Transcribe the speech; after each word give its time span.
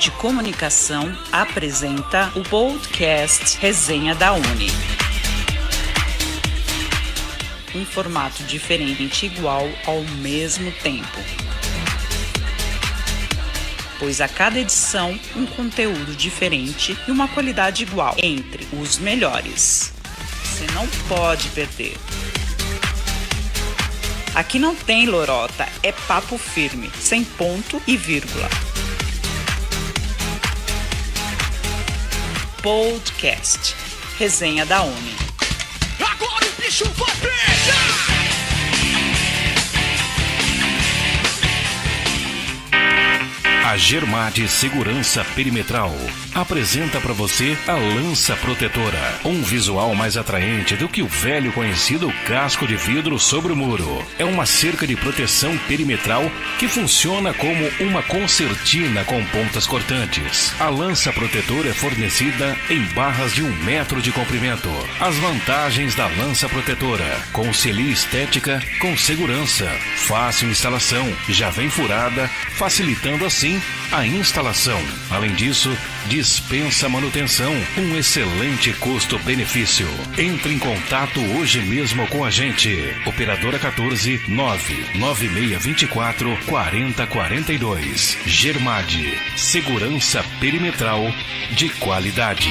de 0.00 0.10
Comunicação 0.12 1.14
apresenta 1.30 2.32
o 2.34 2.42
podcast 2.42 3.58
Resenha 3.58 4.14
da 4.14 4.32
Uni. 4.32 4.70
Um 7.74 7.84
formato 7.84 8.42
diferente 8.44 9.26
igual 9.26 9.68
ao 9.84 10.00
mesmo 10.22 10.72
tempo. 10.72 11.20
Pois 13.98 14.22
a 14.22 14.28
cada 14.28 14.58
edição 14.58 15.20
um 15.36 15.44
conteúdo 15.44 16.16
diferente 16.16 16.96
e 17.06 17.10
uma 17.10 17.28
qualidade 17.28 17.82
igual 17.82 18.16
entre 18.16 18.66
os 18.80 18.96
melhores. 18.96 19.92
Você 20.42 20.66
não 20.72 20.88
pode 21.14 21.46
perder. 21.50 21.94
Aqui 24.34 24.58
não 24.58 24.74
tem 24.74 25.04
lorota, 25.04 25.68
é 25.82 25.92
papo 25.92 26.38
firme, 26.38 26.90
sem 26.98 27.22
ponto 27.22 27.82
e 27.86 27.98
vírgula. 27.98 28.48
Podcast 32.62 33.74
Resenha 34.18 34.66
da 34.66 34.82
Uni. 34.82 35.16
Agora 35.98 36.44
o 36.44 36.62
bicho 36.62 36.84
vai 36.90 37.10
pegar! 37.16 37.89
A 43.70 43.76
Germade 43.76 44.48
Segurança 44.48 45.24
Perimetral 45.36 45.94
apresenta 46.34 47.00
para 47.00 47.12
você 47.12 47.56
a 47.68 47.74
lança 47.74 48.34
protetora, 48.34 49.20
um 49.24 49.42
visual 49.42 49.94
mais 49.94 50.16
atraente 50.16 50.74
do 50.74 50.88
que 50.88 51.02
o 51.02 51.06
velho 51.06 51.52
conhecido 51.52 52.12
casco 52.26 52.66
de 52.66 52.74
vidro 52.74 53.16
sobre 53.16 53.52
o 53.52 53.56
muro. 53.56 54.04
É 54.18 54.24
uma 54.24 54.44
cerca 54.44 54.88
de 54.88 54.96
proteção 54.96 55.56
perimetral 55.68 56.28
que 56.58 56.66
funciona 56.66 57.32
como 57.32 57.64
uma 57.78 58.02
concertina 58.02 59.04
com 59.04 59.24
pontas 59.26 59.68
cortantes. 59.68 60.52
A 60.58 60.68
lança 60.68 61.12
protetora 61.12 61.68
é 61.68 61.72
fornecida 61.72 62.56
em 62.68 62.82
barras 62.92 63.32
de 63.32 63.44
um 63.44 63.52
metro 63.62 64.02
de 64.02 64.10
comprimento. 64.10 64.68
As 64.98 65.14
vantagens 65.14 65.94
da 65.94 66.08
lança 66.08 66.48
protetora: 66.48 67.24
concilia 67.32 67.92
estética 67.92 68.60
com 68.80 68.96
segurança, 68.96 69.68
fácil 70.08 70.50
instalação, 70.50 71.08
já 71.28 71.50
vem 71.50 71.70
furada, 71.70 72.28
facilitando 72.56 73.24
assim 73.24 73.59
a 73.92 74.06
instalação. 74.06 74.80
Além 75.10 75.34
disso, 75.34 75.76
dispensa 76.06 76.88
manutenção, 76.88 77.52
um 77.76 77.94
excelente 77.96 78.72
custo-benefício. 78.74 79.88
Entre 80.16 80.54
em 80.54 80.58
contato 80.58 81.20
hoje 81.36 81.60
mesmo 81.60 82.06
com 82.08 82.24
a 82.24 82.30
gente. 82.30 82.70
Operadora 83.06 83.58
14 83.58 84.20
99624 84.28 86.38
4042. 86.46 88.16
Germade, 88.26 89.18
segurança 89.36 90.24
perimetral 90.40 91.02
de 91.56 91.68
qualidade. 91.70 92.48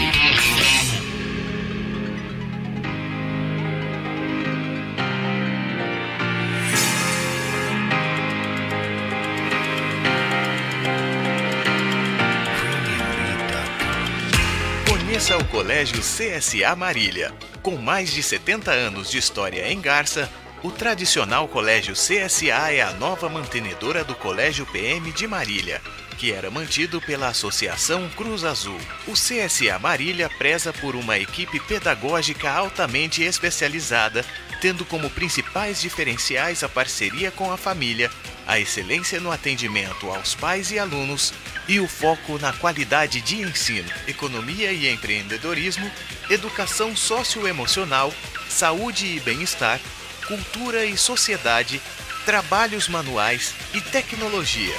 Colégio 15.69 15.99
CSA 15.99 16.75
Marília. 16.75 17.31
Com 17.61 17.77
mais 17.77 18.11
de 18.11 18.23
70 18.23 18.71
anos 18.71 19.11
de 19.11 19.19
história 19.19 19.71
em 19.71 19.79
Garça, 19.79 20.27
o 20.63 20.71
tradicional 20.71 21.47
Colégio 21.47 21.93
CSA 21.93 22.71
é 22.73 22.81
a 22.81 22.91
nova 22.93 23.29
mantenedora 23.29 24.03
do 24.03 24.15
Colégio 24.15 24.65
PM 24.65 25.11
de 25.11 25.27
Marília, 25.27 25.79
que 26.17 26.31
era 26.31 26.49
mantido 26.49 26.99
pela 26.99 27.27
Associação 27.27 28.09
Cruz 28.17 28.43
Azul. 28.43 28.79
O 29.07 29.11
CSA 29.11 29.77
Marília 29.79 30.27
preza 30.39 30.73
por 30.73 30.95
uma 30.95 31.19
equipe 31.19 31.59
pedagógica 31.59 32.49
altamente 32.49 33.21
especializada, 33.21 34.25
tendo 34.61 34.85
como 34.85 35.09
principais 35.09 35.81
diferenciais 35.81 36.63
a 36.63 36.69
parceria 36.69 37.31
com 37.31 37.51
a 37.51 37.57
família, 37.57 38.09
a 38.47 38.59
excelência 38.59 39.19
no 39.19 39.31
atendimento 39.31 40.09
aos 40.09 40.35
pais 40.35 40.71
e 40.71 40.79
alunos 40.79 41.33
e 41.67 41.79
o 41.79 41.87
foco 41.87 42.39
na 42.39 42.51
qualidade 42.51 43.21
de 43.21 43.41
ensino, 43.41 43.89
economia 44.07 44.71
e 44.71 44.89
empreendedorismo, 44.91 45.89
educação 46.29 46.95
socioemocional, 46.95 48.13
saúde 48.49 49.05
e 49.05 49.19
bem-estar, 49.19 49.79
cultura 50.27 50.85
e 50.85 50.97
sociedade, 50.97 51.81
trabalhos 52.25 52.87
manuais 52.87 53.53
e 53.73 53.81
tecnologia. 53.81 54.75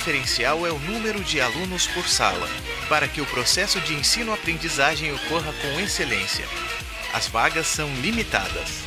Diferencial 0.00 0.66
é 0.66 0.72
o 0.72 0.78
número 0.78 1.22
de 1.22 1.42
alunos 1.42 1.86
por 1.88 2.08
sala, 2.08 2.48
para 2.88 3.06
que 3.06 3.20
o 3.20 3.26
processo 3.26 3.78
de 3.82 3.92
ensino-aprendizagem 3.92 5.12
ocorra 5.12 5.52
com 5.60 5.78
excelência. 5.78 6.48
As 7.12 7.28
vagas 7.28 7.66
são 7.66 7.86
limitadas. 7.96 8.80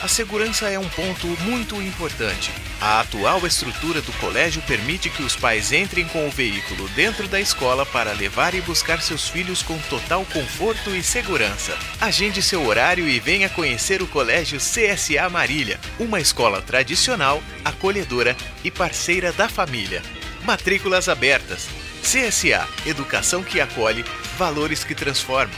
A 0.00 0.06
segurança 0.06 0.70
é 0.70 0.78
um 0.78 0.88
ponto 0.88 1.26
muito 1.42 1.82
importante. 1.82 2.52
A 2.84 3.00
atual 3.00 3.46
estrutura 3.46 4.02
do 4.02 4.12
colégio 4.18 4.60
permite 4.60 5.08
que 5.08 5.22
os 5.22 5.34
pais 5.34 5.72
entrem 5.72 6.06
com 6.06 6.28
o 6.28 6.30
veículo 6.30 6.86
dentro 6.90 7.26
da 7.26 7.40
escola 7.40 7.86
para 7.86 8.12
levar 8.12 8.54
e 8.54 8.60
buscar 8.60 9.00
seus 9.00 9.26
filhos 9.26 9.62
com 9.62 9.78
total 9.88 10.22
conforto 10.26 10.94
e 10.94 11.02
segurança. 11.02 11.74
Agende 11.98 12.42
seu 12.42 12.66
horário 12.66 13.08
e 13.08 13.18
venha 13.18 13.48
conhecer 13.48 14.02
o 14.02 14.06
Colégio 14.06 14.58
CSA 14.58 15.30
Marília, 15.30 15.80
uma 15.98 16.20
escola 16.20 16.60
tradicional, 16.60 17.42
acolhedora 17.64 18.36
e 18.62 18.70
parceira 18.70 19.32
da 19.32 19.48
família. 19.48 20.02
Matrículas 20.44 21.08
abertas. 21.08 21.66
CSA 22.02 22.68
Educação 22.84 23.42
que 23.42 23.62
acolhe, 23.62 24.04
valores 24.36 24.84
que 24.84 24.94
transformam. 24.94 25.56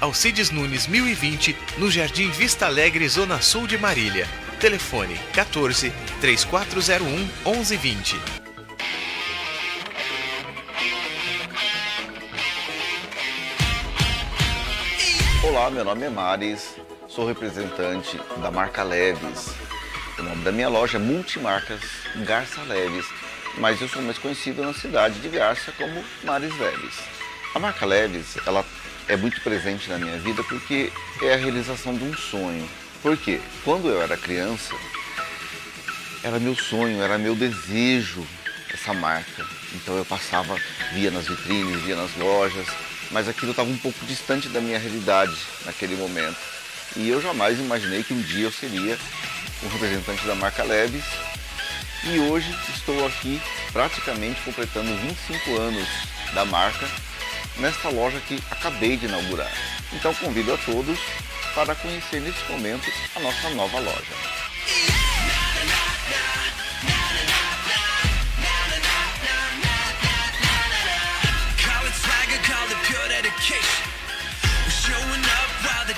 Alcides 0.00 0.52
Nunes 0.52 0.86
1020, 0.86 1.56
no 1.78 1.90
Jardim 1.90 2.30
Vista 2.30 2.66
Alegre, 2.66 3.08
Zona 3.08 3.42
Sul 3.42 3.66
de 3.66 3.76
Marília. 3.76 4.28
Telefone 4.62 5.18
14 5.34 5.92
3401 6.20 7.28
1120. 7.44 8.16
Olá, 15.42 15.68
meu 15.68 15.84
nome 15.84 16.04
é 16.04 16.08
Maris, 16.08 16.76
sou 17.08 17.26
representante 17.26 18.16
da 18.40 18.52
marca 18.52 18.84
Leves. 18.84 19.52
O 20.16 20.22
nome 20.22 20.44
da 20.44 20.52
minha 20.52 20.68
loja 20.68 20.96
é 20.96 21.00
Multimarcas 21.00 21.80
Garça 22.24 22.62
Leves, 22.62 23.06
mas 23.58 23.80
eu 23.80 23.88
sou 23.88 24.00
mais 24.00 24.18
conhecido 24.18 24.62
na 24.62 24.72
cidade 24.72 25.18
de 25.18 25.28
Garça 25.28 25.72
como 25.72 26.04
Maris 26.22 26.56
Leves. 26.56 27.00
A 27.52 27.58
marca 27.58 27.84
Leves, 27.84 28.36
ela 28.46 28.64
é 29.08 29.16
muito 29.16 29.40
presente 29.40 29.90
na 29.90 29.98
minha 29.98 30.18
vida 30.18 30.44
porque 30.44 30.92
é 31.20 31.34
a 31.34 31.36
realização 31.36 31.96
de 31.96 32.04
um 32.04 32.14
sonho. 32.14 32.81
Por 33.02 33.16
quê? 33.16 33.40
Quando 33.64 33.88
eu 33.88 34.00
era 34.00 34.16
criança, 34.16 34.76
era 36.22 36.38
meu 36.38 36.54
sonho, 36.54 37.02
era 37.02 37.18
meu 37.18 37.34
desejo 37.34 38.24
essa 38.72 38.94
marca. 38.94 39.44
Então 39.74 39.96
eu 39.96 40.04
passava, 40.04 40.56
via 40.92 41.10
nas 41.10 41.26
vitrines, 41.26 41.82
via 41.82 41.96
nas 41.96 42.14
lojas, 42.16 42.66
mas 43.10 43.28
aquilo 43.28 43.50
estava 43.50 43.68
um 43.68 43.76
pouco 43.76 44.06
distante 44.06 44.48
da 44.48 44.60
minha 44.60 44.78
realidade 44.78 45.36
naquele 45.66 45.96
momento. 45.96 46.38
E 46.94 47.08
eu 47.08 47.20
jamais 47.20 47.58
imaginei 47.58 48.04
que 48.04 48.14
um 48.14 48.20
dia 48.20 48.44
eu 48.44 48.52
seria 48.52 48.96
um 49.64 49.68
representante 49.68 50.24
da 50.24 50.36
marca 50.36 50.62
Leves. 50.62 51.04
E 52.04 52.20
hoje 52.20 52.54
estou 52.72 53.04
aqui 53.04 53.40
praticamente 53.72 54.40
completando 54.42 54.94
25 54.96 55.56
anos 55.56 55.88
da 56.34 56.44
marca 56.44 56.88
nesta 57.58 57.88
loja 57.88 58.20
que 58.28 58.40
acabei 58.48 58.96
de 58.96 59.06
inaugurar. 59.06 59.52
Então 59.92 60.14
convido 60.14 60.54
a 60.54 60.58
todos 60.58 60.98
para 61.54 61.74
conhecer 61.74 62.20
nesse 62.20 62.42
momento 62.50 62.90
a 63.16 63.20
nossa 63.20 63.50
nova 63.50 63.78
loja. 63.78 64.42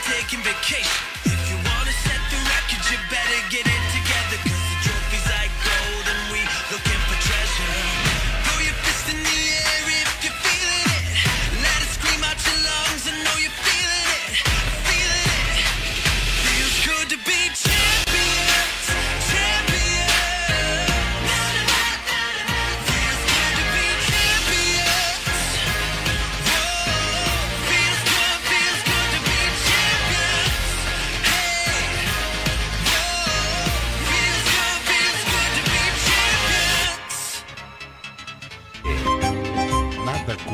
Taking 0.04 0.42
vacation. 0.42 1.33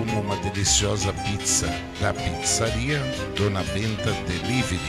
Como 0.00 0.20
uma 0.20 0.36
deliciosa 0.36 1.12
pizza 1.12 1.66
da 2.00 2.14
pizzaria 2.14 2.98
Dona 3.36 3.62
Benta 3.64 4.12
Delivery. 4.26 4.80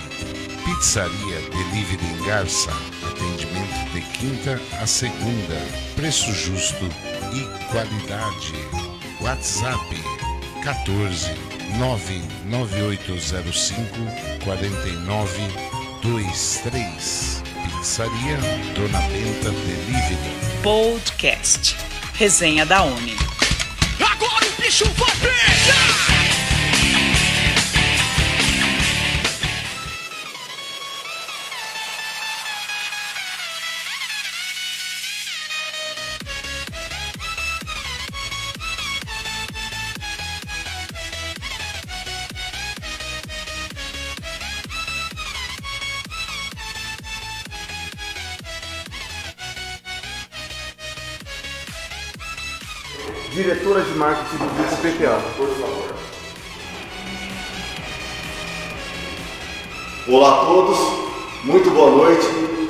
Pizzaria 0.63 1.41
Delivery 1.49 2.05
em 2.05 2.23
Garça. 2.25 2.71
Atendimento 3.03 3.91
de 3.93 3.99
quinta 4.17 4.57
a 4.81 4.87
segunda. 4.87 5.59
Preço 5.95 6.31
justo 6.31 6.85
e 7.33 7.41
qualidade. 7.71 8.53
WhatsApp 9.19 10.01
14 10.63 11.31
99805 11.77 13.83
4923. 14.45 17.43
Pizzaria 17.65 18.37
Dona 18.75 19.01
Benta 19.09 19.51
Delivery. 19.51 20.31
Podcast. 20.63 21.75
Resenha 22.13 22.65
da 22.65 22.83
Uni. 22.83 23.17
Agora 24.03 24.45
o 24.45 24.61
bicho 24.61 24.85
vai 24.97 25.15
pegar! 25.17 26.10
Diretora 53.53 53.81
de 53.81 53.91
marketing 53.95 54.37
do 54.37 54.55
Grupo 54.55 54.75
PPA. 54.77 55.19
Por 55.35 55.47
favor. 55.49 55.93
Olá 60.07 60.41
a 60.41 60.45
todos, 60.45 60.79
muito 61.43 61.69
boa 61.71 61.91
noite. 61.91 62.25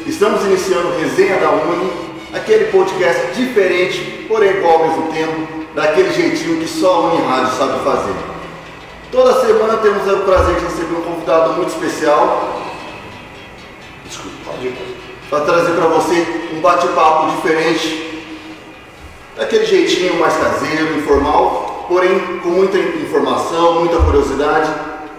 Estamos 0.08 0.44
iniciando 0.44 0.98
Resenha 0.98 1.40
da 1.40 1.52
Uni, 1.52 1.92
aquele 2.34 2.72
podcast 2.72 3.32
diferente, 3.36 4.26
porém 4.28 4.58
igual 4.58 4.82
ao 4.82 4.88
mesmo 4.88 5.12
tempo, 5.14 5.66
daquele 5.76 6.12
jeitinho 6.14 6.60
que 6.60 6.68
só 6.68 6.96
a 6.96 7.00
Uni 7.12 7.28
Rádio 7.28 7.58
sabe 7.58 7.84
fazer. 7.84 8.16
Toda 9.12 9.46
semana 9.46 9.78
temos 9.78 10.12
o 10.12 10.18
prazer 10.22 10.56
de 10.56 10.66
receber 10.66 10.96
um 10.96 11.02
convidado 11.02 11.54
muito 11.54 11.70
especial. 11.70 12.60
Desculpa. 14.06 14.52
Para 15.30 15.42
trazer 15.42 15.74
para 15.74 15.88
você 15.88 16.50
um 16.56 16.60
bate-papo 16.60 17.36
diferente, 17.36 18.11
daquele 19.42 19.66
jeitinho 19.66 20.20
mais 20.20 20.38
caseiro, 20.38 21.00
informal, 21.00 21.88
porém 21.88 22.40
com 22.44 22.50
muita 22.50 22.78
informação, 22.78 23.80
muita 23.80 23.98
curiosidade 23.98 24.72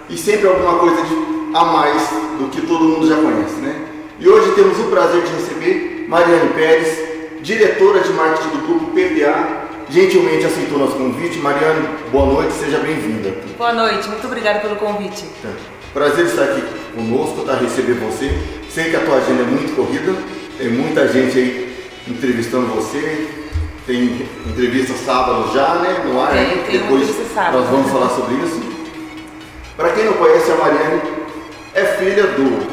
e 0.09 0.17
sempre 0.17 0.47
alguma 0.47 0.79
coisa 0.79 1.03
de, 1.03 1.15
a 1.53 1.65
mais 1.65 2.09
do 2.39 2.49
que 2.49 2.61
todo 2.65 2.85
mundo 2.85 3.09
já 3.09 3.17
conhece, 3.17 3.57
né? 3.57 3.85
E 4.21 4.29
hoje 4.29 4.53
temos 4.53 4.79
o 4.79 4.85
prazer 4.85 5.23
de 5.23 5.33
receber 5.33 6.07
Mariane 6.09 6.51
Pérez, 6.51 6.99
diretora 7.43 7.99
de 7.99 8.13
marketing 8.13 8.49
do 8.51 8.65
grupo 8.65 8.93
PPA, 8.93 9.67
gentilmente 9.91 10.47
aceitou 10.47 10.79
nosso 10.79 10.95
convite. 10.95 11.39
Mariane, 11.39 11.89
boa 12.13 12.27
noite, 12.27 12.53
seja 12.53 12.79
bem-vinda. 12.79 13.35
Boa 13.59 13.73
noite, 13.73 14.09
muito 14.09 14.25
obrigada 14.29 14.61
pelo 14.61 14.77
convite. 14.77 15.25
Prazer 15.93 16.27
estar 16.27 16.45
aqui 16.45 16.63
conosco, 16.95 17.43
tá? 17.45 17.57
Receber 17.57 17.95
você. 17.95 18.31
Sei 18.71 18.89
que 18.89 18.95
a 18.95 19.01
tua 19.01 19.17
agenda 19.17 19.43
é 19.43 19.47
muito 19.47 19.75
corrida, 19.75 20.15
tem 20.57 20.69
muita 20.69 21.09
gente 21.09 21.37
aí 21.37 21.77
entrevistando 22.07 22.69
você. 22.69 23.42
Tem 23.87 24.29
entrevista 24.47 24.95
sábado 24.95 25.53
já, 25.53 25.75
né? 25.77 26.03
No 26.05 26.21
ar, 26.21 26.33
né? 26.33 26.65
Depois 26.71 27.09
sábado. 27.35 27.59
nós 27.59 27.69
vamos 27.69 27.91
falar 27.91 28.09
sobre 28.11 28.35
isso. 28.37 28.61
Para 29.77 29.91
quem 29.91 30.05
não 30.05 30.13
conhece, 30.13 30.53
a 30.53 30.57
Mariane 30.57 31.03
é 31.75 31.85
filha 31.85 32.27
do 32.29 32.67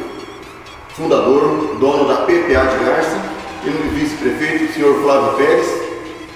fundador, 0.93 1.77
dono 1.79 2.07
da 2.07 2.17
PPA 2.17 2.65
de 2.67 2.85
Garça 2.85 3.19
e 3.63 3.69
no 3.69 3.91
vice-prefeito, 3.91 4.65
o 4.65 4.73
senhor 4.73 5.01
Flávio 5.01 5.37
Pérez. 5.37 5.67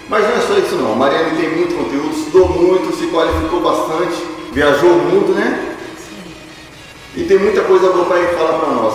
Mas 0.10 0.24
não 0.24 0.36
é 0.36 0.42
só 0.42 0.58
isso 0.58 0.76
não, 0.76 0.94
a 0.94 0.96
Mariane 0.96 1.38
tem 1.40 1.50
muito 1.50 1.76
conteúdo, 1.76 2.18
estudou 2.18 2.50
muito, 2.50 2.96
se 2.96 3.08
qualificou 3.08 3.62
bastante, 3.62 4.16
viajou 4.52 4.90
o 4.90 5.04
mundo, 5.04 5.34
né? 5.34 5.76
E 7.16 7.24
tem 7.24 7.38
muita 7.38 7.62
coisa 7.62 7.92
boa 7.92 8.06
para 8.06 8.28
falar 8.30 8.60
para 8.60 8.70
nós. 8.70 8.94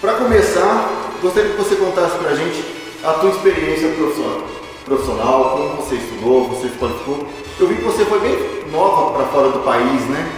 Para 0.00 0.14
começar, 0.14 0.90
gostaria 1.22 1.50
que 1.50 1.56
você 1.56 1.76
contasse 1.76 2.18
para 2.18 2.30
a 2.30 2.34
gente 2.34 2.64
a 3.04 3.12
tua 3.14 3.30
experiência 3.30 3.88
profissional, 3.90 4.42
profissional, 4.90 5.50
como 5.50 5.76
você 5.76 5.94
estudou, 5.94 6.48
você 6.48 6.68
se 6.68 6.74
qualificou. 6.74 7.28
Eu 7.60 7.68
vi 7.68 7.76
que 7.76 7.82
você 7.84 8.04
foi 8.04 8.18
bem 8.18 8.36
nova 8.72 9.12
para 9.12 9.26
fora 9.28 9.50
do 9.50 9.60
país, 9.60 10.02
né? 10.08 10.28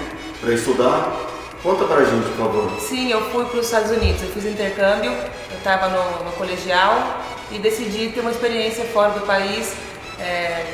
Para 0.42 0.52
estudar. 0.52 1.16
Conta 1.62 1.85
pra 1.85 2.04
gente, 2.04 2.28
por 2.30 2.37
favor. 2.37 2.71
Sim, 2.78 3.11
eu 3.11 3.23
fui 3.30 3.47
para 3.47 3.61
os 3.61 3.64
Estados 3.64 3.90
Unidos, 3.90 4.23
eu 4.23 4.28
fiz 4.28 4.44
intercâmbio, 4.44 5.11
eu 5.11 5.56
estava 5.56 5.88
no, 5.88 6.25
no, 6.25 6.32
colegial 6.32 7.21
e 7.50 7.59
decidi 7.59 8.09
ter 8.09 8.21
uma 8.21 8.32
experiência 8.32 8.85
fora 8.87 9.11
do 9.11 9.25
país, 9.25 9.73
é, 10.18 10.64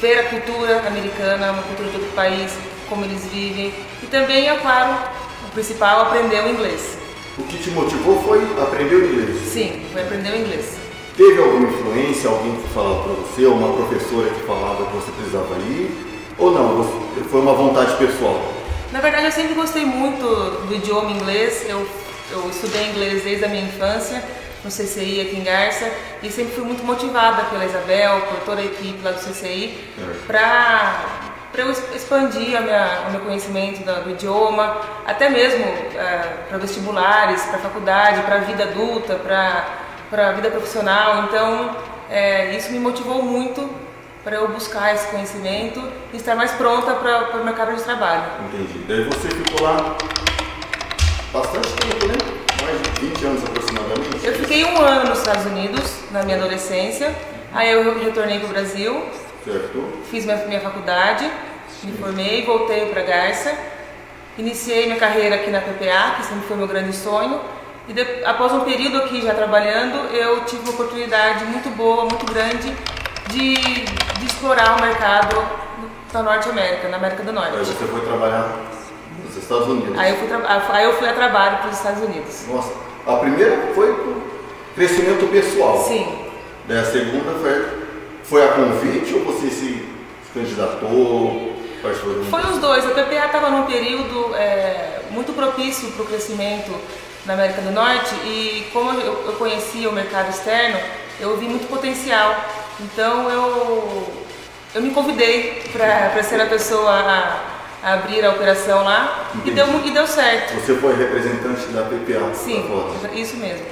ver 0.00 0.20
a 0.20 0.24
cultura 0.30 0.84
americana, 0.86 1.52
uma 1.52 1.62
cultura 1.62 1.90
de 1.90 1.96
outro 1.96 2.12
país, 2.12 2.50
como 2.88 3.04
eles 3.04 3.24
vivem 3.26 3.74
e 4.02 4.06
também, 4.06 4.48
é 4.48 4.56
claro, 4.56 4.98
o 5.46 5.50
principal, 5.52 6.00
aprender 6.00 6.42
o 6.42 6.48
inglês. 6.48 6.96
O 7.38 7.42
que 7.42 7.58
te 7.58 7.70
motivou 7.70 8.22
foi 8.22 8.42
aprender 8.60 8.94
o 8.94 9.12
inglês? 9.12 9.52
Sim, 9.52 9.86
foi 9.92 10.02
aprender 10.02 10.30
o 10.30 10.36
inglês. 10.36 10.85
Teve 11.16 11.42
alguma 11.42 11.66
influência, 11.66 12.28
alguém 12.28 12.56
que 12.56 12.68
falava 12.68 13.04
para 13.04 13.12
você, 13.14 13.46
ou 13.46 13.54
uma 13.54 13.72
professora 13.74 14.28
que 14.28 14.40
falava 14.40 14.84
que 14.84 14.96
você 14.96 15.10
precisava 15.12 15.54
ir? 15.60 15.90
Ou 16.36 16.50
não, 16.50 16.84
foi 17.30 17.40
uma 17.40 17.54
vontade 17.54 17.96
pessoal? 17.96 18.52
Na 18.92 19.00
verdade, 19.00 19.24
eu 19.24 19.32
sempre 19.32 19.54
gostei 19.54 19.86
muito 19.86 20.26
do 20.66 20.74
idioma 20.74 21.10
inglês. 21.10 21.64
Eu, 21.66 21.88
eu 22.30 22.50
estudei 22.50 22.90
inglês 22.90 23.24
desde 23.24 23.46
a 23.46 23.48
minha 23.48 23.64
infância, 23.64 24.22
no 24.62 24.70
CCI 24.70 25.22
aqui 25.22 25.36
em 25.36 25.42
Garça, 25.42 25.90
e 26.22 26.30
sempre 26.30 26.54
fui 26.54 26.64
muito 26.64 26.84
motivada 26.84 27.44
pela 27.44 27.64
Isabel, 27.64 28.20
por 28.28 28.40
toda 28.40 28.60
a 28.60 28.64
equipe 28.64 29.02
lá 29.02 29.12
do 29.12 29.20
CCI, 29.20 29.78
para 30.26 31.04
para 31.50 31.62
eu 31.62 31.70
expandir 31.70 32.60
minha, 32.60 33.04
o 33.08 33.12
meu 33.12 33.20
conhecimento 33.20 33.82
do, 33.82 34.04
do 34.04 34.10
idioma, 34.10 34.78
até 35.06 35.30
mesmo 35.30 35.64
é, 35.64 36.44
para 36.46 36.58
vestibulares, 36.58 37.40
para 37.44 37.58
faculdade, 37.60 38.20
para 38.24 38.34
a 38.34 38.40
vida 38.40 38.64
adulta, 38.64 39.14
para 39.14 39.85
a 40.12 40.32
vida 40.32 40.50
profissional. 40.50 41.24
Então, 41.24 41.76
é, 42.10 42.56
isso 42.56 42.70
me 42.72 42.78
motivou 42.78 43.22
muito 43.22 43.68
para 44.22 44.36
eu 44.36 44.48
buscar 44.48 44.94
esse 44.94 45.06
conhecimento 45.08 45.82
e 46.12 46.16
estar 46.16 46.34
mais 46.34 46.50
pronta 46.52 46.94
para 46.94 47.40
o 47.40 47.44
mercado 47.44 47.74
de 47.74 47.82
trabalho. 47.82 48.24
Entendi. 48.48 48.78
Daí 48.88 49.04
você 49.04 49.28
ficou 49.28 49.62
lá 49.62 49.96
bastante 51.32 51.68
tempo, 51.74 52.06
né? 52.06 52.14
Mais 52.62 52.82
de 52.82 53.06
20 53.06 53.24
anos 53.26 53.44
aproximadamente. 53.44 54.26
Eu 54.26 54.32
fiquei 54.34 54.64
um 54.64 54.78
ano 54.78 55.10
nos 55.10 55.18
Estados 55.18 55.46
Unidos, 55.46 56.00
na 56.10 56.22
minha 56.22 56.36
adolescência. 56.36 57.14
Aí 57.52 57.72
eu 57.72 57.98
retornei 57.98 58.40
para 58.40 58.48
o 58.48 58.52
Brasil 58.52 59.02
Certo. 59.46 59.80
Fiz 60.10 60.24
minha, 60.24 60.36
minha 60.38 60.60
faculdade, 60.60 61.30
me 61.84 61.92
formei, 61.92 62.44
voltei 62.44 62.86
para 62.86 63.02
Garça, 63.02 63.56
iniciei 64.36 64.86
minha 64.86 64.98
carreira 64.98 65.36
aqui 65.36 65.52
na 65.52 65.60
PPA, 65.60 66.16
que 66.16 66.26
sempre 66.26 66.48
foi 66.48 66.56
meu 66.56 66.66
grande 66.66 66.92
sonho. 66.92 67.40
E 67.88 67.92
de, 67.92 68.24
após 68.24 68.52
um 68.52 68.60
período 68.60 68.98
aqui 68.98 69.22
já 69.22 69.34
trabalhando, 69.34 70.12
eu 70.12 70.44
tive 70.44 70.62
uma 70.62 70.72
oportunidade 70.72 71.44
muito 71.44 71.68
boa, 71.76 72.04
muito 72.04 72.26
grande, 72.26 72.74
de, 73.28 73.54
de 73.54 74.26
explorar 74.26 74.76
o 74.76 74.82
mercado 74.82 75.36
da 76.12 76.22
Norte 76.22 76.48
América, 76.48 76.88
na 76.88 76.96
América 76.96 77.22
do 77.22 77.32
Norte. 77.32 77.56
Aí 77.56 77.64
você 77.64 77.84
foi 77.84 78.00
trabalhar 78.00 78.56
nos 79.24 79.36
Estados 79.36 79.68
Unidos. 79.68 79.98
Aí 79.98 80.10
eu 80.10 80.16
fui, 80.16 80.28
aí 80.70 80.84
eu 80.84 80.92
fui 80.94 81.08
a 81.08 81.12
trabalho 81.12 81.58
para 81.58 81.68
os 81.68 81.76
Estados 81.76 82.02
Unidos. 82.02 82.44
Nossa, 82.48 82.72
a 83.06 83.16
primeira 83.16 83.72
foi 83.74 83.94
crescimento 84.74 85.30
pessoal. 85.30 85.84
Sim. 85.84 86.26
Daí 86.66 86.78
a 86.78 86.84
segunda 86.84 87.38
foi 87.40 87.86
foi 88.28 88.44
a 88.44 88.48
convite 88.48 89.14
ou 89.14 89.24
você 89.24 89.48
se 89.48 89.88
candidatou? 90.34 91.54
Foi 92.28 92.40
os 92.50 92.58
dois. 92.58 92.84
A 92.84 92.90
PPA 92.90 93.26
estava 93.26 93.50
num 93.50 93.64
período 93.64 94.34
é, 94.34 95.02
muito 95.10 95.32
propício 95.32 95.88
para 95.92 96.02
o 96.02 96.06
crescimento 96.06 96.72
na 97.26 97.34
América 97.34 97.60
do 97.60 97.72
Norte 97.72 98.14
e 98.24 98.68
como 98.72 98.90
eu, 98.92 99.24
eu 99.26 99.32
conhecia 99.34 99.88
o 99.90 99.92
mercado 99.92 100.30
externo, 100.30 100.78
eu 101.20 101.36
vi 101.36 101.48
muito 101.48 101.68
potencial. 101.68 102.34
Então 102.80 103.28
eu, 103.28 104.06
eu 104.74 104.82
me 104.82 104.90
convidei 104.90 105.62
para 105.72 106.22
ser 106.22 106.40
a 106.40 106.46
pessoa 106.46 106.90
a, 106.90 107.42
a, 107.82 107.94
abrir 107.94 108.24
a 108.24 108.30
operação 108.30 108.84
lá 108.84 109.30
e 109.44 109.50
deu, 109.50 109.66
e 109.84 109.90
deu 109.90 110.06
certo. 110.06 110.54
Você 110.54 110.76
foi 110.76 110.96
representante 110.96 111.66
da 111.68 111.82
PPA? 111.82 112.32
Sim, 112.34 112.64
isso 113.14 113.36
mesmo. 113.36 113.66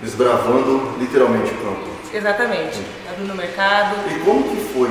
Desbravando 0.00 0.96
literalmente 0.98 1.52
o 1.52 1.56
campo. 1.58 1.92
Exatamente, 2.14 2.78
abrindo 3.10 3.32
o 3.32 3.36
mercado. 3.36 3.96
E 4.10 4.18
como 4.20 4.44
que 4.50 4.64
foi 4.72 4.90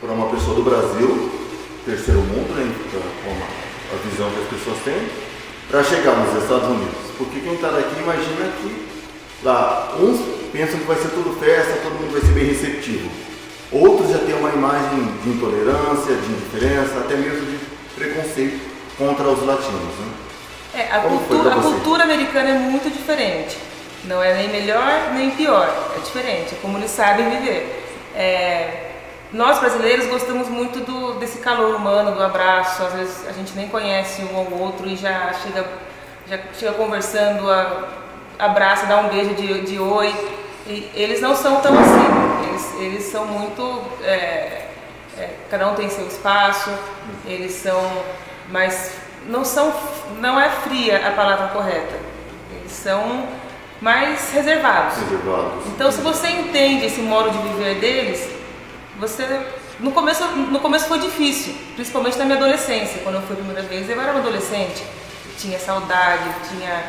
para 0.00 0.10
uma 0.12 0.28
pessoa 0.30 0.54
do 0.54 0.62
Brasil, 0.62 1.30
terceiro 1.84 2.20
mundo, 2.20 2.54
né, 2.54 2.74
com 3.24 3.94
a 3.94 4.08
visão 4.08 4.30
que 4.30 4.40
as 4.40 4.48
pessoas 4.48 4.78
têm, 4.84 5.25
para 5.70 5.82
chegar 5.84 6.16
nos 6.16 6.42
Estados 6.42 6.68
Unidos? 6.68 6.94
Porque 7.18 7.40
quem 7.40 7.54
está 7.54 7.68
daqui 7.68 8.00
imagina 8.00 8.52
que 8.60 8.86
lá, 9.42 9.94
uns 9.98 10.20
pensam 10.52 10.78
que 10.78 10.86
vai 10.86 10.96
ser 10.96 11.08
tudo 11.08 11.38
festa, 11.38 11.80
todo 11.82 11.92
mundo 11.94 12.12
vai 12.12 12.20
ser 12.20 12.32
bem 12.32 12.44
receptivo. 12.44 13.10
Outros 13.72 14.10
já 14.10 14.18
têm 14.18 14.34
uma 14.34 14.50
imagem 14.50 15.04
de 15.22 15.30
intolerância, 15.30 16.14
de 16.14 16.26
indiferença, 16.32 16.98
até 16.98 17.16
mesmo 17.16 17.46
de 17.46 17.58
preconceito 17.94 18.60
contra 18.96 19.28
os 19.28 19.44
latinos. 19.44 19.74
Né? 19.74 20.12
É, 20.74 20.92
a, 20.92 21.00
cultura, 21.00 21.52
a 21.52 21.60
cultura 21.60 22.04
americana 22.04 22.50
é 22.50 22.58
muito 22.58 22.90
diferente. 22.90 23.56
Não 24.04 24.22
é 24.22 24.34
nem 24.34 24.50
melhor 24.50 25.12
nem 25.14 25.30
pior, 25.32 25.68
é 25.96 25.98
diferente, 25.98 26.54
é 26.54 26.58
como 26.62 26.78
eles 26.78 26.90
sabem 26.90 27.28
viver. 27.28 27.82
É, 28.14 28.85
nós 29.32 29.58
brasileiros 29.58 30.06
gostamos 30.06 30.48
muito 30.48 30.80
do, 30.80 31.18
desse 31.18 31.38
calor 31.38 31.74
humano, 31.74 32.12
do 32.12 32.22
abraço, 32.22 32.82
às 32.82 32.92
vezes 32.92 33.28
a 33.28 33.32
gente 33.32 33.54
nem 33.54 33.68
conhece 33.68 34.22
um 34.22 34.36
ao 34.36 34.52
outro 34.52 34.88
e 34.88 34.96
já 34.96 35.32
chega, 35.32 35.66
já 36.28 36.38
chega 36.54 36.72
conversando, 36.72 37.50
a, 37.50 37.88
abraça, 38.38 38.86
dá 38.86 38.98
um 38.98 39.08
beijo 39.08 39.34
de, 39.34 39.62
de 39.62 39.78
oi. 39.78 40.14
E 40.66 40.90
eles 40.94 41.20
não 41.20 41.34
são 41.34 41.60
tão 41.60 41.76
assim, 41.78 42.48
eles, 42.48 42.74
eles 42.80 43.04
são 43.04 43.26
muito. 43.26 43.82
É, 44.02 44.66
é, 45.18 45.30
cada 45.50 45.68
um 45.68 45.74
tem 45.74 45.88
seu 45.88 46.06
espaço, 46.06 46.70
eles 47.24 47.52
são 47.52 47.80
mais. 48.50 48.92
Não, 49.26 49.44
são, 49.44 49.72
não 50.20 50.40
é 50.40 50.48
fria 50.50 51.08
a 51.08 51.12
palavra 51.12 51.48
correta, 51.48 51.94
eles 52.52 52.72
são 52.72 53.26
mais 53.80 54.32
reservados. 54.32 54.98
reservados. 54.98 55.66
Então, 55.66 55.90
se 55.90 56.00
você 56.00 56.28
entende 56.28 56.86
esse 56.86 57.00
modo 57.00 57.30
de 57.30 57.38
viver 57.38 57.76
deles, 57.76 58.35
você 58.98 59.24
no 59.78 59.92
começo, 59.92 60.24
no 60.24 60.58
começo 60.60 60.86
foi 60.86 60.98
difícil, 60.98 61.54
principalmente 61.74 62.16
na 62.18 62.24
minha 62.24 62.36
adolescência. 62.36 63.00
Quando 63.02 63.16
eu 63.16 63.22
fui 63.22 63.34
a 63.34 63.38
primeira 63.38 63.62
vez, 63.62 63.88
eu 63.88 64.00
era 64.00 64.12
uma 64.12 64.20
adolescente, 64.20 64.82
tinha 65.38 65.58
saudade, 65.58 66.24
tinha 66.48 66.84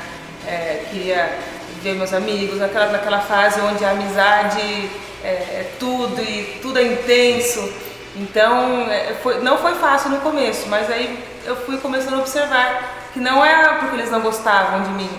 é, 0.48 0.86
queria 0.90 1.38
ver 1.82 1.96
meus 1.96 2.14
amigos, 2.14 2.60
naquela, 2.60 2.88
naquela 2.88 3.20
fase 3.20 3.60
onde 3.60 3.84
a 3.84 3.92
amizade 3.92 4.90
é, 5.24 5.28
é 5.28 5.72
tudo 5.80 6.22
e 6.22 6.60
tudo 6.62 6.80
é 6.80 6.84
intenso. 6.84 7.70
Então, 8.16 8.90
é, 8.90 9.14
foi, 9.22 9.42
não 9.42 9.58
foi 9.58 9.76
fácil 9.76 10.10
no 10.10 10.22
começo, 10.22 10.68
mas 10.70 10.90
aí 10.90 11.24
eu 11.46 11.56
fui 11.56 11.78
começando 11.78 12.16
a 12.16 12.20
observar 12.20 13.10
que 13.14 13.20
não 13.20 13.46
é 13.46 13.76
porque 13.76 13.96
eles 13.96 14.10
não 14.10 14.22
gostavam 14.22 14.84
de 14.84 14.90
mim, 14.92 15.10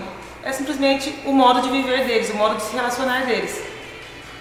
é 0.43 0.51
simplesmente 0.51 1.13
o 1.25 1.31
modo 1.31 1.61
de 1.61 1.69
viver 1.69 2.05
deles, 2.05 2.29
o 2.29 2.35
modo 2.35 2.55
de 2.55 2.63
se 2.63 2.75
relacionar 2.75 3.25
deles. 3.25 3.61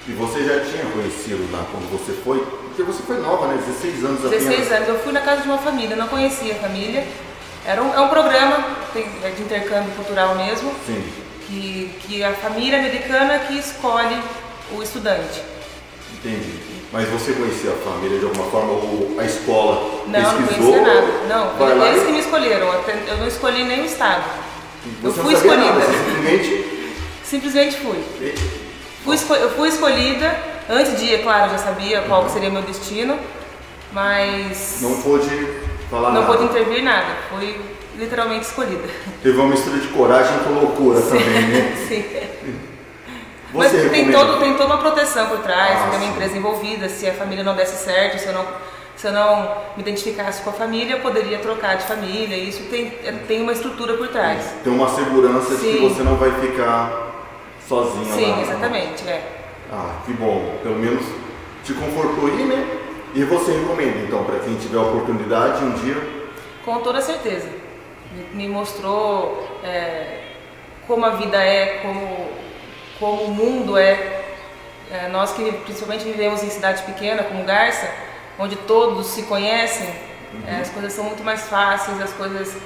E 0.09 0.12
você 0.12 0.43
já 0.43 0.61
tinha 0.61 0.91
conhecido 0.91 1.47
lá 1.53 1.67
quando 1.71 1.91
você 1.93 2.12
foi? 2.25 2.38
Porque 2.38 2.83
você 2.83 3.03
foi 3.03 3.19
nova, 3.19 3.49
né? 3.49 3.59
16 3.67 4.05
anos 4.05 4.25
apenas. 4.25 4.45
16 4.47 4.73
anos. 4.73 4.88
Eu 4.88 4.99
fui 5.00 5.12
na 5.12 5.21
casa 5.21 5.43
de 5.43 5.49
uma 5.49 5.59
família, 5.59 5.95
não 5.97 6.09
conhecia 6.09 6.55
a 6.55 6.57
família. 6.57 7.07
Era 7.67 7.83
um, 7.83 7.93
é 7.93 8.00
um 8.00 8.09
programa 8.09 8.65
é 9.23 9.31
de 9.31 9.43
intercâmbio 9.43 9.93
cultural 9.95 10.35
mesmo. 10.35 10.73
Sim. 10.87 11.05
Que, 11.47 11.93
que 12.00 12.25
a 12.25 12.33
família 12.33 12.79
americana 12.79 13.38
que 13.41 13.59
escolhe 13.59 14.19
o 14.75 14.83
estudante. 14.83 15.43
Entendi. 16.15 16.55
Mas 16.91 17.07
você 17.11 17.33
conhecia 17.33 17.71
a 17.73 17.77
família 17.77 18.19
de 18.19 18.25
alguma 18.25 18.50
forma 18.50 18.73
ou 18.73 19.15
a 19.19 19.25
escola 19.25 20.05
não, 20.07 20.21
pesquisou? 20.23 20.73
Não, 20.73 20.85
conhecia 20.85 20.95
nada. 20.95 21.07
Não, 21.29 21.87
eles 21.87 22.03
que 22.05 22.12
me 22.12 22.21
escolheram. 22.21 22.67
Eu 23.07 23.19
não 23.19 23.29
escolhi 23.29 23.62
nem 23.65 23.83
o 23.83 23.85
estado. 23.85 24.25
Você 25.03 25.21
eu 25.21 25.25
fui 25.25 25.35
escolhida. 25.35 25.67
Nada, 25.67 25.85
simplesmente? 25.85 26.79
simplesmente 27.23 27.77
fui. 27.77 28.03
Fui 29.17 29.43
eu 29.43 29.50
fui 29.50 29.69
escolhida, 29.69 30.37
antes 30.69 30.99
de, 30.99 31.15
é 31.15 31.19
claro, 31.19 31.47
eu 31.47 31.50
já 31.50 31.59
sabia 31.59 32.03
qual 32.03 32.23
uhum. 32.23 32.29
seria 32.29 32.50
meu 32.50 32.62
destino, 32.62 33.19
mas. 33.93 34.79
Não 34.83 35.00
pôde 35.00 35.29
falar 35.91 36.11
não 36.11 36.21
nada. 36.21 36.27
Não 36.27 36.27
pôde 36.27 36.45
intervir 36.45 36.83
nada. 36.83 37.17
Fui 37.31 37.61
literalmente 37.97 38.47
escolhida. 38.47 38.88
Teve 39.23 39.37
uma 39.38 39.49
mistura 39.49 39.79
de 39.79 39.88
coragem 39.88 40.38
com 40.41 40.50
loucura 40.50 41.00
sim, 41.00 41.09
também, 41.11 41.49
né? 41.49 41.77
sim. 41.88 42.05
Você 43.53 43.77
Mas 43.79 43.91
tem, 43.91 44.12
todo, 44.12 44.38
tem 44.38 44.55
toda 44.55 44.67
uma 44.67 44.79
proteção 44.79 45.27
por 45.27 45.38
trás, 45.38 45.79
ah, 45.81 45.88
tem 45.88 46.00
uma 46.00 46.11
empresa 46.11 46.37
envolvida, 46.37 46.87
se 46.88 47.09
a 47.09 47.15
família 47.15 47.43
não 47.43 47.57
desse 47.57 47.83
certo, 47.83 48.19
se 48.19 48.27
eu 48.27 48.35
não 48.35 48.45
se 48.95 49.07
eu 49.07 49.12
não 49.12 49.55
me 49.77 49.83
identificasse 49.83 50.43
com 50.43 50.50
a 50.50 50.53
família, 50.53 50.97
eu 50.97 51.00
poderia 51.00 51.38
trocar 51.38 51.77
de 51.77 51.85
família. 51.85 52.37
Isso 52.37 52.65
tem, 52.65 52.91
tem 53.29 53.41
uma 53.41 53.53
estrutura 53.53 53.95
por 53.95 54.09
trás. 54.09 54.45
Tem 54.65 54.73
uma 54.73 54.88
segurança 54.88 55.55
Sim. 55.55 55.73
de 55.73 55.79
que 55.79 55.79
você 55.85 56.03
não 56.03 56.17
vai 56.17 56.33
ficar 56.33 57.18
sozinha 57.69 58.15
Sim, 58.15 58.31
lá. 58.31 58.41
Exatamente. 58.41 59.09
É. 59.09 59.23
Ah, 59.71 59.97
que 60.07 60.13
bom. 60.15 60.59
Pelo 60.63 60.77
menos 60.77 61.05
te 61.63 61.75
confortou 61.75 62.27
aí, 62.27 62.45
né? 62.45 62.79
E 63.15 63.25
você 63.25 63.53
recomenda, 63.53 63.99
então, 63.99 64.25
para 64.25 64.39
quem 64.41 64.55
tiver 64.57 64.79
a 64.79 64.83
oportunidade 64.83 65.65
um 65.65 65.73
dia? 65.73 65.97
Com 66.65 66.81
toda 66.81 67.01
certeza. 67.01 67.49
me, 68.13 68.45
me 68.45 68.49
mostrou 68.49 69.47
é, 69.63 70.21
como 70.87 71.05
a 71.05 71.11
vida 71.11 71.43
é, 71.43 71.79
como, 71.83 72.29
como 72.99 73.23
o 73.25 73.31
mundo 73.31 73.77
é. 73.77 74.23
é. 74.91 75.09
Nós 75.09 75.33
que 75.33 75.53
principalmente 75.53 76.05
vivemos 76.05 76.43
em 76.43 76.51
cidade 76.51 76.83
pequena, 76.83 77.23
como 77.23 77.45
Garça, 77.45 77.91
onde 78.39 78.57
todos 78.57 79.07
se 79.09 79.23
conhecem, 79.25 79.89
uhum. 80.33 80.43
é, 80.47 80.61
as 80.61 80.71
coisas 80.71 80.93
são 80.93 81.05
muito 81.05 81.23
mais 81.23 81.43
fáceis, 81.43 82.01
as 82.01 82.13
coisas. 82.13 82.57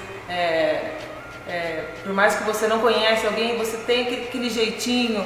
É, 1.47 1.83
por 2.03 2.13
mais 2.13 2.35
que 2.35 2.43
você 2.43 2.67
não 2.67 2.79
conhece 2.79 3.25
alguém, 3.25 3.57
você 3.57 3.77
tem 3.77 4.07
aquele 4.07 4.49
jeitinho 4.49 5.25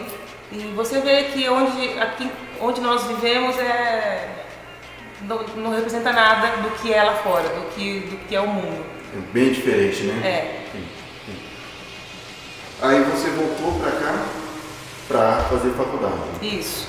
e 0.52 0.60
você 0.76 1.00
vê 1.00 1.26
que 1.26 1.48
onde, 1.48 2.00
aqui, 2.00 2.32
onde 2.60 2.82
nós 2.82 3.04
vivemos 3.04 3.58
é, 3.60 4.30
não, 5.22 5.44
não, 5.56 5.72
representa 5.72 6.12
nada 6.12 6.58
do 6.58 6.72
que 6.82 6.94
é 6.94 7.04
lá 7.04 7.16
fora, 7.16 7.48
do 7.50 7.70
que, 7.76 8.00
do 8.02 8.18
que 8.28 8.36
é 8.36 8.42
o 8.42 8.48
mundo. 8.48 8.84
É 9.16 9.20
bem 9.34 9.52
diferente, 9.52 10.04
né? 10.04 10.28
É. 10.28 10.68
Aí 12.82 13.04
você 13.04 13.30
voltou 13.30 13.80
para 13.80 13.92
cá 13.92 14.26
para 15.08 15.44
fazer 15.50 15.72
faculdade. 15.72 16.16
Isso. 16.42 16.88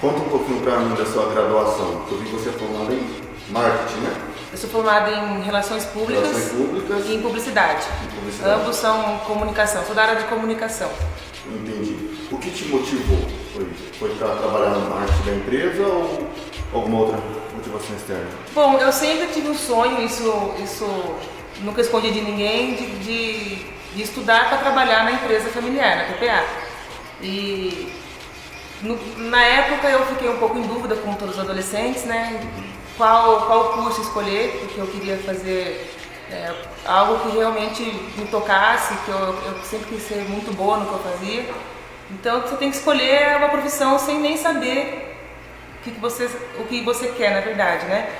Conta 0.00 0.20
um 0.20 0.28
pouquinho 0.28 0.60
para 0.62 0.78
mim 0.78 0.94
da 0.94 1.04
sua 1.04 1.32
graduação. 1.32 2.06
Eu 2.10 2.18
vi 2.18 2.26
que 2.26 2.32
você 2.32 2.50
é 2.50 2.52
formada 2.52 2.94
em 2.94 3.20
marketing, 3.50 4.00
né? 4.00 4.16
Eu 4.58 4.62
sou 4.62 4.70
formada 4.70 5.12
em 5.12 5.40
relações 5.42 5.84
públicas, 5.84 6.26
relações 6.26 6.50
públicas 6.50 7.06
e 7.06 7.14
em 7.14 7.22
publicidade. 7.22 7.86
em 8.04 8.16
publicidade. 8.16 8.60
Ambos 8.60 8.74
são 8.74 9.18
comunicação. 9.18 9.84
Sou 9.84 9.94
da 9.94 10.02
área 10.02 10.16
de 10.16 10.24
comunicação. 10.24 10.90
Entendi. 11.46 12.18
O 12.28 12.38
que 12.38 12.50
te 12.50 12.64
motivou? 12.64 13.18
Foi, 13.54 13.68
foi 14.00 14.10
trabalhar 14.16 14.70
no 14.70 14.90
marketing 14.90 15.22
da 15.22 15.36
empresa 15.36 15.82
ou 15.86 16.26
alguma 16.72 16.98
outra 17.02 17.20
motivação 17.54 17.94
externa? 17.94 18.26
Bom, 18.52 18.78
eu 18.78 18.90
sempre 18.90 19.28
tive 19.28 19.48
um 19.48 19.54
sonho, 19.54 20.04
isso, 20.04 20.52
isso 20.60 20.86
nunca 21.60 21.80
escondi 21.80 22.10
de 22.10 22.20
ninguém, 22.20 22.74
de, 22.74 22.86
de, 22.98 23.66
de 23.94 24.02
estudar 24.02 24.48
para 24.48 24.58
trabalhar 24.58 25.04
na 25.04 25.12
empresa 25.12 25.50
familiar, 25.50 25.98
na 25.98 26.04
PPA. 26.14 26.44
E 27.22 27.92
no, 28.82 28.98
na 29.18 29.40
época 29.40 29.88
eu 29.88 30.04
fiquei 30.06 30.28
um 30.28 30.38
pouco 30.38 30.58
em 30.58 30.62
dúvida, 30.62 30.96
como 30.96 31.16
todos 31.16 31.36
os 31.36 31.40
adolescentes, 31.40 32.04
né? 32.06 32.40
Qual, 32.98 33.46
qual 33.46 33.72
curso 33.74 34.02
escolher, 34.02 34.58
porque 34.58 34.78
eu 34.78 34.86
queria 34.88 35.16
fazer 35.18 35.88
é, 36.30 36.52
algo 36.84 37.20
que 37.20 37.36
realmente 37.36 37.82
me 38.16 38.26
tocasse, 38.26 38.94
que 39.04 39.10
eu, 39.10 39.18
eu 39.18 39.58
sempre 39.62 39.94
quis 39.94 40.02
ser 40.02 40.28
muito 40.28 40.54
boa 40.54 40.78
no 40.78 40.86
que 40.86 40.92
eu 40.92 41.12
fazia. 41.12 41.46
Então 42.10 42.40
você 42.40 42.56
tem 42.56 42.70
que 42.70 42.76
escolher 42.76 43.36
uma 43.36 43.48
profissão 43.48 43.98
sem 43.98 44.18
nem 44.18 44.36
saber 44.36 45.16
o 45.78 45.84
que, 45.84 45.92
que 45.92 46.00
você, 46.00 46.28
o 46.58 46.64
que 46.64 46.82
você 46.82 47.08
quer, 47.16 47.34
na 47.34 47.40
verdade, 47.40 47.86
né? 47.86 48.10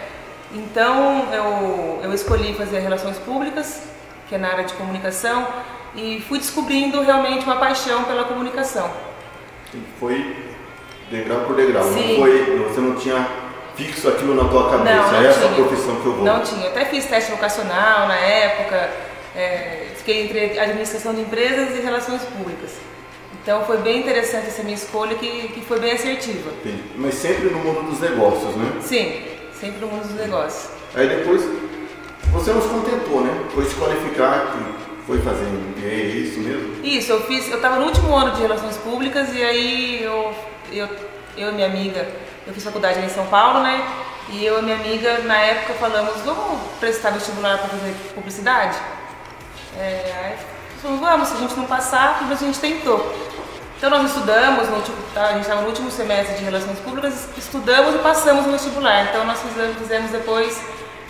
Então 0.52 1.26
eu, 1.32 2.00
eu 2.04 2.14
escolhi 2.14 2.54
fazer 2.54 2.78
relações 2.78 3.18
públicas, 3.18 3.82
que 4.28 4.35
é 4.35 4.38
na 4.38 4.49
área 4.49 4.64
de 4.64 4.75
comunicação, 4.75 5.47
e 5.94 6.20
fui 6.28 6.38
descobrindo 6.38 7.00
realmente 7.02 7.44
uma 7.44 7.56
paixão 7.56 8.05
pela 8.05 8.24
comunicação. 8.24 8.90
Foi 9.98 10.37
degrau 11.11 11.40
por 11.40 11.57
degrau, 11.57 11.85
Sim. 11.92 12.12
não 12.12 12.20
foi, 12.20 12.68
você 12.68 12.81
não 12.81 12.96
tinha 12.96 13.47
fixo 13.79 14.09
aquilo 14.09 14.35
na 14.35 14.49
tua 14.49 14.71
cabeça, 14.71 14.97
Não, 14.97 15.12
não 15.12 15.21
é 15.21 15.27
essa 15.27 15.41
tinha. 15.49 15.55
profissão 15.55 15.97
que 16.01 16.07
eu 16.07 16.12
vou. 16.14 16.25
Não 16.25 16.43
tinha. 16.43 16.69
Até 16.69 16.85
fiz 16.87 17.07
teste 17.07 17.31
vocacional 17.31 18.09
na 18.09 18.17
época, 18.17 18.91
é, 19.37 19.87
fiquei 19.97 20.25
entre 20.25 20.59
administração 20.59 21.14
de 21.14 21.21
empresas 21.21 21.77
e 21.79 21.81
relações 21.81 22.23
públicas. 22.23 22.73
Então 23.41 23.64
foi 23.64 23.79
bem 23.79 24.01
interessante 24.01 24.49
essa 24.49 24.62
minha 24.64 24.75
escolha, 24.75 25.14
que, 25.14 25.49
que 25.49 25.61
foi 25.62 25.79
bem 25.79 25.93
assertiva. 25.93 26.51
Entendi. 26.61 26.83
Mas 26.97 27.14
sempre 27.14 27.49
no 27.49 27.61
mundo 27.61 27.88
dos 27.88 28.01
negócios, 28.01 28.55
né? 28.57 28.73
Sim, 28.83 29.23
sempre 29.59 29.81
no 29.81 29.87
mundo 29.87 30.09
dos 30.09 30.17
negócios. 30.21 30.71
Aí 30.95 31.09
depois 31.09 31.43
você 32.33 32.51
não 32.53 32.61
se 32.61 32.69
contentou, 32.69 33.21
né? 33.23 33.33
Foi 33.55 33.64
se 33.64 33.75
qualificar, 33.77 34.53
que 34.53 35.05
foi 35.07 35.19
fazer 35.21 35.45
MBA, 35.45 35.87
é 35.87 35.95
isso 35.95 36.41
mesmo? 36.41 36.85
Isso, 36.85 37.12
eu 37.12 37.23
fiz, 37.23 37.49
eu 37.49 37.57
estava 37.57 37.77
no 37.77 37.87
último 37.87 38.14
ano 38.14 38.33
de 38.33 38.43
relações 38.43 38.77
públicas 38.79 39.33
e 39.33 39.43
aí 39.43 40.03
eu, 40.03 40.35
eu, 40.73 40.88
eu 41.37 41.49
e 41.51 41.53
minha 41.55 41.67
amiga, 41.69 42.07
eu 42.48 42.54
fiz 42.54 42.64
faculdade 42.64 42.98
em 43.00 43.08
São 43.11 43.26
Paulo, 43.26 43.61
né? 43.61 43.87
E 44.30 44.44
eu 44.44 44.58
e 44.58 44.62
minha 44.62 44.76
amiga, 44.76 45.18
na 45.18 45.37
época, 45.37 45.74
falamos, 45.74 46.22
vamos 46.22 46.61
prestar 46.80 47.11
vestibular 47.11 47.58
para 47.58 47.68
fazer 47.68 47.94
publicidade? 48.14 48.76
É, 49.78 50.14
aí 50.16 50.37
falamos, 50.80 51.00
vamos, 51.00 51.28
se 51.28 51.34
a 51.34 51.40
gente 51.40 51.56
não 51.56 51.66
passar, 51.66 52.26
a 52.28 52.34
gente 52.34 52.58
tentou. 52.58 53.14
Então 53.76 53.90
nós 53.90 54.08
estudamos, 54.08 54.66
no 54.68 54.76
último, 54.76 54.96
tá, 55.12 55.26
a 55.26 55.32
gente 55.32 55.42
estava 55.42 55.61
no 55.61 55.68
último 55.68 55.90
semestre 55.90 56.37
de 56.37 56.44
Relações 56.44 56.78
Públicas, 56.80 57.28
estudamos 57.37 57.94
e 57.94 57.98
passamos 57.98 58.46
no 58.46 58.52
vestibular. 58.52 59.04
Então 59.04 59.26
nós 59.26 59.40
fizemos, 59.40 59.76
fizemos 59.76 60.11
depois 60.11 60.58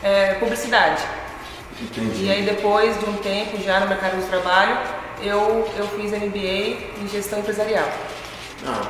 é, 0.03 0.35
publicidade. 0.35 1.03
Entendi. 1.81 2.25
E 2.25 2.33
aí 2.33 2.43
depois 2.43 2.99
de 2.99 3.09
um 3.09 3.15
tempo 3.15 3.63
já 3.63 3.79
no 3.79 3.87
mercado 3.87 4.21
de 4.21 4.27
trabalho, 4.27 4.77
eu, 5.23 5.71
eu 5.77 5.87
fiz 5.87 6.11
MBA 6.11 7.01
em 7.01 7.09
gestão 7.09 7.39
empresarial. 7.39 7.89
Ah, 8.67 8.83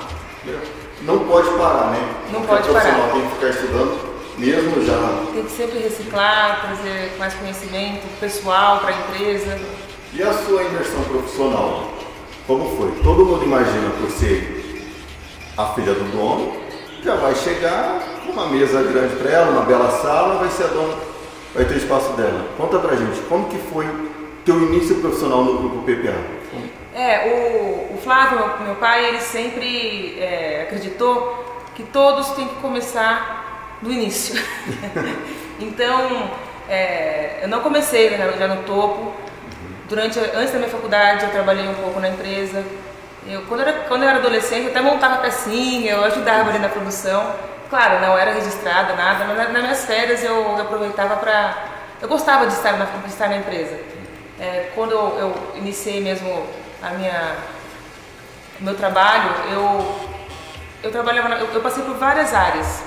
não 1.03 1.19
pode 1.21 1.49
parar, 1.51 1.91
né? 1.93 2.15
Não 2.33 2.41
Qualquer 2.43 2.65
pode 2.67 2.73
parar. 2.73 2.81
profissional 2.81 3.11
tem 3.13 3.23
que 3.29 3.35
ficar 3.35 3.49
estudando, 3.49 3.99
mesmo 4.39 4.85
já. 4.85 5.33
Tem 5.33 5.43
que 5.45 5.51
sempre 5.51 5.79
reciclar, 5.79 6.61
trazer 6.63 7.17
mais 7.19 7.35
conhecimento 7.35 8.07
pessoal 8.21 8.79
para 8.81 8.91
a 8.95 8.99
empresa. 8.99 9.59
E 10.13 10.23
a 10.23 10.33
sua 10.33 10.63
imersão 10.63 11.03
profissional? 11.05 11.93
Como 12.47 12.77
foi? 12.77 12.91
Todo 13.03 13.25
mundo 13.27 13.45
imagina 13.45 13.91
por 14.01 14.11
ser 14.11 14.91
a 15.57 15.67
filha 15.75 15.93
do 15.93 16.11
dono, 16.11 16.57
já 17.05 17.15
vai 17.17 17.35
chegar 17.35 18.01
com 18.25 18.33
uma 18.33 18.47
mesa 18.47 18.83
grande 18.83 19.17
para 19.17 19.31
ela, 19.31 19.51
uma 19.51 19.63
bela 19.63 19.91
sala, 19.91 20.39
vai 20.39 20.49
ser 20.49 20.65
a 20.65 20.69
dona, 20.69 20.95
vai 21.55 21.65
ter 21.65 21.75
o 21.75 21.79
espaço 21.79 22.11
dela. 22.13 22.47
Conta 22.57 22.79
pra 22.79 22.97
gente, 22.97 23.21
como 23.29 23.49
que 23.49 23.59
foi 23.73 23.87
teu 24.45 24.57
início 24.63 24.97
profissional 24.97 25.45
no 25.45 25.59
grupo 25.59 25.83
PPA? 25.83 26.38
É, 26.99 27.29
o, 27.29 27.95
o 27.95 28.01
Flávio, 28.03 28.59
meu, 28.65 28.75
pai, 28.75 29.05
ele 29.07 29.21
sempre 29.21 30.19
é, 30.21 30.63
acreditou 30.67 31.63
que 31.77 31.85
todos 31.85 32.31
têm 32.31 32.49
que 32.49 32.57
começar 32.57 33.79
do 33.81 33.93
início. 33.93 34.35
então, 35.61 36.29
é, 36.69 37.39
eu 37.43 37.49
não 37.49 37.61
comecei 37.61 38.11
né, 38.11 38.35
já 38.37 38.49
no 38.49 38.65
topo. 38.65 39.13
Durante, 39.89 40.19
antes 40.19 40.51
da 40.51 40.59
minha 40.59 40.69
faculdade, 40.69 41.23
eu 41.23 41.31
trabalhei 41.31 41.69
um 41.69 41.75
pouco 41.75 42.01
na 42.01 42.09
empresa. 42.09 42.65
Eu, 43.25 43.43
quando, 43.43 43.61
era, 43.61 43.73
quando 43.87 44.03
eu 44.03 44.09
era 44.09 44.19
adolescente, 44.19 44.65
eu 44.65 44.71
até 44.71 44.81
montava 44.81 45.19
pecinha, 45.19 45.93
eu 45.93 46.05
ajudava 46.05 46.51
ali 46.51 46.59
na 46.59 46.69
produção. 46.69 47.33
Claro, 47.71 48.01
não 48.01 48.19
era 48.19 48.33
registrada, 48.33 48.95
nada, 48.95 49.25
mas 49.25 49.37
na- 49.37 49.49
nas 49.51 49.63
minhas 49.63 49.85
férias 49.85 50.25
eu, 50.25 50.35
eu 50.35 50.57
aproveitava 50.63 51.15
para... 51.15 51.55
Eu 52.03 52.09
gostava 52.09 52.45
de 52.49 52.55
estar 52.55 52.73
na, 52.77 52.87
de 52.87 53.07
estar 53.09 53.29
na 53.29 53.37
empresa. 53.37 53.79
É, 54.41 54.71
quando 54.75 54.91
eu, 54.91 55.17
eu 55.21 55.35
iniciei 55.59 56.01
mesmo 56.01 56.45
a 56.83 56.91
minha, 56.91 57.37
o 58.61 58.65
meu 58.65 58.75
trabalho, 58.75 59.31
eu, 59.51 60.01
eu 60.83 60.91
trabalhava, 60.91 61.35
eu, 61.35 61.53
eu 61.53 61.61
passei 61.61 61.83
por 61.83 61.97
várias 61.97 62.33
áreas 62.33 62.83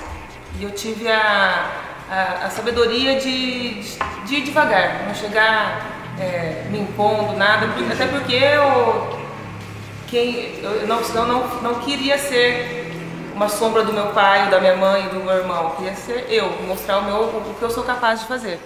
e 0.58 0.64
eu 0.64 0.70
tive 0.70 1.10
a, 1.10 1.70
a, 2.10 2.46
a 2.46 2.50
sabedoria 2.50 3.18
de, 3.18 3.82
de 4.24 4.36
ir 4.36 4.42
devagar, 4.42 5.04
não 5.06 5.14
chegar 5.14 5.86
é, 6.18 6.64
me 6.70 6.80
impondo 6.80 7.36
nada, 7.36 7.66
até 7.92 8.06
porque 8.06 8.34
eu, 8.34 9.18
quem, 10.08 10.60
eu 10.62 10.86
não, 10.86 11.00
não, 11.00 11.46
não 11.62 11.74
queria 11.76 12.18
ser 12.18 12.82
uma 13.34 13.48
sombra 13.48 13.82
do 13.84 13.92
meu 13.92 14.08
pai, 14.08 14.50
da 14.50 14.60
minha 14.60 14.76
mãe, 14.76 15.08
do 15.08 15.16
meu 15.16 15.34
irmão, 15.34 15.64
eu 15.64 15.70
queria 15.70 15.94
ser 15.94 16.26
eu, 16.28 16.50
mostrar 16.66 16.98
o, 16.98 17.04
meu, 17.04 17.16
o 17.16 17.56
que 17.58 17.62
eu 17.62 17.70
sou 17.70 17.82
capaz 17.82 18.20
de 18.20 18.26
fazer. 18.26 18.60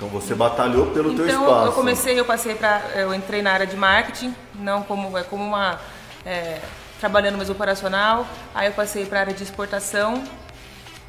Então 0.00 0.08
você 0.08 0.34
batalhou 0.34 0.86
pelo 0.86 1.14
teu 1.14 1.28
Então 1.28 1.42
espaço. 1.42 1.66
eu 1.66 1.72
comecei, 1.72 2.18
eu 2.18 2.24
passei 2.24 2.54
para, 2.54 2.80
eu 2.94 3.14
entrei 3.14 3.42
na 3.42 3.52
área 3.52 3.66
de 3.66 3.76
marketing, 3.76 4.34
não 4.54 4.82
como 4.82 5.18
é 5.18 5.22
como 5.22 5.44
uma 5.44 5.78
é, 6.24 6.58
trabalhando 6.98 7.36
mais 7.36 7.50
operacional. 7.50 8.26
Aí 8.54 8.68
eu 8.68 8.72
passei 8.72 9.04
para 9.04 9.18
a 9.18 9.20
área 9.20 9.34
de 9.34 9.42
exportação. 9.42 10.24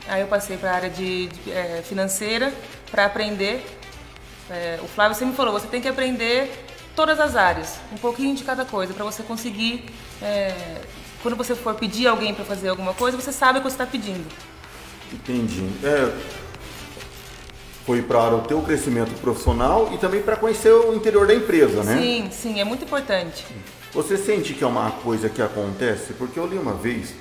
Aí 0.10 0.20
eu 0.20 0.28
passei 0.28 0.58
para 0.58 0.72
a 0.72 0.76
área 0.76 0.90
de, 0.90 1.28
de, 1.28 1.52
é, 1.54 1.82
financeira 1.88 2.54
para 2.92 3.06
aprender. 3.06 3.66
É, 4.50 4.78
o 4.84 4.88
Flávio 4.90 5.16
sempre 5.16 5.38
falou, 5.38 5.54
você 5.54 5.68
tem 5.68 5.80
que 5.80 5.88
aprender 5.88 6.52
todas 6.94 7.18
as 7.18 7.38
áreas, 7.38 7.80
um 7.94 7.98
pouquinho 7.98 8.36
de 8.36 8.44
cada 8.44 8.66
coisa, 8.66 8.94
para 8.94 9.06
você 9.06 9.24
conseguir 9.24 9.86
é, 10.22 10.82
quando 11.24 11.38
você 11.38 11.56
for 11.56 11.76
pedir 11.76 12.08
alguém 12.08 12.34
para 12.34 12.44
fazer 12.44 12.68
alguma 12.68 12.94
coisa, 12.94 13.16
você 13.16 13.32
sabe 13.32 13.60
o 13.60 13.62
que 13.62 13.70
você 13.70 13.76
está 13.76 13.86
pedindo. 13.86 14.26
Entendi. 15.14 15.70
É, 15.82 16.12
foi 17.92 18.02
para 18.02 18.34
o 18.34 18.42
teu 18.44 18.62
crescimento 18.62 19.12
profissional 19.20 19.90
e 19.94 19.98
também 19.98 20.22
para 20.22 20.38
conhecer 20.38 20.72
o 20.72 20.96
interior 20.96 21.28
da 21.28 21.34
empresa, 21.34 21.84
né? 21.84 22.00
Sim, 22.00 22.30
sim, 22.32 22.62
é 22.62 22.64
muito 22.64 22.86
importante. 22.86 23.46
Você 23.92 24.16
sente 24.16 24.54
que 24.54 24.64
é 24.64 24.68
uma 24.68 24.92
coisa 24.92 25.28
que 25.28 25.42
acontece? 25.42 26.14
Porque 26.14 26.40
eu 26.40 26.48
li 26.48 26.58
uma 26.58 26.72
vez 26.72 27.14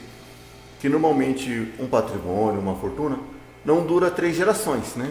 que 0.79 0.89
normalmente 0.89 1.73
um 1.81 1.89
patrimônio, 1.89 2.61
uma 2.61 2.77
fortuna, 2.77 3.19
não 3.65 3.85
dura 3.85 4.13
três 4.13 4.37
gerações, 4.37 4.95
né? 4.95 5.11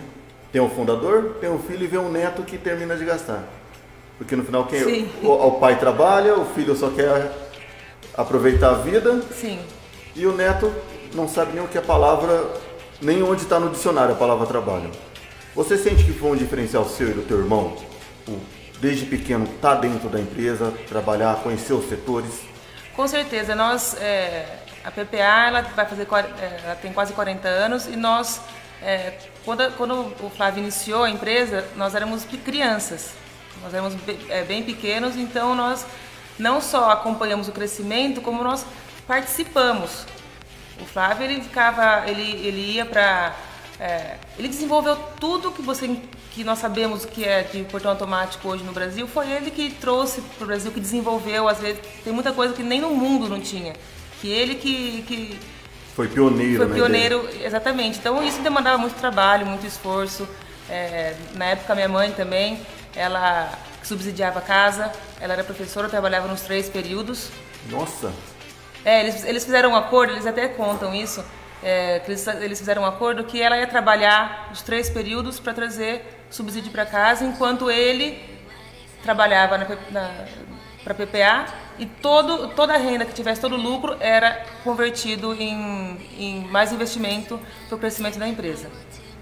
Tem 0.49 0.61
um 0.61 0.69
fundador, 0.69 1.35
tem 1.41 1.49
um 1.49 1.59
filho 1.59 1.83
e 1.83 1.87
vem 1.87 1.99
um 1.99 2.09
neto 2.09 2.41
que 2.43 2.57
termina 2.57 2.95
de 2.95 3.03
gastar. 3.03 3.43
Porque 4.17 4.37
no 4.37 4.45
final 4.45 4.65
quem 4.65 4.81
Sim. 4.81 5.09
o, 5.21 5.27
o 5.29 5.51
pai 5.59 5.77
trabalha, 5.77 6.39
o 6.39 6.45
filho 6.45 6.73
só 6.73 6.89
quer 6.89 7.33
aproveitar 8.15 8.69
a 8.69 8.75
vida 8.75 9.21
Sim. 9.37 9.59
e 10.15 10.25
o 10.25 10.33
neto 10.33 10.71
não 11.13 11.27
sabe 11.27 11.51
nem 11.53 11.61
o 11.61 11.67
que 11.67 11.77
é 11.77 11.81
a 11.81 11.83
palavra, 11.83 12.49
nem 13.01 13.21
onde 13.21 13.41
está 13.41 13.59
no 13.59 13.69
dicionário 13.69 14.13
a 14.13 14.17
palavra 14.17 14.47
trabalho. 14.47 14.89
Você 15.55 15.77
sente 15.77 16.03
que 16.03 16.13
foi 16.13 16.31
um 16.31 16.35
diferencial 16.35 16.87
seu 16.87 17.09
e 17.09 17.13
do 17.13 17.23
teu 17.23 17.39
irmão, 17.39 17.75
desde 18.79 19.05
pequeno 19.05 19.45
estar 19.45 19.75
tá 19.75 19.81
dentro 19.81 20.07
da 20.07 20.19
empresa, 20.19 20.73
trabalhar, 20.87 21.37
conhecer 21.37 21.73
os 21.73 21.89
setores? 21.89 22.41
Com 22.95 23.07
certeza, 23.07 23.55
nós, 23.55 23.95
é, 23.99 24.45
a 24.83 24.91
PPA, 24.91 25.47
ela 25.47 25.61
vai 25.61 25.85
fazer, 25.85 26.07
é, 26.39 26.61
ela 26.63 26.75
tem 26.75 26.93
quase 26.93 27.13
40 27.13 27.47
anos 27.47 27.87
e 27.87 27.95
nós, 27.95 28.41
é, 28.81 29.13
quando, 29.43 29.71
quando 29.75 30.13
o 30.21 30.29
Flávio 30.29 30.61
iniciou 30.61 31.03
a 31.03 31.09
empresa, 31.09 31.65
nós 31.75 31.95
éramos 31.95 32.25
crianças, 32.25 33.13
nós 33.61 33.73
éramos 33.73 33.95
é, 34.29 34.43
bem 34.43 34.63
pequenos, 34.63 35.15
então 35.15 35.55
nós 35.55 35.85
não 36.37 36.61
só 36.61 36.91
acompanhamos 36.91 37.47
o 37.47 37.51
crescimento, 37.51 38.21
como 38.21 38.43
nós 38.43 38.65
participamos. 39.07 40.05
O 40.79 40.85
Flávio 40.85 41.25
ele 41.25 41.41
ficava, 41.41 42.09
ele, 42.09 42.47
ele 42.47 42.73
ia 42.73 42.85
para, 42.85 43.35
é, 43.79 44.15
ele 44.39 44.47
desenvolveu 44.47 44.95
tudo 45.19 45.51
que 45.51 45.61
você 45.61 45.99
que 46.31 46.43
nós 46.45 46.59
sabemos 46.59 47.03
que 47.03 47.25
é 47.25 47.43
de 47.43 47.63
portão 47.65 47.91
automático 47.91 48.47
hoje 48.47 48.63
no 48.63 48.71
Brasil, 48.71 49.05
foi 49.05 49.29
ele 49.29 49.51
que 49.51 49.71
trouxe 49.71 50.21
para 50.21 50.43
o 50.45 50.47
Brasil, 50.47 50.71
que 50.71 50.79
desenvolveu. 50.79 51.49
Às 51.49 51.59
vezes 51.59 51.81
tem 52.03 52.13
muita 52.13 52.31
coisa 52.31 52.53
que 52.53 52.63
nem 52.63 52.79
no 52.79 52.91
mundo 52.91 53.27
não 53.27 53.41
tinha, 53.41 53.73
que 54.21 54.31
ele 54.31 54.55
que, 54.55 55.01
que 55.01 55.39
foi 55.93 56.07
pioneiro. 56.07 56.65
Foi 56.65 56.73
pioneiro, 56.73 57.29
exatamente. 57.43 57.99
Então 57.99 58.23
isso 58.23 58.41
demandava 58.41 58.77
muito 58.77 58.95
trabalho, 58.95 59.45
muito 59.45 59.67
esforço. 59.67 60.25
É, 60.69 61.15
na 61.35 61.45
época 61.45 61.75
minha 61.75 61.89
mãe 61.89 62.11
também, 62.11 62.61
ela 62.95 63.51
subsidiava 63.83 64.39
a 64.39 64.41
casa, 64.41 64.89
ela 65.19 65.33
era 65.33 65.43
professora, 65.43 65.89
trabalhava 65.89 66.29
nos 66.29 66.41
três 66.41 66.69
períodos. 66.69 67.29
Nossa! 67.69 68.13
É, 68.85 69.01
eles, 69.01 69.25
eles 69.25 69.43
fizeram 69.43 69.71
um 69.71 69.75
acordo, 69.75 70.13
eles 70.13 70.25
até 70.25 70.47
contam 70.47 70.95
isso, 70.95 71.21
é, 71.63 71.99
que 71.99 72.11
eles, 72.11 72.27
eles 72.27 72.59
fizeram 72.59 72.83
um 72.83 72.85
acordo 72.85 73.23
que 73.23 73.41
ela 73.41 73.57
ia 73.57 73.67
trabalhar 73.67 74.49
os 74.51 74.61
três 74.61 74.89
períodos 74.89 75.39
para 75.39 75.53
trazer 75.53 76.23
subsídio 76.29 76.71
para 76.71 76.85
casa, 76.85 77.25
enquanto 77.25 77.69
ele 77.69 78.21
trabalhava 79.03 79.57
para 80.83 80.93
PPA 80.93 81.45
e 81.77 81.85
todo, 81.85 82.49
toda 82.49 82.73
a 82.73 82.77
renda 82.77 83.05
que 83.05 83.13
tivesse, 83.13 83.39
todo 83.41 83.55
o 83.55 83.61
lucro 83.61 83.95
era 83.99 84.45
convertido 84.63 85.33
em, 85.33 85.97
em 86.17 86.47
mais 86.47 86.71
investimento 86.71 87.39
para 87.67 87.75
o 87.75 87.79
crescimento 87.79 88.19
da 88.19 88.27
empresa. 88.27 88.69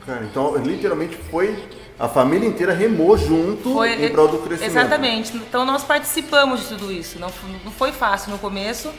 Cara, 0.06 0.24
então 0.24 0.56
literalmente 0.58 1.16
foi 1.16 1.68
a 2.00 2.08
família 2.08 2.48
inteira 2.48 2.74
remou 2.74 3.18
junto 3.18 3.74
foi, 3.74 4.06
em 4.06 4.10
prol 4.12 4.28
do 4.28 4.38
crescimento. 4.38 4.72
Exatamente. 4.72 5.36
Então 5.36 5.66
nós 5.66 5.84
participamos 5.84 6.62
de 6.62 6.68
tudo 6.68 6.92
isso. 6.92 7.20
Não, 7.20 7.32
não 7.66 7.72
foi 7.72 7.92
fácil 7.92 8.32
no 8.32 8.38
começo 8.38 8.92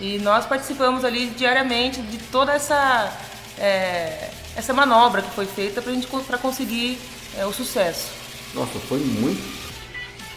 e 0.00 0.18
nós 0.18 0.46
participamos 0.46 1.04
ali 1.04 1.26
diariamente 1.30 2.00
de 2.02 2.18
toda 2.18 2.52
essa 2.52 3.12
é, 3.58 4.30
essa 4.56 4.72
manobra 4.72 5.22
que 5.22 5.30
foi 5.30 5.46
feita 5.46 5.82
para 5.82 5.92
gente 5.92 6.06
para 6.06 6.38
conseguir 6.38 6.98
é, 7.36 7.44
o 7.46 7.52
sucesso. 7.52 8.10
Nossa, 8.54 8.78
foi 8.80 8.98
muito. 8.98 9.40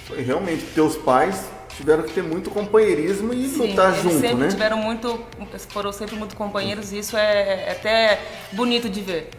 Foi 0.08 0.21
realmente 0.21 0.65
teus 0.74 0.95
pais 0.97 1.45
tiveram 1.76 2.04
que 2.04 2.13
ter 2.13 2.21
muito 2.21 2.50
companheirismo 2.50 3.34
e 3.34 3.47
Sim, 3.47 3.69
lutar 3.69 3.95
junto, 3.95 4.19
sempre 4.19 4.36
né? 4.36 4.47
tiveram 4.50 4.78
muito, 4.78 5.26
foram 5.69 5.91
sempre 5.91 6.15
muito 6.15 6.36
companheiros 6.36 6.91
e 6.91 7.00
isso 7.00 7.17
é, 7.17 7.65
é 7.67 7.71
até 7.71 8.19
bonito 8.52 8.89
de 8.89 9.02
ver. 9.02 9.30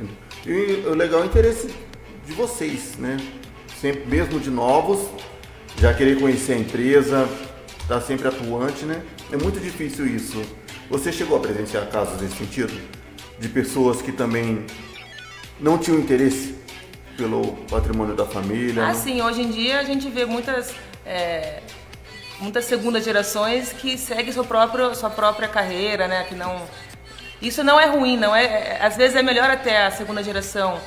E 0.47 0.85
o 0.87 0.95
legal 0.95 1.21
é 1.21 1.23
o 1.23 1.27
interesse 1.27 1.73
de 2.27 2.33
vocês, 2.33 2.97
né? 2.99 3.17
Sempre, 3.81 4.07
mesmo 4.07 4.41
de 4.41 4.51
novos, 4.51 5.09
já 5.79 5.93
querer 5.93 6.19
conhecer 6.19 6.55
a 6.55 6.59
empresa, 6.59 7.29
estar 7.81 7.97
tá 7.97 8.01
sempre 8.01 8.29
atuante, 8.29 8.85
né? 8.85 9.03
É 9.33 9.37
muito 9.37 9.59
difícil 9.59 10.07
isso. 10.07 10.43
Você 10.91 11.11
chegou 11.11 11.39
a 11.39 11.41
presenciar 11.41 11.87
casos 11.87 12.21
nesse 12.21 12.37
sentido? 12.37 12.79
De 13.39 13.49
pessoas 13.49 14.03
que 14.03 14.13
também 14.13 14.67
não 15.59 15.79
tinham 15.79 15.99
interesse 15.99 16.55
pelo 17.17 17.55
patrimônio 17.71 18.15
da 18.15 18.27
família? 18.27 18.87
Ah, 18.87 18.93
sim. 18.95 19.23
Hoje 19.23 19.41
em 19.41 19.51
dia 19.51 19.81
a 19.81 19.85
gente 19.85 20.11
vê 20.11 20.27
muitas... 20.27 20.75
É, 21.07 21.61
muitas 22.41 22.67
segundas 22.67 23.05
gerações 23.05 23.73
que 23.73 23.97
seguem 23.97 24.33
sua 24.33 24.45
própria, 24.45 24.95
sua 24.95 25.09
própria 25.09 25.49
carreira, 25.49 26.07
né? 26.07 26.25
Que 26.25 26.35
não... 26.35 26.63
Isso 27.41 27.65
não 27.65 27.81
é 27.81 27.87
ruim, 27.87 28.19
não 28.19 28.37
é, 28.37 28.45
é... 28.45 28.79
Às 28.83 28.99
vezes 28.99 29.17
é 29.17 29.23
melhor 29.23 29.49
até 29.49 29.87
a 29.87 29.91
segunda 29.91 30.23
geração 30.23 30.79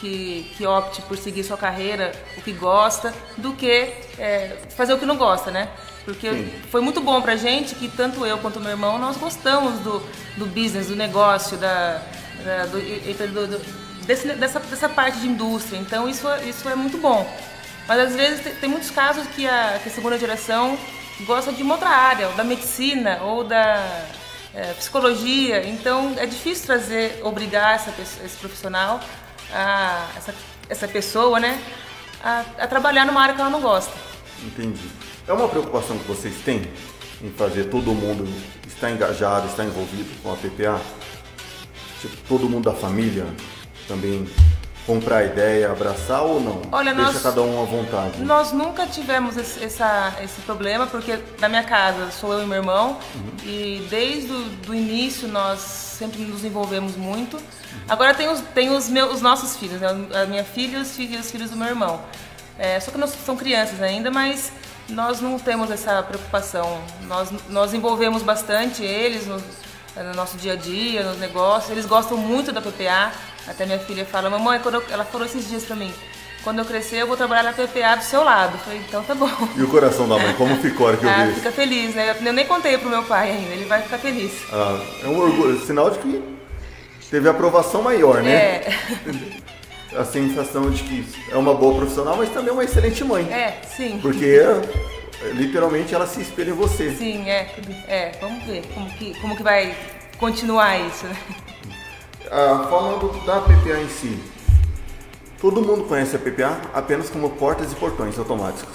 que, 0.00 0.50
que 0.56 0.66
opte 0.66 1.00
por 1.02 1.16
seguir 1.16 1.44
sua 1.44 1.56
carreira, 1.56 2.10
o 2.36 2.42
que 2.42 2.52
gosta, 2.52 3.14
do 3.36 3.52
que 3.52 3.94
é, 4.18 4.56
fazer 4.70 4.92
o 4.92 4.98
que 4.98 5.06
não 5.06 5.16
gosta, 5.16 5.52
né? 5.52 5.68
Porque 6.04 6.30
Sim. 6.30 6.52
foi 6.70 6.80
muito 6.80 7.00
bom 7.00 7.20
pra 7.22 7.36
gente 7.36 7.74
que 7.74 7.88
tanto 7.88 8.26
eu 8.26 8.38
quanto 8.38 8.60
meu 8.60 8.70
irmão, 8.70 8.98
nós 8.98 9.16
gostamos 9.16 9.78
do, 9.80 10.02
do 10.36 10.46
business, 10.46 10.88
do 10.88 10.96
negócio, 10.96 11.56
da, 11.56 12.02
da 12.44 12.66
do, 12.66 12.78
do, 12.80 13.46
do, 13.46 14.04
desse, 14.04 14.28
dessa, 14.34 14.58
dessa 14.60 14.88
parte 14.88 15.20
de 15.20 15.28
indústria. 15.28 15.78
Então 15.78 16.08
isso, 16.08 16.26
isso 16.46 16.68
é 16.68 16.74
muito 16.74 16.98
bom. 16.98 17.30
Mas 17.86 18.00
às 18.00 18.14
vezes 18.14 18.42
tem, 18.42 18.54
tem 18.54 18.70
muitos 18.70 18.90
casos 18.90 19.26
que 19.28 19.46
a, 19.46 19.78
que 19.82 19.88
a, 19.88 19.92
segunda 19.92 20.18
geração 20.18 20.76
gosta 21.20 21.52
de 21.52 21.62
uma 21.62 21.74
outra 21.74 21.90
área, 21.90 22.28
ou 22.28 22.34
da 22.34 22.42
medicina, 22.44 23.20
ou 23.22 23.44
da 23.44 24.04
é, 24.54 24.72
psicologia. 24.74 25.66
Então 25.68 26.14
é 26.16 26.26
difícil 26.26 26.66
trazer, 26.66 27.20
obrigar 27.22 27.76
essa, 27.76 27.94
esse 28.00 28.36
profissional 28.38 29.00
a, 29.52 30.08
essa, 30.16 30.34
essa 30.68 30.88
pessoa, 30.88 31.38
né, 31.38 31.62
a, 32.22 32.44
a 32.58 32.66
trabalhar 32.66 33.04
numa 33.04 33.20
área 33.20 33.34
que 33.34 33.40
ela 33.40 33.50
não 33.50 33.60
gosta. 33.60 33.92
Entendi. 34.44 34.90
É 35.26 35.32
uma 35.32 35.48
preocupação 35.48 35.96
que 35.98 36.08
vocês 36.08 36.34
têm 36.44 36.62
em 37.22 37.30
fazer 37.30 37.64
todo 37.64 37.92
mundo 37.92 38.28
estar 38.66 38.90
engajado, 38.90 39.46
estar 39.46 39.64
envolvido 39.64 40.10
com 40.20 40.32
a 40.32 40.36
PPA? 40.36 40.80
Tipo, 42.00 42.16
todo 42.28 42.48
mundo 42.48 42.64
da 42.64 42.76
família 42.76 43.24
também 43.86 44.26
comprar 44.84 45.18
a 45.18 45.24
ideia, 45.24 45.70
abraçar 45.70 46.22
ou 46.22 46.40
não? 46.40 46.62
Olha, 46.72 46.92
Deixa 46.92 47.12
nós, 47.12 47.22
cada 47.22 47.40
um 47.40 47.62
à 47.62 47.64
vontade. 47.64 48.20
Nós 48.24 48.50
nunca 48.50 48.84
tivemos 48.84 49.36
esse, 49.36 49.62
essa, 49.62 50.12
esse 50.24 50.40
problema, 50.40 50.88
porque 50.88 51.20
na 51.40 51.48
minha 51.48 51.62
casa 51.62 52.10
sou 52.10 52.32
eu 52.32 52.42
e 52.42 52.46
meu 52.46 52.58
irmão, 52.58 52.98
uhum. 53.14 53.48
e 53.48 53.86
desde 53.88 54.32
o 54.32 54.74
início 54.74 55.28
nós 55.28 55.60
sempre 55.60 56.22
nos 56.22 56.44
envolvemos 56.44 56.96
muito. 56.96 57.38
Agora 57.88 58.12
tem 58.12 58.28
os, 58.28 58.40
tem 58.40 58.70
os, 58.70 58.88
meus, 58.88 59.14
os 59.14 59.22
nossos 59.22 59.56
filhos, 59.56 59.80
né? 59.80 59.88
a 60.20 60.26
minha 60.26 60.42
filha 60.42 60.78
e 60.78 60.80
os 60.80 60.96
filhos, 60.96 61.20
os 61.20 61.30
filhos 61.30 61.50
do 61.50 61.56
meu 61.56 61.68
irmão. 61.68 62.00
É, 62.58 62.78
só 62.80 62.90
que 62.90 62.98
nós 62.98 63.10
são 63.24 63.36
crianças 63.36 63.80
ainda, 63.80 64.10
mas 64.10 64.52
nós 64.88 65.20
não 65.20 65.38
temos 65.38 65.70
essa 65.70 66.02
preocupação. 66.02 66.82
Nós, 67.06 67.30
nós 67.48 67.74
envolvemos 67.74 68.22
bastante 68.22 68.82
eles 68.82 69.26
no, 69.26 69.36
no 69.96 70.14
nosso 70.14 70.36
dia 70.36 70.52
a 70.52 70.56
dia, 70.56 71.02
nos 71.02 71.18
negócios. 71.18 71.70
Eles 71.70 71.86
gostam 71.86 72.16
muito 72.16 72.52
da 72.52 72.60
PPA. 72.60 73.12
Até 73.46 73.66
minha 73.66 73.78
filha 73.78 74.04
fala, 74.04 74.30
mamãe, 74.30 74.60
eu, 74.64 74.84
ela 74.90 75.04
falou 75.04 75.26
esses 75.26 75.48
dias 75.48 75.64
pra 75.64 75.74
mim, 75.74 75.92
quando 76.44 76.60
eu 76.60 76.64
crescer 76.64 76.96
eu 76.96 77.06
vou 77.06 77.16
trabalhar 77.16 77.42
na 77.42 77.52
PPA 77.52 77.96
do 77.96 78.04
seu 78.04 78.22
lado. 78.22 78.54
Eu 78.54 78.58
falei, 78.60 78.78
então 78.86 79.02
tá 79.02 79.14
bom. 79.14 79.28
E 79.56 79.62
o 79.62 79.68
coração 79.68 80.08
da 80.08 80.18
mãe, 80.18 80.32
como 80.34 80.56
ficou 80.56 80.86
a 80.86 80.90
hora 80.90 80.98
que 80.98 81.04
eu 81.04 81.10
ah, 81.10 81.24
vi? 81.26 81.34
Fica 81.34 81.50
feliz, 81.50 81.94
né? 81.94 82.16
Eu 82.24 82.32
nem 82.32 82.46
contei 82.46 82.78
pro 82.78 82.88
meu 82.88 83.02
pai 83.04 83.32
ainda, 83.32 83.52
ele 83.52 83.64
vai 83.64 83.82
ficar 83.82 83.98
feliz. 83.98 84.32
Ah, 84.52 84.80
é 85.02 85.06
um 85.08 85.18
orgulho, 85.18 85.64
sinal 85.64 85.90
de 85.90 85.98
que 85.98 86.22
teve 87.10 87.28
aprovação 87.28 87.82
maior, 87.82 88.22
né? 88.22 88.32
É. 88.32 88.78
A 89.96 90.04
sensação 90.04 90.70
de 90.70 90.82
que 90.82 91.06
é 91.30 91.36
uma 91.36 91.54
boa 91.54 91.76
profissional, 91.76 92.16
mas 92.16 92.30
também 92.30 92.48
é 92.48 92.52
uma 92.52 92.64
excelente 92.64 93.04
mãe. 93.04 93.30
É, 93.30 93.60
sim. 93.76 93.98
Porque 94.00 94.40
literalmente 95.34 95.94
ela 95.94 96.06
se 96.06 96.20
espelha 96.20 96.50
em 96.50 96.54
você. 96.54 96.94
Sim, 96.94 97.28
é. 97.28 97.54
É, 97.86 98.12
vamos 98.20 98.42
ver 98.44 98.64
como 98.74 98.90
que, 98.90 99.14
como 99.20 99.36
que 99.36 99.42
vai 99.42 99.76
continuar 100.18 100.78
isso, 100.78 101.06
né? 101.06 101.16
Ah, 102.30 102.66
falando 102.70 103.24
da 103.26 103.40
PPA 103.40 103.80
em 103.80 103.88
si, 103.88 104.18
todo 105.38 105.60
mundo 105.60 105.84
conhece 105.84 106.16
a 106.16 106.18
PPA 106.18 106.58
apenas 106.72 107.10
como 107.10 107.28
portas 107.30 107.70
e 107.72 107.74
portões 107.76 108.18
automáticos. 108.18 108.74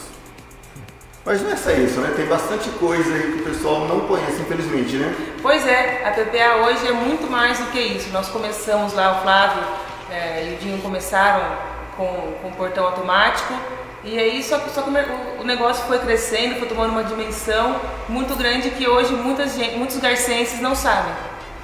Mas 1.25 1.41
não 1.41 1.51
é 1.51 1.55
só 1.55 1.71
isso, 1.71 1.99
né? 1.99 2.13
Tem 2.15 2.25
bastante 2.25 2.69
coisa 2.71 3.13
aí 3.13 3.33
que 3.33 3.39
o 3.39 3.43
pessoal 3.43 3.87
não 3.87 4.01
conhece, 4.01 4.39
infelizmente, 4.39 4.95
né? 4.95 5.13
Pois 5.41 5.65
é, 5.65 6.07
a 6.07 6.11
PPA 6.11 6.67
hoje 6.67 6.87
é 6.87 6.91
muito 6.91 7.29
mais 7.29 7.57
do 7.57 7.65
que 7.71 7.79
isso. 7.79 8.09
Nós 8.11 8.29
começamos 8.29 8.93
lá, 8.93 9.17
o 9.17 9.21
Flávio 9.23 9.63
é, 10.11 10.49
e 10.49 10.53
o 10.53 10.57
Dinho 10.57 10.81
começaram 10.81 11.41
com, 11.95 12.33
com 12.41 12.47
o 12.49 12.51
portão 12.51 12.85
automático. 12.85 13.53
E 14.03 14.17
aí 14.17 14.41
só, 14.43 14.59
só 14.73 14.83
que 14.83 14.89
o 14.89 15.43
negócio 15.43 15.85
foi 15.85 15.99
crescendo, 15.99 16.55
foi 16.59 16.67
tomando 16.67 16.91
uma 16.91 17.03
dimensão 17.03 17.75
muito 18.07 18.35
grande 18.35 18.69
que 18.69 18.87
hoje 18.87 19.13
muitas, 19.13 19.57
muitos 19.75 19.97
garcenses 19.97 20.61
não 20.61 20.75
sabem. 20.75 21.11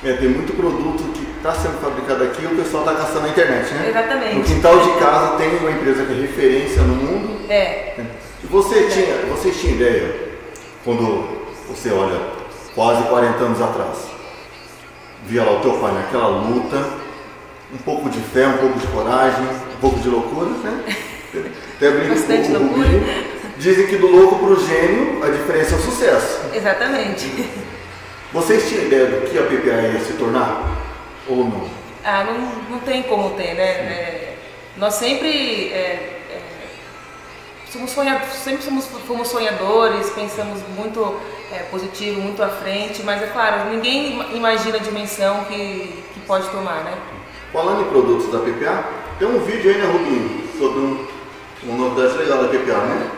É, 0.04 0.14
tem 0.14 0.28
muito 0.28 0.54
produto 0.54 1.14
que 1.14 1.26
está 1.38 1.54
sendo 1.54 1.80
fabricado 1.80 2.24
aqui 2.26 2.44
e 2.44 2.48
o 2.48 2.56
pessoal 2.58 2.84
está 2.84 2.94
gastando 2.96 3.22
na 3.22 3.30
internet, 3.30 3.74
né? 3.74 3.90
Exatamente. 3.90 4.36
No 4.36 4.44
quintal 4.44 4.80
de 4.80 5.00
casa 5.00 5.38
tem 5.38 5.58
uma 5.58 5.72
empresa 5.72 6.06
que 6.06 6.12
é 6.12 6.16
referência 6.16 6.82
no 6.82 6.96
mundo. 6.96 7.50
É. 7.50 7.94
Você 8.44 8.88
tinha, 8.90 9.16
você 9.30 9.52
tinha 9.52 9.74
ideia, 9.74 10.34
quando 10.84 11.44
você 11.70 11.92
olha 11.92 12.20
quase 12.76 13.04
40 13.04 13.44
anos 13.44 13.62
atrás, 13.62 13.98
via 15.26 15.44
lá 15.44 15.54
o 15.54 15.62
teu 15.62 15.74
pai 15.80 15.94
naquela 15.94 16.28
luta, 16.28 17.03
um 17.74 17.78
pouco 17.78 18.10
de 18.10 18.20
fé, 18.20 18.48
um 18.48 18.58
pouco 18.58 18.80
de 18.80 18.88
coragem, 18.88 19.44
um 19.44 19.80
pouco 19.82 20.00
de 20.00 20.08
loucura, 20.08 20.50
né? 20.50 20.84
Até 21.76 21.90
Bastante 21.90 22.48
com 22.48 22.60
loucura. 22.60 22.90
Dizem 23.58 23.88
que 23.88 23.98
do 23.98 24.08
louco 24.08 24.38
para 24.38 24.50
o 24.50 24.68
gênio 24.68 25.24
a 25.24 25.30
diferença 25.30 25.76
é 25.76 25.78
o 25.78 25.82
sucesso. 25.82 26.42
Exatamente. 26.54 27.50
Vocês 28.32 28.68
tinham 28.70 28.86
ideia 28.86 29.06
do 29.08 29.30
que 29.30 29.38
a 29.38 29.44
PPA 29.44 29.88
ia 29.94 30.00
se 30.00 30.14
tornar? 30.14 30.64
Ou 31.28 31.38
não? 31.38 31.70
Ah, 32.04 32.24
não, 32.24 32.76
não 32.76 32.80
tem 32.80 33.04
como 33.04 33.32
ter, 33.32 33.54
né? 33.54 33.64
É, 33.64 34.36
nós 34.78 34.96
sempre 34.96 35.72
é, 35.72 36.20
somos 37.72 37.92
sonhadores, 37.92 38.34
sempre 38.34 38.64
somos, 38.64 38.86
fomos 39.08 39.28
sonhadores, 39.30 40.10
pensamos 40.12 40.62
muito 40.76 41.20
é, 41.52 41.60
positivo, 41.64 42.22
muito 42.22 42.44
à 42.44 42.50
frente, 42.50 43.02
mas 43.04 43.22
é 43.22 43.28
claro, 43.28 43.72
ninguém 43.72 44.20
imagina 44.36 44.78
a 44.78 44.82
dimensão 44.82 45.46
que, 45.46 46.04
que 46.14 46.20
pode 46.28 46.48
tomar, 46.50 46.84
né? 46.84 46.98
Falando 47.54 47.82
em 47.82 47.90
produtos 47.92 48.32
da 48.32 48.40
PPA, 48.40 48.84
tem 49.20 49.28
um 49.28 49.38
vídeo 49.38 49.70
aí, 49.70 49.78
né, 49.78 49.86
Rubinho, 49.86 50.42
sobre 50.58 50.80
um, 50.80 51.06
uma 51.62 51.88
novidade 51.88 52.18
legal 52.18 52.42
da 52.42 52.48
PPA, 52.48 52.80
né? 52.80 53.12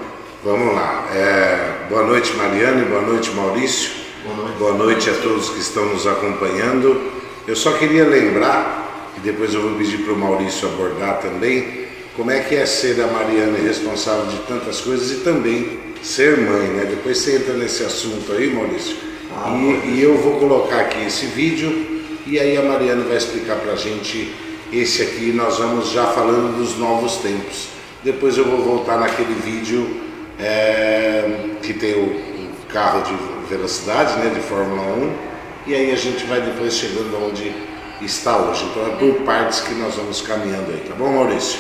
Vamos 0.44 0.76
lá. 0.76 1.08
É, 1.16 1.88
boa 1.90 2.04
noite, 2.04 2.34
Mariane. 2.36 2.84
Boa 2.84 3.02
noite, 3.02 3.32
Maurício. 3.32 3.92
Boa 4.26 4.36
noite. 4.36 4.58
Boa 4.60 4.74
noite 4.74 5.10
a 5.10 5.14
todos 5.14 5.52
que 5.52 5.60
estão 5.60 5.86
nos 5.86 6.06
acompanhando. 6.06 7.14
Eu 7.48 7.56
só 7.56 7.78
queria 7.78 8.04
lembrar, 8.04 9.14
e 9.16 9.22
depois 9.22 9.54
eu 9.54 9.62
vou 9.62 9.78
pedir 9.78 10.00
para 10.00 10.12
o 10.12 10.18
Maurício 10.18 10.68
abordar 10.68 11.22
também, 11.22 11.86
como 12.18 12.30
é 12.30 12.42
que 12.42 12.56
é 12.56 12.66
ser 12.66 13.02
a 13.02 13.08
Mariane 13.08 13.66
responsável 13.66 14.26
de 14.26 14.40
tantas 14.40 14.82
coisas 14.82 15.12
e 15.12 15.24
também 15.24 15.80
ser 16.04 16.38
mãe, 16.38 16.68
né? 16.72 16.86
Depois 16.90 17.20
você 17.20 17.38
entra 17.38 17.54
nesse 17.54 17.86
assunto 17.86 18.34
aí, 18.34 18.54
Maurício. 18.54 18.98
Ah, 19.34 19.50
e, 19.56 19.92
e 19.92 20.04
eu 20.04 20.18
vou 20.18 20.42
colocar 20.42 20.82
aqui 20.82 21.06
esse 21.06 21.26
vídeo 21.28 21.95
e 22.26 22.40
aí 22.40 22.58
a 22.58 22.62
Mariane 22.62 23.04
vai 23.04 23.18
explicar 23.18 23.58
para 23.58 23.74
a 23.74 23.76
gente 23.76 24.34
esse 24.72 25.04
aqui. 25.04 25.32
Nós 25.32 25.58
vamos 25.60 25.92
já 25.92 26.06
falando 26.08 26.58
dos 26.58 26.78
novos 26.78 27.18
tempos. 27.18 27.68
Depois 28.04 28.38
eu 28.38 28.46
vou 28.46 28.64
voltar 28.64 29.00
naquele 29.00 29.34
vídeo 29.34 30.02
é, 30.40 31.56
que 31.62 31.74
tem 31.74 31.94
o, 31.94 32.36
carro 32.76 33.04
de 33.04 33.16
velocidade, 33.48 34.20
né, 34.20 34.34
de 34.36 34.42
Fórmula 34.42 34.82
1, 34.82 35.14
e 35.68 35.74
aí 35.74 35.92
a 35.94 35.96
gente 35.96 36.26
vai 36.26 36.42
depois 36.42 36.74
chegando 36.74 37.26
onde 37.26 37.54
está 38.02 38.36
hoje. 38.36 38.66
Então 38.66 38.86
é 38.86 38.96
por 38.98 39.22
partes 39.24 39.62
que 39.62 39.74
nós 39.76 39.96
vamos 39.96 40.22
caminhando 40.22 40.72
aí, 40.72 40.84
tá 40.86 40.94
bom, 40.94 41.10
Maurício? 41.10 41.58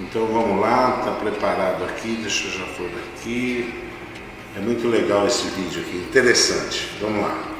Então 0.00 0.26
vamos 0.26 0.62
lá, 0.62 1.02
tá 1.04 1.10
preparado 1.12 1.84
aqui, 1.84 2.18
deixa 2.22 2.46
eu 2.46 2.52
já 2.52 2.64
pôr 2.74 2.88
aqui. 3.12 3.74
É 4.56 4.60
muito 4.60 4.88
legal 4.88 5.26
esse 5.26 5.46
vídeo 5.48 5.82
aqui, 5.82 5.98
interessante. 5.98 6.88
Vamos 7.02 7.20
lá. 7.20 7.53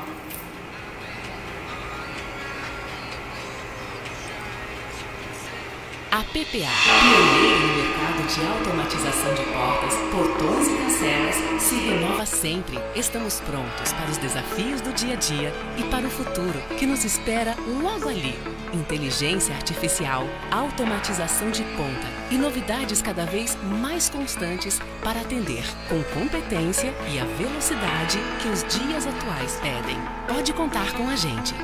A 6.15 6.19
PPA, 6.19 6.71
pioneira 7.01 7.59
no 7.59 7.75
mercado 7.75 8.29
de 8.29 8.47
automatização 8.47 9.35
de 9.35 9.43
portas, 9.47 9.95
portões 10.13 10.69
e 10.69 10.77
cancelas, 10.77 11.61
se 11.61 11.75
renova 11.75 12.25
sempre. 12.25 12.79
Estamos 12.95 13.41
prontos 13.41 13.93
para 13.93 14.09
os 14.09 14.17
desafios 14.19 14.81
do 14.81 14.93
dia 14.93 15.15
a 15.15 15.17
dia 15.17 15.53
e 15.77 15.83
para 15.91 16.07
o 16.07 16.11
futuro 16.11 16.57
que 16.79 16.87
nos 16.87 17.05
espera 17.05 17.57
logo 17.83 18.09
ali. 18.09 18.39
Inteligência 18.73 19.57
artificial, 19.57 20.25
automatização 20.53 21.51
de 21.51 21.65
ponta 21.65 22.07
e 22.31 22.39
novidades 22.39 23.03
cada 23.03 23.27
vez 23.27 23.59
mais 23.81 24.09
constantes 24.09 24.79
para 25.03 25.21
atender 25.21 25.65
com 25.89 26.01
competência 26.17 26.95
e 27.13 27.19
a 27.19 27.25
velocidade 27.25 28.21
que 28.41 28.47
os 28.51 28.63
dias 28.73 29.05
atuais 29.05 29.59
pedem. 29.61 29.99
Pode 30.29 30.53
contar 30.53 30.93
com 30.93 31.09
a 31.09 31.17
gente. 31.17 31.57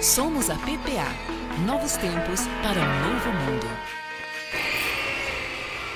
Somos 0.00 0.48
a 0.48 0.54
PPA. 0.54 1.38
Novos 1.66 1.96
tempos 1.98 2.46
para 2.62 2.80
um 2.80 3.12
novo 3.12 3.32
mundo. 3.32 3.97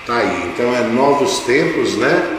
Tá 0.06 0.16
aí, 0.16 0.48
então 0.48 0.74
é 0.74 0.80
novos 0.82 1.40
tempos, 1.40 1.96
né? 1.96 2.38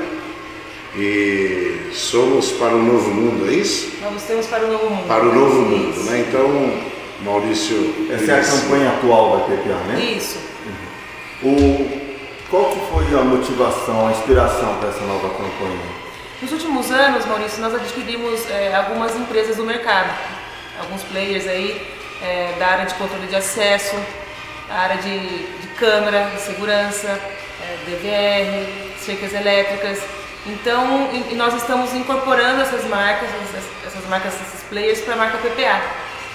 E 0.95 1.89
somos 1.93 2.51
para 2.51 2.75
o 2.75 2.83
novo 2.83 3.09
mundo, 3.09 3.49
é 3.49 3.53
isso? 3.53 3.97
Novos 4.01 4.21
tempos 4.23 4.47
para 4.47 4.65
o 4.65 4.71
novo 4.71 4.89
mundo. 4.89 5.07
Para 5.07 5.23
o 5.23 5.33
novo 5.33 5.61
mundo, 5.61 5.89
Isso. 5.89 6.11
né? 6.11 6.25
Então, 6.27 6.93
Maurício. 7.21 8.07
Essa 8.11 8.31
é 8.31 8.39
a 8.39 8.43
campanha 8.43 8.89
atual 8.89 9.37
da 9.37 9.43
PPA, 9.45 9.75
né? 9.87 9.99
Isso. 9.99 10.37
O, 11.41 12.01
qual 12.49 12.65
que 12.65 12.79
foi 12.91 13.19
a 13.19 13.23
motivação, 13.23 14.07
a 14.07 14.11
inspiração 14.11 14.77
para 14.77 14.89
essa 14.89 15.01
nova 15.05 15.29
campanha? 15.29 16.03
Nos 16.41 16.51
últimos 16.51 16.91
anos, 16.91 17.25
Maurício, 17.25 17.61
nós 17.61 17.73
adquirimos 17.73 18.47
é, 18.49 18.75
algumas 18.75 19.15
empresas 19.15 19.55
do 19.55 19.63
mercado, 19.63 20.13
alguns 20.79 21.01
players 21.03 21.47
aí 21.47 21.81
é, 22.21 22.53
da 22.59 22.67
área 22.67 22.85
de 22.85 22.93
controle 22.95 23.25
de 23.27 23.35
acesso, 23.35 23.95
da 24.67 24.75
área 24.75 24.97
de, 24.97 25.19
de 25.19 25.67
câmera, 25.77 26.29
de 26.35 26.41
segurança, 26.41 27.19
DVR, 27.85 28.93
cercas 28.99 29.33
elétricas. 29.33 29.99
Então, 30.45 31.09
e, 31.13 31.35
nós 31.35 31.53
estamos 31.55 31.93
incorporando 31.93 32.61
essas 32.61 32.85
marcas, 32.85 33.29
essas, 33.29 33.63
essas 33.85 34.09
marcas, 34.09 34.33
esses 34.33 34.63
players 34.69 35.01
para 35.01 35.13
a 35.13 35.17
marca 35.17 35.37
PPA. 35.37 35.81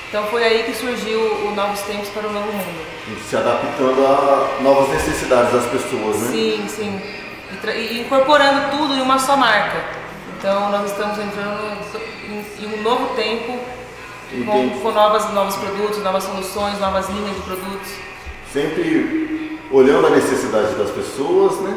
Então 0.08 0.24
foi 0.28 0.42
aí 0.42 0.62
que 0.62 0.74
surgiu 0.74 1.20
o 1.20 1.54
Novos 1.54 1.82
Tempos 1.82 2.08
para 2.08 2.26
o 2.26 2.32
Novo 2.32 2.50
Mundo. 2.50 3.20
Se 3.28 3.36
adaptando 3.36 4.06
a 4.06 4.62
novas 4.62 4.88
necessidades 4.88 5.52
das 5.52 5.66
pessoas, 5.66 6.16
né? 6.20 6.28
Sim, 6.30 6.66
sim. 6.66 7.02
E, 7.66 7.78
e 7.78 8.00
incorporando 8.00 8.70
tudo 8.70 8.94
em 8.94 9.02
uma 9.02 9.18
só 9.18 9.36
marca. 9.36 9.84
Então 10.38 10.70
nós 10.70 10.90
estamos 10.90 11.18
entrando 11.18 11.60
em, 12.26 12.64
em 12.64 12.78
um 12.78 12.82
novo 12.82 13.14
tempo 13.14 13.58
com, 14.46 14.80
com 14.80 14.90
novas, 14.92 15.30
novos 15.32 15.56
produtos, 15.56 16.02
novas 16.02 16.24
soluções, 16.24 16.78
novas 16.78 17.08
linhas 17.10 17.36
de 17.36 17.42
produtos. 17.42 17.92
Sempre 18.50 19.47
olhando 19.70 20.07
a 20.07 20.11
necessidade 20.11 20.74
das 20.74 20.90
pessoas, 20.90 21.59
né? 21.61 21.76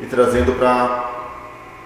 E 0.00 0.06
trazendo 0.06 0.52
para 0.58 1.14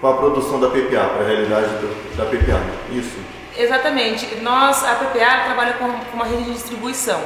a 0.03 0.13
produção 0.13 0.59
da 0.59 0.67
PPA, 0.69 1.05
para 1.05 1.23
a 1.23 1.27
realidade 1.27 1.67
do- 1.77 2.17
da 2.17 2.25
PPA. 2.25 2.57
né? 2.57 2.73
Isso. 2.91 3.17
Exatamente. 3.57 4.35
Nós, 4.41 4.83
a 4.83 4.95
PPA 4.95 5.43
trabalha 5.45 5.73
com 5.73 5.87
com 5.91 6.15
uma 6.15 6.25
rede 6.25 6.43
de 6.43 6.53
distribuição. 6.53 7.21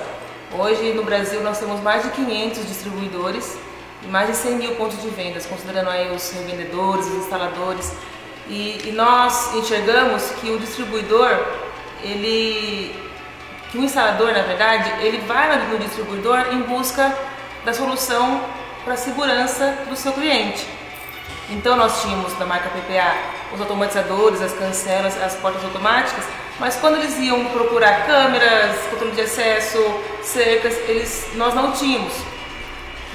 Hoje 0.57 0.93
no 0.93 1.03
Brasil 1.03 1.41
nós 1.41 1.59
temos 1.59 1.79
mais 1.81 2.03
de 2.03 2.09
500 2.11 2.65
distribuidores 2.67 3.57
e 4.03 4.07
mais 4.07 4.29
de 4.29 4.35
100 4.35 4.55
mil 4.57 4.75
pontos 4.75 5.01
de 5.01 5.09
vendas, 5.09 5.45
considerando 5.45 5.89
aí 5.89 6.13
os 6.15 6.31
revendedores, 6.31 7.05
os 7.07 7.15
instaladores. 7.15 7.93
E, 8.49 8.81
e 8.87 8.91
nós 8.93 9.53
enxergamos 9.55 10.23
que 10.39 10.49
o 10.51 10.57
distribuidor, 10.59 11.29
ele, 12.03 12.95
que 13.71 13.77
o 13.77 13.83
instalador, 13.83 14.31
na 14.31 14.41
verdade, 14.43 14.89
ele 15.01 15.17
vai 15.27 15.57
no 15.69 15.77
distribuidor 15.79 16.45
em 16.53 16.61
busca 16.61 17.13
da 17.67 17.73
solução 17.73 18.41
para 18.85 18.93
a 18.93 18.97
segurança 18.97 19.79
do 19.89 19.95
seu 19.97 20.13
cliente. 20.13 20.65
Então 21.49 21.75
nós 21.75 22.01
tínhamos 22.01 22.39
na 22.39 22.45
marca 22.45 22.69
PPA 22.69 23.13
os 23.53 23.59
automatizadores, 23.59 24.41
as 24.41 24.53
cancelas, 24.53 25.21
as 25.21 25.35
portas 25.35 25.61
automáticas, 25.65 26.23
mas 26.61 26.77
quando 26.77 26.95
eles 26.95 27.19
iam 27.19 27.43
procurar 27.47 28.05
câmeras, 28.05 28.73
controle 28.89 29.11
de 29.11 29.19
acesso, 29.19 29.79
cercas, 30.23 30.77
eles, 30.87 31.27
nós 31.35 31.53
não 31.53 31.73
tínhamos. 31.73 32.13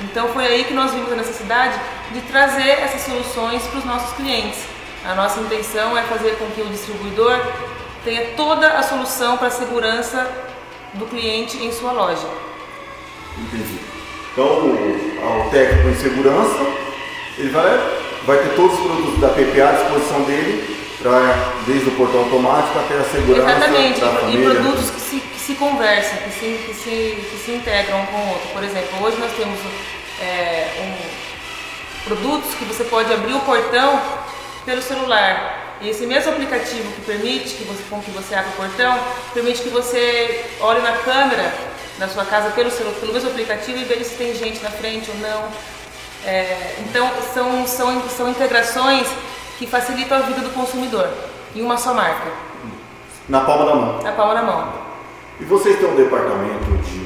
Então 0.01 0.29
foi 0.35 0.45
aí 0.45 0.65
que 0.65 0.75
nós 0.75 0.93
vimos 0.93 1.11
a 1.11 1.17
necessidade 1.17 1.81
de 2.12 2.21
trazer 2.21 2.69
essas 2.69 3.01
soluções 3.01 3.62
para 3.69 3.79
os 3.79 3.87
nossos 3.87 4.15
clientes. 4.17 4.62
A 5.03 5.15
nossa 5.15 5.41
intenção 5.41 5.97
é 5.97 6.03
fazer 6.03 6.37
com 6.37 6.45
que 6.51 6.61
o 6.61 6.67
distribuidor 6.67 7.41
tenha 8.05 8.35
toda 8.37 8.69
a 8.69 8.83
solução 8.83 9.38
para 9.38 9.49
a 9.49 9.51
segurança 9.51 10.31
do 10.93 11.07
cliente 11.07 11.57
em 11.57 11.73
sua 11.73 11.93
loja. 11.93 12.29
Entendi. 13.38 13.91
Então, 14.33 14.47
o, 14.47 15.47
o 15.47 15.51
técnico 15.51 15.88
em 15.88 15.97
segurança, 15.97 16.59
ele 17.38 17.51
vai, 17.51 17.81
vai 18.25 18.38
ter 18.38 18.55
todos 18.55 18.79
os 18.79 18.85
produtos 18.85 19.21
da 19.21 19.29
PPA 19.29 19.68
à 19.68 19.73
disposição 19.73 20.23
dele, 20.23 20.77
pra, 21.03 21.53
desde 21.66 21.88
o 21.88 21.92
portão 21.92 22.21
automático 22.21 22.79
até 22.79 22.95
a 22.99 23.05
segurança 23.05 23.51
Exatamente, 23.51 24.01
da 24.01 24.07
e, 24.07 24.16
família. 24.16 24.40
e 24.40 24.51
produtos 24.51 24.90
que 24.90 25.01
se, 25.01 25.21
que 25.21 25.38
se 25.38 25.55
conversam, 25.55 26.16
que 26.18 26.31
se, 26.31 26.64
que, 26.66 26.75
se, 26.75 27.27
que 27.31 27.42
se 27.45 27.53
integram 27.53 28.01
um 28.01 28.07
com 28.07 28.16
o 28.16 28.29
outro. 28.31 28.49
Por 28.55 28.64
exemplo, 28.64 29.03
hoje 29.03 29.18
nós 29.18 29.33
temos 29.33 29.59
é, 30.21 30.68
um, 30.81 32.09
produtos 32.09 32.55
que 32.55 32.64
você 32.64 32.85
pode 32.85 33.12
abrir 33.12 33.35
o 33.35 33.40
portão 33.40 34.01
pelo 34.64 34.81
celular. 34.81 35.62
E 35.83 35.88
esse 35.88 36.07
mesmo 36.07 36.31
aplicativo 36.33 36.92
que 36.92 37.01
permite 37.03 37.55
que 37.57 37.64
você, 37.64 37.83
com 37.90 38.01
que 38.01 38.11
você 38.12 38.35
abra 38.35 38.51
o 38.51 38.53
portão, 38.53 38.99
permite 39.35 39.62
que 39.62 39.68
você 39.68 40.45
olhe 40.61 40.81
na 40.81 40.92
câmera 40.92 41.53
da 41.99 42.07
sua 42.09 42.25
casa 42.25 42.51
pelo, 42.51 42.71
celu- 42.71 42.92
pelo 43.01 43.12
mesmo 43.12 43.31
aplicativo 43.31 43.79
e 43.79 43.85
veja 43.85 44.05
se 44.05 44.14
tem 44.14 44.35
gente 44.35 44.62
na 44.62 44.71
frente 44.71 45.11
ou 45.11 45.16
não. 45.18 45.45
É, 46.25 46.77
então, 46.88 47.11
são, 47.35 47.66
são, 47.66 48.01
são 48.09 48.31
integrações 48.31 49.09
que 49.59 49.66
facilitam 49.66 50.18
a 50.18 50.21
vida 50.21 50.40
do 50.40 50.51
consumidor 50.51 51.09
em 51.55 51.62
uma 51.62 51.77
só 51.77 51.92
marca, 51.95 52.31
Na 53.29 53.40
palma 53.40 53.64
da 53.66 53.75
mão. 53.75 54.03
na 54.03 54.12
palma 54.12 54.35
da 54.35 54.42
mão. 54.42 54.73
E 55.40 55.45
vocês 55.45 55.79
têm 55.79 55.88
um 55.88 55.97
departamento 55.97 56.64
de, 56.85 56.99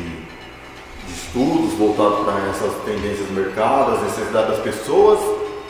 de 1.06 1.12
estudos 1.14 1.72
voltado 1.78 2.24
para 2.24 2.34
essas 2.50 2.72
tendências 2.84 3.26
do 3.26 3.32
mercado, 3.32 3.92
as 3.96 4.02
necessidades 4.02 4.50
das 4.50 4.60
pessoas, 4.60 5.18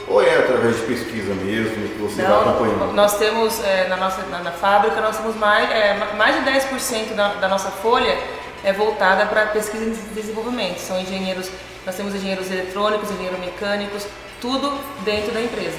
ou 0.09 0.23
é 0.23 0.37
através 0.39 0.77
de 0.77 0.83
pesquisa 0.83 1.35
mesmo 1.35 1.89
que 1.89 1.99
você 2.01 2.23
vai 2.23 2.31
Não, 2.31 2.41
acompanhando? 2.51 2.93
nós 2.95 3.17
temos 3.19 3.63
é, 3.65 3.89
na 3.89 3.97
nossa 3.97 4.23
na, 4.31 4.39
na 4.39 4.53
fábrica 4.53 5.01
nós 5.01 5.17
temos 5.17 5.35
mais 5.37 5.71
é, 5.71 5.95
ma- 5.95 6.13
mais 6.15 6.37
de 6.45 6.51
10% 6.51 7.15
da, 7.15 7.29
da 7.35 7.49
nossa 7.49 7.71
folha 7.71 8.17
é 8.65 8.73
voltada 8.73 9.27
para 9.27 9.47
pesquisa 9.47 9.85
e 9.85 9.91
desenvolvimento. 10.15 10.79
São 10.79 10.99
engenheiros, 11.01 11.49
nós 11.85 11.95
temos 11.95 12.15
engenheiros 12.15 12.51
eletrônicos, 12.51 13.11
engenheiros 13.13 13.39
mecânicos, 13.39 14.07
tudo 14.41 14.73
dentro 15.05 15.33
da 15.33 15.41
empresa. 15.41 15.79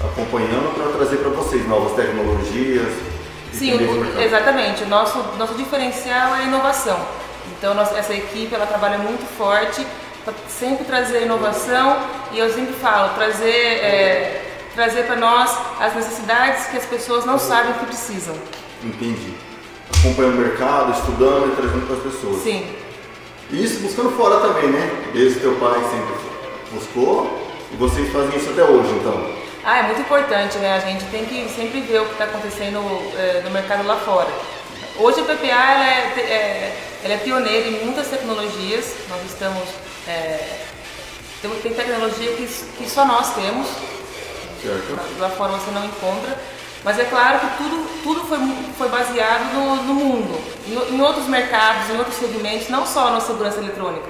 Acompanhando 0.00 0.74
para 0.74 0.92
trazer 0.92 1.16
para 1.18 1.30
vocês 1.30 1.66
novas 1.68 1.92
tecnologias. 1.94 2.92
Sim, 3.52 3.74
o- 3.74 4.20
exatamente. 4.20 4.82
O 4.84 4.88
nosso, 4.88 5.18
nosso 5.38 5.54
diferencial 5.54 6.34
é 6.36 6.40
a 6.40 6.42
inovação. 6.42 6.98
Então, 7.56 7.78
essa 7.80 8.12
equipe 8.12 8.54
ela 8.54 8.66
trabalha 8.66 8.98
muito 8.98 9.24
forte 9.36 9.86
sempre 10.48 10.84
trazer 10.84 11.22
inovação 11.22 11.98
e 12.32 12.38
eu 12.38 12.52
sempre 12.52 12.74
falo, 12.74 13.14
trazer, 13.14 13.48
é, 13.48 14.52
trazer 14.74 15.04
para 15.04 15.16
nós 15.16 15.50
as 15.80 15.94
necessidades 15.94 16.66
que 16.66 16.76
as 16.76 16.86
pessoas 16.86 17.24
não 17.24 17.38
sabem 17.38 17.72
que 17.74 17.86
precisam. 17.86 18.34
Entendi. 18.82 19.34
Acompanhando 20.00 20.34
o 20.34 20.40
mercado, 20.40 20.92
estudando 20.92 21.52
e 21.52 21.56
trazendo 21.56 21.86
para 21.86 21.96
as 21.96 22.02
pessoas. 22.02 22.42
Sim. 22.42 22.66
E 23.50 23.62
isso 23.62 23.80
buscando 23.80 24.10
fora 24.16 24.40
também, 24.40 24.70
né? 24.70 25.10
Desde 25.12 25.40
teu 25.40 25.54
pai 25.56 25.80
sempre 25.90 26.14
buscou 26.72 27.48
e 27.72 27.76
vocês 27.76 28.10
fazem 28.12 28.36
isso 28.36 28.50
até 28.50 28.64
hoje, 28.64 28.90
então. 28.92 29.34
Ah, 29.64 29.78
é 29.78 29.82
muito 29.84 30.00
importante, 30.00 30.58
né? 30.58 30.74
A 30.74 30.80
gente 30.80 31.04
tem 31.06 31.24
que 31.24 31.48
sempre 31.48 31.80
ver 31.80 32.00
o 32.00 32.06
que 32.06 32.12
está 32.12 32.24
acontecendo 32.24 32.78
é, 33.16 33.42
no 33.44 33.50
mercado 33.50 33.86
lá 33.86 33.96
fora. 33.96 34.28
Hoje 34.98 35.20
a 35.20 35.24
PPA 35.24 35.46
ela 35.46 35.86
é, 35.86 36.20
é, 36.20 36.76
ela 37.02 37.14
é 37.14 37.16
pioneira 37.16 37.68
em 37.68 37.84
muitas 37.84 38.08
tecnologias. 38.08 38.94
Nós 39.08 39.24
estamos 39.24 39.68
é, 40.06 40.66
tem, 41.40 41.50
tem 41.60 41.74
tecnologia 41.74 42.32
que, 42.32 42.46
que 42.46 42.90
só 42.90 43.04
nós 43.04 43.34
temos. 43.34 43.66
Certo. 44.62 45.18
Lá 45.18 45.30
fora 45.30 45.52
você 45.52 45.70
não 45.70 45.84
encontra. 45.84 46.38
Mas 46.82 46.98
é 46.98 47.04
claro 47.04 47.40
que 47.40 47.56
tudo, 47.56 48.02
tudo 48.02 48.20
foi, 48.26 48.38
foi 48.76 48.88
baseado 48.90 49.54
no, 49.54 49.76
no 49.84 49.94
mundo, 49.94 50.38
em, 50.66 50.94
em, 50.94 51.00
outros 51.00 51.26
mercados, 51.28 51.88
em 51.88 51.96
outros 51.96 52.16
segmentos, 52.16 52.68
não 52.68 52.84
só 52.84 53.10
na 53.10 53.20
segurança 53.20 53.58
eletrônica. 53.58 54.06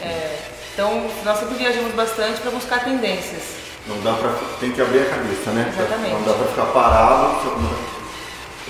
É, 0.00 0.38
então, 0.72 1.06
nós 1.22 1.38
sempre 1.38 1.56
viajamos 1.56 1.92
bastante 1.92 2.40
para 2.40 2.50
buscar 2.50 2.82
tendências. 2.82 3.42
Não 3.86 4.00
dá 4.00 4.14
para 4.14 4.32
tem 4.58 4.72
que 4.72 4.80
abrir 4.80 5.00
a 5.00 5.10
cabeça, 5.10 5.50
né? 5.50 5.70
Exatamente. 5.74 6.14
Não 6.14 6.22
dá 6.22 6.32
para 6.32 6.46
ficar 6.46 6.66
parado. 6.66 7.36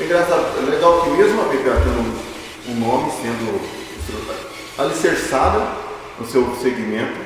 É 0.00 0.04
engraçado, 0.04 0.46
é 0.58 0.70
legal 0.70 1.02
que 1.02 1.10
mesmo 1.10 1.40
a 1.40 1.44
PPA 1.44 1.80
tendo 1.82 2.28
um 2.68 2.74
nome, 2.74 3.12
sendo 3.12 3.60
alicerçada 4.78 5.88
no 6.18 6.26
seu 6.26 6.57
segmento, 6.57 7.18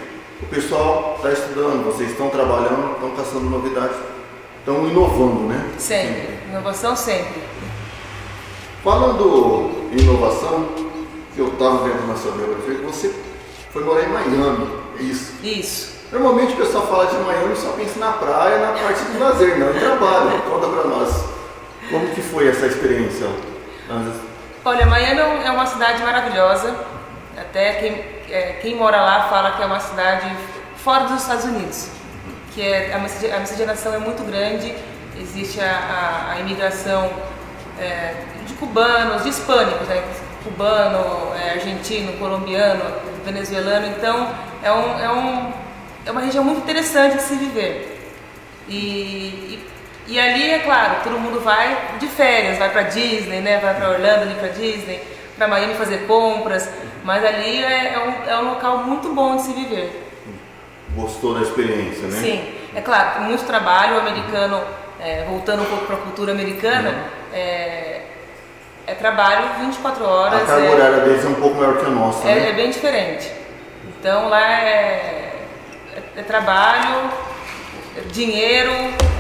o 0.42 0.46
pessoal 0.46 1.14
está 1.16 1.33
estudando, 1.33 1.85
vocês 1.85 2.11
estão 2.11 2.28
trabalhando, 2.28 2.94
estão 2.94 3.11
caçando 3.11 3.48
novidades 3.48 3.96
estão 4.62 4.88
inovando, 4.88 5.48
né? 5.48 5.70
Sempre. 5.76 6.14
sempre. 6.14 6.38
Inovação 6.50 6.96
sempre. 6.96 7.42
Falando 8.83 9.88
em 9.92 10.00
inovação, 10.00 10.68
eu 11.37 11.48
estava 11.48 11.85
vendo 11.85 12.07
na 12.07 12.14
sua 12.14 12.33
biografia 12.33 12.74
que 12.76 12.85
você 12.85 13.14
foi 13.72 13.85
morar 13.85 14.05
em 14.05 14.09
Miami, 14.09 14.68
é 14.98 15.02
isso? 15.02 15.33
Isso. 15.42 15.92
Normalmente 16.12 16.52
o 16.52 16.57
pessoal 16.57 16.87
fala 16.87 17.07
de 17.07 17.16
Miami 17.16 17.57
só 17.57 17.72
pensa 17.72 17.98
na 17.98 18.12
praia, 18.12 18.59
na 18.59 18.72
parte 18.72 19.02
do 19.02 19.18
lazer, 19.18 19.59
não 19.59 19.70
em 19.70 19.78
trabalho. 19.78 20.42
Conta 20.42 20.66
para 20.68 20.85
nós. 20.85 21.24
Como 21.90 22.09
que 22.09 22.20
foi 22.20 22.48
essa 22.48 22.66
experiência? 22.66 23.28
Olha, 24.64 24.87
Miami 24.87 25.20
é 25.44 25.50
uma 25.50 25.66
cidade 25.66 26.02
maravilhosa. 26.02 26.74
Até 27.36 27.74
quem, 27.74 28.04
é, 28.30 28.58
quem 28.60 28.76
mora 28.76 29.00
lá 29.00 29.28
fala 29.28 29.52
que 29.52 29.62
é 29.62 29.66
uma 29.66 29.80
cidade 29.80 30.30
fora 30.76 31.04
dos 31.04 31.22
Estados 31.22 31.44
Unidos 31.44 32.02
que 32.54 32.62
é, 32.62 32.92
a 32.94 33.40
miscigenação 33.40 33.94
é 33.94 33.98
muito 33.98 34.22
grande, 34.24 34.74
existe 35.18 35.60
a, 35.60 35.70
a, 35.70 36.32
a 36.32 36.40
imigração 36.40 37.10
é, 37.80 38.14
de 38.46 38.52
cubanos, 38.54 39.22
de 39.22 39.30
hispânicos, 39.30 39.88
né? 39.88 40.02
cubano, 40.44 41.34
é, 41.34 41.52
argentino, 41.52 42.12
colombiano, 42.14 42.82
venezuelano, 43.24 43.86
então 43.86 44.28
é, 44.62 44.72
um, 44.72 45.00
é, 45.00 45.10
um, 45.10 45.52
é 46.04 46.10
uma 46.10 46.20
região 46.20 46.44
muito 46.44 46.62
interessante 46.62 47.16
de 47.16 47.22
se 47.22 47.36
viver. 47.36 48.12
E, 48.68 48.74
e, 48.74 49.68
e 50.08 50.20
ali, 50.20 50.50
é 50.50 50.58
claro, 50.58 50.96
todo 51.04 51.18
mundo 51.18 51.40
vai 51.40 51.96
de 51.98 52.06
férias, 52.08 52.58
vai 52.58 52.70
para 52.70 52.82
Disney, 52.82 53.40
né? 53.40 53.58
vai 53.60 53.74
para 53.74 53.90
Orlando 53.90 54.22
ali 54.22 54.34
para 54.34 54.48
Disney, 54.48 55.00
para 55.36 55.48
Miami 55.48 55.74
fazer 55.74 56.06
compras, 56.06 56.68
mas 57.04 57.24
ali 57.24 57.62
é, 57.62 57.94
é, 57.94 57.98
um, 57.98 58.30
é 58.30 58.38
um 58.38 58.50
local 58.50 58.78
muito 58.78 59.08
bom 59.14 59.36
de 59.36 59.42
se 59.42 59.52
viver 59.52 60.12
gostou 60.94 61.34
da 61.34 61.42
experiência, 61.42 62.06
né? 62.08 62.20
Sim, 62.20 62.54
é 62.74 62.80
claro, 62.80 63.22
muito 63.22 63.44
trabalho, 63.44 63.96
o 63.96 64.00
americano, 64.00 64.62
é, 65.00 65.24
voltando 65.24 65.62
um 65.62 65.66
pouco 65.66 65.86
para 65.86 65.96
a 65.96 65.98
cultura 66.00 66.32
americana, 66.32 66.90
uhum. 66.90 67.04
é, 67.34 68.02
é, 68.86 68.94
trabalho 68.94 69.48
24 69.60 70.04
horas. 70.04 70.42
A 70.42 70.46
carga 70.46 70.66
é, 70.66 70.74
horária 70.74 71.00
deles 71.00 71.24
é 71.24 71.28
um 71.28 71.34
pouco 71.34 71.56
maior 71.56 71.78
que 71.78 71.86
a 71.86 71.90
nossa, 71.90 72.28
é, 72.28 72.34
né? 72.34 72.50
É 72.50 72.52
bem 72.52 72.70
diferente. 72.70 73.30
Então 73.98 74.28
lá 74.28 74.62
é, 74.62 75.32
é, 75.94 76.02
é 76.16 76.22
trabalho, 76.22 77.10
dinheiro, 78.10 78.72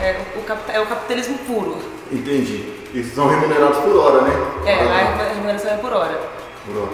é 0.02 0.16
o, 0.36 0.72
é 0.72 0.80
o 0.80 0.86
capitalismo 0.86 1.38
puro. 1.38 1.78
Entendi. 2.10 2.81
E 2.94 3.02
são 3.02 3.26
remunerados 3.26 3.78
por 3.78 3.96
hora, 3.96 4.22
né? 4.22 4.32
É, 4.66 4.84
lá 4.84 5.00
a 5.00 5.32
remuneração 5.32 5.70
é 5.70 5.76
por 5.78 5.92
hora. 5.92 6.20
Por 6.66 6.76
hora. 6.76 6.90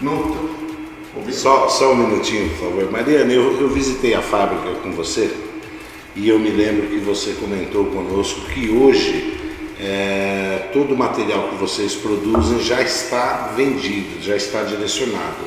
No, 0.00 1.32
só, 1.32 1.68
só 1.68 1.92
um 1.92 1.96
minutinho, 1.96 2.48
por 2.50 2.70
favor. 2.70 2.90
Mariana, 2.92 3.32
eu, 3.32 3.60
eu 3.60 3.68
visitei 3.68 4.14
a 4.14 4.22
fábrica 4.22 4.70
com 4.82 4.92
você 4.92 5.30
e 6.14 6.28
eu 6.28 6.38
me 6.38 6.50
lembro 6.50 6.86
que 6.86 6.98
você 6.98 7.34
comentou 7.40 7.86
conosco 7.86 8.42
que 8.50 8.70
hoje 8.70 9.36
é, 9.80 10.68
todo 10.72 10.94
o 10.94 10.96
material 10.96 11.48
que 11.48 11.56
vocês 11.56 11.94
produzem 11.94 12.60
já 12.60 12.80
está 12.80 13.52
vendido, 13.56 14.22
já 14.22 14.36
está 14.36 14.62
direcionado. 14.62 15.44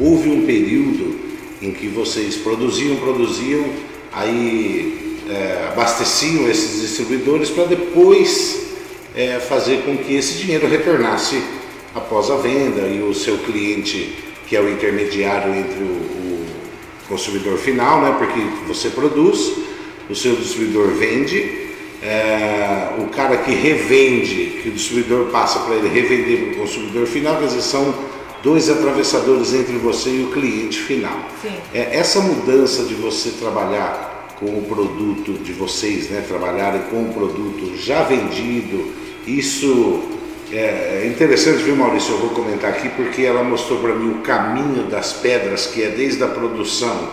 Houve 0.00 0.30
um 0.30 0.46
período 0.46 1.20
em 1.60 1.70
que 1.72 1.86
vocês 1.86 2.36
produziam, 2.36 2.96
produziam, 2.96 3.64
aí 4.10 5.20
é, 5.28 5.68
abasteciam 5.70 6.48
esses 6.48 6.80
distribuidores 6.80 7.50
para 7.50 7.64
depois 7.64 8.71
é, 9.16 9.38
fazer 9.38 9.82
com 9.84 9.96
que 9.96 10.14
esse 10.14 10.38
dinheiro 10.38 10.68
retornasse 10.68 11.42
após 11.94 12.30
a 12.30 12.36
venda 12.36 12.88
e 12.88 13.02
o 13.02 13.14
seu 13.14 13.38
cliente 13.38 14.32
que 14.46 14.56
é 14.56 14.60
o 14.60 14.70
intermediário 14.70 15.54
entre 15.54 15.82
o, 15.82 15.86
o 15.86 16.46
consumidor 17.08 17.56
final, 17.56 18.02
né? 18.02 18.14
porque 18.18 18.40
você 18.66 18.90
produz, 18.90 19.52
o 20.10 20.14
seu 20.14 20.36
distribuidor 20.36 20.88
vende, 20.88 21.68
é, 22.02 22.90
o 22.98 23.06
cara 23.06 23.38
que 23.38 23.52
revende, 23.52 24.60
que 24.62 24.68
o 24.68 24.72
distribuidor 24.72 25.30
passa 25.30 25.60
para 25.60 25.76
ele 25.76 25.88
revender 25.88 26.38
para 26.38 26.52
o 26.52 26.56
consumidor 26.66 27.06
final, 27.06 27.36
quer 27.38 27.46
dizer, 27.46 27.62
são 27.62 27.94
dois 28.42 28.68
atravessadores 28.68 29.54
entre 29.54 29.78
você 29.78 30.10
e 30.10 30.24
o 30.24 30.32
cliente 30.32 30.80
final. 30.80 31.18
É, 31.72 31.96
essa 31.96 32.20
mudança 32.20 32.84
de 32.84 32.94
você 32.94 33.30
trabalhar 33.30 34.34
com 34.38 34.46
o 34.46 34.66
produto 34.68 35.32
de 35.42 35.52
vocês, 35.52 36.10
né, 36.10 36.24
trabalharem 36.26 36.82
com 36.90 37.04
o 37.04 37.14
produto 37.14 37.74
já 37.76 38.02
vendido, 38.02 38.92
isso 39.26 40.02
é, 40.52 41.02
é 41.02 41.06
interessante, 41.06 41.62
viu, 41.62 41.76
Maurício? 41.76 42.14
Eu 42.14 42.18
vou 42.18 42.30
comentar 42.30 42.70
aqui 42.70 42.88
porque 42.90 43.22
ela 43.22 43.42
mostrou 43.42 43.80
para 43.80 43.94
mim 43.94 44.10
o 44.10 44.18
caminho 44.18 44.84
das 44.84 45.12
pedras, 45.12 45.66
que 45.66 45.82
é 45.82 45.88
desde 45.88 46.22
a 46.22 46.28
produção 46.28 47.08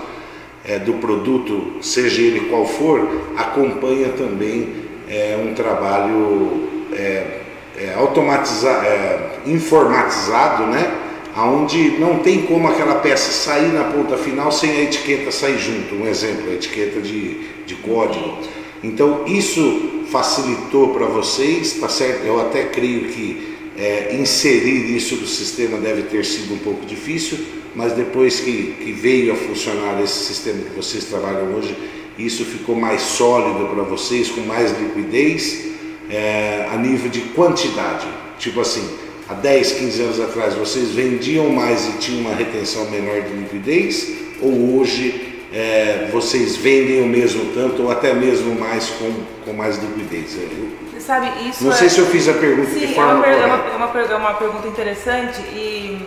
é, 0.65 0.77
do 0.77 0.93
produto, 0.95 1.77
seja 1.81 2.21
ele 2.21 2.49
qual 2.49 2.65
for, 2.65 3.07
acompanha 3.37 4.09
também 4.09 4.89
é, 5.09 5.37
um 5.41 5.53
trabalho 5.53 6.67
é, 6.93 7.39
é 7.77 7.93
automatizado, 7.95 8.85
é, 8.85 9.19
informatizado, 9.45 10.67
né? 10.67 10.91
Onde 11.37 11.97
não 11.99 12.19
tem 12.19 12.41
como 12.41 12.67
aquela 12.67 12.95
peça 12.95 13.31
sair 13.31 13.71
na 13.71 13.85
ponta 13.85 14.17
final 14.17 14.51
sem 14.51 14.71
a 14.71 14.81
etiqueta 14.81 15.31
sair 15.31 15.57
junto. 15.57 15.95
Um 15.95 16.05
exemplo, 16.05 16.49
a 16.49 16.55
etiqueta 16.55 16.99
de, 16.99 17.47
de 17.65 17.75
código. 17.75 18.39
Então, 18.83 19.25
isso 19.27 20.03
facilitou 20.09 20.93
para 20.93 21.05
vocês, 21.05 21.73
tá 21.73 21.89
certo? 21.89 22.25
Eu 22.25 22.39
até 22.39 22.65
creio 22.65 23.09
que 23.09 23.57
é, 23.77 24.15
inserir 24.19 24.95
isso 24.95 25.15
no 25.15 25.27
sistema 25.27 25.77
deve 25.77 26.03
ter 26.03 26.25
sido 26.25 26.53
um 26.53 26.57
pouco 26.57 26.85
difícil, 26.85 27.37
mas 27.75 27.93
depois 27.93 28.39
que, 28.39 28.75
que 28.83 28.91
veio 28.91 29.31
a 29.31 29.35
funcionar 29.35 30.01
esse 30.03 30.25
sistema 30.25 30.61
que 30.63 30.75
vocês 30.75 31.05
trabalham 31.05 31.53
hoje, 31.55 31.75
isso 32.17 32.43
ficou 32.43 32.75
mais 32.75 33.01
sólido 33.01 33.69
para 33.73 33.83
vocês, 33.83 34.29
com 34.29 34.41
mais 34.41 34.77
liquidez 34.77 35.69
é, 36.09 36.67
a 36.69 36.75
nível 36.75 37.09
de 37.09 37.21
quantidade. 37.21 38.07
Tipo 38.37 38.61
assim, 38.61 38.85
há 39.27 39.33
10, 39.33 39.71
15 39.73 40.01
anos 40.01 40.19
atrás 40.19 40.55
vocês 40.55 40.89
vendiam 40.89 41.49
mais 41.49 41.87
e 41.87 41.91
tinham 41.99 42.21
uma 42.21 42.35
retenção 42.35 42.89
menor 42.89 43.21
de 43.21 43.33
liquidez, 43.33 44.11
ou 44.41 44.77
hoje 44.79 45.28
é, 45.51 46.09
vocês 46.11 46.55
vendem 46.55 47.01
o 47.01 47.07
mesmo 47.07 47.53
tanto 47.53 47.83
ou 47.83 47.91
até 47.91 48.13
mesmo 48.13 48.59
mais 48.59 48.89
com, 48.89 49.23
com 49.45 49.53
mais 49.53 49.77
liquidez? 49.77 50.37
Eu, 50.37 50.99
Sabe, 50.99 51.49
isso 51.49 51.63
não 51.63 51.71
é... 51.71 51.75
sei 51.75 51.89
se 51.89 51.99
eu 51.99 52.05
fiz 52.05 52.27
a 52.27 52.33
pergunta 52.33 52.69
Sim, 52.71 52.79
de 52.79 52.93
forma 52.93 53.11
é 53.11 53.13
uma, 53.15 53.23
correta. 53.23 53.41
É 53.41 53.75
uma, 53.75 54.01
é 54.01 54.15
uma, 54.15 54.33
pergunta 54.35 54.67
interessante 54.67 55.39
e 55.41 56.05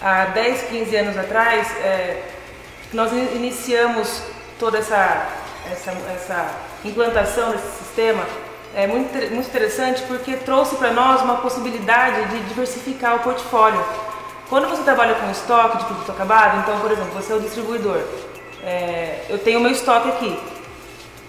há 0.00 0.26
10, 0.26 0.62
15 0.64 0.96
anos 0.96 1.16
atrás 1.16 1.70
é, 1.76 2.22
nós 2.92 3.12
iniciamos 3.12 4.22
toda 4.58 4.78
essa, 4.78 5.28
essa, 5.72 5.92
essa 6.14 6.54
implantação 6.84 7.52
desse 7.52 7.78
sistema 7.78 8.24
é 8.74 8.86
muito, 8.86 9.12
muito 9.32 9.46
interessante 9.46 10.02
porque 10.02 10.34
trouxe 10.36 10.76
para 10.76 10.92
nós 10.92 11.22
uma 11.22 11.36
possibilidade 11.36 12.28
de 12.28 12.40
diversificar 12.48 13.16
o 13.16 13.18
portfólio. 13.20 13.82
Quando 14.48 14.68
você 14.68 14.82
trabalha 14.82 15.14
com 15.14 15.30
estoque 15.30 15.78
de 15.78 15.84
produto 15.84 16.10
acabado, 16.10 16.60
então, 16.60 16.78
por 16.80 16.90
exemplo, 16.90 17.12
você 17.12 17.32
é 17.32 17.36
o 17.36 17.40
distribuidor, 17.40 18.00
é, 18.64 19.26
eu 19.28 19.38
tenho 19.38 19.60
meu 19.60 19.70
estoque 19.70 20.08
aqui. 20.08 20.38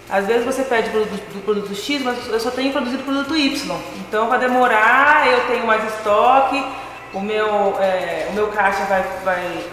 Às 0.08 0.26
vezes 0.26 0.44
você 0.44 0.62
pede 0.62 0.90
do 0.90 1.44
produto 1.44 1.74
X, 1.74 2.02
mas 2.02 2.28
eu 2.28 2.38
só 2.38 2.50
tenho 2.50 2.72
produzido 2.72 3.02
produto 3.02 3.36
Y. 3.36 3.76
Então 4.00 4.28
vai 4.28 4.38
demorar, 4.38 5.26
eu 5.26 5.46
tenho 5.48 5.66
mais 5.66 5.84
estoque, 5.94 6.64
o 7.12 7.20
meu, 7.20 7.76
é, 7.80 8.28
o 8.30 8.32
meu 8.34 8.48
caixa 8.48 8.84
vai, 8.84 9.02
vai, 9.24 9.64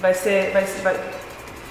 vai 0.00 0.14
ser, 0.14 0.52
vai, 0.52 0.64
vai, 0.64 1.00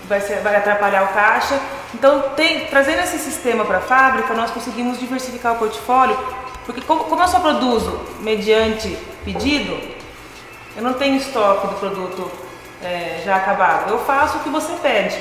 vai, 0.08 0.22
ser, 0.22 0.42
vai 0.42 0.56
atrapalhar 0.58 1.04
o 1.04 1.14
caixa. 1.14 1.58
Então, 1.94 2.22
tem, 2.36 2.66
trazendo 2.68 3.00
esse 3.00 3.18
sistema 3.18 3.64
para 3.64 3.78
a 3.78 3.82
fábrica, 3.82 4.34
nós 4.34 4.52
conseguimos 4.52 5.00
diversificar 5.00 5.54
o 5.54 5.60
portfólio, 5.60 6.18
porque 6.66 6.82
como, 6.82 7.06
como 7.06 7.22
eu 7.22 7.28
só 7.28 7.40
produzo 7.40 8.00
mediante 8.20 8.98
pedido, 9.24 9.78
eu 10.76 10.84
não 10.84 10.94
tenho 10.94 11.16
estoque 11.16 11.68
do 11.68 11.76
produto 11.76 12.41
é, 12.84 13.22
já 13.24 13.36
acabado. 13.36 13.90
Eu 13.90 14.00
faço 14.00 14.38
o 14.38 14.42
que 14.42 14.50
você 14.50 14.74
pede. 14.82 15.18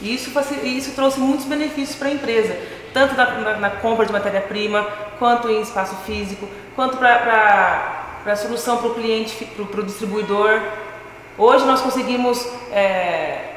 Isso, 0.00 0.30
isso 0.62 0.92
trouxe 0.94 1.18
muitos 1.18 1.46
benefícios 1.46 1.96
para 1.96 2.08
a 2.08 2.12
empresa, 2.12 2.56
tanto 2.92 3.14
na, 3.14 3.30
na, 3.32 3.56
na 3.56 3.70
compra 3.70 4.04
de 4.04 4.12
matéria-prima, 4.12 4.86
quanto 5.18 5.48
em 5.48 5.62
espaço 5.62 5.96
físico, 6.04 6.48
quanto 6.74 6.98
para 6.98 8.22
a 8.26 8.36
solução 8.36 8.78
para 8.78 8.88
o 8.88 8.94
cliente, 8.94 9.44
para 9.44 9.80
o 9.80 9.84
distribuidor. 9.84 10.60
Hoje 11.38 11.64
nós 11.64 11.80
conseguimos 11.80 12.46
é, 12.70 13.54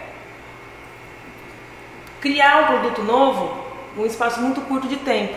criar 2.22 2.64
um 2.64 2.66
produto 2.68 3.04
novo 3.04 3.66
num 3.96 4.06
espaço 4.06 4.40
muito 4.40 4.62
curto 4.62 4.88
de 4.88 4.98
tempo. 4.98 5.36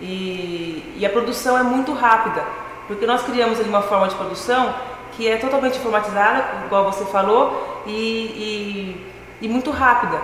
E, 0.00 0.94
e, 0.96 1.04
a 1.04 1.10
produção 1.10 1.58
é 1.58 1.62
muito 1.64 1.92
rápida, 1.92 2.44
porque 2.86 3.04
nós 3.04 3.22
criamos 3.22 3.58
ali 3.58 3.68
uma 3.68 3.82
forma 3.82 4.06
de 4.06 4.14
produção 4.14 4.72
que 5.18 5.28
é 5.28 5.36
totalmente 5.36 5.76
informatizada, 5.76 6.64
igual 6.64 6.84
você 6.92 7.04
falou, 7.06 7.82
e, 7.84 7.90
e, 7.92 9.06
e 9.42 9.48
muito 9.48 9.72
rápida. 9.72 10.16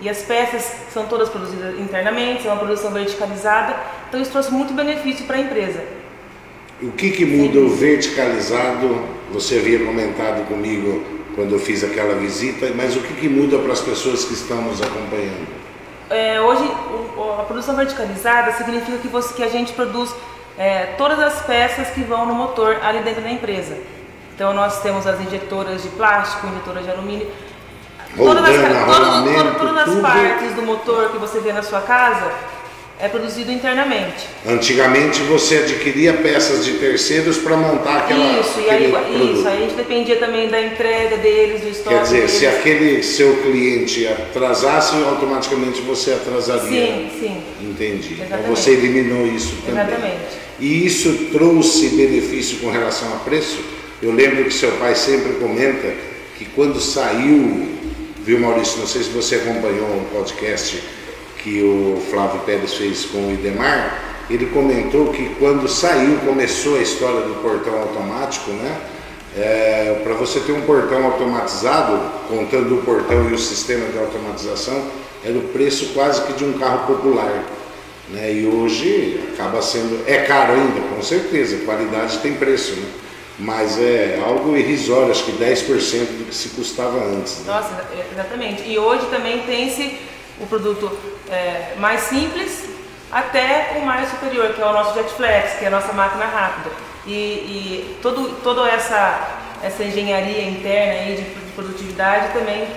E 0.00 0.08
as 0.08 0.22
peças 0.22 0.72
são 0.90 1.04
todas 1.04 1.28
produzidas 1.28 1.78
internamente, 1.78 2.48
é 2.48 2.50
uma 2.50 2.58
produção 2.58 2.90
verticalizada, 2.90 3.76
então 4.08 4.20
isso 4.20 4.32
trouxe 4.32 4.50
muito 4.50 4.72
benefício 4.72 5.26
para 5.26 5.36
a 5.36 5.40
empresa. 5.40 5.84
O 6.80 6.90
que, 6.92 7.10
que 7.10 7.26
muda 7.26 7.60
o 7.60 7.68
verticalizado? 7.68 9.02
Você 9.32 9.58
havia 9.58 9.84
comentado 9.84 10.48
comigo 10.48 11.04
quando 11.34 11.52
eu 11.52 11.58
fiz 11.58 11.84
aquela 11.84 12.14
visita, 12.14 12.70
mas 12.74 12.96
o 12.96 13.00
que, 13.00 13.12
que 13.12 13.28
muda 13.28 13.58
para 13.58 13.72
as 13.72 13.82
pessoas 13.82 14.24
que 14.24 14.32
estão 14.32 14.62
nos 14.62 14.80
acompanhando? 14.80 15.46
É, 16.08 16.40
hoje, 16.40 16.64
a 17.38 17.42
produção 17.42 17.76
verticalizada 17.76 18.52
significa 18.52 18.96
que, 18.96 19.08
você, 19.08 19.34
que 19.34 19.42
a 19.42 19.48
gente 19.48 19.74
produz 19.74 20.14
é, 20.58 20.94
todas 20.96 21.18
as 21.18 21.42
peças 21.42 21.90
que 21.90 22.02
vão 22.02 22.24
no 22.26 22.34
motor 22.34 22.78
ali 22.82 23.00
dentro 23.00 23.22
da 23.22 23.30
empresa. 23.30 23.76
Então, 24.42 24.54
nós 24.54 24.82
temos 24.82 25.06
as 25.06 25.20
injetoras 25.20 25.84
de 25.84 25.88
plástico, 25.90 26.48
injetoras 26.48 26.84
de 26.84 26.90
alumínio. 26.90 27.28
Todas 28.16 28.44
as, 28.44 28.56
todas, 28.56 29.56
todas 29.56 29.88
as 29.88 30.02
partes 30.02 30.54
do 30.56 30.62
motor 30.62 31.10
que 31.10 31.18
você 31.18 31.38
vê 31.38 31.52
na 31.52 31.62
sua 31.62 31.80
casa 31.80 32.28
é 32.98 33.06
produzido 33.06 33.52
internamente. 33.52 34.26
Antigamente 34.44 35.22
você 35.22 35.58
adquiria 35.58 36.14
peças 36.14 36.64
de 36.64 36.72
terceiros 36.72 37.38
para 37.38 37.56
montar 37.56 37.98
aquela 37.98 38.40
Isso, 38.40 38.58
e 38.58 38.68
aí, 38.68 38.90
produto. 38.90 39.32
isso, 39.32 39.46
aí 39.46 39.58
a 39.58 39.60
gente 39.60 39.74
dependia 39.76 40.16
também 40.16 40.48
da 40.48 40.60
entrega 40.60 41.18
deles, 41.18 41.60
do 41.60 41.68
estoque. 41.68 41.94
Quer 41.94 42.02
dizer, 42.02 42.16
deles. 42.16 42.30
se 42.32 42.46
aquele 42.48 43.02
seu 43.04 43.36
cliente 43.42 44.08
atrasasse, 44.08 44.96
automaticamente 45.04 45.80
você 45.82 46.14
atrasaria. 46.14 46.68
Sim, 46.68 47.10
sim. 47.20 47.42
Entendi. 47.60 48.14
Então, 48.14 48.26
Exatamente. 48.26 48.42
Então 48.42 48.56
você 48.56 48.70
eliminou 48.72 49.24
isso 49.24 49.54
também. 49.64 49.84
Exatamente. 49.84 50.42
E 50.58 50.84
isso 50.84 51.28
trouxe 51.30 51.90
benefício 51.90 52.58
com 52.58 52.72
relação 52.72 53.06
a 53.14 53.18
preço? 53.18 53.81
Eu 54.02 54.10
lembro 54.10 54.44
que 54.44 54.52
seu 54.52 54.72
pai 54.72 54.96
sempre 54.96 55.34
comenta 55.34 55.94
que 56.36 56.44
quando 56.56 56.80
saiu, 56.80 57.68
viu 58.24 58.40
Maurício, 58.40 58.80
não 58.80 58.86
sei 58.86 59.04
se 59.04 59.10
você 59.10 59.36
acompanhou 59.36 59.86
um 59.86 60.04
podcast 60.12 60.82
que 61.40 61.62
o 61.62 62.02
Flávio 62.10 62.40
Pérez 62.40 62.74
fez 62.74 63.04
com 63.04 63.28
o 63.28 63.32
Idemar, 63.32 64.24
ele 64.28 64.46
comentou 64.46 65.12
que 65.12 65.36
quando 65.38 65.68
saiu, 65.68 66.18
começou 66.26 66.78
a 66.78 66.82
história 66.82 67.20
do 67.20 67.40
portão 67.42 67.78
automático, 67.78 68.50
né? 68.50 68.80
É, 69.36 70.00
para 70.02 70.14
você 70.14 70.40
ter 70.40 70.52
um 70.52 70.62
portão 70.62 71.04
automatizado, 71.04 72.00
contando 72.28 72.74
o 72.74 72.82
portão 72.82 73.30
e 73.30 73.34
o 73.34 73.38
sistema 73.38 73.86
de 73.86 73.98
automatização, 73.98 74.82
era 75.24 75.38
o 75.38 75.42
preço 75.48 75.92
quase 75.94 76.22
que 76.22 76.32
de 76.32 76.44
um 76.44 76.54
carro 76.54 76.92
popular. 76.92 77.44
Né? 78.10 78.34
E 78.34 78.46
hoje 78.46 79.20
acaba 79.32 79.62
sendo. 79.62 80.02
É 80.08 80.18
caro 80.22 80.54
ainda, 80.54 80.80
com 80.92 81.00
certeza, 81.02 81.64
qualidade 81.64 82.18
tem 82.18 82.34
preço, 82.34 82.72
né? 82.72 82.86
Mas 83.42 83.78
é 83.78 84.20
algo 84.24 84.56
irrisório, 84.56 85.10
acho 85.10 85.24
que 85.24 85.32
10% 85.32 86.18
do 86.18 86.26
que 86.26 86.34
se 86.34 86.50
custava 86.50 86.98
antes. 87.04 87.40
Né? 87.40 87.52
Nossa, 87.52 87.84
exatamente. 88.12 88.62
E 88.62 88.78
hoje 88.78 89.06
também 89.06 89.40
tem-se 89.40 89.98
o 90.40 90.46
produto 90.46 90.96
é, 91.28 91.74
mais 91.78 92.02
simples 92.02 92.66
até 93.10 93.76
o 93.76 93.84
mais 93.84 94.08
superior, 94.10 94.54
que 94.54 94.62
é 94.62 94.64
o 94.64 94.72
nosso 94.72 94.94
Jetflex, 94.94 95.58
que 95.58 95.64
é 95.64 95.68
a 95.68 95.70
nossa 95.70 95.92
máquina 95.92 96.24
rápida. 96.24 96.70
E, 97.04 97.12
e 97.12 97.98
todo, 98.00 98.40
toda 98.42 98.68
essa, 98.68 99.38
essa 99.62 99.82
engenharia 99.82 100.48
interna 100.48 100.92
aí 101.00 101.16
de, 101.16 101.22
de 101.22 101.52
produtividade 101.52 102.32
também 102.32 102.68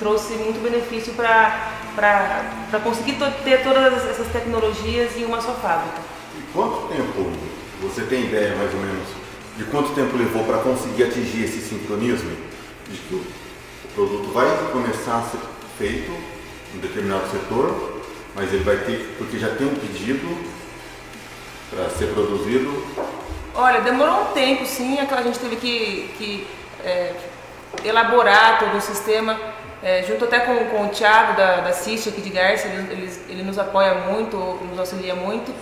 trouxe 0.00 0.34
muito 0.34 0.60
benefício 0.60 1.12
para 1.14 2.80
conseguir 2.82 3.16
ter 3.44 3.62
todas 3.62 4.04
essas 4.08 4.26
tecnologias 4.32 5.16
em 5.16 5.24
uma 5.24 5.40
só 5.40 5.52
fábrica. 5.54 6.00
E 6.36 6.42
quanto 6.52 6.88
tempo, 6.88 7.32
você 7.80 8.02
tem 8.02 8.24
ideia 8.24 8.56
mais 8.56 8.74
ou 8.74 8.80
menos, 8.80 9.17
de 9.58 9.64
quanto 9.64 9.92
tempo 9.92 10.16
levou 10.16 10.44
para 10.44 10.58
conseguir 10.58 11.02
atingir 11.02 11.44
esse 11.44 11.60
sincronismo? 11.60 12.30
De 12.88 12.96
que 12.96 13.14
o 13.14 13.24
produto 13.92 14.32
vai 14.32 14.46
começar 14.72 15.18
a 15.18 15.22
ser 15.22 15.38
feito 15.76 16.12
um 16.74 16.78
determinado 16.78 17.28
setor, 17.28 18.00
mas 18.36 18.54
ele 18.54 18.62
vai 18.62 18.76
ter, 18.76 19.16
porque 19.18 19.36
já 19.36 19.48
tem 19.56 19.66
um 19.66 19.74
pedido 19.74 20.28
para 21.70 21.90
ser 21.90 22.06
produzido. 22.14 22.86
Olha, 23.52 23.80
demorou 23.80 24.22
um 24.22 24.26
tempo 24.26 24.64
sim, 24.64 24.96
é 24.96 25.02
a 25.02 25.22
gente 25.22 25.40
teve 25.40 25.56
que, 25.56 26.14
que 26.16 26.46
é, 26.84 27.14
elaborar 27.84 28.60
todo 28.60 28.76
o 28.76 28.80
sistema, 28.80 29.36
é, 29.82 30.04
junto 30.04 30.24
até 30.24 30.38
com, 30.38 30.56
com 30.66 30.86
o 30.86 30.88
Thiago 30.90 31.36
da, 31.36 31.62
da 31.62 31.72
CIST 31.72 32.10
aqui 32.10 32.20
de 32.20 32.30
Garça, 32.30 32.68
ele, 32.68 32.92
ele, 32.92 33.12
ele, 33.28 33.42
nos 33.42 33.58
apoia 33.58 33.94
muito, 33.94 34.36
nos 34.36 34.78
auxilia 34.78 35.16
muito. 35.16 35.52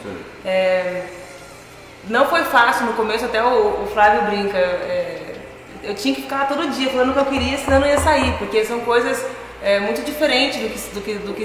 Não 2.08 2.26
foi 2.26 2.44
fácil 2.44 2.86
no 2.86 2.92
começo, 2.92 3.24
até 3.24 3.42
o, 3.42 3.82
o 3.84 3.90
Flávio 3.92 4.22
brinca. 4.22 4.58
É, 4.58 5.34
eu 5.82 5.94
tinha 5.94 6.14
que 6.14 6.22
ficar 6.22 6.48
todo 6.48 6.70
dia 6.70 6.90
falando 6.90 7.10
o 7.10 7.12
que 7.12 7.18
eu 7.18 7.26
queria, 7.26 7.58
senão 7.58 7.80
não 7.80 7.86
ia 7.86 7.98
sair, 7.98 8.32
porque 8.38 8.64
são 8.64 8.80
coisas 8.80 9.24
é 9.62 9.80
muito 9.80 10.02
diferente 10.02 10.58
do 10.58 10.68
que, 10.68 10.78
do 10.78 11.00
que, 11.00 11.14
do 11.14 11.34
que 11.34 11.44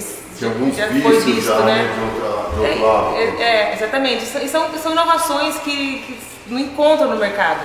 já 0.78 0.88
foi 1.02 1.20
visto, 1.22 1.48
já, 1.48 1.60
né? 1.60 1.76
né? 1.76 1.94
De 1.94 2.02
outra, 2.02 2.76
de 2.76 2.84
outro 2.84 3.16
é, 3.16 3.24
é, 3.24 3.72
é, 3.72 3.74
exatamente. 3.74 4.26
E 4.26 4.48
são, 4.48 4.70
são 4.78 4.92
inovações 4.92 5.56
que, 5.60 6.00
que 6.00 6.20
não 6.48 6.60
encontram 6.60 7.10
no 7.10 7.16
mercado. 7.16 7.62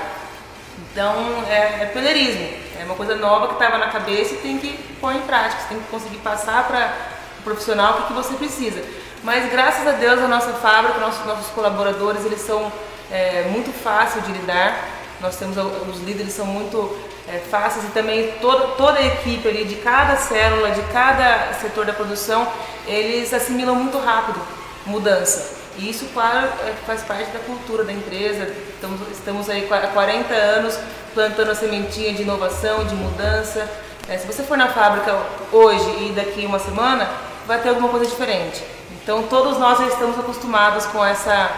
Então, 0.93 1.15
é, 1.49 1.83
é 1.83 1.91
pioneirismo. 1.93 2.49
É 2.81 2.85
uma 2.85 2.95
coisa 2.95 3.17
nova 3.17 3.49
que 3.49 3.55
estava 3.55 3.79
na 3.79 3.89
cabeça 3.89 4.35
e 4.35 4.39
tem 4.39 4.59
que 4.59 4.79
pôr 5.01 5.15
em 5.15 5.21
prática. 5.23 5.63
Você 5.63 5.69
tem 5.69 5.79
que 5.79 5.89
conseguir 5.91 6.19
passar 6.19 6.67
para 6.67 6.95
o 7.41 7.43
profissional 7.43 7.93
o 7.93 7.97
que, 7.97 8.07
que 8.09 8.13
você 8.13 8.35
precisa. 8.35 8.83
Mas, 9.27 9.51
graças 9.51 9.85
a 9.89 9.91
Deus, 9.91 10.21
a 10.21 10.29
nossa 10.29 10.53
fábrica, 10.53 11.01
nossos, 11.01 11.27
nossos 11.27 11.49
colaboradores, 11.49 12.25
eles 12.25 12.41
são 12.43 12.71
é, 13.11 13.43
muito 13.51 13.73
fáceis 13.73 14.25
de 14.25 14.31
lidar. 14.31 14.87
Nós 15.21 15.35
temos, 15.35 15.57
os 15.57 16.01
líderes 16.01 16.33
são 16.33 16.47
muito 16.47 16.97
é, 17.27 17.39
fáceis 17.51 17.87
e 17.87 17.89
também 17.89 18.35
toda, 18.41 18.69
toda 18.77 19.01
a 19.01 19.05
equipe 19.05 19.49
ali, 19.49 19.65
de 19.65 19.75
cada 19.83 20.15
célula, 20.15 20.71
de 20.71 20.81
cada 20.93 21.53
setor 21.55 21.85
da 21.85 21.93
produção, 21.93 22.47
eles 22.87 23.35
assimilam 23.35 23.75
muito 23.75 23.99
rápido 23.99 24.41
mudança. 24.87 25.57
E 25.77 25.91
isso, 25.91 26.05
claro, 26.15 26.47
é, 26.65 26.75
faz 26.87 27.03
parte 27.03 27.29
da 27.33 27.41
cultura 27.41 27.83
da 27.83 27.93
empresa. 27.93 28.55
Estamos, 28.75 29.01
estamos 29.11 29.51
aí 29.51 29.69
há 29.69 29.89
40 29.89 30.33
anos 30.33 30.79
plantando 31.15 31.51
a 31.51 31.55
sementinha 31.57 32.13
de 32.13 32.23
inovação, 32.23 32.85
de 32.85 32.95
mudança. 32.95 33.69
É, 34.09 34.19
se 34.19 34.25
você 34.25 34.45
for 34.45 34.57
na 34.57 34.69
fábrica 34.69 35.19
hoje 35.51 36.05
e 36.05 36.13
daqui 36.15 36.47
uma 36.47 36.61
semana, 36.61 37.11
vai 37.45 37.61
ter 37.61 37.71
alguma 37.71 37.89
coisa 37.89 38.07
diferente. 38.07 38.76
Então, 39.03 39.23
todos 39.25 39.59
nós 39.59 39.79
já 39.79 39.87
estamos 39.87 40.19
acostumados 40.19 40.87
com, 40.87 41.05
essa, 41.05 41.51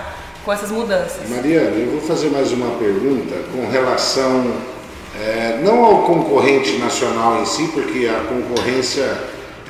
com 0.45 0.53
essas 0.53 0.71
mudanças. 0.71 1.29
Mariana, 1.29 1.77
eu 1.77 1.93
vou 1.93 2.01
fazer 2.01 2.31
mais 2.31 2.53
uma 2.53 2.79
pergunta 2.79 3.35
com 3.53 3.71
relação 3.71 4.53
é, 5.21 5.59
não 5.63 5.85
ao 5.85 6.03
concorrente 6.03 6.77
nacional 6.79 7.41
em 7.41 7.47
si, 7.47 7.69
porque 7.75 8.07
a 8.07 8.21
concorrência 8.29 9.05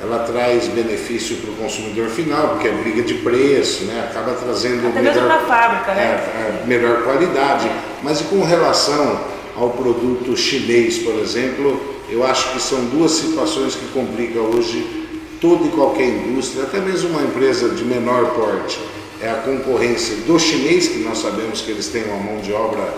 ela 0.01 0.19
traz 0.19 0.67
benefício 0.67 1.37
para 1.37 1.51
o 1.51 1.55
consumidor 1.55 2.07
final, 2.09 2.49
porque 2.49 2.67
é 2.67 2.71
briga 2.71 3.01
de 3.01 3.15
preço, 3.15 3.83
né? 3.83 4.07
acaba 4.09 4.33
trazendo 4.33 4.87
Até 4.87 5.01
melhor, 5.01 5.27
na 5.27 5.39
fábrica, 5.39 5.93
né? 5.93 6.03
É, 6.03 6.63
é, 6.63 6.65
melhor 6.65 7.03
qualidade. 7.03 7.69
Mas 8.01 8.21
e 8.21 8.23
com 8.25 8.43
relação 8.43 9.19
ao 9.57 9.71
produto 9.71 10.37
chinês, 10.37 10.99
por 10.99 11.15
exemplo, 11.15 11.81
eu 12.09 12.25
acho 12.25 12.53
que 12.53 12.61
são 12.61 12.85
duas 12.85 13.11
situações 13.11 13.75
que 13.75 13.87
complicam 13.87 14.43
hoje 14.43 14.98
toda 15.39 15.65
e 15.65 15.69
qualquer 15.69 16.07
indústria, 16.07 16.63
até 16.63 16.79
mesmo 16.79 17.09
uma 17.09 17.23
empresa 17.23 17.69
de 17.69 17.83
menor 17.83 18.33
porte. 18.33 18.79
É 19.21 19.29
a 19.29 19.35
concorrência 19.35 20.15
do 20.27 20.39
chinês, 20.39 20.87
que 20.87 20.99
nós 20.99 21.17
sabemos 21.17 21.61
que 21.61 21.71
eles 21.71 21.87
têm 21.87 22.03
uma 22.05 22.17
mão 22.17 22.41
de 22.41 22.53
obra 22.53 22.93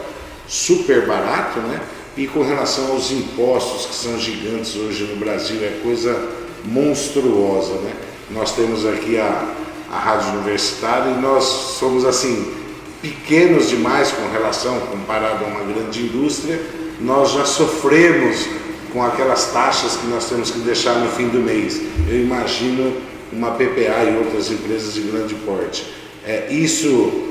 super 0.48 1.08
barato, 1.08 1.60
né? 1.60 1.82
E 2.18 2.28
com 2.28 2.44
relação 2.44 2.92
aos 2.92 3.12
impostos, 3.12 3.86
que 3.86 3.96
são 3.96 4.20
gigantes 4.20 4.76
hoje 4.76 5.04
no 5.06 5.16
Brasil, 5.16 5.58
é 5.64 5.80
coisa 5.82 6.30
monstruosa. 6.66 7.74
Né? 7.76 7.94
Nós 8.32 8.54
temos 8.54 8.86
aqui 8.86 9.18
a, 9.18 9.54
a 9.90 9.98
Rádio 9.98 10.34
Universitária 10.34 11.12
e 11.12 11.22
nós 11.22 11.44
somos 11.80 12.06
assim 12.06 12.54
pequenos 13.02 13.70
demais 13.70 14.12
com 14.12 14.30
relação, 14.32 14.80
comparado 14.92 15.44
a 15.44 15.48
uma 15.48 15.74
grande 15.74 16.04
indústria, 16.04 16.62
nós 17.00 17.32
já 17.32 17.46
sofremos 17.46 18.46
com 18.92 19.04
aquelas 19.04 19.52
taxas 19.52 19.96
que 19.96 20.08
nós 20.08 20.30
temos 20.30 20.52
que 20.52 20.60
deixar 20.60 20.96
no 20.96 21.10
fim 21.12 21.28
do 21.30 21.40
mês. 21.40 21.82
Eu 22.10 22.22
imagino 22.22 22.98
uma 23.32 23.52
PPA 23.52 24.04
e 24.04 24.18
outras 24.18 24.52
empresas 24.52 24.94
de 24.94 25.02
grande 25.02 25.36
porte. 25.36 25.86
É, 26.26 26.52
isso 26.52 27.30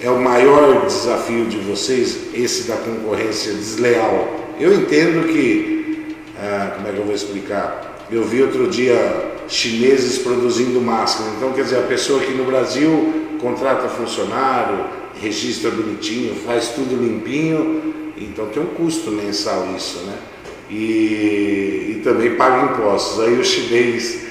é 0.00 0.10
o 0.10 0.20
maior 0.20 0.86
desafio 0.86 1.46
de 1.46 1.58
vocês, 1.58 2.34
esse 2.34 2.64
da 2.64 2.76
concorrência 2.76 3.52
desleal. 3.52 4.54
Eu 4.58 4.74
entendo 4.74 5.28
que, 5.28 6.16
ah, 6.38 6.72
como 6.76 6.88
é 6.88 6.92
que 6.92 6.98
eu 6.98 7.04
vou 7.04 7.14
explicar? 7.14 8.06
Eu 8.10 8.24
vi 8.24 8.42
outro 8.42 8.68
dia 8.68 9.30
chineses 9.48 10.18
produzindo 10.18 10.80
máscara. 10.80 11.30
Então, 11.36 11.52
quer 11.52 11.64
dizer, 11.64 11.78
a 11.78 11.82
pessoa 11.82 12.20
aqui 12.20 12.32
no 12.32 12.44
Brasil 12.44 13.36
contrata 13.40 13.88
funcionário, 13.88 14.86
registra 15.20 15.70
bonitinho, 15.70 16.34
faz 16.46 16.68
tudo 16.68 16.96
limpinho, 16.96 18.14
então 18.16 18.46
tem 18.46 18.62
um 18.62 18.66
custo 18.66 19.10
mensal 19.10 19.68
isso, 19.76 19.98
né? 20.06 20.16
E, 20.72 21.96
e 21.96 22.00
também 22.02 22.34
paga 22.34 22.72
impostos. 22.72 23.20
Aí 23.20 23.38
o 23.38 23.44
chinês 23.44 24.22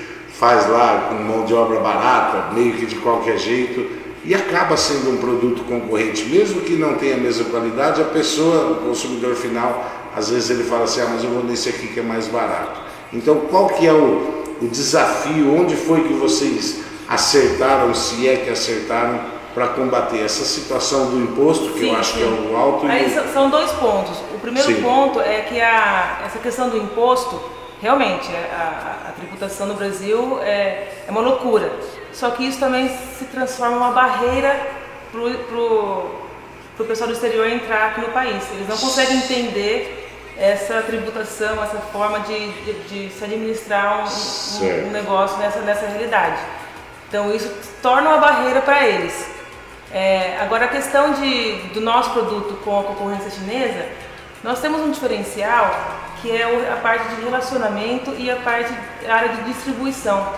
faz 0.42 0.68
lá 0.68 1.10
com 1.10 1.24
mão 1.24 1.46
de 1.46 1.54
obra 1.54 1.80
barata, 1.80 2.52
meio 2.54 2.74
que 2.74 2.88
de 2.88 2.96
qualquer 2.96 3.38
jeito, 3.38 3.86
e 4.26 4.34
acaba 4.34 4.76
sendo 4.76 5.12
um 5.12 5.18
produto 5.18 5.64
concorrente, 5.64 6.26
mesmo 6.26 6.62
que 6.62 6.74
não 6.74 6.96
tenha 6.96 7.16
a 7.16 7.20
mesma 7.20 7.46
qualidade, 7.46 8.02
a 8.02 8.06
pessoa, 8.06 8.72
o 8.72 8.88
consumidor 8.88 9.36
final, 9.36 10.12
às 10.16 10.30
vezes 10.30 10.50
ele 10.50 10.64
fala 10.64 10.86
assim, 10.86 11.02
ah, 11.02 11.10
mas 11.14 11.24
eu 11.24 11.30
vou 11.30 11.44
nesse 11.44 11.70
aqui 11.70 11.88
que 11.88 12.00
é 12.00 12.04
mais 12.04 12.28
barato. 12.28 12.82
Então 13.14 13.42
qual 13.52 13.68
que 13.68 13.86
é 13.86 13.94
o, 13.94 14.44
o 14.62 14.68
desafio, 14.68 15.56
onde 15.56 15.76
foi 15.76 16.02
que 16.02 16.14
vocês 16.14 16.80
acertaram, 17.08 17.94
se 17.94 18.28
é 18.28 18.38
que 18.38 18.50
acertaram, 18.50 19.20
para 19.54 19.68
combater 19.70 20.24
essa 20.24 20.44
situação 20.44 21.10
do 21.10 21.20
imposto, 21.20 21.74
que 21.74 21.80
sim, 21.80 21.90
eu 21.90 22.00
acho 22.00 22.14
sim. 22.14 22.18
que 22.20 22.24
é 22.24 22.52
o 22.52 22.56
alto. 22.56 22.88
Aí 22.88 23.06
e... 23.06 23.34
são 23.34 23.50
dois 23.50 23.72
pontos. 23.74 24.18
O 24.34 24.40
primeiro 24.40 24.68
sim. 24.68 24.82
ponto 24.82 25.20
é 25.20 25.42
que 25.42 25.60
a, 25.60 26.22
essa 26.26 26.40
questão 26.40 26.70
do 26.70 26.78
imposto, 26.78 27.42
realmente, 27.82 28.30
a, 28.34 29.10
a 29.10 29.12
tributação 29.12 29.68
no 29.68 29.74
Brasil 29.74 30.40
é, 30.42 31.04
é, 31.08 31.12
uma 31.12 31.22
loucura. 31.22 31.72
Só 32.14 32.32
que 32.32 32.46
isso 32.46 32.60
também 32.60 32.90
se 32.90 33.26
transforma 33.26 33.76
em 33.76 33.80
uma 33.80 33.92
barreira 33.92 34.68
para 35.12 35.20
o 35.20 36.88
pessoal 36.88 37.10
do 37.10 37.14
exterior 37.14 37.48
entrar 37.48 37.90
aqui 37.90 38.02
no 38.02 38.10
país. 38.10 38.44
Eles 38.54 38.68
não 38.68 38.78
conseguem 38.78 39.18
entender 39.18 40.10
essa 40.38 40.82
tributação, 40.82 41.64
essa 41.64 41.78
forma 41.78 42.22
de, 42.22 42.52
de, 42.64 42.74
de 42.88 43.14
se 43.14 43.24
administrar 43.24 44.00
um, 44.00 44.66
um, 44.66 44.88
um, 44.88 44.92
negócio 44.92 45.38
nessa, 45.38 45.60
nessa 45.60 45.86
realidade. 45.86 46.40
Então 47.08 47.34
isso 47.34 47.54
torna 47.82 48.10
uma 48.10 48.18
barreira 48.18 48.62
para 48.62 48.88
eles. 48.88 49.41
É, 49.94 50.38
agora 50.40 50.66
a 50.66 50.68
questão 50.70 51.14
de, 51.14 51.54
do 51.74 51.82
nosso 51.82 52.12
produto 52.12 52.58
com 52.64 52.80
a 52.80 52.84
concorrência 52.84 53.30
chinesa, 53.30 53.86
nós 54.42 54.62
temos 54.62 54.80
um 54.82 54.92
diferencial 54.92 55.70
que 56.22 56.32
é 56.32 56.72
a 56.72 56.78
parte 56.78 57.16
de 57.16 57.22
relacionamento 57.24 58.14
e 58.18 58.30
a 58.30 58.38
parte 58.38 58.74
a 59.08 59.14
área 59.14 59.30
de 59.30 59.44
distribuição. 59.44 60.34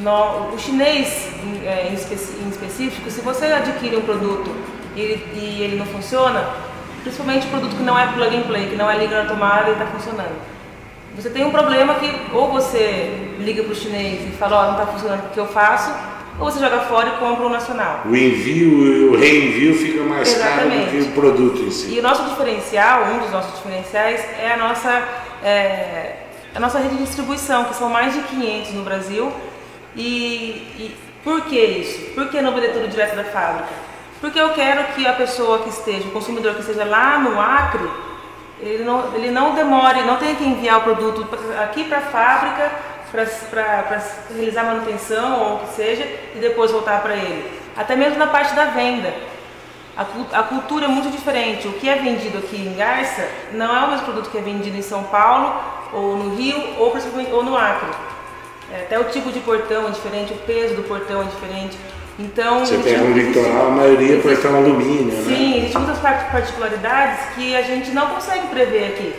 No, 0.00 0.52
o 0.52 0.58
chinês 0.58 1.28
em, 1.42 1.66
é, 1.66 1.88
em, 1.88 1.94
específico, 1.94 3.10
se 3.10 3.20
você 3.20 3.46
adquire 3.46 3.96
um 3.96 4.02
produto 4.02 4.50
e, 4.96 5.00
e 5.00 5.62
ele 5.62 5.76
não 5.76 5.86
funciona, 5.86 6.48
principalmente 7.02 7.46
produto 7.46 7.76
que 7.76 7.82
não 7.82 7.98
é 7.98 8.06
plug 8.12 8.36
and 8.36 8.42
play, 8.42 8.68
que 8.68 8.76
não 8.76 8.90
é 8.90 8.98
liga 8.98 9.22
na 9.22 9.28
tomada 9.28 9.70
e 9.70 9.72
está 9.72 9.86
funcionando. 9.86 10.36
Você 11.14 11.30
tem 11.30 11.44
um 11.44 11.50
problema 11.50 11.94
que 11.94 12.12
ou 12.34 12.50
você 12.50 13.36
liga 13.38 13.62
para 13.62 13.72
o 13.72 13.76
chinês 13.76 14.28
e 14.28 14.36
fala, 14.36 14.56
ó, 14.56 14.60
oh, 14.60 14.64
não 14.64 14.72
está 14.72 14.86
funcionando 14.92 15.26
o 15.26 15.30
que 15.30 15.40
eu 15.40 15.46
faço, 15.46 15.94
ou 16.38 16.50
você 16.50 16.60
joga 16.60 16.80
fora 16.80 17.08
e 17.08 17.12
compra 17.12 17.46
o 17.46 17.48
nacional. 17.48 18.02
O 18.04 18.14
envio 18.14 18.86
e 18.86 19.08
o 19.08 19.18
reenvio 19.18 19.74
fica 19.74 20.02
mais 20.02 20.34
Exatamente. 20.34 20.84
caro 20.84 20.84
do 20.84 20.90
que 20.90 21.10
o 21.10 21.12
produto 21.12 21.62
em 21.62 21.70
si. 21.70 21.94
E 21.94 21.98
o 21.98 22.02
nosso 22.02 22.24
diferencial, 22.24 23.04
um 23.04 23.18
dos 23.18 23.30
nossos 23.30 23.54
diferenciais, 23.56 24.20
é 24.38 24.52
a 24.52 24.56
nossa, 24.56 25.02
é, 25.42 26.16
a 26.54 26.60
nossa 26.60 26.78
rede 26.78 26.96
de 26.96 27.04
distribuição, 27.04 27.64
que 27.64 27.74
são 27.74 27.88
mais 27.88 28.12
de 28.12 28.20
500 28.22 28.72
no 28.74 28.82
Brasil. 28.82 29.32
E, 29.96 30.04
e 30.78 30.96
por 31.24 31.42
que 31.42 31.58
isso? 31.58 32.14
Por 32.14 32.28
que 32.28 32.40
não 32.42 32.54
vender 32.54 32.72
tudo 32.72 32.88
direto 32.88 33.16
da 33.16 33.24
fábrica? 33.24 33.68
Porque 34.20 34.38
eu 34.38 34.50
quero 34.50 34.94
que 34.94 35.06
a 35.06 35.14
pessoa 35.14 35.60
que 35.60 35.70
esteja, 35.70 36.08
o 36.08 36.10
consumidor 36.10 36.54
que 36.54 36.60
esteja 36.60 36.84
lá 36.84 37.18
no 37.18 37.40
Acre, 37.40 37.88
ele 38.60 38.84
não, 38.84 39.14
ele 39.14 39.30
não 39.30 39.54
demore, 39.54 40.02
não 40.02 40.16
tenha 40.16 40.34
que 40.34 40.44
enviar 40.44 40.78
o 40.78 40.82
produto 40.82 41.26
aqui 41.62 41.84
para 41.84 41.98
a 41.98 42.02
fábrica 42.02 42.72
para 43.10 44.02
realizar 44.34 44.64
manutenção 44.64 45.40
ou 45.40 45.56
o 45.56 45.58
que 45.60 45.74
seja 45.74 46.04
e 46.34 46.38
depois 46.40 46.70
voltar 46.70 47.02
para 47.02 47.14
ele. 47.14 47.50
Até 47.76 47.94
mesmo 47.94 48.18
na 48.18 48.26
parte 48.26 48.54
da 48.54 48.66
venda. 48.66 49.12
A, 49.96 50.02
a, 50.40 50.42
cultura 50.42 50.84
é 50.84 50.88
muito 50.88 51.10
diferente. 51.10 51.66
O 51.66 51.72
que 51.72 51.88
é 51.88 51.96
vendido 51.96 52.38
aqui 52.38 52.56
em 52.56 52.74
Garça 52.76 53.26
não 53.52 53.74
é 53.74 53.84
o 53.86 53.90
mesmo 53.90 54.04
produto 54.04 54.30
que 54.30 54.36
é 54.36 54.42
vendido 54.42 54.76
em 54.76 54.82
São 54.82 55.04
Paulo, 55.04 55.58
ou 55.92 56.16
no 56.16 56.36
Rio, 56.36 56.58
ou, 56.78 56.92
ou 57.32 57.42
no 57.42 57.56
Acre. 57.56 57.88
É, 58.70 58.82
até 58.82 58.98
o 58.98 59.04
tipo 59.04 59.32
de 59.32 59.40
portão 59.40 59.86
é 59.86 59.90
diferente, 59.90 60.32
o 60.32 60.36
peso 60.38 60.74
do 60.74 60.82
portão 60.82 61.22
é 61.22 61.24
diferente. 61.24 61.78
Então, 62.18 62.60
Você 62.60 62.78
pega 62.78 63.02
um 63.02 63.12
litoral, 63.12 63.66
a 63.68 63.70
maioria 63.70 64.16
por 64.16 64.32
portão 64.32 64.56
alumínio, 64.56 65.12
sim, 65.12 65.30
né? 65.30 65.36
Sim, 65.36 65.56
existem 65.58 65.80
muitas 65.82 65.98
particularidades 65.98 67.34
que 67.34 67.54
a 67.54 67.62
gente 67.62 67.90
não 67.90 68.06
consegue 68.08 68.46
prever 68.48 68.88
aqui. 68.88 69.14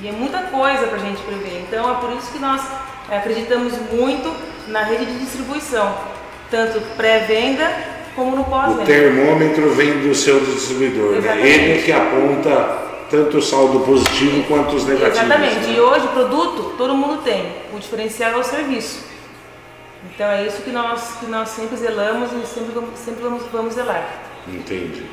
E 0.00 0.08
é 0.08 0.12
muita 0.12 0.42
coisa 0.42 0.86
para 0.86 0.96
a 0.96 1.00
gente 1.00 1.20
prever. 1.22 1.64
Então 1.66 1.90
é 1.90 1.94
por 1.96 2.12
isso 2.12 2.30
que 2.30 2.38
nós 2.38 2.62
é, 2.62 2.87
acreditamos 3.10 3.72
muito 3.90 4.34
na 4.68 4.82
rede 4.82 5.06
de 5.06 5.18
distribuição, 5.18 5.94
tanto 6.50 6.80
pré-venda 6.96 7.70
como 8.14 8.36
no 8.36 8.44
pós-venda. 8.44 8.82
O 8.82 8.86
termômetro 8.86 9.70
vem 9.70 10.00
do 10.00 10.14
seu 10.14 10.40
distribuidor, 10.40 11.20
né? 11.22 11.40
ele 11.40 11.82
que 11.82 11.92
aponta 11.92 12.86
tanto 13.10 13.38
o 13.38 13.42
saldo 13.42 13.80
positivo 13.80 14.44
quanto 14.44 14.76
os 14.76 14.84
negativos. 14.84 15.18
Exatamente, 15.18 15.66
né? 15.66 15.74
e 15.74 15.80
hoje 15.80 16.06
o 16.06 16.08
produto 16.08 16.74
todo 16.76 16.94
mundo 16.94 17.22
tem, 17.22 17.52
o 17.72 17.78
diferencial 17.78 18.32
é 18.32 18.36
o 18.36 18.44
serviço. 18.44 19.06
Então 20.14 20.26
é 20.26 20.46
isso 20.46 20.62
que 20.62 20.70
nós, 20.70 21.16
que 21.18 21.26
nós 21.26 21.48
sempre 21.48 21.76
zelamos 21.76 22.30
e 22.32 22.46
sempre, 22.46 22.72
sempre 22.96 23.22
vamos, 23.22 23.42
vamos 23.52 23.74
zelar. 23.74 24.08
Entendi. 24.46 25.04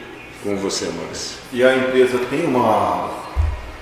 Com 0.43 0.55
você, 0.57 0.89
Márcio. 0.89 1.39
E 1.51 1.63
a 1.63 1.75
empresa 1.75 2.19
tem 2.29 2.45
uma, 2.45 3.09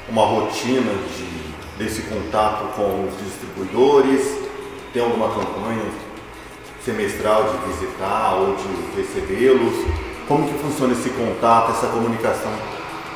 uma 0.10 0.26
rotina 0.26 0.92
de, 1.18 1.44
desse 1.78 2.04
contato 2.04 2.76
com 2.76 3.08
os 3.08 3.18
distribuidores? 3.26 4.40
Tem 4.94 5.02
alguma 5.02 5.30
campanha 5.30 5.86
semestral 6.84 7.46
de 7.46 7.74
visitar 7.74 8.36
ou 8.36 8.56
de 8.56 9.02
recebê-los? 9.02 9.74
Como 10.28 10.48
que 10.48 10.58
funciona 10.60 10.94
esse 10.94 11.10
contato, 11.10 11.72
essa 11.72 11.88
comunicação 11.88 12.52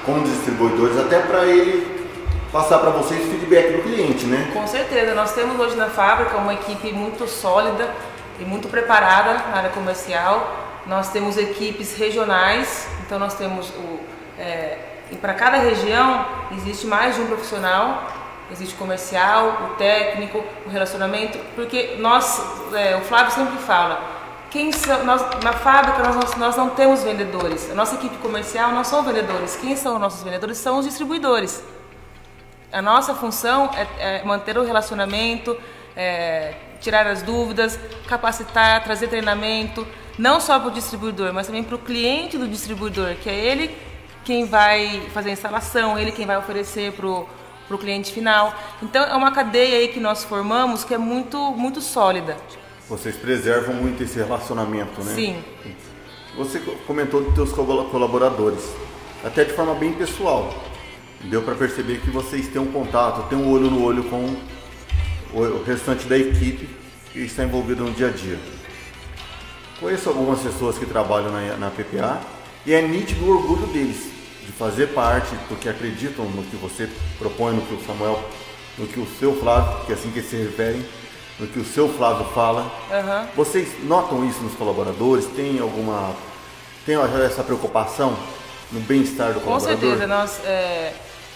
com 0.05 0.21
os 0.21 0.29
distribuidores, 0.29 0.97
até 0.97 1.19
para 1.19 1.45
ele 1.45 2.05
passar 2.51 2.79
para 2.79 2.91
vocês 2.91 3.25
o 3.25 3.31
feedback 3.31 3.73
do 3.73 3.83
cliente, 3.83 4.25
né? 4.25 4.49
Com 4.53 4.65
certeza, 4.65 5.13
nós 5.13 5.33
temos 5.33 5.59
hoje 5.59 5.75
na 5.75 5.87
fábrica 5.87 6.37
uma 6.37 6.53
equipe 6.53 6.91
muito 6.93 7.27
sólida 7.27 7.93
e 8.39 8.45
muito 8.45 8.67
preparada 8.67 9.33
na 9.49 9.57
área 9.57 9.69
comercial. 9.69 10.65
Nós 10.85 11.09
temos 11.09 11.37
equipes 11.37 11.97
regionais, 11.97 12.87
então 13.05 13.19
nós 13.19 13.33
temos 13.33 13.69
o 13.69 13.99
é, 14.39 14.77
para 15.21 15.33
cada 15.33 15.57
região 15.57 16.25
existe 16.51 16.85
mais 16.85 17.15
de 17.15 17.21
um 17.21 17.27
profissional, 17.27 18.07
existe 18.51 18.75
o 18.75 18.77
comercial, 18.77 19.71
o 19.71 19.75
técnico, 19.75 20.43
o 20.65 20.69
relacionamento, 20.69 21.37
porque 21.55 21.95
nós, 21.99 22.41
é, 22.73 22.95
o 22.95 23.01
Flávio 23.01 23.33
sempre 23.33 23.57
fala, 23.57 24.01
quem 24.49 24.71
são, 24.71 25.03
nós, 25.03 25.21
na 25.43 25.53
fábrica 25.53 26.03
nós, 26.03 26.35
nós 26.35 26.55
não 26.55 26.69
temos 26.69 27.03
vendedores, 27.03 27.69
a 27.69 27.75
nossa 27.75 27.95
equipe 27.95 28.17
comercial 28.17 28.71
não 28.71 28.83
são 28.83 29.03
vendedores, 29.03 29.55
quem 29.55 29.75
são 29.75 29.95
os 29.95 30.01
nossos 30.01 30.23
vendedores? 30.23 30.57
São 30.57 30.79
os 30.79 30.85
distribuidores. 30.85 31.63
A 32.71 32.81
nossa 32.81 33.13
função 33.13 33.69
é, 33.73 34.19
é 34.19 34.23
manter 34.25 34.57
o 34.57 34.63
relacionamento, 34.63 35.57
é, 35.95 36.53
tirar 36.79 37.07
as 37.07 37.21
dúvidas, 37.21 37.79
capacitar, 38.07 38.83
trazer 38.83 39.07
treinamento, 39.07 39.87
não 40.17 40.39
só 40.39 40.59
para 40.59 40.69
o 40.69 40.71
distribuidor, 40.71 41.33
mas 41.33 41.47
também 41.47 41.63
para 41.63 41.75
o 41.75 41.79
cliente 41.79 42.37
do 42.37 42.47
distribuidor, 42.47 43.15
que 43.15 43.29
é 43.29 43.35
ele 43.35 43.77
quem 44.23 44.45
vai 44.45 45.09
fazer 45.13 45.29
a 45.29 45.33
instalação, 45.33 45.97
ele 45.97 46.11
quem 46.11 46.25
vai 46.25 46.37
oferecer 46.37 46.91
para 46.91 47.07
o 47.07 47.29
cliente 47.75 48.11
final. 48.11 48.53
Então 48.83 49.03
é 49.03 49.15
uma 49.15 49.31
cadeia 49.31 49.79
aí 49.79 49.87
que 49.87 49.99
nós 49.99 50.23
formamos 50.23 50.83
que 50.83 50.93
é 50.93 50.97
muito, 50.97 51.51
muito 51.53 51.81
sólida. 51.81 52.37
Vocês 52.87 53.15
preservam 53.15 53.73
muito 53.73 54.03
esse 54.03 54.17
relacionamento, 54.17 55.03
né? 55.03 55.15
Sim. 55.15 55.43
Você 56.37 56.59
comentou 56.85 57.23
dos 57.23 57.33
seus 57.33 57.51
colaboradores, 57.51 58.63
até 59.23 59.43
de 59.43 59.53
forma 59.53 59.73
bem 59.73 59.93
pessoal 59.93 60.53
deu 61.23 61.41
para 61.41 61.55
perceber 61.55 61.99
que 61.99 62.09
vocês 62.09 62.47
têm 62.47 62.61
um 62.61 62.71
contato, 62.71 63.27
têm 63.29 63.37
um 63.37 63.51
olho 63.51 63.69
no 63.69 63.83
olho 63.83 64.03
com 64.03 64.35
o 65.33 65.63
restante 65.63 66.05
da 66.07 66.17
equipe 66.17 66.69
que 67.11 67.19
está 67.19 67.43
envolvida 67.43 67.83
no 67.83 67.91
dia 67.91 68.07
a 68.07 68.11
dia. 68.11 68.39
Conheço 69.79 70.09
algumas 70.09 70.39
pessoas 70.39 70.77
que 70.77 70.85
trabalham 70.85 71.31
na, 71.31 71.57
na 71.57 71.69
PPA 71.69 72.21
e 72.65 72.73
é 72.73 72.81
nítido 72.81 73.25
o 73.25 73.29
orgulho 73.29 73.67
deles 73.67 73.97
de 73.97 74.16
fazer 74.57 74.87
parte, 74.87 75.35
porque 75.47 75.69
acreditam 75.69 76.25
no 76.25 76.43
que 76.43 76.55
você 76.55 76.89
propõe, 77.19 77.53
no 77.53 77.61
que 77.61 77.73
o 77.73 77.85
Samuel, 77.85 78.19
no 78.77 78.87
que 78.87 78.99
o 78.99 79.07
seu 79.19 79.35
Flávio, 79.35 79.85
que 79.85 79.91
é 79.91 79.95
assim 79.95 80.11
que 80.11 80.21
se 80.21 80.35
referem, 80.35 80.85
no 81.39 81.47
que 81.47 81.59
o 81.59 81.65
seu 81.65 81.87
Flávio 81.87 82.25
fala. 82.33 82.61
Uhum. 82.89 83.27
Vocês 83.35 83.69
notam 83.83 84.27
isso 84.27 84.41
nos 84.41 84.53
colaboradores? 84.55 85.25
Tem 85.27 85.59
alguma. 85.59 86.15
Tem 86.85 86.95
essa 87.25 87.43
preocupação 87.43 88.17
no 88.71 88.79
bem-estar 88.81 89.33
do 89.33 89.41
colaborador? 89.41 89.75
Com 89.75 89.81
certeza, 89.81 90.07
nós. 90.07 90.39
É 90.45 90.93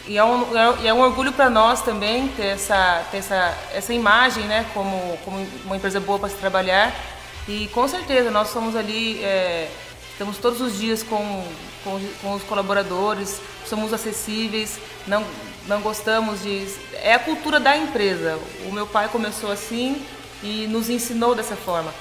E 0.08 0.18
é 0.18 0.24
um, 0.24 0.58
é, 0.58 0.88
é 0.88 0.94
um 0.94 1.02
orgulho 1.02 1.32
para 1.32 1.50
nós 1.50 1.82
também 1.82 2.28
ter 2.30 2.48
essa, 2.48 3.04
ter 3.12 3.18
essa, 3.18 3.56
essa 3.74 3.94
imagem, 3.94 4.46
né, 4.46 4.66
como, 4.74 5.18
como 5.24 5.46
uma 5.66 5.76
empresa 5.76 6.00
boa 6.00 6.18
para 6.18 6.30
se 6.30 6.36
trabalhar. 6.36 6.94
E 7.48 7.68
com 7.68 7.88
certeza 7.88 8.32
nós 8.32 8.50
somos 8.50 8.76
ali, 8.76 9.24
é, 9.24 9.70
estamos 10.22 10.38
todos 10.38 10.62
os 10.62 10.78
dias 10.78 11.02
com, 11.02 11.44
com, 11.84 12.00
com, 12.22 12.34
os 12.36 12.44
colaboradores, 12.44 13.42
somos 13.66 13.92
acessíveis, 13.92 14.78
não, 15.08 15.26
não 15.68 15.82
gostamos 15.82 16.44
de. 16.44 16.68
É 16.94 17.16
a 17.16 17.20
cultura 17.20 17.60
da 17.60 17.76
empresa. 17.76 18.38
O 18.68 18.72
meu 18.72 18.86
pai 18.86 19.10
começou 19.10 19.52
assim 19.52 20.06
e 20.44 20.68
nos 20.68 20.92
ensinou 20.92 21.34
dessa 21.34 21.56
forma. 21.56 21.92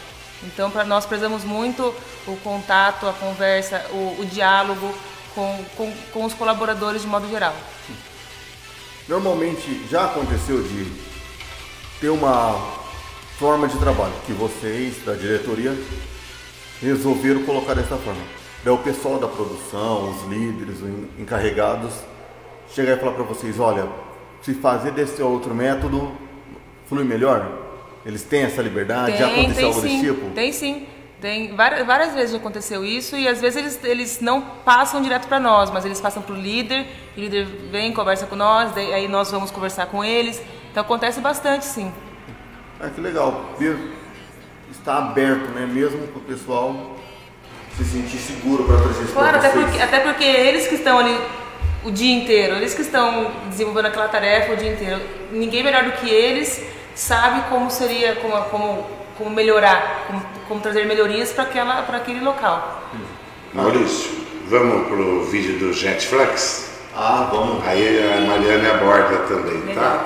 Então, 0.42 0.70
para 0.70 0.84
nós 0.84 1.06
prezamos 1.06 1.44
muito 1.44 1.94
o 2.26 2.36
contato, 2.44 3.08
a 3.08 3.12
conversa, 3.14 3.86
o, 3.90 4.20
o 4.20 4.26
diálogo 4.26 4.94
com, 5.34 5.64
com, 5.74 5.92
com 6.12 6.24
os 6.26 6.34
colaboradores 6.34 7.00
de 7.00 7.08
modo 7.08 7.26
geral. 7.26 7.56
Normalmente 9.08 9.86
já 9.90 10.04
aconteceu 10.04 10.62
de 10.62 10.92
ter 11.98 12.10
uma 12.10 12.80
forma 13.38 13.66
de 13.66 13.78
trabalho 13.78 14.12
que 14.26 14.32
vocês 14.34 15.02
da 15.06 15.14
diretoria 15.14 15.74
resolveram 16.80 17.42
colocar 17.44 17.74
dessa 17.74 17.96
forma. 17.96 18.22
Daí 18.64 18.72
o 18.72 18.78
pessoal 18.78 19.18
da 19.18 19.28
produção, 19.28 20.10
os 20.10 20.28
líderes, 20.28 20.82
os 20.82 20.88
encarregados, 21.18 21.92
chegar 22.74 22.96
e 22.96 23.00
falar 23.00 23.12
para 23.12 23.24
vocês, 23.24 23.58
olha, 23.58 23.88
se 24.42 24.54
fazer 24.54 24.92
desse 24.92 25.22
outro 25.22 25.54
método 25.54 26.12
flui 26.88 27.04
melhor? 27.04 27.50
Eles 28.04 28.22
têm 28.22 28.42
essa 28.42 28.62
liberdade? 28.62 29.12
Tem, 29.12 29.18
já 29.18 29.26
aconteceu 29.26 29.68
algo 29.68 29.80
sim, 29.80 29.88
desse 29.88 30.00
tipo? 30.00 30.30
Tem 30.30 30.52
sim. 30.52 30.86
Tem 31.20 31.54
várias, 31.54 31.86
várias 31.86 32.14
vezes 32.14 32.34
aconteceu 32.34 32.82
isso 32.82 33.14
e 33.14 33.28
às 33.28 33.42
vezes 33.42 33.58
eles, 33.58 33.84
eles 33.84 34.20
não 34.22 34.40
passam 34.40 35.02
direto 35.02 35.28
para 35.28 35.38
nós, 35.38 35.70
mas 35.70 35.84
eles 35.84 36.00
passam 36.00 36.22
para 36.22 36.34
o 36.34 36.38
líder, 36.38 36.86
o 37.14 37.20
líder 37.20 37.44
vem, 37.70 37.92
conversa 37.92 38.26
com 38.26 38.34
nós, 38.34 38.72
daí, 38.72 38.94
aí 38.94 39.06
nós 39.06 39.30
vamos 39.30 39.50
conversar 39.50 39.86
com 39.86 40.02
eles. 40.02 40.42
Então 40.70 40.82
acontece 40.82 41.20
bastante 41.20 41.66
sim. 41.66 41.92
Ah, 42.80 42.88
que 42.88 43.02
legal. 43.02 43.54
Está 44.80 44.96
aberto, 44.96 45.50
né? 45.50 45.68
Mesmo 45.70 46.06
para 46.08 46.18
o 46.18 46.22
pessoal 46.22 46.96
se 47.76 47.84
sentir 47.84 48.16
seguro 48.18 48.64
para 48.64 48.76
trazer 48.78 49.04
isso 49.04 49.12
Claro, 49.12 49.38
para 49.38 49.38
até 49.38 49.50
vocês. 49.50 49.64
porque, 49.66 49.82
até 49.82 50.00
porque 50.00 50.24
eles 50.24 50.66
que 50.66 50.74
estão 50.74 50.98
ali 50.98 51.16
o 51.84 51.90
dia 51.90 52.14
inteiro, 52.14 52.56
eles 52.56 52.74
que 52.74 52.82
estão 52.82 53.30
desenvolvendo 53.48 53.86
aquela 53.86 54.08
tarefa 54.08 54.52
o 54.52 54.56
dia 54.56 54.72
inteiro. 54.72 55.00
Ninguém 55.30 55.62
melhor 55.62 55.84
do 55.84 55.92
que 55.92 56.08
eles 56.08 56.62
sabe 56.94 57.42
como 57.50 57.70
seria, 57.70 58.16
como, 58.16 58.36
como, 58.44 58.86
como 59.18 59.30
melhorar, 59.30 60.04
como, 60.06 60.22
como 60.48 60.60
trazer 60.60 60.86
melhorias 60.86 61.30
para 61.32 61.44
aquela 61.44 61.82
para 61.82 61.98
aquele 61.98 62.20
local. 62.20 62.82
Maurício, 63.52 64.10
vamos 64.48 64.88
pro 64.88 65.24
vídeo 65.24 65.58
do 65.58 65.72
Jetflex? 65.74 66.70
Ah, 66.96 67.28
vamos. 67.30 67.66
Aí 67.66 68.02
a 68.16 68.20
Mariana 68.22 68.70
aborda 68.74 69.18
também, 69.28 69.58
Legal. 69.66 69.74
tá? 69.84 70.04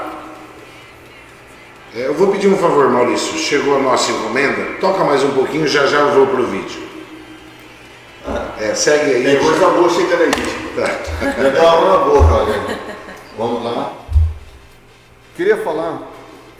É, 1.94 2.06
Eu 2.06 2.14
vou 2.14 2.32
pedir 2.32 2.48
um 2.48 2.56
favor, 2.56 2.90
Maurício. 2.90 3.38
Chegou 3.38 3.76
a 3.76 3.82
nossa 3.82 4.10
encomenda. 4.10 4.78
Toca 4.80 5.04
mais 5.04 5.22
um 5.22 5.30
pouquinho, 5.32 5.66
já 5.66 5.86
já 5.86 5.98
eu 5.98 6.14
vou 6.14 6.26
pro 6.26 6.46
vídeo. 6.46 6.82
É, 8.60 8.74
segue 8.74 9.14
aí. 9.14 9.24
Tem 9.24 9.38
coisa 9.38 9.68
boa 9.70 9.88
chegando 9.90 10.22
aí. 10.22 10.30
Tá. 10.74 11.42
Já 11.42 11.48
deu 11.50 11.62
uma 11.62 11.98
na 11.98 12.04
boca, 12.04 12.34
olha. 12.34 12.80
Vamos 13.36 13.64
lá. 13.64 13.92
Queria 15.36 15.56
falar, 15.58 16.02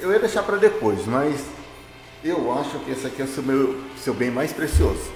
eu 0.00 0.12
ia 0.12 0.18
deixar 0.18 0.42
para 0.42 0.56
depois, 0.56 1.06
mas 1.06 1.40
eu 2.24 2.52
acho 2.58 2.78
que 2.80 2.90
esse 2.90 3.06
aqui 3.06 3.22
é 3.22 3.24
o 3.24 3.28
seu, 3.28 3.42
meu, 3.42 3.78
seu 3.96 4.12
bem 4.12 4.30
mais 4.30 4.52
precioso. 4.52 5.12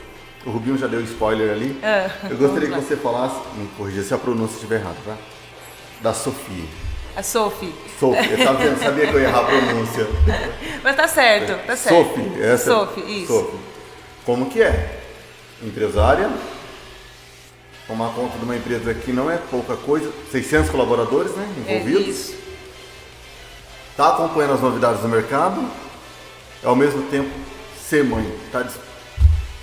O 0.46 0.50
Rubinho 0.50 0.78
já 0.78 0.86
deu 0.86 1.00
spoiler 1.02 1.50
ali. 1.50 1.78
Ah, 1.82 2.08
eu 2.30 2.36
gostaria 2.36 2.68
que 2.68 2.74
você 2.76 2.96
falasse, 2.96 3.36
me 3.56 3.66
corrija 3.76 4.02
se 4.02 4.14
a 4.14 4.18
pronúncia 4.18 4.54
estiver 4.54 4.76
errada, 4.80 4.96
tá? 5.04 5.16
Da 6.00 6.14
Sofia. 6.14 6.64
A 7.18 7.22
Sophie. 7.24 7.74
Sophie, 7.98 8.30
eu 8.30 8.46
tava 8.46 8.58
vendo, 8.58 8.78
sabia 8.78 9.08
que 9.08 9.12
eu 9.12 9.20
ia 9.20 9.26
errar 9.26 9.40
a 9.40 9.44
pronúncia. 9.44 10.06
Mas 10.84 10.94
tá 10.94 11.08
certo, 11.08 11.66
tá 11.66 11.74
certo. 11.76 11.96
Sophie, 12.14 12.40
essa. 12.40 12.64
Sophie, 12.70 13.22
isso. 13.24 13.26
Sophie. 13.26 13.58
Como 14.24 14.48
que 14.48 14.62
é? 14.62 15.00
Empresária, 15.60 16.30
tomar 17.88 18.10
conta 18.10 18.38
de 18.38 18.44
uma 18.44 18.54
empresa 18.54 18.94
que 18.94 19.10
não 19.10 19.28
é 19.28 19.36
pouca 19.36 19.74
coisa, 19.74 20.12
600 20.30 20.70
colaboradores, 20.70 21.32
né, 21.32 21.48
É 21.66 21.78
envolvidos. 21.78 22.06
isso. 22.06 22.36
Tá 23.96 24.10
acompanhando 24.10 24.54
as 24.54 24.60
novidades 24.60 25.00
do 25.00 25.08
mercado, 25.08 25.68
ao 26.62 26.76
mesmo 26.76 27.02
tempo 27.10 27.30
ser 27.84 28.04
mãe. 28.04 28.32
Tá 28.52 28.64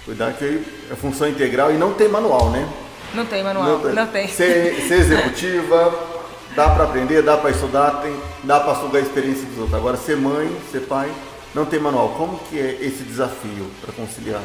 Cuidar 0.03 0.33
que 0.33 0.61
é 0.91 0.95
função 0.95 1.29
integral 1.29 1.71
e 1.71 1.77
não 1.77 1.93
tem 1.93 2.09
manual, 2.09 2.49
né? 2.49 2.67
Não 3.13 3.25
tem 3.25 3.41
manual, 3.41 3.79
não, 3.79 4.07
tem. 4.07 4.27
Ser, 4.27 4.75
ser 4.89 4.95
executiva, 4.99 5.93
dá 6.55 6.69
para 6.69 6.85
aprender, 6.85 7.21
dá 7.21 7.37
para 7.37 7.49
estudar, 7.51 8.01
tem, 8.01 8.15
dá 8.43 8.59
para 8.59 8.75
sugar 8.75 8.99
a 8.99 9.05
experiência 9.05 9.45
dos 9.45 9.57
outros. 9.57 9.73
Agora, 9.75 9.97
ser 9.97 10.15
mãe, 10.15 10.49
ser 10.71 10.81
pai, 10.81 11.11
não 11.53 11.65
tem 11.65 11.79
manual. 11.79 12.09
Como 12.17 12.39
que 12.39 12.59
é 12.59 12.77
esse 12.81 13.03
desafio 13.03 13.69
para 13.81 13.93
conciliar? 13.93 14.41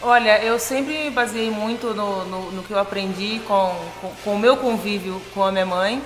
Olha, 0.00 0.42
eu 0.44 0.58
sempre 0.58 1.10
baseei 1.10 1.50
muito 1.50 1.94
no, 1.94 2.24
no, 2.26 2.52
no 2.52 2.62
que 2.62 2.72
eu 2.72 2.78
aprendi 2.78 3.40
com, 3.46 3.74
com, 4.00 4.12
com 4.22 4.34
o 4.34 4.38
meu 4.38 4.56
convívio 4.56 5.20
com 5.32 5.42
a 5.42 5.50
minha 5.50 5.66
mãe. 5.66 6.02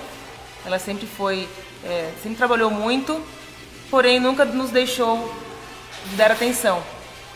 Ela 0.65 0.79
sempre 0.79 1.05
foi, 1.05 1.47
é, 1.83 2.11
sempre 2.21 2.37
trabalhou 2.37 2.71
muito, 2.71 3.21
porém 3.89 4.19
nunca 4.19 4.45
nos 4.45 4.71
deixou 4.71 5.33
de 6.05 6.15
dar 6.15 6.31
atenção. 6.31 6.81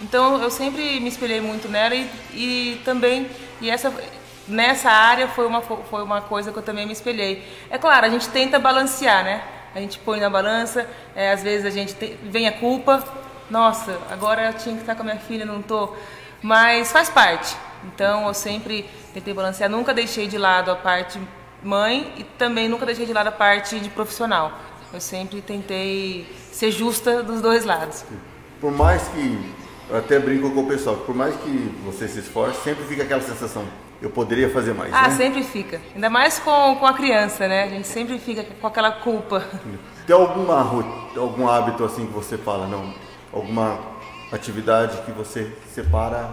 Então 0.02 0.42
eu 0.42 0.50
sempre 0.50 1.00
me 1.00 1.10
espelhei 1.10 1.42
muito 1.42 1.68
nela 1.68 1.96
e, 1.96 2.10
e 2.34 2.82
também 2.84 3.28
e 3.62 3.70
essa 3.70 3.94
nessa 4.48 4.90
área 4.90 5.28
foi 5.28 5.46
uma 5.48 5.62
fo- 5.62 5.84
foi 5.90 6.04
uma 6.04 6.22
coisa 6.22 6.52
que 6.52 6.58
eu 6.58 6.64
também 6.64 6.86
me 6.86 6.94
espelhei. 6.94 7.48
É 7.70 7.78
claro, 7.78 8.06
a 8.06 8.10
gente 8.10 8.30
tenta 8.30 8.60
balancear, 8.60 9.24
né? 9.24 9.42
A 9.76 9.80
gente 9.80 9.98
põe 10.00 10.20
na 10.20 10.30
balança, 10.30 10.88
é, 11.16 11.32
às 11.32 11.42
vezes 11.42 11.66
a 11.66 11.70
gente 11.70 11.94
te- 11.96 12.18
vem 12.24 12.48
a 12.48 12.52
culpa. 12.52 13.04
Nossa, 13.50 13.98
agora 14.12 14.46
eu 14.48 14.54
tinha 14.54 14.76
que 14.76 14.82
estar 14.82 14.96
com 14.96 15.02
a 15.02 15.06
minha 15.06 15.18
filha, 15.20 15.46
não 15.46 15.62
tô. 15.62 15.94
Mas 16.42 16.92
faz 16.92 17.10
parte. 17.10 17.56
Então 17.86 18.28
eu 18.28 18.34
sempre 18.34 18.90
tentei 19.14 19.34
balancear, 19.34 19.70
nunca 19.70 19.94
deixei 19.94 20.28
de 20.28 20.38
lado 20.38 20.72
a 20.72 20.76
parte 20.76 21.20
mãe 21.62 22.14
e 22.18 22.24
também 22.24 22.68
nunca 22.68 22.86
deixei 22.86 23.06
de 23.06 23.14
lado 23.14 23.28
a 23.28 23.32
parte 23.32 23.80
de 23.80 23.90
profissional. 23.90 24.52
Eu 24.94 25.02
sempre 25.02 25.42
tentei 25.42 26.28
ser 26.52 26.70
justa 26.72 27.24
dos 27.24 27.42
dois 27.42 27.66
lados. 27.66 28.06
Por 28.62 28.72
mais 28.72 29.08
que, 29.08 29.54
eu 29.90 29.98
até 29.98 30.20
brinco 30.20 30.50
com 30.52 30.62
o 30.62 30.68
pessoal, 30.68 30.96
que 30.98 31.06
por 31.06 31.16
mais 31.16 31.36
que 31.36 31.50
você 31.86 32.08
se 32.08 32.20
esforce, 32.20 32.62
sempre 32.64 32.84
fica 32.86 33.04
aquela 33.04 33.22
sensação, 33.22 33.64
eu 34.02 34.10
poderia 34.10 34.50
fazer 34.50 34.74
mais, 34.74 34.94
Ah, 34.94 35.04
né? 35.04 35.10
sempre 35.12 35.44
fica. 35.44 35.82
Ainda 35.96 36.10
mais 36.10 36.40
com, 36.40 36.76
com 36.76 36.86
a 36.86 36.94
criança, 36.94 37.48
né? 37.48 37.64
A 37.64 37.68
gente 37.70 37.88
sempre 37.88 38.18
fica 38.20 38.44
com 38.44 38.68
aquela 38.68 38.92
culpa. 38.92 39.46
Tem 40.06 40.16
alguma, 40.16 40.60
algum 41.16 41.48
hábito 41.48 41.84
assim 41.86 42.06
que 42.06 42.12
você 42.14 42.38
fala, 42.38 42.68
não? 42.68 42.94
Alguma 43.32 43.80
atividade 44.32 44.98
que 45.06 45.12
você 45.12 45.52
separa 45.74 46.30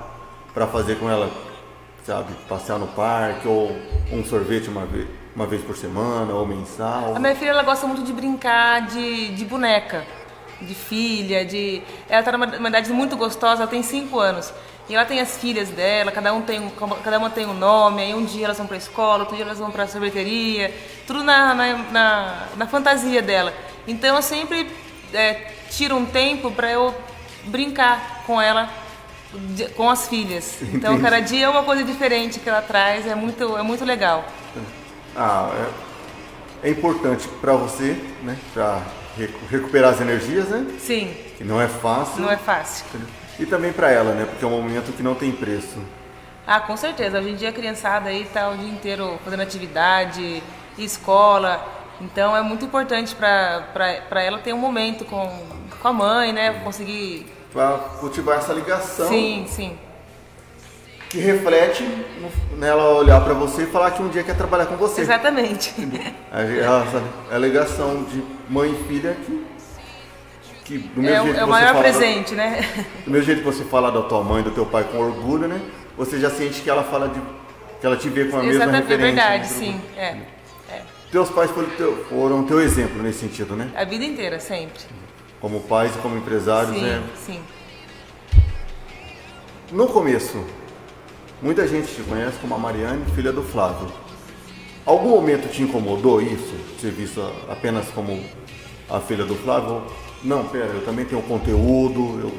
para 0.53 0.67
fazer 0.67 0.97
com 0.99 1.09
ela, 1.09 1.31
sabe? 2.05 2.33
Passear 2.49 2.79
no 2.79 2.89
parque 2.89 3.47
ou 3.47 3.71
um 4.13 4.25
sorvete 4.25 4.69
uma 4.69 4.85
vez, 4.87 5.07
uma 5.37 5.47
vez 5.47 5.63
por 5.63 5.77
semana 5.77 6.33
ou 6.35 6.45
mensal? 6.47 7.15
A 7.15 7.21
minha 7.21 7.37
filha 7.37 7.51
ela 7.51 7.63
gosta 7.63 7.87
muito 7.87 8.03
de 8.03 8.13
brincar 8.13 8.87
de, 8.87 9.29
de 9.35 9.45
boneca, 9.45 10.05
de 10.61 10.75
filha, 10.75 11.45
de. 11.45 11.83
Ela 12.09 12.21
está 12.21 12.33
numa, 12.33 12.47
numa 12.47 12.69
idade 12.69 12.93
muito 12.93 13.17
gostosa, 13.17 13.63
ela 13.63 13.71
tem 13.71 13.83
5 13.83 14.19
anos. 14.19 14.53
E 14.89 14.95
ela 14.95 15.05
tem 15.05 15.21
as 15.21 15.39
filhas 15.39 15.69
dela, 15.69 16.11
cada, 16.11 16.35
um 16.35 16.43
tem, 16.43 16.69
cada 17.05 17.17
uma 17.17 17.31
tem 17.31 17.47
um 17.47 17.55
nome, 17.55 18.03
aí 18.03 18.13
um 18.13 18.25
dia 18.25 18.47
elas 18.47 18.59
vão 18.59 18.67
para 18.67 18.75
a 18.75 18.79
escola, 18.79 19.21
outro 19.21 19.37
dia 19.37 19.45
elas 19.45 19.59
vão 19.59 19.71
para 19.71 19.85
a 19.85 19.87
sorveteria, 19.87 20.75
tudo 21.07 21.23
na, 21.23 21.55
na, 21.55 21.77
na, 21.93 22.47
na 22.57 22.67
fantasia 22.67 23.23
dela. 23.23 23.55
Então 23.87 24.17
eu 24.17 24.21
sempre 24.21 24.69
é, 25.15 25.53
tiro 25.71 25.97
um 25.97 26.05
tempo 26.05 26.51
para 26.51 26.73
eu 26.73 26.93
brincar 27.45 28.25
com 28.27 28.43
ela, 28.43 28.69
com 29.77 29.89
as 29.89 30.09
filhas. 30.09 30.61
Então 30.61 30.95
Entendi. 30.95 31.03
cada 31.03 31.21
dia 31.21 31.47
é 31.47 31.49
uma 31.49 31.63
coisa 31.63 31.85
diferente 31.85 32.41
que 32.41 32.49
ela 32.49 32.61
traz, 32.61 33.07
é 33.07 33.15
muito, 33.15 33.57
é 33.57 33.63
muito 33.63 33.85
legal. 33.85 34.25
Ah, 35.15 35.51
é, 36.65 36.69
é 36.69 36.71
importante 36.73 37.29
para 37.41 37.53
você, 37.53 37.97
né? 38.25 38.37
Para 38.53 38.83
recuperar 39.49 39.93
as 39.95 40.01
energias, 40.01 40.49
né? 40.49 40.67
Sim, 40.79 41.15
Que 41.37 41.45
não 41.45 41.61
é 41.61 41.69
fácil. 41.69 42.23
não 42.23 42.31
é 42.31 42.37
fácil. 42.37 42.85
E 43.39 43.47
também 43.47 43.73
para 43.73 43.91
ela, 43.91 44.13
né? 44.13 44.27
Porque 44.27 44.45
é 44.45 44.49
um 44.49 44.51
momento 44.51 44.93
que 44.93 45.03
não 45.03 45.15
tem 45.15 45.33
preço. 45.33 45.79
Ah, 46.47 46.61
com 46.61 46.77
certeza. 46.77 47.19
Hoje 47.19 47.31
em 47.31 47.37
dia 47.37 47.49
a 47.51 47.53
criançada 47.53 48.09
aí 48.11 48.25
tá 48.33 48.49
o 48.51 48.57
dia 48.57 48.69
inteiro 48.69 49.19
fazendo 49.25 49.41
atividade, 49.43 50.43
escola. 50.77 51.65
Então 52.01 52.37
é 52.37 52.43
muito 52.43 52.65
importante 52.65 53.15
para 53.15 54.23
ela 54.23 54.39
ter 54.39 54.53
um 54.53 54.59
momento 54.59 55.05
com, 55.05 55.31
com 55.81 55.89
a 55.89 55.93
mãe, 55.93 56.33
né? 56.33 56.61
Conseguir. 56.65 57.27
Para 57.53 57.79
cultivar 57.99 58.39
essa 58.39 58.53
ligação 58.53 59.09
Sim, 59.09 59.45
sim. 59.49 59.77
Que 61.11 61.19
reflete 61.19 61.85
nela 62.57 62.91
olhar 62.95 63.21
para 63.23 63.35
você 63.35 63.65
e 63.65 63.67
falar 63.67 63.91
que 63.91 64.01
um 64.03 64.09
dia 64.09 64.23
quer 64.23 64.37
trabalhar 64.37 64.67
com 64.67 64.77
você. 64.77 65.01
Exatamente. 65.01 65.75
A, 66.31 67.33
a, 67.33 67.35
a 67.35 67.39
ligação 67.39 68.05
de 68.05 68.23
mãe 68.49 68.71
e 68.71 68.85
filha 68.89 69.17
que, 69.27 69.45
que 70.65 70.79
do 70.79 71.03
mesmo 71.03 71.17
É, 71.17 71.21
o- 71.21 71.25
jeito 71.25 71.41
é 71.41 71.43
o 71.43 71.47
você 71.47 71.51
maior 71.51 71.79
presente, 71.81 72.35
né? 72.37 72.61
Do, 73.05 73.11
mesmo 73.11 73.27
jeito 73.27 73.39
que 73.41 73.45
você 73.45 73.65
fala 73.65 73.91
da 73.91 74.03
tua 74.03 74.23
mãe, 74.23 74.41
do 74.43 74.53
teu 74.53 74.65
pai 74.65 74.85
com 74.85 74.99
orgulho, 74.99 75.49
né? 75.49 75.61
Você 75.99 76.19
já 76.21 76.31
sente 76.31 76.61
que 76.63 76.71
ela 76.71 76.85
fala 76.85 77.09
de 77.09 77.21
que 77.81 77.87
ela 77.87 77.97
te 77.97 78.09
vê 78.09 78.27
com 78.27 78.37
a 78.37 78.43
mesma 78.43 78.63
Exatamente, 78.65 78.77
é 78.93 78.97
referência. 78.97 79.07
verdade, 79.29 79.43
né? 79.43 79.59
sim. 79.59 79.81
É. 79.97 80.17
é. 80.73 80.83
Teus 81.11 81.29
pais 81.31 81.51
foram 81.51 81.71
teu, 81.71 82.05
foram 82.09 82.45
teu 82.45 82.61
exemplo 82.61 83.03
nesse 83.03 83.19
sentido, 83.19 83.57
né? 83.57 83.69
A 83.75 83.85
vida 83.85 84.05
inteira, 84.05 84.39
sempre. 84.39 84.81
Como 85.41 85.61
pais 85.63 85.93
e 85.97 85.99
como 85.99 86.17
empresários, 86.17 86.77
sim, 86.77 86.83
né? 86.83 87.03
sim. 87.27 87.41
No 89.73 89.89
começo, 89.89 90.45
muita 91.43 91.67
gente 91.67 91.95
te 91.95 92.03
conhece 92.03 92.39
como 92.39 92.55
a 92.55 92.59
Mariane, 92.59 93.05
filha 93.15 93.33
do 93.33 93.43
Flávio. 93.43 93.91
Algum 94.85 95.11
momento 95.11 95.51
te 95.51 95.63
incomodou 95.63 96.21
isso? 96.21 96.55
Ser 96.81 96.91
visto 96.91 97.21
apenas 97.49 97.89
como 97.89 98.23
a 98.89 99.01
filha 99.01 99.25
do 99.25 99.35
Flávio? 99.35 99.83
Não, 100.23 100.45
pera, 100.49 100.67
eu 100.67 100.85
também 100.85 101.05
tenho 101.05 101.23
conteúdo, 101.23 102.21
eu 102.21 102.33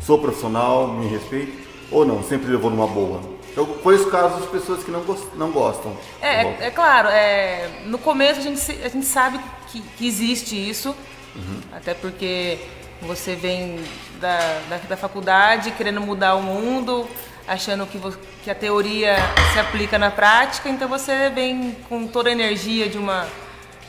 sou 0.00 0.18
profissional, 0.18 0.88
me 0.88 1.06
respeito. 1.08 1.64
Ou 1.90 2.04
não, 2.04 2.22
sempre 2.22 2.50
levou 2.50 2.70
numa 2.70 2.86
boa? 2.86 3.20
Eu 3.56 3.66
conheço 3.66 4.10
casos 4.10 4.42
de 4.42 4.48
pessoas 4.48 4.82
que 4.82 4.90
não, 4.90 5.02
gost, 5.02 5.24
não 5.36 5.50
gostam. 5.52 5.96
É, 6.20 6.42
é, 6.42 6.56
é, 6.62 6.70
claro, 6.70 7.08
é, 7.08 7.70
no 7.86 7.98
começo 7.98 8.40
a 8.40 8.42
gente, 8.42 8.60
a 8.84 8.88
gente 8.88 9.06
sabe 9.06 9.38
que, 9.68 9.80
que 9.80 10.06
existe 10.06 10.56
isso, 10.56 10.94
uhum. 11.36 11.60
até 11.72 11.94
porque 11.94 12.58
você 13.00 13.36
vem 13.36 13.78
da, 14.20 14.38
da, 14.68 14.76
da, 14.78 14.96
faculdade 14.96 15.70
querendo 15.72 16.00
mudar 16.00 16.34
o 16.34 16.42
mundo, 16.42 17.06
achando 17.46 17.86
que, 17.86 18.00
que 18.42 18.50
a 18.50 18.54
teoria 18.54 19.16
se 19.52 19.58
aplica 19.58 19.98
na 19.98 20.10
prática, 20.10 20.68
então 20.68 20.88
você 20.88 21.30
vem 21.30 21.76
com 21.88 22.06
toda 22.06 22.28
a 22.28 22.32
energia 22.32 22.88
de 22.88 22.98
uma, 22.98 23.26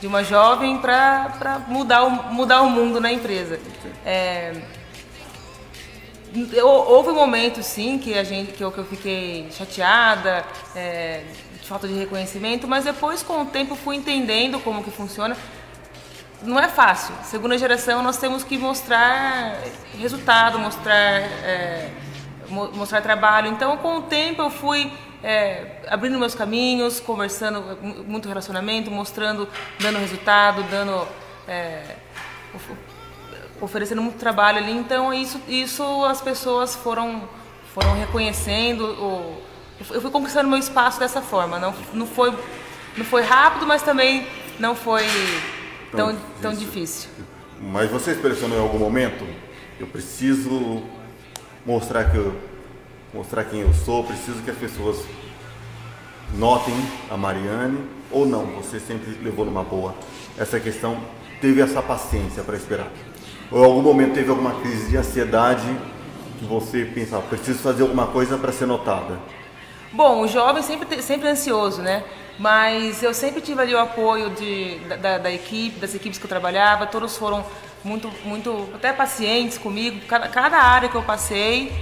de 0.00 0.06
uma 0.06 0.22
jovem 0.22 0.78
para 0.78 1.62
mudar 1.66 2.04
o, 2.04 2.10
mudar 2.32 2.62
o 2.62 2.70
mundo 2.70 3.00
na 3.00 3.10
empresa. 3.12 3.58
É, 4.04 4.52
houve 6.62 7.10
um 7.10 7.14
momento 7.14 7.62
sim 7.62 7.98
que 7.98 8.18
a 8.18 8.24
gente 8.24 8.52
que 8.52 8.62
eu, 8.62 8.70
que 8.70 8.78
eu 8.78 8.84
fiquei 8.84 9.48
chateada 9.50 10.44
é, 10.74 11.22
de 11.60 11.66
falta 11.66 11.88
de 11.88 11.94
reconhecimento 11.94 12.68
mas 12.68 12.84
depois 12.84 13.22
com 13.22 13.42
o 13.42 13.46
tempo 13.46 13.74
fui 13.74 13.96
entendendo 13.96 14.60
como 14.60 14.84
que 14.84 14.90
funciona 14.90 15.36
não 16.42 16.58
é 16.60 16.68
fácil 16.68 17.14
segunda 17.24 17.56
geração 17.56 18.02
nós 18.02 18.18
temos 18.18 18.44
que 18.44 18.58
mostrar 18.58 19.56
resultado 19.98 20.58
mostrar 20.58 20.94
é, 20.94 21.90
mostrar 22.48 23.00
trabalho 23.00 23.48
então 23.48 23.76
com 23.78 23.98
o 23.98 24.02
tempo 24.02 24.42
eu 24.42 24.50
fui 24.50 24.92
é, 25.22 25.82
abrindo 25.88 26.18
meus 26.18 26.34
caminhos 26.34 27.00
conversando 27.00 27.78
muito 28.06 28.28
relacionamento 28.28 28.90
mostrando 28.90 29.48
dando 29.80 29.98
resultado 29.98 30.62
dando 30.64 31.06
é, 31.48 31.96
oferecendo 33.60 34.02
muito 34.02 34.18
trabalho 34.18 34.58
ali. 34.58 34.72
Então 34.72 35.12
isso, 35.12 35.40
isso 35.48 36.04
as 36.04 36.20
pessoas 36.20 36.74
foram, 36.74 37.28
foram 37.74 37.94
reconhecendo. 37.94 38.84
O, 38.84 39.42
eu 39.90 40.00
fui 40.00 40.10
conquistando 40.10 40.48
meu 40.48 40.58
espaço 40.58 40.98
dessa 40.98 41.20
forma. 41.20 41.58
Não, 41.58 41.74
não, 41.92 42.06
foi, 42.06 42.34
não 42.96 43.04
foi 43.04 43.22
rápido, 43.22 43.66
mas 43.66 43.82
também 43.82 44.26
não 44.58 44.74
foi 44.74 45.04
tão, 45.90 46.08
tão, 46.08 46.20
tão 46.42 46.54
difícil. 46.54 47.10
Mas 47.60 47.90
você 47.90 48.12
expressionou 48.12 48.58
em 48.58 48.62
algum 48.62 48.78
momento? 48.78 49.26
Eu 49.78 49.86
preciso 49.86 50.82
mostrar 51.66 52.04
que 52.04 52.16
eu, 52.16 52.32
mostrar 53.12 53.44
quem 53.44 53.60
eu 53.60 53.74
sou, 53.74 54.04
preciso 54.04 54.40
que 54.42 54.50
as 54.50 54.56
pessoas 54.56 55.04
notem 56.34 56.74
a 57.10 57.16
Mariane 57.16 57.78
ou 58.10 58.24
não? 58.24 58.46
Você 58.52 58.78
sempre 58.78 59.18
levou 59.22 59.44
numa 59.44 59.64
boa 59.64 59.94
essa 60.38 60.60
questão, 60.60 60.96
teve 61.40 61.60
essa 61.60 61.82
paciência 61.82 62.44
para 62.44 62.56
esperar? 62.56 62.88
Ou 63.50 63.60
em 63.60 63.64
algum 63.64 63.82
momento 63.82 64.14
teve 64.14 64.30
alguma 64.30 64.60
crise 64.60 64.88
de 64.88 64.96
ansiedade 64.96 65.76
que 66.38 66.44
você 66.44 66.84
pensava, 66.84 67.22
preciso 67.22 67.58
fazer 67.58 67.82
alguma 67.82 68.06
coisa 68.06 68.38
para 68.38 68.52
ser 68.52 68.66
notada? 68.66 69.18
Bom, 69.92 70.20
o 70.20 70.28
jovem 70.28 70.62
sempre 70.62 71.02
sempre 71.02 71.28
ansioso, 71.28 71.82
né? 71.82 72.04
Mas 72.38 73.02
eu 73.02 73.14
sempre 73.14 73.40
tive 73.40 73.62
ali 73.62 73.74
o 73.74 73.78
apoio 73.78 74.30
de, 74.30 74.78
da, 75.00 75.18
da 75.18 75.32
equipe, 75.32 75.78
das 75.78 75.94
equipes 75.94 76.18
que 76.18 76.24
eu 76.24 76.28
trabalhava, 76.28 76.86
todos 76.86 77.16
foram 77.16 77.44
muito, 77.82 78.12
muito 78.24 78.68
até 78.74 78.92
pacientes 78.92 79.56
comigo. 79.56 80.00
Cada, 80.06 80.28
cada 80.28 80.58
área 80.58 80.88
que 80.88 80.94
eu 80.94 81.02
passei, 81.02 81.72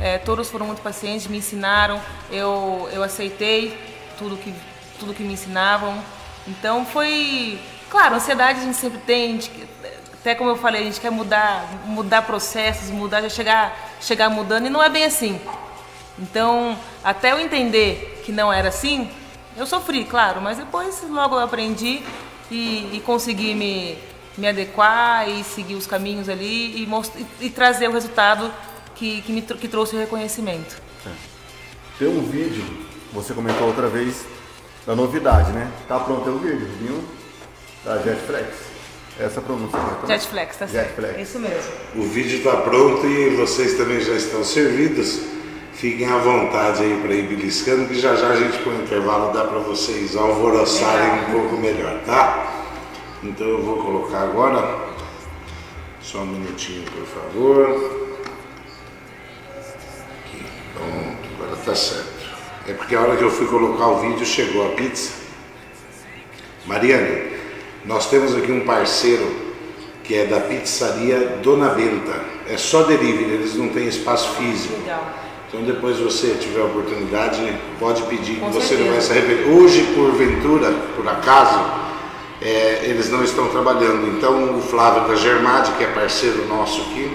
é, 0.00 0.18
todos 0.18 0.50
foram 0.50 0.66
muito 0.66 0.82
pacientes, 0.82 1.28
me 1.28 1.38
ensinaram, 1.38 2.00
eu, 2.30 2.88
eu 2.92 3.02
aceitei 3.02 3.78
tudo 4.18 4.36
que, 4.36 4.52
tudo 4.98 5.14
que 5.14 5.22
me 5.22 5.34
ensinavam. 5.34 5.96
Então 6.48 6.84
foi, 6.84 7.60
claro, 7.88 8.16
ansiedade 8.16 8.60
a 8.60 8.64
gente 8.64 8.76
sempre 8.76 8.98
tem, 8.98 9.40
gente, 9.40 9.68
até 10.14 10.34
como 10.34 10.50
eu 10.50 10.56
falei, 10.56 10.82
a 10.82 10.84
gente 10.84 11.00
quer 11.00 11.10
mudar, 11.10 11.64
mudar 11.84 12.22
processos, 12.22 12.90
mudar, 12.90 13.22
já 13.22 13.28
chegar, 13.28 13.90
chegar 14.00 14.28
mudando 14.28 14.66
e 14.66 14.70
não 14.70 14.82
é 14.82 14.88
bem 14.88 15.04
assim. 15.04 15.40
Então, 16.18 16.76
até 17.04 17.32
eu 17.32 17.38
entender 17.38 18.22
que 18.24 18.32
não 18.32 18.52
era 18.52 18.68
assim, 18.68 19.10
eu 19.56 19.66
sofri, 19.66 20.04
claro, 20.04 20.40
mas 20.40 20.58
depois 20.58 21.02
logo 21.08 21.36
eu 21.36 21.40
aprendi 21.40 22.02
e, 22.50 22.96
e 22.96 23.02
consegui 23.04 23.54
me, 23.54 23.98
me 24.36 24.48
adequar 24.48 25.28
e 25.28 25.44
seguir 25.44 25.74
os 25.74 25.86
caminhos 25.86 26.28
ali 26.28 26.82
e, 26.82 26.88
e, 26.88 27.46
e 27.46 27.50
trazer 27.50 27.88
o 27.88 27.92
resultado 27.92 28.52
que, 28.94 29.22
que 29.22 29.32
me 29.32 29.42
que 29.42 29.68
trouxe 29.68 29.96
o 29.96 29.98
reconhecimento. 29.98 30.80
É. 31.06 31.10
Tem 31.98 32.08
um 32.08 32.22
vídeo, 32.22 32.64
você 33.12 33.34
comentou 33.34 33.66
outra 33.66 33.88
vez, 33.88 34.24
da 34.86 34.94
novidade, 34.94 35.52
né? 35.52 35.70
Tá 35.86 35.98
pronto 36.00 36.28
o 36.28 36.38
vídeo, 36.38 36.68
viu? 36.80 37.04
Da 37.84 37.98
Jetflex. 37.98 38.72
Essa 39.18 39.40
pronúncia 39.40 39.78
correta? 39.78 40.06
Jetflex, 40.06 40.56
tá 40.56 40.66
certo. 40.66 40.86
Jetflex. 40.86 41.28
Isso 41.28 41.38
mesmo. 41.38 41.70
O 41.96 42.02
vídeo 42.02 42.38
está 42.38 42.56
pronto 42.56 43.06
e 43.06 43.36
vocês 43.36 43.76
também 43.76 44.00
já 44.00 44.14
estão 44.14 44.42
servidos. 44.42 45.20
Fiquem 45.74 46.06
à 46.06 46.18
vontade 46.18 46.82
aí 46.82 47.00
para 47.02 47.14
ir 47.14 47.26
beliscando, 47.26 47.88
que 47.88 47.98
já 47.98 48.14
já 48.14 48.28
a 48.28 48.36
gente 48.36 48.58
põe 48.58 48.74
o 48.76 48.82
intervalo, 48.82 49.32
dá 49.32 49.44
para 49.44 49.58
vocês 49.58 50.16
alvoroçarem 50.16 51.22
um 51.22 51.32
pouco 51.32 51.56
melhor, 51.56 51.98
tá? 52.04 52.52
Então 53.22 53.46
eu 53.46 53.62
vou 53.62 53.76
colocar 53.78 54.20
agora, 54.20 54.78
só 56.00 56.18
um 56.18 56.26
minutinho 56.26 56.84
por 56.84 57.06
favor. 57.06 58.10
Aqui, 60.20 60.44
pronto, 60.74 61.28
agora 61.36 61.56
tá 61.64 61.74
certo. 61.74 62.12
É 62.68 62.74
porque 62.74 62.94
a 62.94 63.00
hora 63.00 63.16
que 63.16 63.24
eu 63.24 63.30
fui 63.30 63.46
colocar 63.46 63.88
o 63.88 64.00
vídeo 64.00 64.26
chegou 64.26 64.66
a 64.66 64.74
pizza. 64.74 65.14
Mariane, 66.66 67.32
nós 67.84 68.08
temos 68.08 68.36
aqui 68.36 68.52
um 68.52 68.64
parceiro 68.64 69.52
que 70.04 70.14
é 70.14 70.26
da 70.26 70.40
pizzaria 70.40 71.38
Dona 71.42 71.70
Benta. 71.70 72.20
É 72.46 72.56
só 72.56 72.82
delivery, 72.82 73.32
eles 73.32 73.54
não 73.56 73.68
têm 73.70 73.88
espaço 73.88 74.36
físico. 74.36 74.80
Legal. 74.80 75.21
Então 75.52 75.66
depois 75.66 75.98
você 75.98 76.28
tiver 76.40 76.62
a 76.62 76.64
oportunidade, 76.64 77.54
pode 77.78 78.02
pedir 78.04 78.36
Com 78.36 78.46
que 78.46 78.54
você 78.54 78.68
certeza. 78.68 78.84
não 78.84 78.92
vai 78.92 79.00
se 79.02 79.12
arrepender. 79.12 79.48
Hoje, 79.48 79.82
porventura, 79.94 80.72
por 80.96 81.06
acaso, 81.06 81.60
é, 82.40 82.84
eles 82.84 83.10
não 83.10 83.22
estão 83.22 83.48
trabalhando. 83.48 84.16
Então 84.16 84.56
o 84.56 84.62
Flávio 84.62 85.06
da 85.08 85.14
Germade, 85.14 85.72
que 85.72 85.84
é 85.84 85.88
parceiro 85.88 86.46
nosso 86.48 86.80
aqui, 86.80 87.14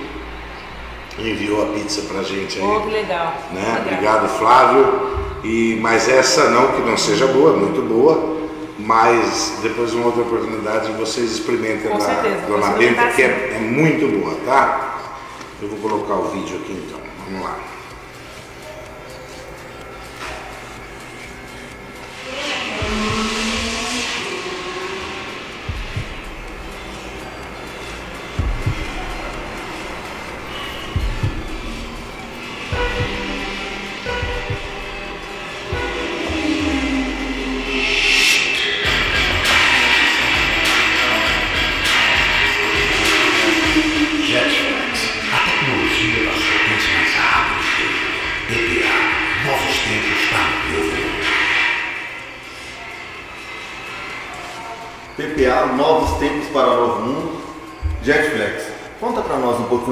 enviou 1.18 1.64
a 1.64 1.66
pizza 1.74 2.04
pra 2.04 2.22
gente 2.22 2.60
aí. 2.60 2.64
Oh, 2.64 2.82
que 2.82 2.92
legal. 2.92 3.34
Né? 3.52 3.82
Obrigado, 3.82 4.30
Flávio. 4.38 5.18
E, 5.44 5.80
mas 5.82 6.08
essa 6.08 6.52
não 6.52 6.74
que 6.74 6.82
não 6.82 6.96
seja 6.96 7.26
boa, 7.26 7.54
muito 7.54 7.82
boa 7.82 8.38
mas 8.80 9.60
depois 9.64 9.92
uma 9.94 10.06
outra 10.06 10.22
oportunidade 10.22 10.92
vocês 10.94 11.32
experimentem 11.32 11.90
Com 11.90 12.00
certeza, 12.00 12.46
Dona 12.48 12.68
Benta, 12.70 13.08
que 13.08 13.24
é, 13.24 13.54
é 13.56 13.60
muito 13.60 14.08
boa, 14.20 14.36
tá? 14.46 15.00
Eu 15.62 15.68
vou 15.70 15.80
colocar 15.80 16.14
o 16.14 16.30
vídeo 16.30 16.58
aqui 16.58 16.74
então, 16.74 17.00
vamos 17.26 17.44
lá. 17.44 17.58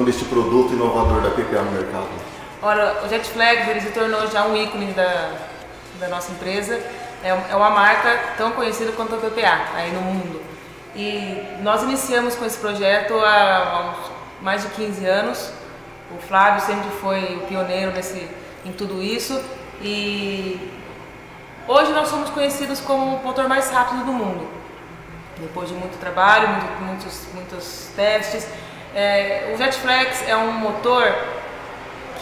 Deste 0.06 0.24
produto 0.24 0.72
inovador 0.72 1.20
da 1.20 1.30
PPA 1.30 1.62
no 1.62 1.72
mercado. 1.72 2.08
Olha, 2.62 3.04
o 3.04 3.08
Jetflex 3.08 3.68
ele 3.68 3.80
se 3.80 3.90
tornou 3.90 4.26
já 4.28 4.46
um 4.46 4.56
ícone 4.56 4.92
da, 4.92 5.32
da 5.98 6.08
nossa 6.08 6.30
empresa. 6.32 6.80
É, 7.22 7.30
é 7.50 7.56
uma 7.56 7.70
marca 7.70 8.34
tão 8.38 8.52
conhecida 8.52 8.92
quanto 8.92 9.16
a 9.16 9.18
PPA 9.18 9.60
aí 9.74 9.92
no 9.92 10.00
mundo. 10.00 10.40
E 10.94 11.42
nós 11.60 11.82
iniciamos 11.82 12.36
com 12.36 12.44
esse 12.46 12.56
projeto 12.56 13.14
há, 13.18 13.26
há 13.26 13.94
mais 14.40 14.62
de 14.62 14.68
15 14.70 15.04
anos. 15.04 15.50
O 16.16 16.18
Flávio 16.22 16.64
sempre 16.64 16.88
foi 17.00 17.36
o 17.36 17.40
pioneiro 17.48 17.92
nesse, 17.92 18.30
em 18.64 18.72
tudo 18.72 19.02
isso. 19.02 19.42
E 19.82 20.72
hoje 21.66 21.92
nós 21.92 22.08
somos 22.08 22.30
conhecidos 22.30 22.80
como 22.80 23.16
o 23.16 23.24
motor 23.24 23.48
mais 23.48 23.70
rápido 23.70 24.04
do 24.04 24.12
mundo. 24.12 24.48
depois 25.38 25.68
de 25.68 25.74
muito 25.74 25.98
trabalho, 25.98 26.48
muito, 26.48 26.82
muitos, 26.84 27.26
muitos 27.34 27.90
testes. 27.96 28.46
É, 28.96 29.52
o 29.52 29.58
Jetflex 29.58 30.26
é 30.26 30.34
um 30.34 30.52
motor 30.52 31.04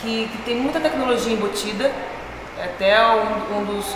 que, 0.00 0.26
que, 0.26 0.38
tem 0.38 0.56
muita 0.56 0.80
tecnologia 0.80 1.32
embutida, 1.32 1.88
é 2.58 2.64
até 2.64 3.00
um, 3.00 3.58
um 3.58 3.64
dos 3.64 3.86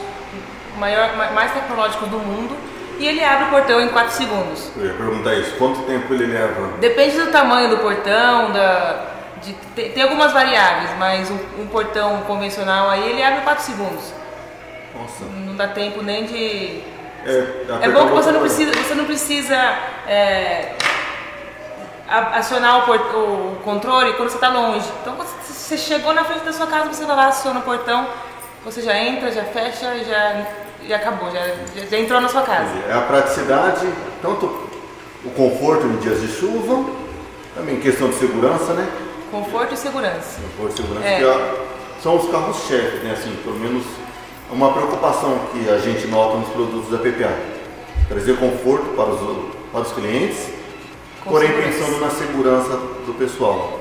maior, 0.79 1.17
mais 1.35 1.51
tecnológicos 1.51 2.09
do 2.09 2.21
mundo, 2.21 2.57
e 3.01 3.09
ele 3.09 3.25
abre 3.25 3.47
o 3.47 3.49
portão 3.49 3.81
em 3.81 3.89
4 3.89 4.13
segundos. 4.13 4.71
Eu 4.77 4.87
ia 4.87 4.95
perguntar 4.95 5.35
isso, 5.35 5.57
quanto 5.57 5.83
tempo 5.83 6.15
ele 6.15 6.27
leva? 6.27 6.79
Depende 6.79 7.17
do 7.17 7.33
tamanho 7.33 7.69
do 7.69 7.79
portão, 7.79 8.53
da, 8.53 9.07
de, 9.43 9.55
tem, 9.75 9.91
tem 9.91 10.03
algumas 10.05 10.33
variáveis, 10.33 10.91
mas 10.97 11.29
um, 11.33 11.63
um, 11.63 11.67
portão 11.67 12.23
convencional 12.29 12.89
aí 12.89 13.11
ele 13.11 13.21
abre 13.25 13.41
em 13.41 13.43
4 13.43 13.65
segundos. 13.65 14.13
Nossa. 14.95 15.25
Não 15.25 15.57
dá 15.57 15.67
tempo 15.67 16.01
nem 16.01 16.27
de. 16.27 16.81
É, 17.27 17.65
é 17.83 17.89
bom 17.89 18.07
que 18.07 18.15
você 18.15 18.31
não 18.31 18.41
precisa, 18.41 18.73
você 18.73 18.95
não 18.95 19.05
precisa 19.05 19.57
é, 20.07 20.75
acionar 22.09 22.89
o, 22.89 23.53
o, 23.53 23.57
controle 23.57 24.15
quando 24.15 24.31
você 24.31 24.37
está 24.37 24.49
longe. 24.49 24.87
Então, 25.03 25.15
quando 25.15 25.29
você 25.29 25.77
chegou 25.77 26.15
na 26.15 26.25
frente 26.25 26.45
da 26.45 26.53
sua 26.53 26.67
casa, 26.67 26.93
você 26.93 27.05
vai 27.05 27.15
lá, 27.15 27.29
aciona 27.29 27.61
o 27.61 27.63
portão, 27.63 28.07
você 28.65 28.81
já 28.81 28.97
entra, 28.97 29.31
já 29.31 29.45
fecha, 29.45 29.93
já, 30.05 30.47
já 30.87 30.97
acabou, 30.97 31.31
já, 31.31 31.47
já, 31.77 31.87
já 31.87 31.99
entrou 31.99 32.21
na 32.21 32.29
sua 32.29 32.43
casa. 32.43 32.71
É 32.89 32.95
a 32.95 33.03
praticidade, 33.03 33.87
tanto 34.23 34.47
o 35.25 35.31
conforto 35.31 35.87
em 35.87 35.97
dias 35.97 36.21
de 36.21 36.29
chuva, 36.29 36.85
também 37.55 37.79
questão 37.79 38.09
de 38.09 38.17
segurança, 38.17 38.73
né? 38.73 38.89
Conforto 39.31 39.75
e 39.75 39.77
segurança. 39.77 40.41
Conforto 40.41 40.73
e 40.73 40.83
segurança, 40.83 41.07
é. 41.07 41.19
que 41.97 42.03
são 42.03 42.17
os 42.17 42.31
carros-chefe, 42.31 43.05
né? 43.05 43.13
Assim, 43.13 43.37
pelo 43.45 43.59
menos 43.59 43.85
uma 44.51 44.73
preocupação 44.73 45.39
que 45.53 45.69
a 45.69 45.77
gente 45.79 46.07
nota 46.07 46.39
nos 46.39 46.49
produtos 46.49 46.91
da 46.91 46.99
PPA. 46.99 47.37
Trazer 48.09 48.39
conforto 48.39 48.95
para 48.97 49.11
os, 49.11 49.55
para 49.71 49.81
os 49.83 49.93
clientes 49.93 50.58
porém 51.25 51.53
pensando 51.53 52.01
na 52.01 52.11
segurança 52.11 52.77
do 53.07 53.15
pessoal. 53.19 53.81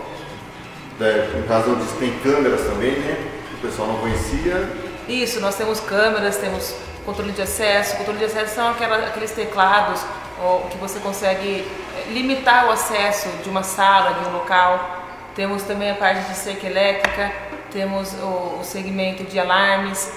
É, 1.00 1.30
em 1.38 1.44
caso 1.44 1.72
onde 1.72 1.86
tem 2.00 2.18
câmeras 2.20 2.62
também, 2.62 2.92
né? 2.92 3.32
O 3.54 3.62
pessoal 3.62 3.88
não 3.88 3.98
conhecia. 3.98 4.68
Isso, 5.08 5.40
nós 5.40 5.56
temos 5.56 5.80
câmeras, 5.80 6.38
temos 6.38 6.76
controle 7.06 7.32
de 7.32 7.42
acesso. 7.42 7.96
Controle 7.98 8.20
de 8.20 8.26
acesso 8.26 8.56
são 8.56 8.70
aqueles 8.70 9.32
teclados 9.32 10.02
ó, 10.40 10.68
que 10.70 10.78
você 10.78 11.00
consegue 11.00 11.66
é, 11.96 12.12
limitar 12.12 12.68
o 12.68 12.72
acesso 12.72 13.30
de 13.44 13.50
uma 13.50 13.64
sala, 13.64 14.14
de 14.16 14.30
um 14.30 14.34
local. 14.34 15.06
Temos 15.36 15.64
também 15.64 15.92
a 15.92 15.96
parte 15.96 16.28
de 16.28 16.36
cerca 16.36 16.66
elétrica, 16.66 17.32
temos 17.72 18.12
o, 18.14 18.60
o 18.60 18.64
segmento 18.64 19.24
de 19.24 19.40
alarmes, 19.40 20.12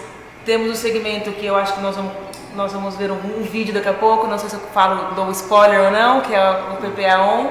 temos 0.45 0.71
o 0.71 0.75
segmento 0.75 1.31
que 1.33 1.45
eu 1.45 1.57
acho 1.57 1.75
que 1.75 1.81
nós 1.81 1.95
vamos 1.95 2.12
nós 2.55 2.72
vamos 2.72 2.96
ver 2.96 3.11
um, 3.11 3.14
um, 3.14 3.42
vídeo 3.42 3.72
daqui 3.72 3.88
a 3.88 3.94
pouco, 3.94 4.26
não 4.26 4.38
sei 4.38 4.48
se 4.48 4.57
eu 4.57 4.61
falo, 4.72 5.14
dou 5.14 5.30
spoiler 5.30 5.80
ou 5.84 5.90
não, 5.90 6.20
que 6.20 6.34
é 6.34 6.51
o 6.51 6.76
PPA 6.76 7.20
On, 7.20 7.51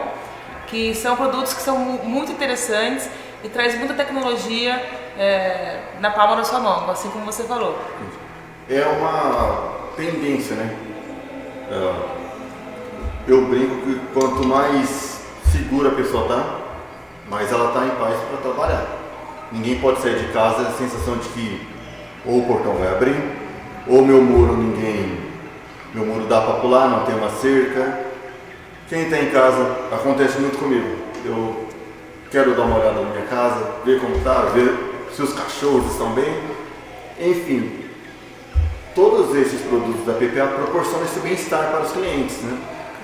que 0.67 0.93
são 0.93 1.15
produtos 1.15 1.53
que 1.53 1.61
são 1.61 1.77
muito 1.77 2.31
interessantes 2.31 3.09
e 3.43 3.49
traz 3.49 3.77
muita 3.77 3.93
tecnologia 3.93 4.75
é, 5.17 5.79
na 5.99 6.11
palma 6.11 6.35
da 6.35 6.43
sua 6.43 6.59
mão, 6.59 6.89
assim 6.89 7.09
como 7.09 7.25
você 7.25 7.43
falou. 7.43 7.77
É 8.69 8.85
uma 8.85 9.79
tendência, 9.95 10.55
né? 10.55 10.75
É, 11.71 12.19
eu 13.27 13.45
brinco 13.45 13.75
que 13.85 13.99
quanto 14.13 14.47
mais 14.47 15.21
segura 15.51 15.89
a 15.89 15.95
pessoa 15.95 16.27
tá, 16.27 16.59
mais 17.29 17.51
ela 17.51 17.69
está 17.69 17.85
em 17.85 17.89
paz 17.91 18.15
para 18.29 18.37
trabalhar. 18.37 18.85
Ninguém 19.51 19.79
pode 19.79 20.01
sair 20.01 20.19
de 20.19 20.31
casa 20.31 20.67
a 20.67 20.71
sensação 20.71 21.17
de 21.17 21.29
que 21.29 21.67
ou 22.25 22.39
o 22.39 22.45
portão 22.45 22.73
vai 22.73 22.89
abrir, 22.89 23.38
ou 23.89 24.05
meu 24.05 24.21
muro 24.21 24.55
ninguém, 24.55 25.19
meu 25.93 26.05
muro 26.05 26.27
dá 26.27 26.41
para 26.41 26.59
pular, 26.59 26.87
não 26.87 27.05
tem 27.05 27.15
uma 27.15 27.29
cerca. 27.31 28.07
Quem 28.87 29.03
está 29.03 29.19
em 29.19 29.31
casa, 29.31 29.75
acontece 29.91 30.39
muito 30.39 30.57
comigo. 30.57 30.97
Eu 31.25 31.67
quero 32.31 32.55
dar 32.55 32.63
uma 32.63 32.79
olhada 32.79 33.01
na 33.01 33.09
minha 33.09 33.25
casa, 33.25 33.59
ver 33.83 33.99
como 33.99 34.15
está, 34.15 34.41
ver 34.53 35.07
se 35.11 35.21
os 35.21 35.33
cachorros 35.33 35.91
estão 35.91 36.11
bem. 36.11 36.39
Enfim, 37.19 37.85
todos 38.93 39.35
esses 39.35 39.61
produtos 39.61 40.05
da 40.05 40.13
PPA 40.13 40.47
proporcionam 40.55 41.05
esse 41.05 41.19
bem-estar 41.19 41.71
para 41.71 41.81
os 41.81 41.91
clientes, 41.91 42.41
né? 42.43 42.57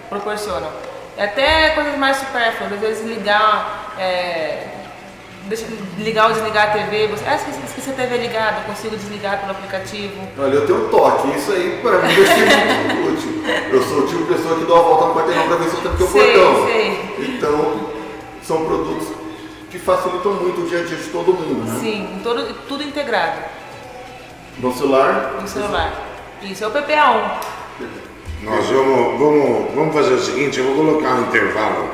Proporcionam. 0.10 0.70
É 1.18 1.26
até 1.26 1.70
coisas 1.72 1.98
mais 1.98 2.18
supérfluas, 2.18 2.74
às 2.74 2.80
vezes 2.80 3.06
ligar 3.06 3.94
é, 3.98 4.68
deixa, 5.46 5.66
ligar 6.00 6.28
ou 6.28 6.34
desligar 6.34 6.70
a 6.70 6.72
TV, 6.72 7.08
você, 7.08 7.24
ah, 7.28 7.36
esqueci, 7.36 7.60
esqueci 7.66 7.90
a 7.90 7.94
TV 7.94 8.18
ligada, 8.18 8.62
consigo 8.62 8.96
desligar 8.96 9.40
pelo 9.40 9.52
aplicativo. 9.52 10.16
Olha, 10.38 10.54
eu 10.54 10.66
tenho 10.66 10.86
um 10.86 10.90
toque, 10.90 11.38
isso 11.38 11.52
aí 11.52 11.80
para 11.82 12.00
mim 12.00 12.14
vai 12.14 12.26
ser 12.26 12.96
muito 12.96 13.14
útil. 13.14 13.44
Eu 13.72 13.84
sou 13.84 14.00
o 14.00 14.08
tipo 14.08 14.24
de 14.24 14.34
pessoa 14.34 14.60
que 14.60 14.66
dá 14.66 14.74
uma 14.74 14.84
volta 14.84 15.06
no 15.06 15.16
quarteirão 15.16 15.48
para 15.48 15.56
ver 15.58 15.70
se 15.70 15.76
eu 15.76 15.82
tenho 15.82 15.94
o 15.94 16.12
portão. 16.12 16.66
Sei. 16.66 17.16
Então, 17.20 17.90
são 18.44 18.66
produtos 18.66 19.08
que 19.70 19.80
facilitam 19.80 20.34
muito 20.34 20.62
o 20.62 20.68
dia 20.68 20.80
a 20.80 20.84
dia 20.84 20.98
de 20.98 21.10
todo 21.10 21.34
mundo, 21.34 21.72
né? 21.72 21.80
Sim, 21.80 22.20
todo, 22.24 22.54
tudo 22.68 22.84
integrado. 22.84 23.42
No 24.60 24.74
celular? 24.74 25.36
No 25.42 25.48
celular. 25.48 25.94
Isso 26.42 26.64
é 26.64 26.68
o 26.68 26.72
PPA1. 26.72 27.32
Nós 28.44 28.66
vamos, 28.68 29.20
vamos, 29.20 29.74
vamos 29.74 29.94
fazer 29.96 30.14
o 30.14 30.22
seguinte, 30.22 30.60
eu 30.60 30.66
vou 30.66 30.86
colocar 30.86 31.16
um 31.16 31.22
intervalo 31.24 31.90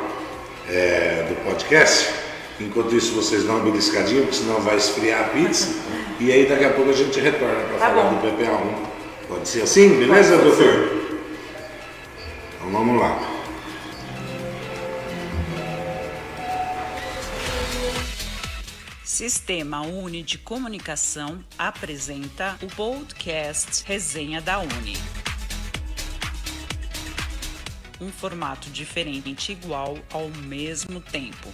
é, 0.70 1.26
do 1.30 1.46
podcast 1.46 2.21
Enquanto 2.68 2.96
isso, 2.96 3.14
vocês 3.14 3.44
dão 3.44 3.56
uma 3.56 3.64
beliscadinha, 3.64 4.22
porque 4.22 4.36
senão 4.36 4.62
vai 4.62 4.78
esfriar 4.78 5.22
a 5.22 5.24
pizza. 5.30 5.74
e 6.20 6.32
aí, 6.32 6.46
daqui 6.46 6.64
a 6.64 6.74
pouco, 6.74 6.92
a 6.92 6.94
gente 6.94 7.20
retorna 7.20 7.56
para 7.56 7.78
tá 7.78 7.90
falar 7.90 8.12
bom. 8.12 8.20
do 8.20 8.28
PPA1. 8.28 9.28
Pode 9.28 9.50
ser 9.50 9.64
assim? 9.64 9.90
Beleza, 9.98 10.38
Pode 10.38 10.50
doutor? 10.50 10.64
Ser. 10.64 11.02
Então 12.58 12.72
vamos 12.72 13.02
lá. 13.02 13.20
Sistema 19.04 19.82
Uni 19.82 20.24
de 20.24 20.38
Comunicação 20.38 21.44
apresenta 21.58 22.58
o 22.62 22.68
podcast 22.68 23.84
Resenha 23.86 24.42
da 24.42 24.60
Uni. 24.60 24.98
Um 28.00 28.10
formato 28.12 28.70
diferente 28.70 29.52
igual 29.52 29.98
ao 30.12 30.30
mesmo 30.30 31.00
tempo 31.00 31.50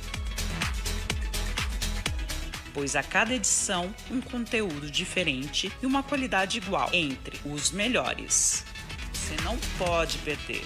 pois 2.77 2.95
a 2.95 3.01
cada 3.01 3.33
edição 3.33 3.91
um 4.11 4.21
conteúdo 4.21 4.91
diferente 4.91 5.73
e 5.81 5.85
uma 5.87 6.03
qualidade 6.03 6.59
igual 6.59 6.87
entre 6.93 7.39
os 7.43 7.71
melhores. 7.71 8.63
Você 9.11 9.35
não 9.43 9.57
pode 9.79 10.19
perder. 10.19 10.63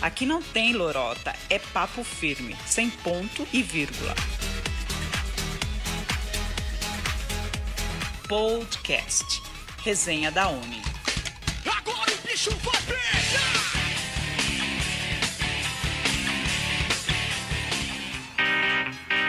Aqui 0.00 0.26
não 0.26 0.40
tem 0.40 0.74
lorota, 0.74 1.34
é 1.50 1.58
papo 1.58 2.04
firme, 2.04 2.54
sem 2.64 2.88
ponto 2.88 3.44
e 3.52 3.64
vírgula. 3.64 4.14
Podcast 8.28 9.42
Resenha 9.82 10.30
da 10.30 10.50
Uni. 10.50 10.82
Agora 11.66 12.12
o 12.12 12.28
bicho 12.28 12.50
vai 12.58 12.80
pegar! 12.82 13.23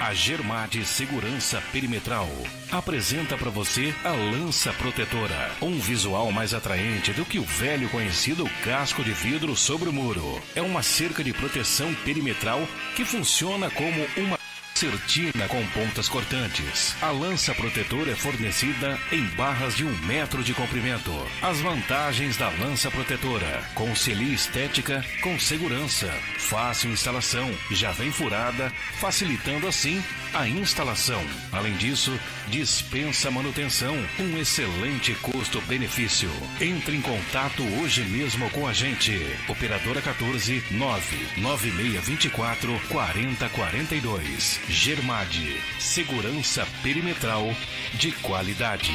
A 0.02 0.14
Germade 0.14 0.86
Segurança 0.86 1.62
Perimetral 1.72 2.30
apresenta 2.72 3.38
para 3.38 3.50
você 3.50 3.94
a 4.04 4.12
lança 4.12 4.72
protetora, 4.74 5.52
um 5.62 5.80
visual 5.80 6.32
mais 6.32 6.54
atraente 6.54 7.12
do 7.14 7.26
que 7.26 7.40
o 7.40 7.44
velho 7.44 7.90
conhecido 7.90 8.48
casco 8.64 9.04
de 9.04 9.12
vidro 9.12 9.56
sobre 9.56 9.90
o 9.90 9.94
muro. 9.94 10.42
É 10.56 10.62
uma 10.62 10.84
cerca 10.84 11.24
de 11.24 11.34
proteção 11.34 11.94
perimetral 12.06 12.68
que 12.96 13.04
funciona 13.04 13.70
como 13.72 14.06
uma 14.18 14.38
Certina 14.78 15.48
com 15.48 15.66
pontas 15.68 16.10
cortantes. 16.10 17.02
A 17.02 17.10
lança 17.10 17.56
protetora 17.56 18.12
é 18.12 18.16
fornecida 18.16 19.00
em 19.10 19.24
barras 19.28 19.74
de 19.74 19.86
um 19.86 19.98
metro 20.00 20.44
de 20.44 20.54
comprimento. 20.54 21.12
As 21.42 21.62
vantagens 21.62 22.36
da 22.36 22.50
lança 22.50 22.92
protetora: 22.92 23.64
conselhia 23.74 24.36
estética 24.36 25.02
com 25.24 25.40
segurança, 25.40 26.08
fácil 26.38 26.92
instalação, 26.92 27.50
já 27.72 27.94
vem 27.94 28.12
furada, 28.12 28.70
facilitando 29.00 29.66
assim 29.66 30.04
a 30.34 30.46
instalação. 30.46 31.24
Além 31.54 31.78
disso, 31.78 32.12
dispensa 32.48 33.30
manutenção, 33.32 33.96
um 34.20 34.38
excelente 34.40 35.14
custo-benefício. 35.16 36.30
Entre 36.62 36.96
em 36.96 37.02
contato 37.02 37.64
hoje 37.82 38.04
mesmo 38.04 38.48
com 38.52 38.68
a 38.68 38.74
gente. 38.74 39.12
Operadora 39.48 40.00
14 40.02 40.64
99624 40.72 42.80
4042. 42.90 44.60
Germade, 44.70 45.60
segurança 45.80 46.68
perimetral 46.82 47.54
de 47.94 48.12
qualidade. 48.12 48.92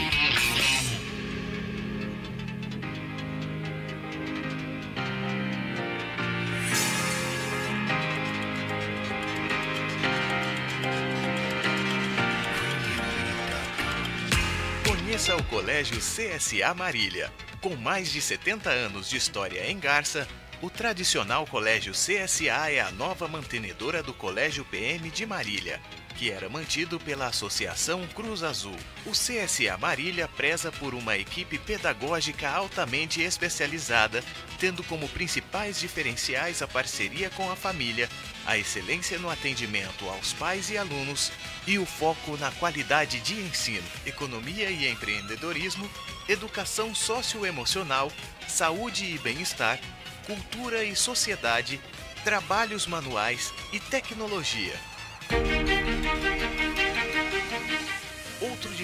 Conheça 15.21 15.37
o 15.37 15.45
Colégio 15.45 15.99
CSA 15.99 16.73
Marília. 16.73 17.31
Com 17.61 17.77
mais 17.77 18.11
de 18.11 18.23
70 18.23 18.71
anos 18.71 19.07
de 19.07 19.19
história 19.19 19.71
em 19.71 19.79
Garça, 19.79 20.27
o 20.63 20.71
tradicional 20.71 21.47
Colégio 21.47 21.93
CSA 21.93 22.71
é 22.71 22.81
a 22.81 22.91
nova 22.91 23.29
mantenedora 23.29 24.03
do 24.03 24.15
Colégio 24.15 24.65
PM 24.65 25.11
de 25.11 25.27
Marília, 25.27 25.79
que 26.21 26.31
era 26.31 26.51
mantido 26.51 27.01
pela 27.01 27.29
Associação 27.29 28.07
Cruz 28.09 28.43
Azul. 28.43 28.77
O 29.07 29.13
CSA 29.13 29.79
Marília 29.79 30.29
preza 30.29 30.71
por 30.71 30.93
uma 30.93 31.17
equipe 31.17 31.59
pedagógica 31.59 32.51
altamente 32.51 33.23
especializada, 33.23 34.23
tendo 34.59 34.85
como 34.85 35.09
principais 35.09 35.81
diferenciais 35.81 36.61
a 36.61 36.69
parceria 36.69 37.31
com 37.31 37.51
a 37.51 37.57
família, 37.57 38.07
a 38.45 38.59
excelência 38.59 39.19
no 39.19 39.31
atendimento 39.31 40.07
aos 40.11 40.35
pais 40.35 40.69
e 40.69 40.77
alunos 40.77 41.33
e 41.67 41.79
o 41.79 41.87
foco 41.87 42.37
na 42.37 42.51
qualidade 42.51 43.19
de 43.21 43.41
ensino, 43.41 43.89
economia 44.05 44.69
e 44.69 44.91
empreendedorismo, 44.91 45.91
educação 46.29 46.95
socioemocional, 46.95 48.13
saúde 48.47 49.07
e 49.07 49.17
bem-estar, 49.17 49.81
cultura 50.27 50.85
e 50.85 50.95
sociedade, 50.95 51.81
trabalhos 52.23 52.87
manuais 52.87 53.55
e 53.73 53.81
tecnologia. 53.81 54.79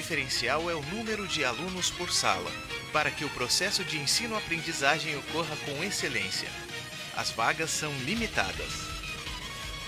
Diferencial 0.07 0.71
é 0.71 0.75
o 0.75 0.83
número 0.83 1.27
de 1.27 1.45
alunos 1.45 1.91
por 1.91 2.13
sala, 2.13 2.53
para 2.93 3.11
que 3.11 3.25
o 3.25 3.31
processo 3.31 3.83
de 3.83 3.99
ensino-aprendizagem 3.99 5.17
ocorra 5.17 5.57
com 5.65 5.83
excelência. 5.83 6.49
As 7.17 7.33
vagas 7.33 7.71
são 7.71 7.93
limitadas. 8.05 8.96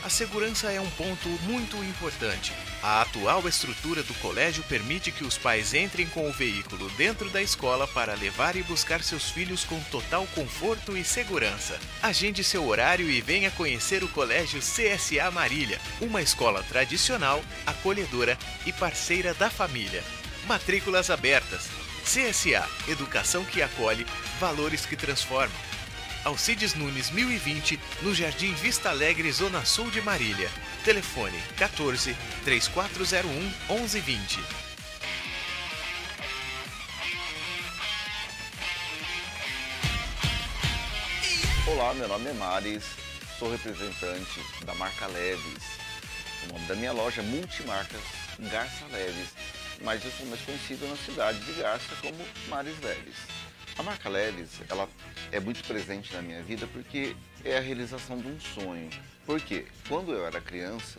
A 0.05 0.09
segurança 0.09 0.70
é 0.70 0.80
um 0.80 0.88
ponto 0.90 1.28
muito 1.42 1.76
importante. 1.82 2.53
A 2.80 3.03
atual 3.03 3.49
estrutura 3.49 4.01
do 4.05 4.14
colégio 4.14 4.62
permite 4.68 5.11
que 5.11 5.24
os 5.24 5.36
pais 5.36 5.74
entrem 5.74 6.07
com 6.07 6.28
o 6.28 6.32
veículo 6.32 6.88
dentro 6.90 7.28
da 7.30 7.42
escola 7.42 7.86
para 7.88 8.14
levar 8.14 8.55
e 8.55 8.62
buscar 8.62 9.03
seus 9.03 9.28
filhos 9.28 9.64
com 9.64 9.80
total 9.90 10.24
conforto 10.34 10.96
e 10.96 11.03
segurança. 11.03 11.78
Agende 12.01 12.44
seu 12.44 12.66
horário 12.66 13.11
e 13.11 13.20
venha 13.20 13.51
conhecer 13.51 14.05
o 14.05 14.09
Colégio 14.09 14.61
CSA 14.61 15.30
Marília, 15.32 15.80
uma 16.01 16.22
escola 16.22 16.62
tradicional, 16.62 17.42
acolhedora 17.66 18.38
e 18.64 18.72
parceira 18.72 19.34
da 19.34 19.51
família. 19.51 20.05
Matrículas 20.46 21.11
abertas. 21.11 21.68
CSA 22.05 22.66
Educação 22.86 23.44
que 23.44 23.61
acolhe, 23.61 24.07
valores 24.38 24.86
que 24.86 24.96
transformam. 24.96 25.78
Alcides 26.25 26.75
Nunes 26.75 27.11
1020, 27.11 27.79
no 28.03 28.14
Jardim 28.14 28.53
Vista 28.55 28.91
Alegre, 28.91 29.31
Zona 29.33 29.64
Sul 29.64 29.91
de 29.91 30.03
Marília. 30.03 30.51
Telefone 30.85 31.39
14 31.57 32.16
3401 32.45 33.31
1120. 33.69 34.41
Olá, 41.66 41.95
meu 41.95 42.09
nome 42.09 42.31
é 42.31 42.33
Maris, 42.33 42.85
sou 43.39 43.51
representante 43.51 44.41
da 44.64 44.75
marca 44.75 45.07
Leves. 45.07 45.79
O 46.45 46.53
nome 46.53 46.66
da 46.66 46.75
minha 46.75 46.93
loja 46.93 47.21
é 47.21 47.25
Multimarcas 47.25 48.01
Garça 48.51 48.87
Leves, 48.91 49.29
mas 49.83 50.05
eu 50.05 50.11
sou 50.12 50.27
mais 50.27 50.41
conhecido 50.43 50.89
na 50.89 50.97
cidade 50.97 51.39
de 51.41 51.53
Garça 51.53 51.95
como 52.03 52.25
Maris 52.49 52.79
Leves. 52.81 53.16
A 53.79 53.83
marca 53.85 54.09
Leves, 54.09 54.61
ela 54.68 54.89
é 55.31 55.39
muito 55.39 55.62
presente 55.62 56.12
na 56.12 56.20
minha 56.20 56.43
vida 56.43 56.66
porque 56.72 57.14
é 57.45 57.59
a 57.59 57.61
realização 57.61 58.18
de 58.18 58.26
um 58.26 58.41
sonho. 58.41 58.91
Porque 59.24 59.66
quando 59.89 60.12
eu 60.12 60.26
era 60.26 60.41
criança, 60.41 60.99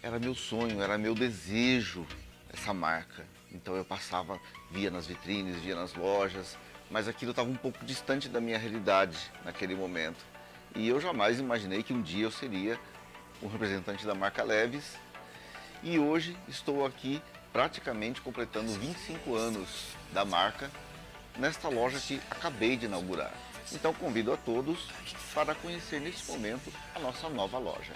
era 0.00 0.20
meu 0.20 0.32
sonho, 0.32 0.80
era 0.80 0.96
meu 0.96 1.12
desejo 1.12 2.06
essa 2.52 2.72
marca. 2.72 3.26
Então 3.50 3.74
eu 3.74 3.84
passava, 3.84 4.38
via 4.70 4.92
nas 4.92 5.08
vitrines, 5.08 5.56
via 5.56 5.74
nas 5.74 5.92
lojas, 5.94 6.56
mas 6.88 7.08
aquilo 7.08 7.32
estava 7.32 7.50
um 7.50 7.56
pouco 7.56 7.84
distante 7.84 8.28
da 8.28 8.40
minha 8.40 8.56
realidade 8.56 9.18
naquele 9.44 9.74
momento. 9.74 10.24
E 10.72 10.88
eu 10.88 11.00
jamais 11.00 11.40
imaginei 11.40 11.82
que 11.82 11.92
um 11.92 12.00
dia 12.00 12.26
eu 12.26 12.30
seria 12.30 12.78
um 13.42 13.48
representante 13.48 14.06
da 14.06 14.14
marca 14.14 14.44
Leves. 14.44 14.94
E 15.82 15.98
hoje 15.98 16.36
estou 16.46 16.86
aqui 16.86 17.20
praticamente 17.52 18.20
completando 18.20 18.72
25 18.72 19.34
anos 19.34 19.96
da 20.12 20.24
marca 20.24 20.70
nesta 21.38 21.68
loja 21.68 21.98
que 22.00 22.20
acabei 22.30 22.76
de 22.76 22.86
inaugurar. 22.86 23.32
Então 23.72 23.92
convido 23.94 24.32
a 24.32 24.36
todos 24.36 24.88
para 25.34 25.54
conhecer 25.54 26.00
neste 26.00 26.30
momento 26.30 26.72
a 26.94 26.98
nossa 26.98 27.28
nova 27.28 27.58
loja. 27.58 27.92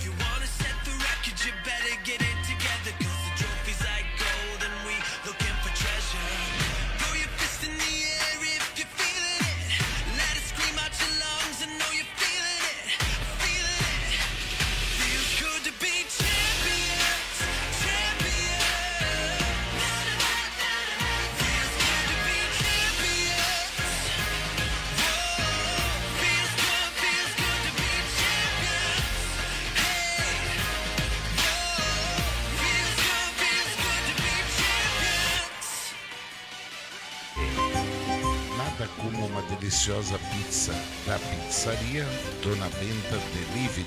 deliciosa 39.56 40.18
pizza 40.32 40.74
da 41.06 41.18
pizzaria 41.20 42.06
Dona 42.42 42.70
Benta 42.80 43.18
Delivery. 43.34 43.86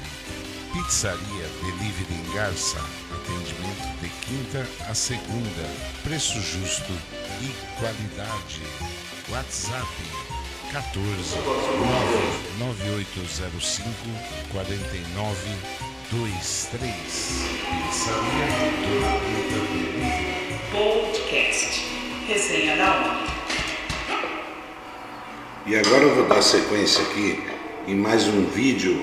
Pizzaria 0.72 1.48
Delivery 1.62 2.14
em 2.14 2.34
Garça. 2.34 2.78
Atendimento 3.12 4.00
de 4.00 4.08
quinta 4.08 4.66
a 4.88 4.94
segunda. 4.94 5.70
Preço 6.02 6.40
justo 6.40 6.92
e 7.40 7.54
qualidade. 7.78 8.62
WhatsApp 9.30 9.86
14 10.72 11.36
9805 12.58 13.92
49 14.52 15.38
23. 16.10 16.92
Pizzaria 17.88 18.46
Dona 18.82 19.12
Benta 19.18 19.58
Delivery. 19.72 20.60
Podcast 20.70 21.82
Resenha 22.26 22.76
da 22.76 23.20
Uni. 23.20 23.33
E 25.66 25.74
agora 25.76 26.02
eu 26.02 26.14
vou 26.14 26.26
dar 26.26 26.42
sequência 26.42 27.02
aqui 27.02 27.42
em 27.88 27.94
mais 27.94 28.28
um 28.28 28.44
vídeo, 28.44 29.02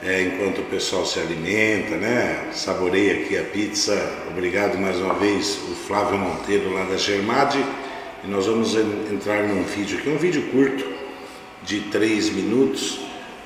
é, 0.00 0.22
enquanto 0.22 0.60
o 0.60 0.64
pessoal 0.66 1.04
se 1.04 1.18
alimenta, 1.18 1.96
né? 1.96 2.48
Saboreia 2.52 3.24
aqui 3.24 3.36
a 3.36 3.42
pizza. 3.42 3.92
Obrigado 4.30 4.78
mais 4.78 4.98
uma 4.98 5.14
vez 5.14 5.58
o 5.68 5.74
Flávio 5.74 6.16
Monteiro 6.16 6.72
lá 6.72 6.84
da 6.84 6.96
Germade. 6.96 7.58
E 8.22 8.28
nós 8.28 8.46
vamos 8.46 8.76
entrar 8.76 9.42
num 9.48 9.64
vídeo 9.64 9.98
aqui, 9.98 10.08
um 10.08 10.16
vídeo 10.16 10.42
curto 10.52 10.84
de 11.64 11.80
três 11.80 12.30
minutos, 12.30 13.00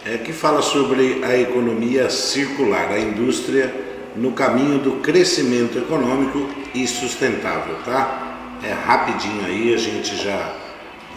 é, 0.05 0.19
que 0.19 0.31
fala 0.31 0.61
sobre 0.61 1.25
a 1.25 1.35
economia 1.39 2.11
circular, 2.11 2.93
a 2.93 3.01
indústria 3.01 3.75
no 4.15 4.33
caminho 4.33 4.81
do 4.81 4.93
crescimento 5.01 5.79
econômico 5.79 6.47
e 6.75 6.87
sustentável, 6.87 7.77
tá? 7.87 8.59
É 8.63 8.71
rapidinho 8.71 9.47
aí, 9.47 9.73
a 9.73 9.79
gente 9.79 10.15
já 10.15 10.70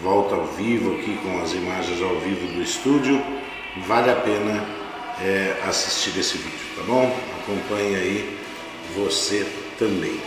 volta 0.04 0.36
ao 0.36 0.46
vivo 0.46 0.96
aqui 0.96 1.18
com 1.24 1.42
as 1.42 1.54
imagens 1.54 2.02
ao 2.02 2.20
vivo 2.20 2.46
do 2.54 2.62
estúdio. 2.62 3.24
Vale 3.88 4.12
a 4.12 4.16
pena 4.16 4.64
é, 5.22 5.56
assistir 5.66 6.20
esse 6.20 6.38
vídeo, 6.38 6.68
tá 6.76 6.84
bom? 6.84 7.16
Acompanhe 7.42 7.96
aí 7.96 8.38
você 8.94 9.48
também. 9.80 10.20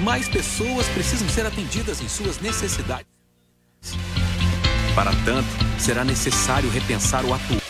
Mais 0.00 0.28
pessoas 0.28 0.86
precisam 0.88 1.28
ser 1.28 1.46
atendidas 1.46 2.00
em 2.00 2.08
suas 2.08 2.40
necessidades. 2.40 3.06
Para 4.94 5.12
tanto, 5.24 5.48
será 5.78 6.04
necessário 6.04 6.68
repensar 6.70 7.24
o 7.24 7.32
atual. 7.32 7.60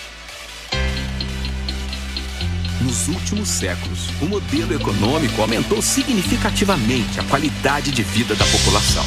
Nos 2.81 3.09
últimos 3.09 3.49
séculos, 3.49 4.09
o 4.23 4.27
modelo 4.27 4.75
econômico 4.75 5.43
aumentou 5.43 5.83
significativamente 5.83 7.21
a 7.21 7.25
qualidade 7.25 7.91
de 7.91 8.03
vida 8.03 8.35
da 8.35 8.47
população. 8.47 9.05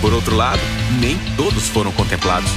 Por 0.00 0.12
outro 0.12 0.36
lado, 0.36 0.60
nem 1.00 1.18
todos 1.36 1.68
foram 1.68 1.90
contemplados. 1.92 2.50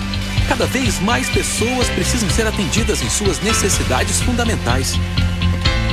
Cada 0.47 0.65
vez 0.67 0.99
mais 0.99 1.29
pessoas 1.29 1.89
precisam 1.89 2.29
ser 2.29 2.45
atendidas 2.45 3.01
em 3.01 3.09
suas 3.09 3.39
necessidades 3.41 4.21
fundamentais. 4.21 4.93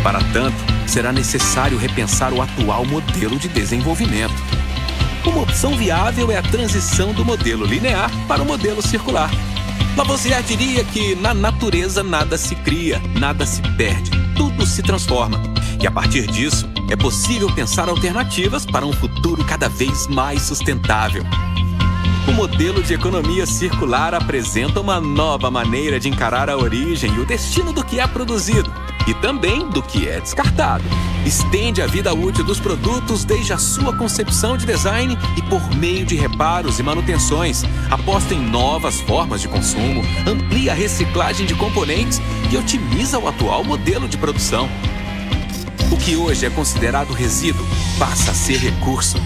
Para 0.03 0.21
tanto, 0.33 0.78
será 0.89 1.13
necessário 1.13 1.79
repensar 1.79 2.33
o 2.33 2.41
atual 2.41 2.85
modelo 2.85 3.39
de 3.39 3.49
desenvolvimento. 3.49 4.35
Uma 5.25 5.43
opção 5.43 5.77
viável 5.77 6.31
é 6.31 6.39
a 6.39 6.43
transição 6.43 7.13
do 7.13 7.25
modelo 7.25 7.67
linear 7.67 8.11
para 8.27 8.43
o 8.43 8.47
modelo 8.47 8.81
circular. 8.81 9.31
Lavoisier 9.97 10.43
diria 10.43 10.83
que 10.85 11.15
na 11.17 11.35
natureza 11.35 12.03
nada 12.03 12.39
se 12.39 12.55
cria, 12.57 13.01
nada 13.19 13.45
se 13.45 13.61
perde, 13.77 14.11
tudo 14.35 14.65
se 14.65 14.83
transforma. 14.83 15.39
E 15.81 15.87
a 15.87 15.91
partir 15.91 16.27
disso, 16.27 16.69
é 16.91 16.97
possível 16.97 17.53
pensar 17.55 17.89
alternativas 17.89 18.65
para 18.65 18.87
um 18.87 18.93
futuro 18.93 19.45
cada 19.45 19.69
vez 19.69 20.07
mais 20.07 20.43
sustentável. 20.43 21.23
O 22.27 22.33
modelo 22.33 22.83
de 22.83 22.95
economia 22.95 23.47
circular 23.47 24.15
apresenta 24.15 24.81
uma 24.81 25.01
nova 25.01 25.51
maneira 25.51 26.01
de 26.01 26.09
encarar 26.09 26.49
a 26.49 26.57
origem 26.57 27.13
e 27.15 27.19
o 27.19 27.27
destino 27.27 27.73
do 27.73 27.85
que 27.85 28.01
é 28.01 28.07
produzido 28.07 28.88
e 29.09 29.15
também 29.15 29.67
do 29.71 29.83
que 29.83 30.07
é 30.07 30.21
descartado. 30.21 30.85
Estende 31.25 31.81
a 31.81 31.87
vida 31.87 32.13
útil 32.13 32.45
dos 32.45 32.61
produtos 32.61 33.25
desde 33.25 33.55
a 33.55 33.59
sua 33.59 33.97
concepção 33.97 34.55
de 34.57 34.67
design 34.67 35.17
e 35.35 35.43
por 35.43 35.75
meio 35.77 36.05
de 36.05 36.15
reparos 36.15 36.79
e 36.79 36.83
manutenções. 36.83 37.65
Aposta 37.91 38.35
em 38.35 38.41
novas 38.41 39.01
formas 39.01 39.41
de 39.41 39.49
consumo, 39.49 40.03
amplia 40.27 40.73
a 40.73 40.75
reciclagem 40.75 41.47
de 41.47 41.55
componentes 41.55 42.21
e 42.53 42.57
otimiza 42.59 43.19
o 43.19 43.27
atual 43.27 43.65
modelo 43.65 44.07
de 44.07 44.19
produção. 44.19 44.69
O 45.91 45.97
que 45.97 46.15
hoje 46.15 46.45
é 46.45 46.51
considerado 46.51 47.15
resíduo 47.15 47.67
passa 47.99 48.33
a 48.33 48.35
ser 48.35 48.59
recurso. 48.59 49.17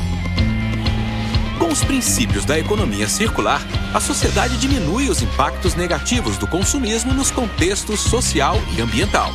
Com 1.59 1.72
os 1.72 1.83
princípios 1.83 2.45
da 2.45 2.57
economia 2.57 3.09
circular, 3.09 3.61
a 3.93 4.01
sociedade 4.01 4.57
diminui 4.59 5.09
os 5.09 5.22
impactos 5.22 5.74
negativos 5.74 6.37
do 6.37 6.47
consumismo 6.47 7.12
nos 7.12 7.33
contextos 7.33 8.01
social 8.01 8.57
e 8.76 8.80
ambiental. 8.80 9.33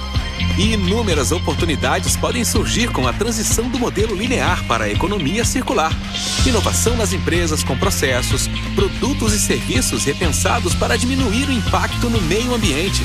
E 0.57 0.73
inúmeras 0.73 1.31
oportunidades 1.31 2.15
podem 2.15 2.43
surgir 2.43 2.91
com 2.91 3.07
a 3.07 3.13
transição 3.13 3.69
do 3.69 3.77
modelo 3.77 4.15
linear 4.15 4.65
para 4.65 4.85
a 4.85 4.89
economia 4.89 5.45
circular. 5.45 5.91
Inovação 6.47 6.95
nas 6.97 7.13
empresas 7.13 7.63
com 7.63 7.77
processos, 7.77 8.49
produtos 8.73 9.33
e 9.33 9.39
serviços 9.39 10.03
repensados 10.03 10.73
para 10.73 10.97
diminuir 10.97 11.47
o 11.47 11.51
impacto 11.51 12.09
no 12.09 12.19
meio 12.21 12.55
ambiente. 12.55 13.03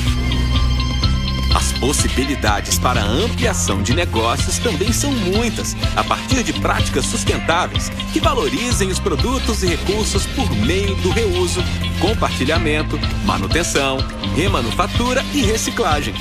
As 1.53 1.71
possibilidades 1.73 2.79
para 2.79 3.03
ampliação 3.03 3.83
de 3.83 3.93
negócios 3.93 4.57
também 4.57 4.91
são 4.91 5.11
muitas, 5.11 5.75
a 5.95 6.03
partir 6.03 6.41
de 6.41 6.53
práticas 6.53 7.05
sustentáveis 7.05 7.89
que 8.11 8.19
valorizem 8.19 8.89
os 8.89 8.99
produtos 8.99 9.61
e 9.61 9.67
recursos 9.67 10.25
por 10.25 10.49
meio 10.55 10.95
do 10.95 11.11
reuso, 11.11 11.63
compartilhamento, 11.99 12.99
manutenção, 13.23 13.97
remanufatura 14.35 15.23
e 15.31 15.41
reciclagem. 15.41 16.15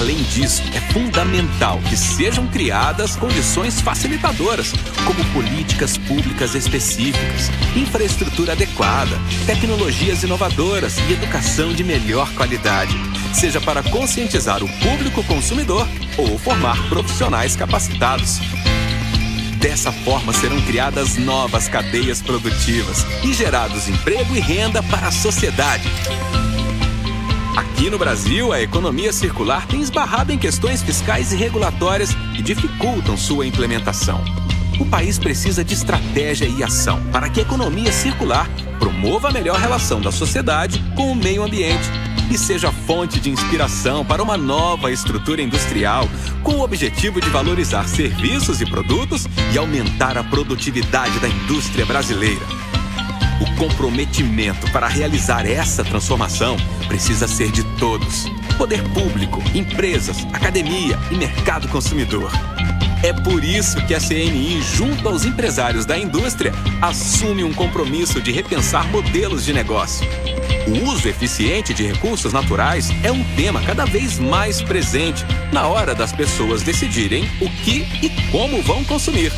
Além 0.00 0.16
disso, 0.22 0.62
é 0.74 0.80
fundamental 0.94 1.78
que 1.86 1.94
sejam 1.94 2.46
criadas 2.46 3.16
condições 3.16 3.82
facilitadoras, 3.82 4.72
como 5.04 5.22
políticas 5.34 5.98
públicas 5.98 6.54
específicas, 6.54 7.50
infraestrutura 7.76 8.52
adequada, 8.52 9.14
tecnologias 9.44 10.22
inovadoras 10.22 10.96
e 11.00 11.12
educação 11.12 11.74
de 11.74 11.84
melhor 11.84 12.32
qualidade, 12.32 12.96
seja 13.34 13.60
para 13.60 13.82
conscientizar 13.82 14.64
o 14.64 14.68
público 14.78 15.22
consumidor 15.24 15.86
ou 16.16 16.38
formar 16.38 16.82
profissionais 16.88 17.54
capacitados. 17.54 18.38
Dessa 19.58 19.92
forma 19.92 20.32
serão 20.32 20.62
criadas 20.62 21.18
novas 21.18 21.68
cadeias 21.68 22.22
produtivas 22.22 23.04
e 23.22 23.34
gerados 23.34 23.86
emprego 23.86 24.34
e 24.34 24.40
renda 24.40 24.82
para 24.82 25.08
a 25.08 25.12
sociedade. 25.12 25.84
Aqui 27.56 27.90
no 27.90 27.98
Brasil, 27.98 28.52
a 28.52 28.60
economia 28.60 29.12
circular 29.12 29.66
tem 29.66 29.80
esbarrado 29.80 30.32
em 30.32 30.38
questões 30.38 30.82
fiscais 30.82 31.32
e 31.32 31.36
regulatórias 31.36 32.14
que 32.34 32.42
dificultam 32.42 33.16
sua 33.16 33.46
implementação. 33.46 34.22
O 34.78 34.86
país 34.86 35.18
precisa 35.18 35.64
de 35.64 35.74
estratégia 35.74 36.46
e 36.46 36.62
ação 36.62 37.02
para 37.12 37.28
que 37.28 37.40
a 37.40 37.42
economia 37.42 37.92
circular 37.92 38.48
promova 38.78 39.28
a 39.28 39.32
melhor 39.32 39.58
relação 39.58 40.00
da 40.00 40.10
sociedade 40.10 40.82
com 40.96 41.12
o 41.12 41.14
meio 41.14 41.42
ambiente 41.42 41.90
e 42.30 42.38
seja 42.38 42.70
fonte 42.70 43.18
de 43.18 43.28
inspiração 43.28 44.04
para 44.04 44.22
uma 44.22 44.36
nova 44.36 44.92
estrutura 44.92 45.42
industrial 45.42 46.08
com 46.42 46.54
o 46.54 46.62
objetivo 46.62 47.20
de 47.20 47.28
valorizar 47.28 47.88
serviços 47.88 48.60
e 48.60 48.66
produtos 48.66 49.26
e 49.52 49.58
aumentar 49.58 50.16
a 50.16 50.22
produtividade 50.22 51.18
da 51.18 51.28
indústria 51.28 51.84
brasileira. 51.84 52.69
O 53.40 53.56
comprometimento 53.56 54.70
para 54.70 54.86
realizar 54.86 55.46
essa 55.46 55.82
transformação 55.82 56.56
precisa 56.86 57.26
ser 57.26 57.50
de 57.50 57.64
todos: 57.78 58.26
poder 58.58 58.82
público, 58.90 59.42
empresas, 59.54 60.26
academia 60.32 60.98
e 61.10 61.14
mercado 61.14 61.66
consumidor. 61.68 62.30
É 63.02 63.14
por 63.14 63.42
isso 63.42 63.84
que 63.86 63.94
a 63.94 63.98
CNI, 63.98 64.60
junto 64.60 65.08
aos 65.08 65.24
empresários 65.24 65.86
da 65.86 65.98
indústria, 65.98 66.52
assume 66.82 67.42
um 67.42 67.52
compromisso 67.52 68.20
de 68.20 68.30
repensar 68.30 68.86
modelos 68.88 69.42
de 69.42 69.54
negócio. 69.54 70.06
O 70.66 70.90
uso 70.90 71.08
eficiente 71.08 71.72
de 71.72 71.86
recursos 71.86 72.34
naturais 72.34 72.90
é 73.02 73.10
um 73.10 73.24
tema 73.34 73.62
cada 73.62 73.86
vez 73.86 74.18
mais 74.18 74.60
presente 74.60 75.24
na 75.50 75.66
hora 75.66 75.94
das 75.94 76.12
pessoas 76.12 76.62
decidirem 76.62 77.24
o 77.40 77.48
que 77.64 77.88
e 78.02 78.10
como 78.30 78.60
vão 78.62 78.84
consumir. 78.84 79.32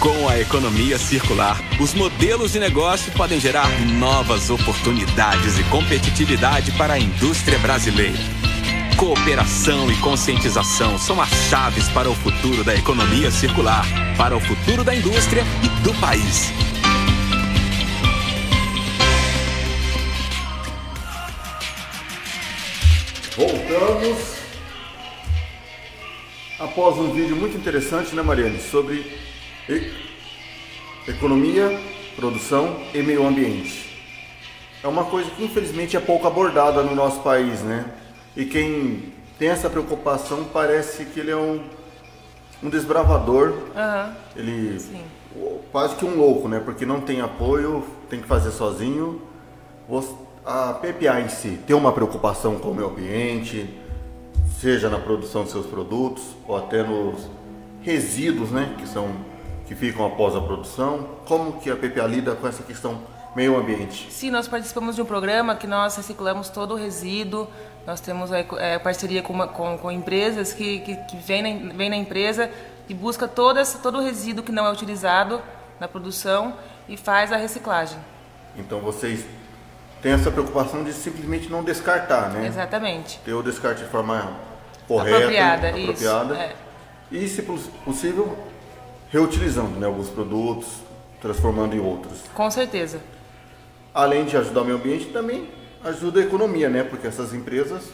Com 0.00 0.26
a 0.26 0.40
economia 0.40 0.96
circular, 0.96 1.60
os 1.78 1.92
modelos 1.92 2.52
de 2.52 2.58
negócio 2.58 3.12
podem 3.12 3.38
gerar 3.38 3.68
novas 3.98 4.48
oportunidades 4.48 5.58
e 5.58 5.64
competitividade 5.64 6.72
para 6.72 6.94
a 6.94 6.98
indústria 6.98 7.58
brasileira. 7.58 8.16
Cooperação 8.96 9.92
e 9.92 9.96
conscientização 9.98 10.96
são 10.96 11.20
as 11.20 11.28
chaves 11.50 11.86
para 11.90 12.08
o 12.08 12.14
futuro 12.14 12.64
da 12.64 12.74
economia 12.74 13.30
circular, 13.30 13.84
para 14.16 14.34
o 14.34 14.40
futuro 14.40 14.82
da 14.82 14.94
indústria 14.94 15.44
e 15.62 15.68
do 15.82 15.92
país. 16.00 16.50
Voltamos 23.36 24.16
após 26.58 26.96
um 26.96 27.12
vídeo 27.12 27.36
muito 27.36 27.54
interessante, 27.54 28.14
né, 28.14 28.22
Mariane, 28.22 28.58
sobre 28.60 29.04
economia, 31.06 31.78
produção 32.16 32.76
e 32.94 33.02
meio 33.02 33.26
ambiente. 33.26 33.90
É 34.82 34.88
uma 34.88 35.04
coisa 35.04 35.30
que 35.30 35.44
infelizmente 35.44 35.96
é 35.96 36.00
pouco 36.00 36.26
abordada 36.26 36.82
no 36.82 36.94
nosso 36.94 37.20
país, 37.20 37.60
né? 37.60 37.84
E 38.36 38.44
quem 38.44 39.12
tem 39.38 39.48
essa 39.48 39.68
preocupação 39.68 40.44
parece 40.52 41.04
que 41.04 41.20
ele 41.20 41.30
é 41.30 41.36
um, 41.36 41.62
um 42.62 42.70
desbravador. 42.70 43.54
Aham. 43.76 44.16
Ele 44.34 44.80
Sim. 44.80 45.02
quase 45.70 45.96
que 45.96 46.04
um 46.04 46.16
louco, 46.16 46.48
né? 46.48 46.60
Porque 46.64 46.86
não 46.86 47.00
tem 47.00 47.20
apoio, 47.20 47.84
tem 48.08 48.20
que 48.20 48.26
fazer 48.26 48.50
sozinho. 48.52 49.20
A 50.46 50.72
PPA 50.72 51.20
em 51.20 51.28
si 51.28 51.58
tem 51.66 51.76
uma 51.76 51.92
preocupação 51.92 52.58
com 52.58 52.70
o 52.70 52.74
meio 52.74 52.88
ambiente, 52.88 53.68
seja 54.58 54.88
na 54.88 54.98
produção 54.98 55.44
de 55.44 55.50
seus 55.50 55.66
produtos 55.66 56.22
ou 56.46 56.56
até 56.56 56.82
nos 56.82 57.28
resíduos, 57.82 58.50
né? 58.50 58.74
Que 58.78 58.88
são 58.88 59.08
que 59.70 59.74
ficam 59.76 60.04
após 60.04 60.34
a 60.34 60.40
produção. 60.40 61.06
Como 61.26 61.60
que 61.60 61.70
a 61.70 61.76
PPA 61.76 62.04
lida 62.04 62.34
com 62.34 62.48
essa 62.48 62.60
questão 62.64 62.98
meio 63.36 63.56
ambiente? 63.56 64.08
Sim, 64.10 64.28
nós 64.32 64.48
participamos 64.48 64.96
de 64.96 65.02
um 65.02 65.04
programa 65.04 65.54
que 65.54 65.64
nós 65.68 65.94
reciclamos 65.96 66.48
todo 66.48 66.72
o 66.74 66.76
resíduo. 66.76 67.46
Nós 67.86 68.00
temos 68.00 68.32
é, 68.32 68.44
é, 68.58 68.78
parceria 68.80 69.22
com, 69.22 69.32
uma- 69.32 69.46
com, 69.46 69.78
com 69.78 69.88
empresas 69.92 70.52
que, 70.52 70.80
que, 70.80 70.96
que 70.96 71.16
vêm, 71.18 71.42
na, 71.68 71.72
vem 71.72 71.88
na 71.88 71.94
empresa 71.94 72.50
e 72.88 72.94
busca 72.94 73.28
todo, 73.28 73.60
esse, 73.60 73.78
todo 73.78 73.98
o 73.98 74.02
resíduo 74.02 74.42
que 74.42 74.50
não 74.50 74.66
é 74.66 74.72
utilizado 74.72 75.40
na 75.78 75.86
produção 75.86 76.54
e 76.88 76.96
faz 76.96 77.32
a 77.32 77.36
reciclagem. 77.36 77.96
Então 78.56 78.80
vocês 78.80 79.24
têm 80.02 80.10
essa 80.14 80.32
preocupação 80.32 80.82
de 80.82 80.92
simplesmente 80.92 81.48
não 81.48 81.62
descartar, 81.62 82.30
né? 82.30 82.44
Exatamente. 82.44 83.20
Ter 83.24 83.34
o 83.34 83.42
descarte 83.44 83.84
de 83.84 83.88
forma 83.88 84.32
correta, 84.88 85.16
Apropriada, 85.18 85.70
isso, 85.78 85.90
apropriada. 86.08 86.34
é. 86.36 86.56
E, 87.12 87.28
se 87.28 87.42
poss- 87.42 87.70
possível, 87.84 88.36
reutilizando 89.10 89.78
né, 89.78 89.86
alguns 89.86 90.08
produtos, 90.08 90.68
transformando 91.20 91.74
em 91.74 91.80
outros. 91.80 92.22
Com 92.34 92.50
certeza. 92.50 93.00
Além 93.92 94.24
de 94.24 94.36
ajudar 94.36 94.62
o 94.62 94.64
meio 94.64 94.76
ambiente, 94.76 95.06
também 95.06 95.48
ajuda 95.84 96.20
a 96.20 96.22
economia, 96.22 96.68
né? 96.68 96.84
Porque 96.84 97.06
essas 97.06 97.34
empresas 97.34 97.90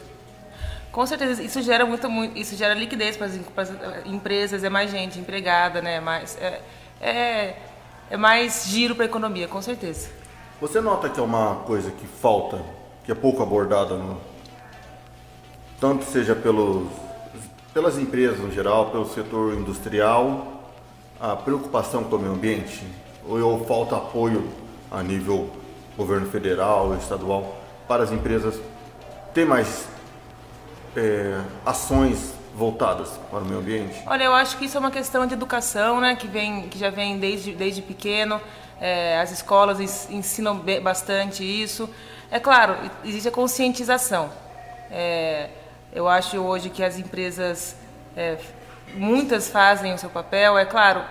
Com 0.93 1.07
certeza, 1.07 1.43
isso 1.43 1.61
gera 1.63 1.85
muito, 1.87 2.09
muito 2.09 2.39
isso 2.39 2.55
gera 2.57 2.75
liquidez 2.75 3.17
para 3.17 3.27
as, 3.27 3.35
as 3.57 4.07
empresas, 4.07 4.63
é 4.63 4.69
mais 4.69 4.91
gente 4.91 5.19
empregada, 5.19 5.81
né? 5.81 6.01
Mais, 6.01 6.37
é, 6.41 6.61
é, 7.01 7.57
é 8.11 8.17
mais 8.17 8.67
giro 8.67 8.95
para 8.95 9.05
a 9.05 9.09
economia, 9.09 9.49
com 9.49 9.61
certeza. 9.63 10.09
Você 10.61 10.81
nota 10.81 11.09
que 11.09 11.21
é 11.21 11.23
uma 11.23 11.57
coisa 11.67 11.91
que 11.91 12.07
falta, 12.07 12.63
que 13.05 13.13
é 13.13 13.15
pouco 13.15 13.43
abordada 13.43 13.95
no, 13.95 14.19
tanto 15.81 16.05
seja 16.05 16.35
pelos, 16.35 16.89
pelas 17.75 17.99
empresas 17.99 18.39
no 18.39 18.51
geral, 18.51 18.91
pelo 18.91 19.07
setor 19.07 19.55
industrial, 19.55 20.56
a 21.21 21.37
preocupação 21.37 22.05
com 22.05 22.17
o 22.17 22.19
meio 22.19 22.33
ambiente? 22.33 22.85
Ou, 23.25 23.65
falta 23.65 23.97
apoio 23.97 24.49
a 24.91 25.03
nível 25.03 25.51
governo 25.97 26.27
federal, 26.27 26.95
estadual, 26.97 27.57
para 27.89 28.03
as 28.03 28.13
empresas 28.13 28.61
ter 29.35 29.45
mais 29.45 29.89
é, 30.97 31.41
ações 31.65 32.35
voltadas 32.55 33.11
para 33.31 33.41
o 33.41 33.45
meio 33.45 33.61
ambiente? 33.61 34.03
Olha, 34.07 34.25
eu 34.25 34.35
acho 34.35 34.57
que 34.57 34.65
isso 34.65 34.77
é 34.77 34.81
uma 34.81 34.91
questão 34.91 35.27
de 35.27 35.35
educação, 35.35 36.01
né, 36.01 36.17
que 36.17 36.27
vem, 36.27 36.69
que 36.69 36.79
já 36.79 36.91
vem 36.91 37.19
desde 37.19 37.53
desde 37.53 37.83
pequeno. 37.83 38.41
É, 38.81 39.19
as 39.21 39.31
escolas 39.31 40.11
ensinam 40.11 40.63
bastante 40.83 41.43
isso. 41.43 41.89
É 42.31 42.39
claro, 42.39 42.77
existe 43.05 43.29
a 43.29 43.33
conscientização. 43.33 44.31
É, 44.91 45.49
eu 45.93 46.09
acho 46.09 46.39
hoje 46.39 46.69
que 46.69 46.83
as 46.83 46.99
empresas, 46.99 47.77
é, 48.17 48.37
muitas 48.95 49.49
fazem 49.49 49.93
o 49.93 49.99
seu 49.99 50.11
papel, 50.11 50.57
é 50.59 50.65
claro, 50.65 51.03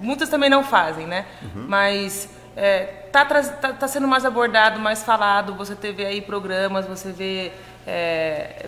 muitas 0.00 0.28
também 0.28 0.50
não 0.50 0.62
fazem, 0.62 1.06
né? 1.06 1.26
Uhum. 1.42 1.66
Mas 1.68 2.28
é, 2.56 2.84
tá, 3.12 3.24
tá, 3.24 3.72
tá, 3.72 3.88
sendo 3.88 4.08
mais 4.08 4.24
abordado, 4.24 4.78
mais 4.78 5.02
falado. 5.02 5.54
Você 5.54 5.74
vê 5.92 6.06
aí 6.06 6.20
programas, 6.20 6.86
você 6.86 7.12
vê 7.12 7.52
é, 7.86 8.66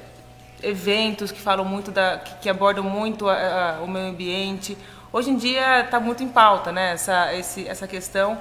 eventos 0.62 1.32
que 1.32 1.40
falam 1.40 1.64
muito 1.64 1.90
da, 1.90 2.18
que, 2.18 2.34
que 2.36 2.50
abordam 2.50 2.84
muito 2.84 3.28
a, 3.28 3.78
a, 3.78 3.82
o 3.82 3.88
meio 3.88 4.06
ambiente. 4.06 4.76
Hoje 5.12 5.30
em 5.30 5.36
dia 5.36 5.80
está 5.80 5.98
muito 5.98 6.22
em 6.22 6.28
pauta, 6.28 6.70
né? 6.70 6.92
Essa, 6.92 7.34
esse, 7.34 7.66
essa 7.66 7.86
questão. 7.86 8.38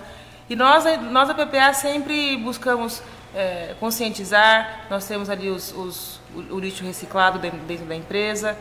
E 0.49 0.55
nós, 0.55 0.83
nós 1.11 1.27
da 1.27 1.33
PPA 1.33 1.73
sempre 1.73 2.37
buscamos 2.37 3.01
é, 3.35 3.75
conscientizar. 3.79 4.85
Nós 4.89 5.05
temos 5.05 5.29
ali 5.29 5.49
os, 5.49 5.73
os 5.73 6.19
o, 6.35 6.55
o 6.55 6.59
lixo 6.59 6.83
reciclado 6.83 7.39
dentro 7.39 7.85
da 7.85 7.95
empresa. 7.95 8.57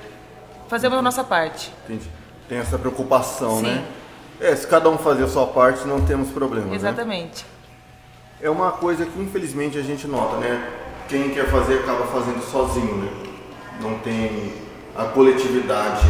Fazemos 0.69 0.99
a 0.99 1.03
nossa 1.03 1.25
parte. 1.25 1.73
Entendi. 1.85 2.09
Tem 2.49 2.59
essa 2.59 2.79
preocupação, 2.79 3.59
Sim. 3.59 3.63
né? 3.63 3.85
É, 4.41 4.55
se 4.55 4.67
cada 4.67 4.89
um 4.89 4.99
fazer 4.99 5.25
a 5.25 5.29
sua 5.29 5.47
parte, 5.47 5.87
não 5.87 6.05
temos 6.05 6.31
problema. 6.31 6.67
Né? 6.67 6.77
Exatamente. 6.77 7.45
Né? 7.45 7.51
É 8.43 8.51
uma 8.51 8.73
coisa 8.73 9.07
que 9.07 9.19
infelizmente 9.19 9.79
a 9.79 9.83
gente 9.83 10.07
nota, 10.07 10.37
né? 10.37 10.69
Quem 11.09 11.31
quer 11.31 11.47
fazer 11.49 11.81
acaba 11.81 12.07
fazendo 12.07 12.43
sozinho, 12.43 12.97
né? 12.97 13.11
Não 13.81 13.99
tem 14.01 14.53
a 14.95 15.05
coletividade, 15.05 16.07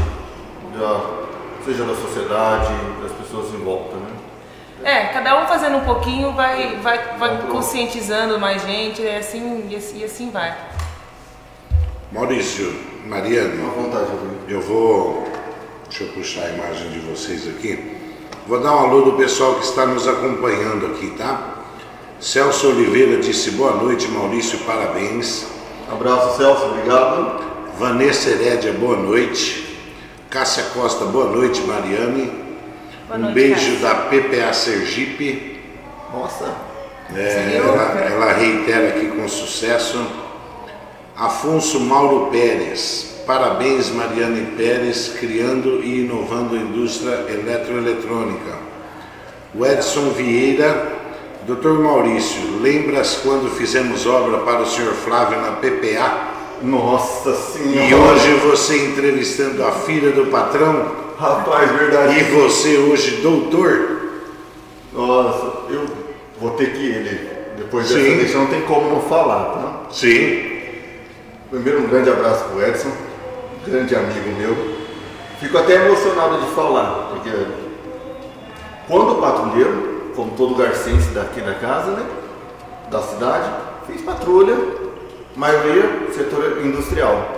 da, 0.76 1.64
seja 1.64 1.84
da 1.84 1.94
sociedade, 1.94 2.72
das 3.02 3.12
pessoas 3.12 3.54
em 3.54 3.58
volta, 3.58 3.96
né? 3.96 4.10
É, 4.84 5.06
cada 5.06 5.42
um 5.42 5.46
fazendo 5.46 5.78
um 5.78 5.84
pouquinho 5.84 6.32
vai, 6.32 6.76
vai, 6.76 7.16
vai 7.18 7.42
conscientizando 7.48 8.38
mais 8.38 8.62
gente 8.62 9.02
e 9.02 9.08
assim, 9.08 9.68
e 9.70 9.76
assim, 9.76 9.98
e 9.98 10.04
assim 10.04 10.30
vai. 10.30 10.54
Maurício, 12.12 12.72
Mariano, 13.06 13.70
vontade, 13.72 14.06
eu 14.48 14.60
vou. 14.60 15.26
Deixa 15.88 16.04
eu 16.04 16.08
puxar 16.12 16.42
a 16.44 16.50
imagem 16.50 16.90
de 16.90 17.00
vocês 17.00 17.48
aqui. 17.48 17.96
Vou 18.46 18.60
dar 18.60 18.76
um 18.76 18.78
alô 18.78 19.00
do 19.02 19.12
pessoal 19.14 19.56
que 19.56 19.64
está 19.64 19.84
nos 19.86 20.06
acompanhando 20.06 20.86
aqui, 20.86 21.10
tá? 21.18 21.54
Celso 22.20 22.68
Oliveira 22.68 23.20
disse 23.20 23.50
boa 23.52 23.72
noite, 23.72 24.06
Maurício, 24.08 24.60
parabéns. 24.60 25.46
Abraço, 25.90 26.36
Celso, 26.36 26.64
obrigado. 26.66 27.44
Vanessa 27.76 28.30
Herédia, 28.30 28.72
boa 28.72 28.96
noite. 28.96 29.76
Cássia 30.30 30.64
Costa, 30.74 31.04
boa 31.06 31.26
noite, 31.26 31.60
Mariane. 31.62 32.32
Boa 33.08 33.18
um 33.18 33.22
noite, 33.22 33.34
beijo 33.34 33.80
Cássia. 33.80 33.88
da 33.88 33.94
PPA 33.94 34.52
Sergipe. 34.52 35.60
Nossa. 36.12 36.54
É, 37.14 37.56
ela, 37.56 38.00
ela 38.00 38.32
reitera 38.32 38.88
aqui 38.88 39.08
com 39.08 39.28
sucesso. 39.28 40.25
Afonso 41.16 41.80
Mauro 41.80 42.26
Pérez. 42.30 43.22
Parabéns, 43.26 43.90
Mariane 43.90 44.52
Pérez, 44.56 45.14
criando 45.18 45.82
e 45.82 46.00
inovando 46.00 46.54
a 46.54 46.58
indústria 46.58 47.24
eletroeletrônica. 47.28 48.58
O 49.54 49.64
Edson 49.64 50.10
Vieira, 50.10 50.92
Dr. 51.46 51.80
Maurício, 51.80 52.60
lembras 52.60 53.20
quando 53.22 53.50
fizemos 53.50 54.06
obra 54.06 54.38
para 54.38 54.60
o 54.60 54.66
Sr. 54.66 54.92
Flávio 54.92 55.40
na 55.40 55.52
PPA? 55.52 56.34
Nossa 56.62 57.34
Senhora! 57.34 57.86
E 57.86 57.94
hoje 57.94 58.34
você 58.34 58.86
entrevistando 58.86 59.64
a 59.64 59.72
filha 59.72 60.12
do 60.12 60.26
patrão? 60.26 60.92
Rapaz, 61.18 61.70
verdade. 61.72 62.20
E 62.20 62.22
você 62.24 62.76
hoje 62.76 63.22
doutor? 63.22 64.20
Nossa, 64.92 65.70
eu 65.70 65.86
vou 66.38 66.50
ter 66.50 66.72
que 66.72 66.86
ele. 66.86 67.36
Depois 67.56 67.88
dessa 67.88 68.28
Sim. 68.28 68.38
não 68.38 68.46
tem 68.48 68.60
como 68.62 68.90
não 68.90 69.00
falar, 69.00 69.44
tá? 69.44 69.82
Sim. 69.90 70.55
Primeiro, 71.50 71.84
um 71.84 71.88
grande 71.88 72.10
abraço 72.10 72.44
para 72.44 72.56
o 72.56 72.62
Edson, 72.62 72.90
grande 73.64 73.94
amigo 73.94 74.30
meu. 74.36 74.76
Fico 75.38 75.56
até 75.56 75.74
emocionado 75.74 76.40
de 76.40 76.46
falar, 76.54 77.10
porque 77.10 77.30
quando 78.88 79.20
patrulheiro, 79.20 80.10
como 80.16 80.32
todo 80.32 80.56
garcense 80.56 81.10
daqui 81.10 81.40
da 81.40 81.54
casa, 81.54 81.92
né, 81.92 82.04
da 82.90 83.00
cidade, 83.00 83.48
fiz 83.86 84.02
patrulha, 84.02 84.56
maioria 85.36 86.08
setor 86.12 86.64
industrial. 86.64 87.36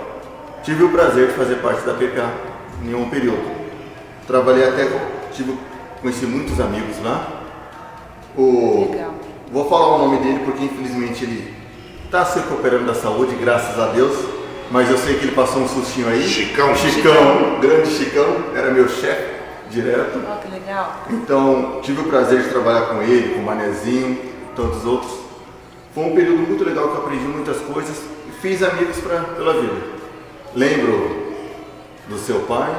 Tive 0.63 0.85
o 0.85 0.89
prazer 0.89 1.27
de 1.27 1.33
fazer 1.33 1.55
parte 1.57 1.85
da 1.85 1.93
PPA 1.93 2.31
em 2.83 2.95
um 2.95 3.09
período. 3.09 3.59
Trabalhei 4.25 4.67
até, 4.67 4.87
tive, 5.33 5.55
conheci 6.01 6.25
muitos 6.25 6.59
amigos 6.59 6.97
lá. 7.03 7.27
O, 8.35 8.87
Legal. 8.91 9.13
Vou 9.51 9.69
falar 9.69 9.95
o 9.95 9.97
nome 9.99 10.17
dele 10.17 10.41
porque 10.45 10.63
infelizmente 10.63 11.25
ele 11.25 11.58
Está 12.09 12.25
se 12.25 12.39
recuperando 12.39 12.87
da 12.87 12.95
saúde, 12.95 13.35
graças 13.35 13.79
a 13.79 13.85
Deus. 13.89 14.17
Mas 14.71 14.89
eu 14.89 14.97
sei 14.97 15.19
que 15.19 15.25
ele 15.25 15.35
passou 15.35 15.61
um 15.61 15.67
sustinho 15.67 16.07
aí. 16.07 16.27
Chicão. 16.27 16.75
Chicão, 16.75 17.13
Chicão. 17.13 17.59
grande 17.59 17.87
Chicão, 17.87 18.35
era 18.55 18.71
meu 18.71 18.89
chefe 18.89 19.35
direto. 19.69 20.19
Oh, 20.27 20.41
que 20.41 20.51
legal. 20.51 21.03
Então, 21.11 21.81
tive 21.83 22.01
o 22.01 22.05
prazer 22.05 22.41
de 22.41 22.49
trabalhar 22.49 22.87
com 22.87 23.03
ele, 23.03 23.35
com 23.35 23.41
o 23.41 23.45
Manezinho, 23.45 24.17
tantos 24.55 24.83
outros. 24.85 25.19
Foi 25.93 26.03
um 26.05 26.15
período 26.15 26.47
muito 26.47 26.63
legal 26.63 26.87
que 26.87 26.95
eu 26.95 27.01
aprendi 27.03 27.25
muitas 27.25 27.57
coisas 27.57 27.95
e 28.27 28.31
fiz 28.41 28.63
amigos 28.63 28.97
pra, 28.97 29.19
pela 29.19 29.61
vida. 29.61 29.79
Lembro 30.55 31.31
do 32.07 32.17
seu 32.17 32.39
pai, 32.39 32.75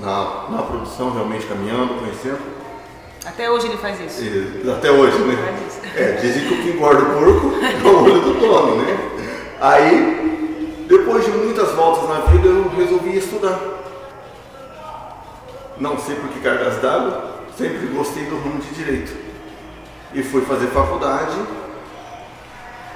na, 0.00 0.46
na 0.48 0.62
produção, 0.62 1.12
realmente 1.12 1.44
caminhando, 1.44 2.00
conhecendo. 2.00 2.40
Até 3.24 3.48
hoje 3.48 3.68
ele 3.68 3.76
faz 3.76 4.00
isso. 4.00 4.70
Até 4.70 4.90
hoje, 4.90 5.16
né? 5.18 5.68
É, 5.94 6.12
dizem 6.20 6.48
que 6.48 6.54
o 6.54 6.62
que 6.62 6.70
engorda 6.70 7.02
o 7.02 7.06
porco 7.06 7.52
é 7.62 7.88
o 7.88 8.04
olho 8.04 8.20
do 8.20 8.34
dono, 8.34 8.76
né? 8.82 8.98
Aí, 9.60 10.86
depois 10.88 11.24
de 11.24 11.30
muitas 11.30 11.70
voltas 11.72 12.08
na 12.08 12.26
vida, 12.26 12.48
eu 12.48 12.68
resolvi 12.76 13.16
estudar. 13.16 13.60
Não 15.78 15.96
sei 15.98 16.16
por 16.16 16.30
que 16.30 16.40
cargas 16.40 16.82
d'água, 16.82 17.42
sempre 17.56 17.86
gostei 17.86 18.24
do 18.24 18.36
ramo 18.36 18.60
de 18.60 18.74
direito. 18.74 19.16
E 20.12 20.22
fui 20.22 20.42
fazer 20.42 20.66
faculdade. 20.68 21.36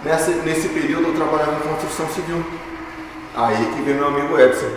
Nessa, 0.02 0.30
nesse 0.30 0.68
período 0.70 1.08
eu 1.08 1.14
trabalhava 1.14 1.52
em 1.52 1.68
construção 1.68 2.08
civil. 2.08 2.44
Aí 3.34 3.72
que 3.74 3.82
veio 3.82 3.98
meu 3.98 4.08
amigo 4.08 4.38
Edson. 4.38 4.70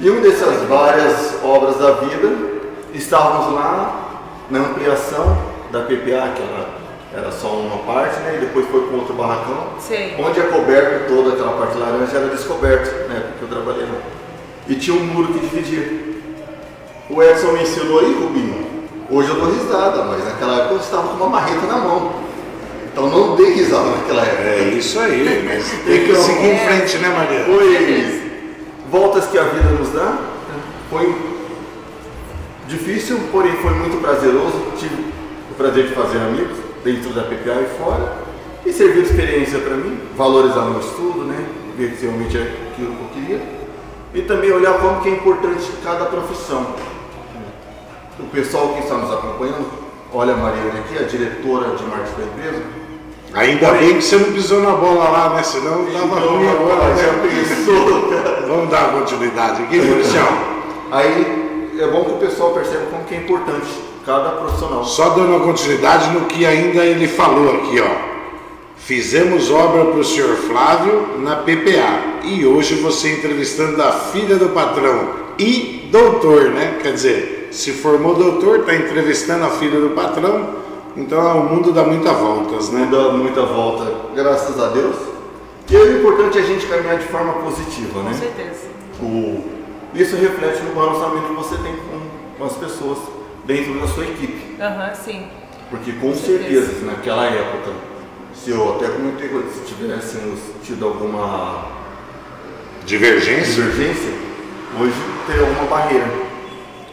E 0.00 0.10
uma 0.10 0.20
dessas 0.20 0.62
várias 0.68 1.38
obras 1.44 1.78
da 1.78 1.92
vida, 1.92 2.28
estávamos 2.92 3.54
lá 3.54 4.03
na 4.50 4.60
ampliação 4.60 5.38
da 5.70 5.80
PPA, 5.80 6.32
que 6.34 6.42
ela 6.42 6.84
era 7.14 7.30
só 7.30 7.48
uma 7.48 7.78
parte, 7.78 8.18
né? 8.20 8.34
E 8.36 8.40
depois 8.40 8.66
foi 8.68 8.86
com 8.88 8.96
outro 8.96 9.14
barracão. 9.14 9.68
Sim. 9.78 10.14
Onde 10.18 10.40
é 10.40 10.42
coberto 10.44 11.08
toda 11.08 11.34
aquela 11.34 11.52
parte 11.52 11.78
laranja 11.78 12.16
era 12.16 12.28
descoberto, 12.28 13.08
né? 13.08 13.22
Porque 13.30 13.44
eu 13.44 13.48
trabalhei 13.48 13.86
lá. 13.86 14.00
E 14.68 14.74
tinha 14.74 14.96
um 14.96 15.04
muro 15.04 15.32
que 15.32 15.40
dividia. 15.40 16.14
O 17.08 17.22
Edson 17.22 17.52
me 17.52 17.62
ensinou 17.62 18.00
aí, 18.00 18.14
Rubinho. 18.14 18.64
Hoje 19.10 19.28
eu 19.28 19.36
dou 19.36 19.50
risada, 19.50 20.04
mas 20.04 20.24
naquela 20.24 20.56
época 20.56 20.74
eu 20.74 20.80
estava 20.80 21.08
com 21.08 21.14
uma 21.16 21.28
marreta 21.28 21.66
na 21.66 21.76
mão. 21.76 22.12
Então 22.90 23.08
não 23.08 23.36
dei 23.36 23.52
risada 23.52 23.90
naquela 23.90 24.22
época. 24.22 24.42
É 24.42 24.68
isso 24.70 24.98
aí, 24.98 25.44
mas 25.44 25.70
tem 25.84 26.04
que 26.04 26.10
então, 26.10 26.22
seguir 26.22 26.46
em 26.46 26.58
frente, 26.58 26.98
né, 26.98 27.08
Maria? 27.08 27.44
Foi 27.44 28.22
voltas 28.90 29.26
que 29.26 29.38
a 29.38 29.42
vida 29.44 29.68
nos 29.70 29.90
dá. 29.90 30.18
Foi 30.90 31.33
Difícil, 32.66 33.18
porém 33.30 33.52
foi 33.56 33.72
muito 33.72 34.00
prazeroso. 34.00 34.72
Tive 34.78 35.12
o 35.50 35.54
prazer 35.54 35.88
de 35.88 35.94
fazer 35.94 36.18
amigos 36.18 36.58
dentro 36.82 37.10
da 37.10 37.22
PPA 37.22 37.62
e 37.62 37.78
fora. 37.78 38.24
E 38.64 38.72
serviu 38.72 39.02
de 39.02 39.10
experiência 39.10 39.58
para 39.58 39.76
mim, 39.76 39.98
valorizar 40.16 40.62
meu 40.62 40.80
estudo, 40.80 41.24
né? 41.24 41.44
ver 41.76 41.94
se 41.96 42.06
realmente 42.06 42.36
é 42.36 42.40
aquilo 42.40 42.94
que 42.94 43.02
eu 43.02 43.22
queria. 43.22 43.42
E 44.14 44.22
também 44.22 44.52
olhar 44.52 44.78
como 44.78 45.00
que 45.00 45.08
é 45.08 45.12
importante 45.12 45.70
cada 45.82 46.06
profissão. 46.06 46.74
O 48.18 48.24
pessoal 48.28 48.74
que 48.74 48.80
está 48.80 48.94
nos 48.94 49.12
acompanhando, 49.12 49.66
olha 50.12 50.34
a 50.34 50.36
Mariana 50.36 50.80
aqui, 50.80 50.96
a 50.96 51.06
diretora 51.06 51.74
de 51.74 51.84
marketing 51.84 52.16
da 52.16 52.26
empresa. 52.26 52.62
Ainda 53.34 53.72
bem 53.72 53.96
que 53.96 54.02
você 54.02 54.16
não 54.16 54.32
pisou 54.32 54.62
na 54.62 54.70
bola 54.70 55.08
lá, 55.08 55.30
né? 55.30 55.42
Senão 55.42 55.84
tava 55.86 56.06
então, 56.06 56.36
ruim 56.36 56.48
agora. 56.48 56.96
Já 56.96 57.12
né? 57.12 57.28
pensou, 57.28 58.10
Vamos 58.46 58.70
dar 58.70 58.92
continuidade 58.92 59.64
aqui, 59.64 59.80
policial. 59.80 60.28
Aí 60.92 61.43
é 61.78 61.86
bom 61.88 62.04
que 62.04 62.12
o 62.12 62.16
pessoal 62.18 62.52
perceba 62.52 62.86
como 62.90 63.04
que 63.04 63.14
é 63.14 63.18
importante 63.18 63.68
cada 64.04 64.30
profissional. 64.30 64.84
Só 64.84 65.10
dando 65.10 65.28
uma 65.28 65.40
continuidade 65.40 66.10
no 66.10 66.26
que 66.26 66.44
ainda 66.44 66.84
ele 66.84 67.08
falou 67.08 67.54
aqui, 67.56 67.80
ó. 67.80 68.14
Fizemos 68.76 69.50
obra 69.50 69.86
para 69.86 69.98
o 69.98 70.04
senhor 70.04 70.36
Flávio 70.36 71.18
na 71.18 71.36
PPA 71.36 72.22
e 72.24 72.44
hoje 72.44 72.74
você 72.74 73.12
entrevistando 73.12 73.82
a 73.82 73.92
filha 73.92 74.36
do 74.36 74.50
patrão 74.50 75.24
e 75.38 75.88
doutor, 75.90 76.50
né? 76.50 76.78
Quer 76.82 76.92
dizer, 76.92 77.48
se 77.50 77.72
formou 77.72 78.14
doutor, 78.14 78.60
está 78.60 78.74
entrevistando 78.74 79.44
a 79.44 79.50
filha 79.50 79.80
do 79.80 79.90
patrão, 79.90 80.50
então 80.96 81.40
o 81.40 81.48
mundo 81.48 81.72
dá 81.72 81.82
muita 81.82 82.12
voltas, 82.12 82.68
né? 82.70 82.86
Dá 82.90 83.10
muita 83.10 83.42
volta, 83.42 83.90
graças 84.14 84.60
a 84.60 84.68
Deus. 84.68 84.96
E 85.70 85.76
o 85.76 85.98
importante 85.98 86.38
é 86.38 86.42
a 86.42 86.44
gente 86.44 86.66
caminhar 86.66 86.98
de 86.98 87.06
forma 87.06 87.32
positiva, 87.34 88.02
né? 88.02 88.10
Com 88.10 88.18
certeza. 88.18 88.66
O, 89.00 89.44
isso 89.94 90.16
reflete 90.16 90.60
no 90.62 90.74
relacionamento 90.74 91.28
que 91.28 91.34
você 91.34 91.56
tem 91.58 91.76
com, 91.76 92.00
com 92.36 92.44
as 92.44 92.56
pessoas 92.56 92.98
dentro 93.44 93.78
da 93.80 93.86
sua 93.86 94.04
equipe. 94.04 94.60
Aham, 94.60 94.92
sim. 94.94 95.26
Porque 95.70 95.92
com, 95.92 96.12
certeza, 96.14 96.84
naquela 96.84 97.26
época, 97.26 97.72
se 98.34 98.50
eu 98.50 98.74
até 98.74 98.88
comentei 98.88 99.28
se 99.28 99.60
tivéssemos 99.66 100.40
tido 100.64 100.84
alguma 100.84 101.68
divergência, 102.84 103.62
divergência 103.62 104.12
hoje 104.78 104.94
teria 105.26 105.42
alguma 105.42 105.64
barreira. 105.64 106.06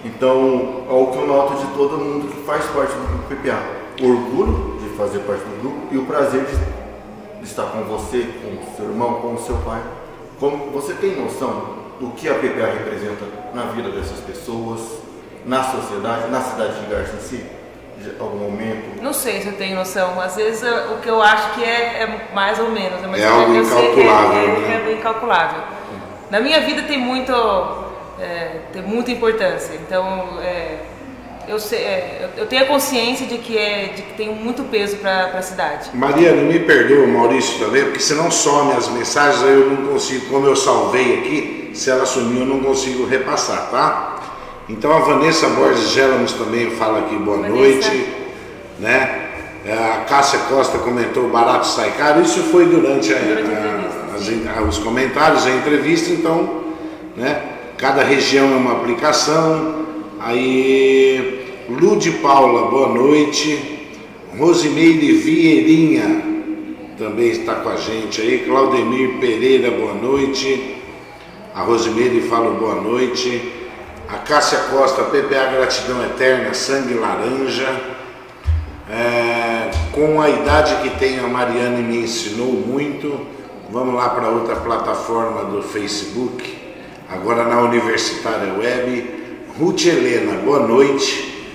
Então, 0.06 0.86
é 0.90 0.94
o 0.94 1.08
que 1.08 1.18
eu 1.18 1.28
noto 1.28 1.56
de 1.56 1.74
todo 1.74 1.98
mundo 1.98 2.28
que 2.28 2.44
faz 2.44 2.66
parte 2.66 2.94
do 2.94 3.08
grupo 3.08 3.36
PPA. 3.36 3.62
O 4.02 4.10
orgulho 4.10 4.78
de 4.80 4.90
fazer 4.96 5.20
parte 5.20 5.44
do 5.44 5.62
grupo 5.62 5.88
e 5.92 5.98
o 5.98 6.06
prazer 6.06 6.46
de 6.46 7.44
estar 7.44 7.64
com 7.66 7.84
você, 7.84 8.28
com 8.42 8.50
o 8.50 8.76
seu 8.76 8.86
irmão, 8.86 9.16
com 9.16 9.34
o 9.34 9.40
seu 9.40 9.56
pai. 9.58 9.82
Como 10.40 10.72
você 10.72 10.94
tem 10.94 11.20
noção 11.22 11.81
do 12.02 12.10
que 12.12 12.28
a 12.28 12.34
PPA 12.34 12.66
representa 12.80 13.26
na 13.54 13.66
vida 13.66 13.90
dessas 13.90 14.20
pessoas, 14.20 14.82
na 15.46 15.64
sociedade, 15.64 16.30
na 16.32 16.42
cidade 16.42 16.80
de 16.82 16.88
Garça 16.88 17.14
em 17.16 17.20
si? 17.20 17.46
Algum 18.20 18.38
momento? 18.38 19.00
Não 19.00 19.14
sei 19.14 19.42
se 19.42 19.48
eu 19.48 19.54
tenho 19.54 19.76
noção. 19.76 20.20
Às 20.20 20.36
vezes 20.36 20.64
o 20.92 20.98
que 21.02 21.08
eu 21.08 21.22
acho 21.22 21.54
que 21.54 21.64
é, 21.64 22.02
é 22.02 22.34
mais 22.34 22.58
ou 22.58 22.72
menos. 22.72 23.00
Mas 23.08 23.22
é 23.22 23.28
algo 23.28 23.54
eu 23.54 23.64
incalculável. 23.64 24.32
Sei 24.32 24.56
que 24.56 24.62
é, 24.64 24.68
né? 24.68 24.84
é, 24.88 24.92
é 24.92 24.94
incalculável. 24.94 25.62
Na 26.32 26.40
minha 26.40 26.62
vida 26.62 26.82
tem 26.84 26.98
muito, 26.98 27.32
é, 28.20 28.62
tem 28.74 28.82
muita 28.82 29.12
importância. 29.12 29.76
Então, 29.76 30.40
é, 30.42 30.80
eu, 31.48 31.60
sei, 31.60 31.80
é, 31.80 32.30
eu 32.38 32.48
tenho 32.48 32.64
a 32.64 32.66
consciência 32.66 33.28
de 33.28 33.38
que, 33.38 33.56
é, 33.56 33.90
de 33.96 34.02
que 34.02 34.14
tem 34.14 34.34
muito 34.34 34.64
peso 34.64 34.98
para 34.98 35.26
a 35.26 35.42
cidade. 35.44 35.92
Maria, 35.94 36.34
não 36.34 36.46
me 36.46 36.58
perdoa, 36.60 37.06
Maurício, 37.06 37.60
também, 37.60 37.84
porque 37.84 38.00
se 38.00 38.16
não 38.16 38.32
some 38.32 38.74
as 38.74 38.88
mensagens, 38.88 39.44
eu 39.44 39.70
não 39.70 39.94
consigo, 39.94 40.26
como 40.28 40.48
eu 40.48 40.56
salvei 40.56 41.20
aqui, 41.20 41.61
se 41.74 41.90
ela 41.90 42.06
sumiu, 42.06 42.42
eu 42.42 42.46
não 42.46 42.60
consigo 42.60 43.06
repassar, 43.06 43.70
tá? 43.72 44.20
Então 44.70 44.92
a 44.92 45.00
Vanessa 45.00 45.48
Borges 45.50 45.90
Gélamos 45.90 46.34
também 46.34 46.72
fala 46.72 47.00
aqui 47.00 47.16
boa 47.16 47.38
Vanessa. 47.38 47.56
noite, 47.56 48.06
né? 48.80 49.28
A 49.66 50.06
Cássia 50.06 50.40
Costa 50.50 50.80
comentou 50.80 51.30
barato 51.30 51.68
sai 51.68 51.92
caro, 51.92 52.22
isso 52.22 52.40
foi 52.44 52.66
durante, 52.66 53.14
a, 53.14 53.18
a 53.18 54.60
a- 54.60 54.64
os 54.64 54.78
comentários, 54.80 55.46
a 55.46 55.52
entrevista, 55.52 56.12
então, 56.12 56.62
né? 57.16 57.42
Cada 57.78 58.04
região 58.04 58.52
é 58.54 58.56
uma 58.56 58.74
aplicação. 58.74 59.82
Aí, 60.20 61.46
Lude 61.70 62.12
Paula, 62.12 62.70
boa 62.70 62.90
noite. 62.90 63.80
Rosimeire 64.38 65.12
Vieirinha 65.14 66.22
também 66.98 67.30
está 67.30 67.56
com 67.56 67.70
a 67.70 67.76
gente 67.76 68.22
aí. 68.22 68.40
Claudemir 68.46 69.18
Pereira, 69.20 69.72
boa 69.72 69.94
noite. 69.94 70.78
A 71.54 71.64
Rosimeire 71.64 72.22
fala 72.30 72.52
boa 72.52 72.76
noite. 72.76 73.70
A 74.08 74.20
Cássia 74.20 74.58
Costa, 74.72 75.04
PPA 75.04 75.52
Gratidão 75.52 76.02
Eterna, 76.06 76.54
Sangue 76.54 76.94
Laranja. 76.94 77.68
É, 78.90 79.70
com 79.92 80.22
a 80.22 80.30
idade 80.30 80.76
que 80.82 80.98
tenho, 80.98 81.26
a 81.26 81.28
Mariane 81.28 81.84
me 81.84 82.04
ensinou 82.04 82.54
muito. 82.54 83.28
Vamos 83.70 83.96
lá 83.96 84.10
para 84.10 84.30
outra 84.30 84.56
plataforma 84.56 85.44
do 85.46 85.62
Facebook, 85.62 86.58
agora 87.10 87.44
na 87.44 87.60
Universitária 87.62 88.54
Web. 88.54 89.44
Ruth 89.60 89.86
Helena, 89.86 90.42
boa 90.44 90.66
noite. 90.66 91.50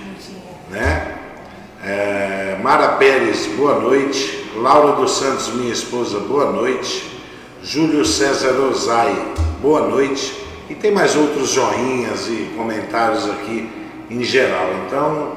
Né? 0.71 1.15
É, 1.83 2.59
Mara 2.63 2.89
Pérez, 2.97 3.47
boa 3.57 3.81
noite. 3.81 4.51
Laura 4.57 4.93
dos 4.97 5.13
Santos, 5.13 5.55
minha 5.55 5.73
esposa, 5.73 6.19
boa 6.21 6.53
noite. 6.53 7.16
Júlio 7.69 8.05
César 8.05 8.53
Osai, 8.61 9.13
boa 9.61 9.89
noite. 9.89 10.33
E 10.71 10.75
tem 10.77 10.93
mais 10.93 11.17
outros 11.17 11.51
joinhas 11.51 12.29
e 12.29 12.49
comentários 12.57 13.29
aqui 13.29 13.69
em 14.09 14.23
geral. 14.23 14.71
Então, 14.87 15.33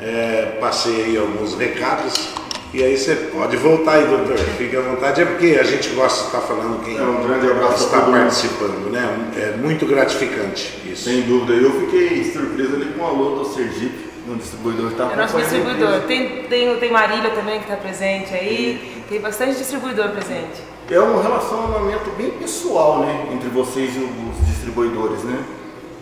é, 0.00 0.56
passei 0.60 1.04
aí 1.04 1.16
alguns 1.16 1.54
recados. 1.56 2.30
E 2.74 2.82
aí 2.82 2.98
você 2.98 3.14
pode 3.14 3.56
voltar 3.58 3.92
aí, 3.92 4.06
doutor. 4.08 4.36
Fique 4.36 4.76
à 4.76 4.80
vontade. 4.80 5.22
É 5.22 5.24
porque 5.24 5.56
a 5.60 5.62
gente 5.62 5.90
gosta 5.90 6.22
de 6.22 6.26
estar 6.26 6.40
falando 6.40 6.84
quem 6.84 6.98
É, 6.98 7.00
um 7.00 7.22
grande 7.22 7.48
abraço 7.48 7.84
está 7.84 7.98
mundo. 7.98 8.18
participando, 8.18 8.90
né? 8.90 9.30
É 9.36 9.56
muito 9.56 9.86
gratificante 9.86 10.82
isso. 10.84 11.04
Sem 11.04 11.22
dúvida. 11.22 11.52
Eu 11.52 11.70
fiquei 11.82 12.24
surpreso 12.24 12.74
ali 12.74 12.86
com 12.86 13.04
o 13.04 13.06
alô 13.06 13.36
do 13.36 13.44
Sergipe, 13.54 14.10
no 14.26 14.34
distribuidor 14.34 14.88
que 14.88 14.92
está 14.94 15.12
É 15.12 15.16
nosso 15.16 15.36
distribuidor. 15.36 16.00
Tem, 16.08 16.42
tem, 16.42 16.76
tem 16.76 16.90
Marília 16.90 17.30
também 17.30 17.60
que 17.60 17.66
está 17.70 17.76
presente 17.76 18.34
aí. 18.34 19.00
Tem 19.08 19.20
bastante 19.20 19.56
distribuidor 19.56 20.08
presente. 20.08 20.76
É 20.90 21.00
um 21.00 21.20
relacionamento 21.20 22.10
bem 22.16 22.30
pessoal, 22.30 23.00
né? 23.00 23.28
Entre 23.32 23.48
vocês 23.50 23.94
e 23.94 23.98
os 23.98 24.46
distribuidores, 24.46 25.22
né? 25.22 25.44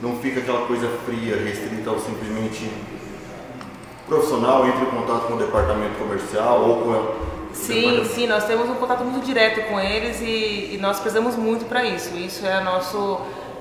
Não 0.01 0.17
fica 0.19 0.41
aquela 0.41 0.67
coisa 0.67 0.89
fria, 1.05 1.37
restrita 1.37 1.91
ao 1.91 1.99
simplesmente 1.99 2.71
profissional, 4.07 4.67
entre 4.67 4.83
em 4.83 4.91
contato 4.91 5.27
com 5.27 5.35
o 5.35 5.39
departamento 5.39 5.95
comercial 5.99 6.61
ou 6.69 6.83
com 6.83 6.91
o 6.91 7.27
Sim, 7.53 8.05
sim, 8.05 8.27
nós 8.27 8.45
temos 8.45 8.69
um 8.69 8.75
contato 8.75 9.03
muito 9.03 9.25
direto 9.25 9.67
com 9.69 9.81
eles 9.81 10.21
e, 10.21 10.75
e 10.75 10.79
nós 10.81 11.01
prezamos 11.01 11.35
muito 11.37 11.65
para 11.65 11.85
isso. 11.85 12.15
Isso 12.15 12.47
é 12.47 12.61
nosso, 12.61 13.19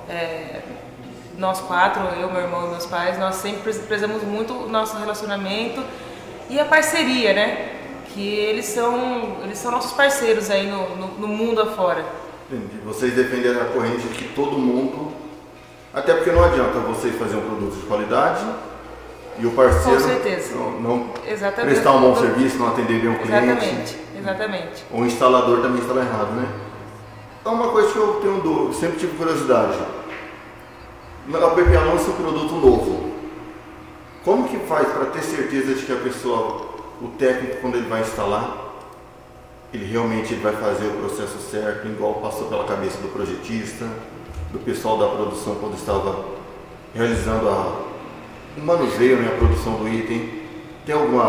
é, 0.10 0.62
nós 1.38 1.62
quatro, 1.62 2.04
eu, 2.20 2.30
meu 2.30 2.42
irmão 2.42 2.68
e 2.68 2.72
meus 2.72 2.86
pais, 2.86 3.18
nós 3.18 3.36
sempre 3.36 3.62
pre- 3.62 3.84
prezamos 3.88 4.22
muito 4.24 4.54
o 4.54 4.68
nosso 4.70 4.98
relacionamento 4.98 5.82
e 6.50 6.60
a 6.60 6.66
parceria, 6.66 7.34
né? 7.34 7.70
Que 8.16 8.28
eles 8.28 8.66
são, 8.66 9.40
eles 9.44 9.58
são 9.58 9.72
nossos 9.72 9.92
parceiros 9.92 10.50
aí 10.50 10.68
no, 10.68 10.96
no, 10.96 11.08
no 11.20 11.28
mundo 11.28 11.62
afora. 11.62 12.04
Entendi. 12.50 12.80
Vocês 12.86 13.14
defenderam 13.14 13.62
a 13.62 13.66
corrente 13.66 14.08
de 14.08 14.16
que 14.16 14.34
todo 14.34 14.58
mundo. 14.58 15.12
Até 15.94 16.14
porque 16.14 16.32
não 16.32 16.44
adianta 16.44 16.80
vocês 16.80 17.16
fazer 17.18 17.36
um 17.36 17.42
produto 17.42 17.76
de 17.76 17.86
qualidade 17.86 18.44
e 19.38 19.46
o 19.46 19.52
parceiro 19.52 20.00
não, 20.56 20.72
não 20.80 21.10
Exatamente. 21.28 21.74
prestar 21.74 21.92
um 21.92 22.02
bom 22.02 22.16
serviço, 22.16 22.58
não 22.58 22.70
atender 22.70 23.02
bem 23.02 23.12
o 23.12 23.20
cliente. 23.20 23.46
Exatamente, 23.46 23.98
exatamente. 24.18 24.86
O 24.92 25.04
instalador 25.04 25.62
também 25.62 25.82
instala 25.82 26.02
errado, 26.02 26.32
né? 26.36 26.48
É 27.44 27.50
uma 27.50 27.70
coisa 27.70 27.92
que 27.92 27.98
eu 27.98 28.14
tenho 28.22 28.42
dúvida, 28.42 28.74
sempre 28.74 28.98
tive 28.98 29.18
curiosidade. 29.18 29.78
A 31.34 31.50
PPA 31.50 31.80
lança 31.86 32.12
um 32.12 32.16
produto 32.16 32.56
novo. 32.56 33.12
Como 34.24 34.48
que 34.48 34.58
faz 34.68 34.88
para 34.88 35.06
ter 35.06 35.22
certeza 35.22 35.76
de 35.76 35.86
que 35.86 35.92
a 35.92 35.98
pessoa, 35.98 36.65
o 37.02 37.10
técnico, 37.18 37.62
quando 37.62 37.76
ele 37.76 37.88
vai 37.88 38.02
instalar, 38.02 38.66
ele 39.74 39.86
realmente 39.86 40.34
ele 40.34 40.42
vai 40.42 40.54
fazer 40.54 40.88
o 40.88 40.94
processo 40.94 41.38
certo, 41.40 41.88
igual 41.88 42.16
passou 42.16 42.48
pela 42.48 42.64
cabeça 42.64 42.98
do 43.00 43.10
projetista, 43.10 43.86
do 44.52 44.60
pessoal 44.60 44.98
da 44.98 45.08
produção 45.08 45.56
quando 45.56 45.76
estava 45.76 46.26
realizando 46.94 47.50
a, 47.50 47.82
o 48.58 48.62
manuseio, 48.62 49.18
né, 49.18 49.30
a 49.34 49.38
produção 49.38 49.74
do 49.74 49.88
item? 49.88 50.46
Tem 50.86 50.96
algum 50.96 51.20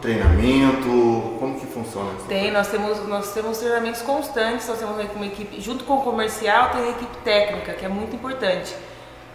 treinamento? 0.00 1.36
Como 1.38 1.58
que 1.60 1.66
funciona 1.66 2.12
isso? 2.16 2.26
Tem, 2.26 2.50
nós 2.50 2.68
temos, 2.68 3.06
nós 3.06 3.32
temos 3.34 3.58
treinamentos 3.58 4.00
constantes, 4.02 4.66
nós 4.66 4.78
temos 4.78 4.96
uma 5.14 5.26
equipe, 5.26 5.60
junto 5.60 5.84
com 5.84 5.98
o 5.98 6.02
comercial, 6.02 6.70
tem 6.70 6.84
a 6.84 6.90
equipe 6.90 7.16
técnica, 7.24 7.72
que 7.74 7.84
é 7.84 7.88
muito 7.88 8.16
importante. 8.16 8.74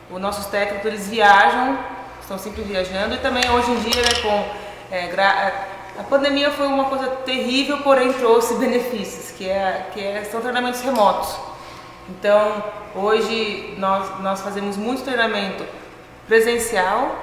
Os 0.09 0.19
nossos 0.19 0.47
técnicos, 0.47 0.85
eles 0.85 1.07
viajam, 1.07 1.77
estão 2.19 2.39
sempre 2.39 2.63
viajando, 2.63 3.13
e 3.13 3.17
também 3.19 3.43
hoje 3.51 3.71
em 3.71 3.79
dia, 3.81 4.01
né, 4.01 4.21
com 4.23 4.68
é, 4.91 5.07
a 5.99 6.03
pandemia 6.03 6.51
foi 6.51 6.67
uma 6.67 6.85
coisa 6.85 7.07
terrível, 7.25 7.79
porém 7.79 8.13
trouxe 8.13 8.55
benefícios, 8.55 9.31
que, 9.31 9.47
é, 9.49 9.87
que 9.93 9.99
é, 10.01 10.23
são 10.23 10.39
treinamentos 10.39 10.81
remotos. 10.81 11.35
Então, 12.09 12.63
hoje 12.95 13.75
nós, 13.77 14.19
nós 14.21 14.41
fazemos 14.41 14.77
muito 14.77 15.03
treinamento 15.03 15.63
presencial, 16.27 17.15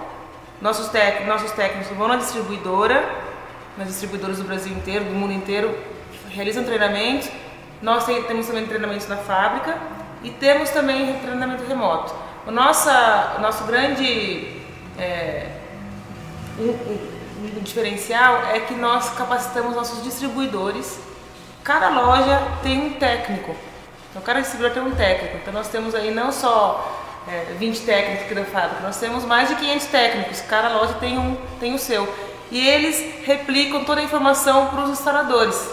nossos, 0.61 0.91
nossos 1.27 1.53
técnicos 1.53 1.97
vão 1.97 2.09
na 2.09 2.17
distribuidora, 2.17 3.05
nas 3.77 3.89
distribuidoras 3.89 4.39
do 4.39 4.45
Brasil 4.45 4.73
inteiro, 4.73 5.05
do 5.05 5.11
mundo 5.13 5.33
inteiro, 5.33 5.77
realizam 6.31 6.65
treinamentos. 6.65 7.29
Nós 7.83 8.05
tem- 8.05 8.23
temos 8.23 8.47
também 8.47 8.67
treinamentos 8.67 9.07
na 9.09 9.17
fábrica 9.17 9.77
e 10.23 10.31
temos 10.31 10.71
também 10.71 11.19
treinamento 11.21 11.65
remoto. 11.65 12.15
O 12.47 12.51
nossa, 12.51 13.37
nosso 13.41 13.65
grande 13.65 14.61
é, 14.99 15.47
um, 16.59 16.71
um- 16.71 17.16
diferencial 17.63 18.45
é 18.53 18.61
que 18.61 18.75
nós 18.75 19.11
capacitamos 19.11 19.75
nossos 19.75 20.03
distribuidores. 20.03 20.99
Cada 21.63 21.89
loja 21.89 22.41
tem 22.63 22.87
um 22.87 22.93
técnico. 22.95 23.55
Então, 24.11 24.23
cada 24.23 24.41
distribuidor 24.41 24.75
tem 24.75 24.93
um 24.93 24.95
técnico. 24.95 25.37
Então, 25.37 25.53
nós 25.53 25.69
temos 25.69 25.95
aí 25.95 26.13
não 26.13 26.33
só 26.33 27.05
é, 27.29 27.55
20 27.59 27.81
técnicos 27.81 28.25
aqui 28.25 28.35
da 28.35 28.45
fábrica, 28.45 28.83
nós 28.83 28.99
temos 28.99 29.25
mais 29.25 29.49
de 29.49 29.57
500 29.57 29.87
técnicos. 29.87 30.41
Cada 30.43 30.69
loja 30.69 30.95
tem, 30.95 31.19
um, 31.19 31.37
tem 31.59 31.75
o 31.75 31.79
seu. 31.79 32.13
E 32.51 32.67
eles 32.67 33.25
replicam 33.25 33.85
toda 33.85 34.01
a 34.01 34.05
informação 34.05 34.69
para 34.69 34.83
os 34.85 34.91
instaladores. 34.91 35.69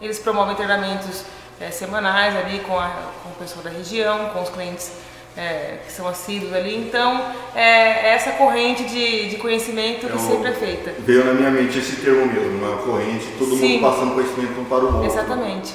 Eles 0.00 0.18
promovem 0.18 0.56
treinamentos 0.56 1.22
é, 1.60 1.70
semanais 1.70 2.34
ali 2.36 2.60
com, 2.60 2.78
a, 2.78 2.88
com 3.22 3.28
o 3.28 3.34
pessoal 3.38 3.62
da 3.62 3.70
região, 3.70 4.30
com 4.30 4.42
os 4.42 4.48
clientes 4.48 4.90
é, 5.36 5.78
que 5.86 5.92
são 5.92 6.06
assíduos 6.08 6.52
ali. 6.52 6.76
Então, 6.76 7.32
é 7.54 8.14
essa 8.14 8.32
corrente 8.32 8.84
de, 8.84 9.28
de 9.28 9.36
conhecimento 9.36 10.06
que 10.06 10.18
sempre 10.18 10.50
é 10.50 10.52
feita. 10.52 10.94
Veio 10.98 11.24
na 11.24 11.32
minha 11.32 11.50
mente 11.50 11.78
esse 11.78 11.96
termo 11.96 12.26
mesmo, 12.26 12.64
uma 12.64 12.76
corrente, 12.78 13.26
todo 13.38 13.56
Sim. 13.56 13.78
mundo 13.78 13.90
passando 13.90 14.14
conhecimento 14.14 14.60
um 14.60 14.64
para 14.64 14.84
o 14.84 14.86
outro. 14.86 15.06
Exatamente, 15.06 15.74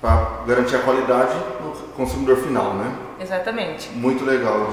Para 0.00 0.42
garantir 0.46 0.76
a 0.76 0.80
qualidade 0.80 1.34
do 1.34 1.92
consumidor 1.96 2.36
final, 2.38 2.74
né? 2.74 2.94
exatamente. 3.20 3.88
Muito 3.90 4.24
legal. 4.24 4.72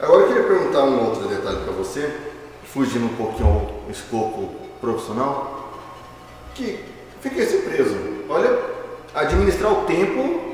Agora 0.00 0.22
eu 0.22 0.28
queria 0.28 0.42
perguntar 0.44 0.84
um 0.84 1.06
outro 1.06 1.28
detalhe 1.28 1.58
para 1.64 1.72
você, 1.72 2.12
fugindo 2.64 3.06
um 3.06 3.16
pouquinho 3.16 3.48
ao 3.48 3.90
escopo 3.90 4.50
profissional, 4.80 5.72
que 6.54 6.80
fiquei 7.20 7.46
surpreso. 7.46 7.96
Olha, 8.28 8.58
administrar 9.14 9.72
o 9.72 9.84
tempo 9.84 10.53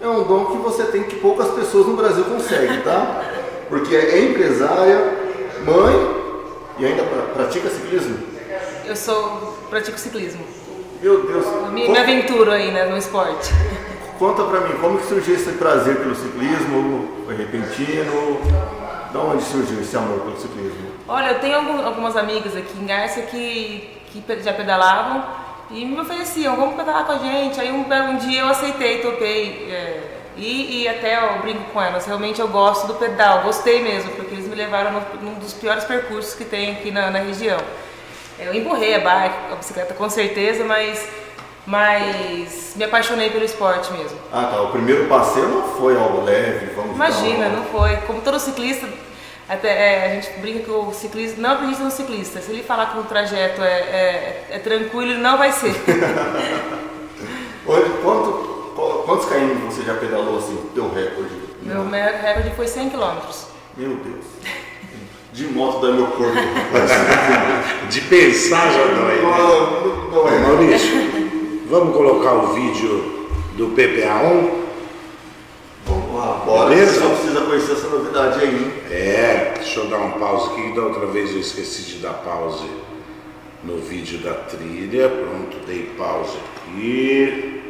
é 0.00 0.06
um 0.08 0.22
dom 0.24 0.46
que 0.46 0.56
você 0.58 0.84
tem 0.84 1.02
que 1.04 1.16
poucas 1.16 1.48
pessoas 1.48 1.86
no 1.86 1.96
Brasil 1.96 2.24
conseguem, 2.24 2.80
tá? 2.82 3.22
Porque 3.68 3.94
é 3.94 4.24
empresária, 4.24 4.98
mãe 5.64 6.16
e 6.78 6.86
ainda 6.86 7.02
pra- 7.04 7.22
pratica 7.34 7.68
ciclismo. 7.68 8.18
Eu 8.86 8.96
sou 8.96 9.56
pratico 9.68 9.98
ciclismo. 9.98 10.44
Meu 11.02 11.22
Deus. 11.26 11.44
Me, 11.72 11.88
me 11.88 11.98
aventuro 11.98 12.50
aí 12.50 12.70
né, 12.70 12.86
no 12.86 12.96
esporte. 12.96 13.50
Conta 14.18 14.42
pra 14.44 14.60
mim, 14.60 14.74
como 14.80 14.98
que 14.98 15.06
surgiu 15.06 15.34
esse 15.34 15.50
prazer 15.52 15.96
pelo 15.96 16.14
ciclismo? 16.14 17.08
Foi 17.26 17.36
repentino? 17.36 18.40
Da 19.12 19.20
onde 19.20 19.42
surgiu 19.44 19.80
esse 19.80 19.96
amor 19.96 20.20
pelo 20.20 20.36
ciclismo? 20.40 20.88
Olha, 21.06 21.32
eu 21.32 21.38
tenho 21.40 21.56
algum- 21.56 21.84
algumas 21.86 22.16
amigas 22.16 22.56
aqui 22.56 22.78
em 22.80 22.86
Garça 22.86 23.20
que, 23.22 23.88
que 24.12 24.42
já 24.42 24.52
pedalavam 24.52 25.24
e 25.70 25.84
me 25.84 26.00
ofereciam, 26.00 26.56
vamos 26.56 26.74
pedalar 26.76 27.04
com 27.04 27.12
a 27.12 27.18
gente. 27.18 27.60
Aí 27.60 27.70
um, 27.70 27.84
um 27.84 28.16
dia 28.16 28.40
eu 28.40 28.48
aceitei, 28.48 28.98
topei. 29.00 29.68
é, 29.70 30.14
e, 30.36 30.82
e 30.82 30.88
até 30.88 31.16
eu 31.18 31.40
brinco 31.40 31.64
com 31.72 31.82
elas, 31.82 32.06
realmente 32.06 32.40
eu 32.40 32.46
gosto 32.46 32.86
do 32.86 32.94
pedal, 32.94 33.42
gostei 33.42 33.82
mesmo, 33.82 34.12
porque 34.12 34.34
eles 34.36 34.46
me 34.46 34.54
levaram 34.54 34.92
no- 34.92 35.20
num 35.20 35.34
dos 35.34 35.52
piores 35.52 35.82
percursos 35.82 36.34
que 36.34 36.44
tem 36.44 36.70
aqui 36.72 36.92
na, 36.92 37.10
na 37.10 37.18
região. 37.18 37.58
Eu 38.38 38.54
empurrei 38.54 38.94
a 38.94 39.00
bike, 39.00 39.34
a 39.52 39.56
bicicleta 39.56 39.94
com 39.94 40.08
certeza, 40.08 40.64
mas, 40.64 41.04
mas 41.66 42.72
me 42.76 42.84
apaixonei 42.84 43.30
pelo 43.30 43.44
esporte 43.44 43.92
mesmo. 43.92 44.16
Ah 44.32 44.44
tá, 44.52 44.62
o 44.62 44.68
primeiro 44.70 45.06
passeio 45.08 45.48
não 45.48 45.62
foi 45.74 45.96
algo 45.96 46.24
leve, 46.24 46.66
vamos 46.74 46.94
Imagina, 46.94 47.48
não 47.48 47.64
foi. 47.64 47.96
Como 48.06 48.20
todo 48.20 48.38
ciclista, 48.38 48.86
até, 49.48 49.68
é, 49.68 50.06
a 50.06 50.14
gente 50.14 50.38
brinca 50.40 50.60
que 50.64 50.70
o 50.70 50.92
ciclista 50.92 51.40
não 51.40 51.52
acredita 51.52 51.82
no 51.82 51.90
ciclista. 51.90 52.40
Se 52.40 52.50
ele 52.50 52.62
falar 52.62 52.92
que 52.92 52.98
o 52.98 53.04
trajeto 53.04 53.62
é, 53.62 53.66
é- 53.80 54.46
é 54.50 54.58
tranquilo, 54.58 55.12
ele 55.12 55.20
não 55.20 55.38
vai 55.38 55.52
ser. 55.52 55.74
Olha, 57.66 57.84
quanto, 58.02 58.72
quantos 59.06 59.26
km 59.26 59.66
você 59.66 59.82
já 59.82 59.94
pedalou 59.94 60.38
assim, 60.38 60.56
teu 60.74 60.92
recorde? 60.92 61.30
Meu 61.62 61.84
maior 61.84 62.12
recorde 62.12 62.50
foi 62.56 62.66
100 62.66 62.90
km. 62.90 63.16
Meu 63.76 63.90
Deus. 63.96 64.24
De 65.32 65.44
moto 65.48 65.80
dá 65.86 65.92
meu 65.92 66.06
corpo. 66.08 66.32
De 67.90 68.00
pensar 68.02 68.70
já 68.72 68.82
dói. 68.84 69.16
Né? 69.16 69.22
Não, 69.22 70.10
não 70.10 70.24
Ô, 70.24 70.28
é. 70.28 70.38
Maurício, 70.38 71.64
vamos 71.68 71.94
colocar 71.96 72.32
o 72.34 72.54
vídeo 72.54 73.28
do 73.56 73.68
PPA1? 73.68 74.67
Vamos 76.18 76.30
lá, 76.30 76.44
bora. 76.44 76.68
Beleza? 76.70 77.00
Só 77.00 77.08
precisa 77.10 77.40
conhecer 77.42 77.72
essa 77.72 77.88
novidade 77.88 78.40
aí, 78.40 78.56
hein? 78.56 78.72
É, 78.90 79.52
deixa 79.54 79.78
eu 79.78 79.86
dar 79.86 79.98
um 79.98 80.12
pause 80.12 80.50
aqui, 80.50 80.74
da 80.74 80.82
outra 80.82 81.06
vez 81.06 81.30
eu 81.30 81.38
esqueci 81.38 81.82
de 81.82 81.98
dar 81.98 82.14
pause 82.14 82.68
no 83.62 83.78
vídeo 83.78 84.18
da 84.18 84.34
trilha. 84.34 85.08
Pronto, 85.08 85.58
dei 85.64 85.84
pause 85.96 86.36
aqui. 86.36 87.62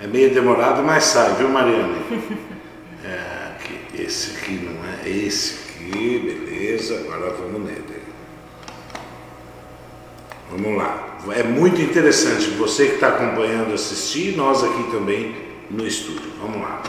É 0.00 0.06
meio 0.06 0.32
demorado, 0.32 0.84
mas 0.84 1.04
sai, 1.04 1.34
viu 1.34 1.48
Mariana? 1.48 1.96
É, 3.02 3.54
aqui, 3.56 4.02
esse 4.02 4.36
aqui 4.36 4.52
não 4.62 4.84
é, 4.84 5.08
esse 5.08 5.70
aqui, 5.70 6.18
beleza, 6.18 6.96
agora 6.96 7.30
vamos 7.30 7.62
nele. 7.62 7.82
Vamos 10.50 10.76
lá. 10.76 11.18
É 11.34 11.42
muito 11.42 11.80
interessante 11.80 12.50
você 12.50 12.88
que 12.88 12.94
está 12.96 13.08
acompanhando 13.08 13.72
assistir 13.72 14.34
e 14.34 14.36
nós 14.36 14.62
aqui 14.62 14.82
também 14.90 15.34
no 15.70 15.86
estúdio. 15.86 16.30
Vamos 16.42 16.60
lá. 16.60 16.82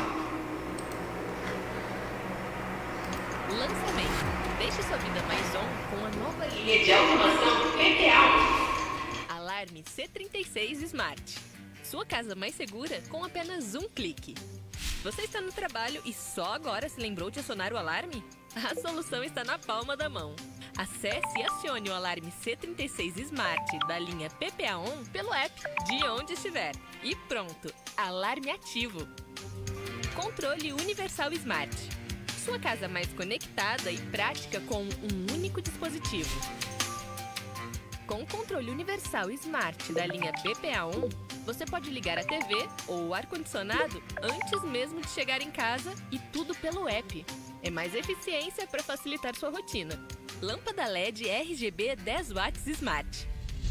Linha 6.64 6.84
de 6.84 6.94
automação 6.94 7.72
PPA. 7.72 9.34
Alarme 9.34 9.84
C36 9.84 10.84
Smart. 10.84 11.40
Sua 11.84 12.06
casa 12.06 12.36
mais 12.36 12.54
segura 12.54 13.02
com 13.10 13.24
apenas 13.24 13.74
um 13.74 13.90
clique. 13.90 14.36
Você 15.04 15.24
está 15.24 15.42
no 15.42 15.52
trabalho 15.52 16.02
e 16.06 16.14
só 16.14 16.54
agora 16.54 16.88
se 16.88 17.00
lembrou 17.00 17.32
de 17.32 17.40
acionar 17.40 17.74
o 17.74 17.78
alarme? 17.78 18.24
A 18.56 18.80
solução 18.80 19.24
está 19.24 19.44
na 19.44 19.58
palma 19.58 19.98
da 19.98 20.08
mão. 20.08 20.36
Acesse 20.78 21.40
e 21.40 21.44
acione 21.44 21.90
o 21.90 21.94
alarme 21.94 22.32
C36 22.44 23.18
Smart 23.18 23.80
da 23.88 23.98
linha 23.98 24.30
PPA-On 24.30 25.04
pelo 25.12 25.34
app 25.34 25.56
de 25.88 26.06
onde 26.08 26.34
estiver. 26.34 26.74
E 27.02 27.16
pronto, 27.28 27.74
alarme 27.98 28.52
ativo. 28.52 29.08
Controle 30.16 30.74
Universal 30.74 31.34
Smart. 31.34 31.91
Sua 32.44 32.58
casa 32.58 32.88
mais 32.88 33.08
conectada 33.14 33.92
e 33.92 34.00
prática 34.08 34.60
com 34.62 34.82
um 34.82 35.34
único 35.34 35.62
dispositivo. 35.62 36.30
Com 38.08 38.24
o 38.24 38.26
controle 38.26 38.72
universal 38.72 39.30
Smart 39.30 39.94
da 39.94 40.08
linha 40.08 40.34
PPA-On, 40.34 41.08
você 41.46 41.66
pode 41.66 41.92
ligar 41.92 42.18
a 42.18 42.24
TV 42.24 42.68
ou 42.88 43.10
o 43.10 43.14
ar-condicionado 43.14 44.02
antes 44.24 44.64
mesmo 44.64 45.02
de 45.02 45.10
chegar 45.10 45.40
em 45.40 45.52
casa 45.52 45.94
e 46.12 46.18
tudo 46.18 46.56
pelo 46.56 46.90
app. 46.90 47.24
É 47.62 47.70
mais 47.70 47.94
eficiência 47.94 48.66
para 48.66 48.82
facilitar 48.82 49.36
sua 49.36 49.52
rotina. 49.52 50.04
Lâmpada 50.42 50.88
LED 50.88 51.30
RGB 51.30 51.96
10 51.98 52.32
watts 52.32 52.66
Smart. 52.66 53.28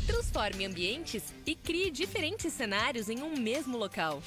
Transforme 0.06 0.64
ambientes 0.64 1.34
e 1.44 1.56
crie 1.56 1.90
diferentes 1.90 2.52
cenários 2.52 3.08
em 3.08 3.20
um 3.20 3.36
mesmo 3.36 3.76
local. 3.76 4.22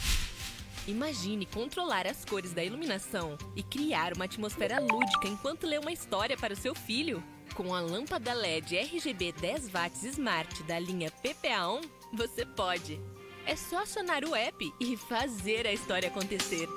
Imagine 0.86 1.46
controlar 1.46 2.06
as 2.06 2.26
cores 2.26 2.52
da 2.52 2.62
iluminação 2.62 3.38
e 3.56 3.64
criar 3.64 4.14
uma 4.14 4.26
atmosfera 4.26 4.80
lúdica 4.80 5.30
enquanto 5.30 5.66
lê 5.66 5.78
uma 5.78 5.94
história 5.94 6.36
para 6.36 6.54
o 6.54 6.58
seu 6.58 6.76
filho. 6.76 7.24
Com 7.56 7.74
a 7.74 7.80
lâmpada 7.80 8.34
LED 8.34 8.78
RGB 8.78 9.32
10 9.32 9.70
watts 9.70 10.04
Smart 10.04 10.62
da 10.64 10.78
linha 10.80 11.10
PPA-On, 11.10 11.82
você 12.12 12.46
pode. 12.46 13.00
É 13.46 13.56
só 13.56 13.84
acionar 13.84 14.26
o 14.26 14.36
app 14.36 14.74
e 14.78 14.98
fazer 14.98 15.66
a 15.66 15.72
história 15.72 16.10
acontecer. 16.10 16.68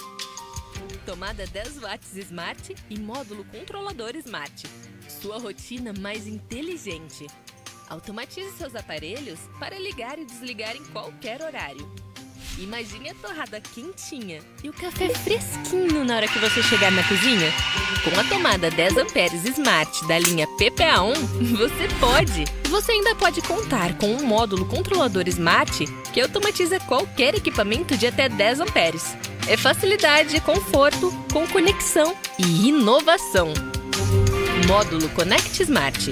Tomada 1.04 1.44
10 1.44 1.78
watts 1.78 2.16
Smart 2.16 2.76
e 2.88 2.98
módulo 3.00 3.44
controlador 3.46 4.14
Smart. 4.16 4.68
Sua 5.08 5.38
rotina 5.38 5.92
mais 5.92 6.28
inteligente. 6.28 7.26
Automatize 7.88 8.52
seus 8.52 8.76
aparelhos 8.76 9.40
para 9.58 9.78
ligar 9.78 10.16
e 10.16 10.24
desligar 10.24 10.76
em 10.76 10.84
qualquer 10.86 11.42
horário. 11.42 12.06
Imagine 12.58 13.10
a 13.10 13.14
torrada 13.14 13.60
quentinha 13.60 14.40
e 14.64 14.70
o 14.70 14.72
café 14.72 15.10
fresquinho 15.10 16.04
na 16.04 16.16
hora 16.16 16.26
que 16.26 16.38
você 16.38 16.62
chegar 16.62 16.90
na 16.90 17.02
cozinha. 17.04 17.52
Com 18.02 18.18
a 18.18 18.24
tomada 18.24 18.70
10 18.70 18.96
amperes 18.96 19.44
Smart 19.44 20.06
da 20.08 20.18
linha 20.18 20.46
PPA-On, 20.56 21.12
você 21.56 21.86
pode! 22.00 22.44
Você 22.70 22.92
ainda 22.92 23.14
pode 23.14 23.42
contar 23.42 23.98
com 23.98 24.06
um 24.08 24.24
módulo 24.24 24.64
controlador 24.64 25.28
Smart 25.28 25.86
que 26.14 26.20
automatiza 26.20 26.80
qualquer 26.80 27.34
equipamento 27.34 27.94
de 27.96 28.06
até 28.06 28.26
10 28.28 28.60
amperes. 28.60 29.14
É 29.46 29.56
facilidade, 29.56 30.40
conforto, 30.40 31.12
com 31.30 31.46
conexão 31.46 32.16
e 32.38 32.68
inovação. 32.68 33.52
Módulo 34.66 35.10
Connect 35.10 35.62
Smart. 35.62 36.10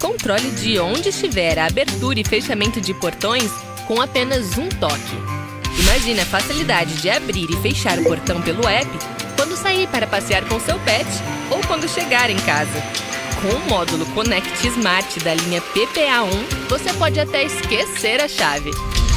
Controle 0.00 0.50
de 0.52 0.78
onde 0.78 1.10
estiver 1.10 1.58
a 1.58 1.66
abertura 1.66 2.18
e 2.18 2.24
fechamento 2.24 2.80
de 2.80 2.94
portões 2.94 3.50
com 3.86 4.00
apenas 4.00 4.58
um 4.58 4.68
toque. 4.68 5.16
Imagine 5.78 6.20
a 6.20 6.26
facilidade 6.26 6.94
de 7.00 7.10
abrir 7.10 7.50
e 7.50 7.56
fechar 7.56 7.98
o 7.98 8.04
portão 8.04 8.40
pelo 8.42 8.66
app 8.68 8.90
quando 9.36 9.56
sair 9.56 9.86
para 9.88 10.06
passear 10.06 10.44
com 10.48 10.58
seu 10.58 10.78
pet 10.80 11.06
ou 11.50 11.60
quando 11.66 11.88
chegar 11.88 12.30
em 12.30 12.36
casa. 12.38 12.82
Com 13.40 13.48
o 13.48 13.68
módulo 13.68 14.06
Connect 14.06 14.66
Smart 14.66 15.20
da 15.20 15.34
linha 15.34 15.60
PPA1, 15.60 16.68
você 16.68 16.92
pode 16.94 17.20
até 17.20 17.44
esquecer 17.44 18.20
a 18.20 18.28
chave. 18.28 18.70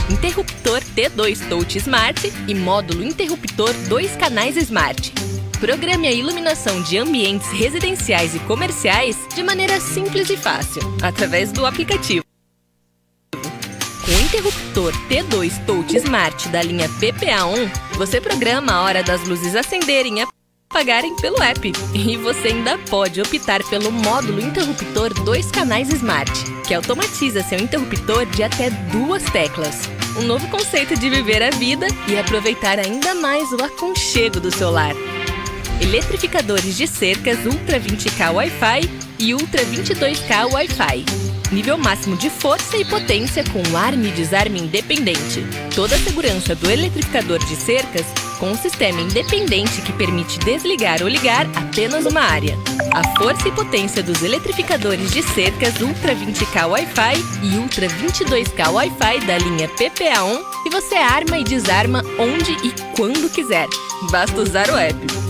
Interruptor 0.10 0.82
T2 0.96 1.48
Touch 1.48 1.78
Smart 1.78 2.34
e 2.48 2.56
módulo 2.56 3.04
interruptor 3.04 3.74
2 3.88 4.16
canais 4.18 4.58
Smart. 4.58 5.14
Programe 5.60 6.08
a 6.08 6.12
iluminação 6.12 6.82
de 6.82 6.98
ambientes 6.98 7.50
residenciais 7.52 8.36
e 8.36 8.40
comerciais 8.40 9.18
de 9.36 9.44
maneira 9.44 9.80
simples 9.80 10.30
e 10.30 10.38
fácil, 10.38 10.82
através 11.02 11.52
do 11.52 11.66
aplicativo. 11.66 12.29
Interruptor 14.40 14.94
T2 15.10 15.66
Touch 15.66 15.98
Smart 15.98 16.48
da 16.48 16.64
linha 16.64 16.88
PPA-On, 16.88 17.68
você 17.98 18.22
programa 18.22 18.72
a 18.72 18.84
hora 18.84 19.04
das 19.04 19.28
luzes 19.28 19.54
acenderem 19.54 20.22
e 20.22 20.28
apagarem 20.70 21.14
pelo 21.18 21.44
app. 21.44 21.74
E 21.94 22.16
você 22.16 22.48
ainda 22.48 22.78
pode 22.90 23.20
optar 23.20 23.62
pelo 23.66 23.92
módulo 23.92 24.40
interruptor 24.40 25.14
2 25.26 25.52
canais 25.52 25.90
Smart, 25.90 26.32
que 26.66 26.74
automatiza 26.74 27.44
seu 27.44 27.60
interruptor 27.60 28.26
de 28.28 28.42
até 28.42 28.70
duas 28.70 29.24
teclas. 29.26 29.90
Um 30.18 30.22
novo 30.22 30.48
conceito 30.48 30.98
de 30.98 31.10
viver 31.10 31.44
a 31.44 31.50
vida 31.50 31.88
e 32.08 32.18
aproveitar 32.18 32.80
ainda 32.80 33.14
mais 33.16 33.52
o 33.52 33.62
aconchego 33.62 34.40
do 34.40 34.50
seu 34.50 34.70
lar. 34.70 34.96
Eletrificadores 35.82 36.78
de 36.78 36.88
cercas 36.88 37.46
Ultra 37.46 37.78
20K 37.78 38.34
Wi-Fi 38.34 39.09
e 39.20 39.34
Ultra 39.34 39.64
22K 39.66 40.54
Wi-Fi. 40.54 41.06
Nível 41.52 41.78
máximo 41.78 42.16
de 42.16 42.30
força 42.30 42.78
e 42.78 42.86
potência 42.86 43.44
com 43.44 43.76
arme 43.76 44.10
e 44.10 44.12
desarme 44.12 44.60
independente. 44.60 45.44
Toda 45.76 45.96
a 45.96 46.00
segurança 46.00 46.56
do 46.56 46.70
eletrificador 46.70 47.40
de 47.40 47.56
cercas 47.56 48.06
com 48.40 48.52
um 48.52 48.58
sistema 48.58 49.02
independente 49.02 49.82
que 49.82 49.92
permite 49.94 50.40
desligar 50.40 51.02
ou 51.02 51.08
ligar 51.08 51.46
apenas 51.56 52.06
uma 52.06 52.22
área. 52.22 52.56
A 52.94 53.18
força 53.18 53.48
e 53.48 53.52
potência 53.52 54.02
dos 54.02 54.24
eletrificadores 54.24 55.12
de 55.12 55.22
cercas 55.22 55.82
Ultra 55.82 56.16
20K 56.16 56.70
Wi-Fi 56.70 57.26
e 57.44 57.58
Ultra 57.58 57.88
22K 57.88 58.72
Wi-Fi 58.72 59.26
da 59.26 59.38
linha 59.38 59.68
PPA-ON 59.70 60.42
e 60.66 60.70
você 60.70 60.96
arma 60.96 61.38
e 61.38 61.44
desarma 61.44 62.04
onde 62.18 62.52
e 62.66 62.74
quando 62.96 63.30
quiser. 63.30 63.68
Basta 64.12 64.40
usar 64.40 64.70
o 64.70 64.78
app. 64.78 65.29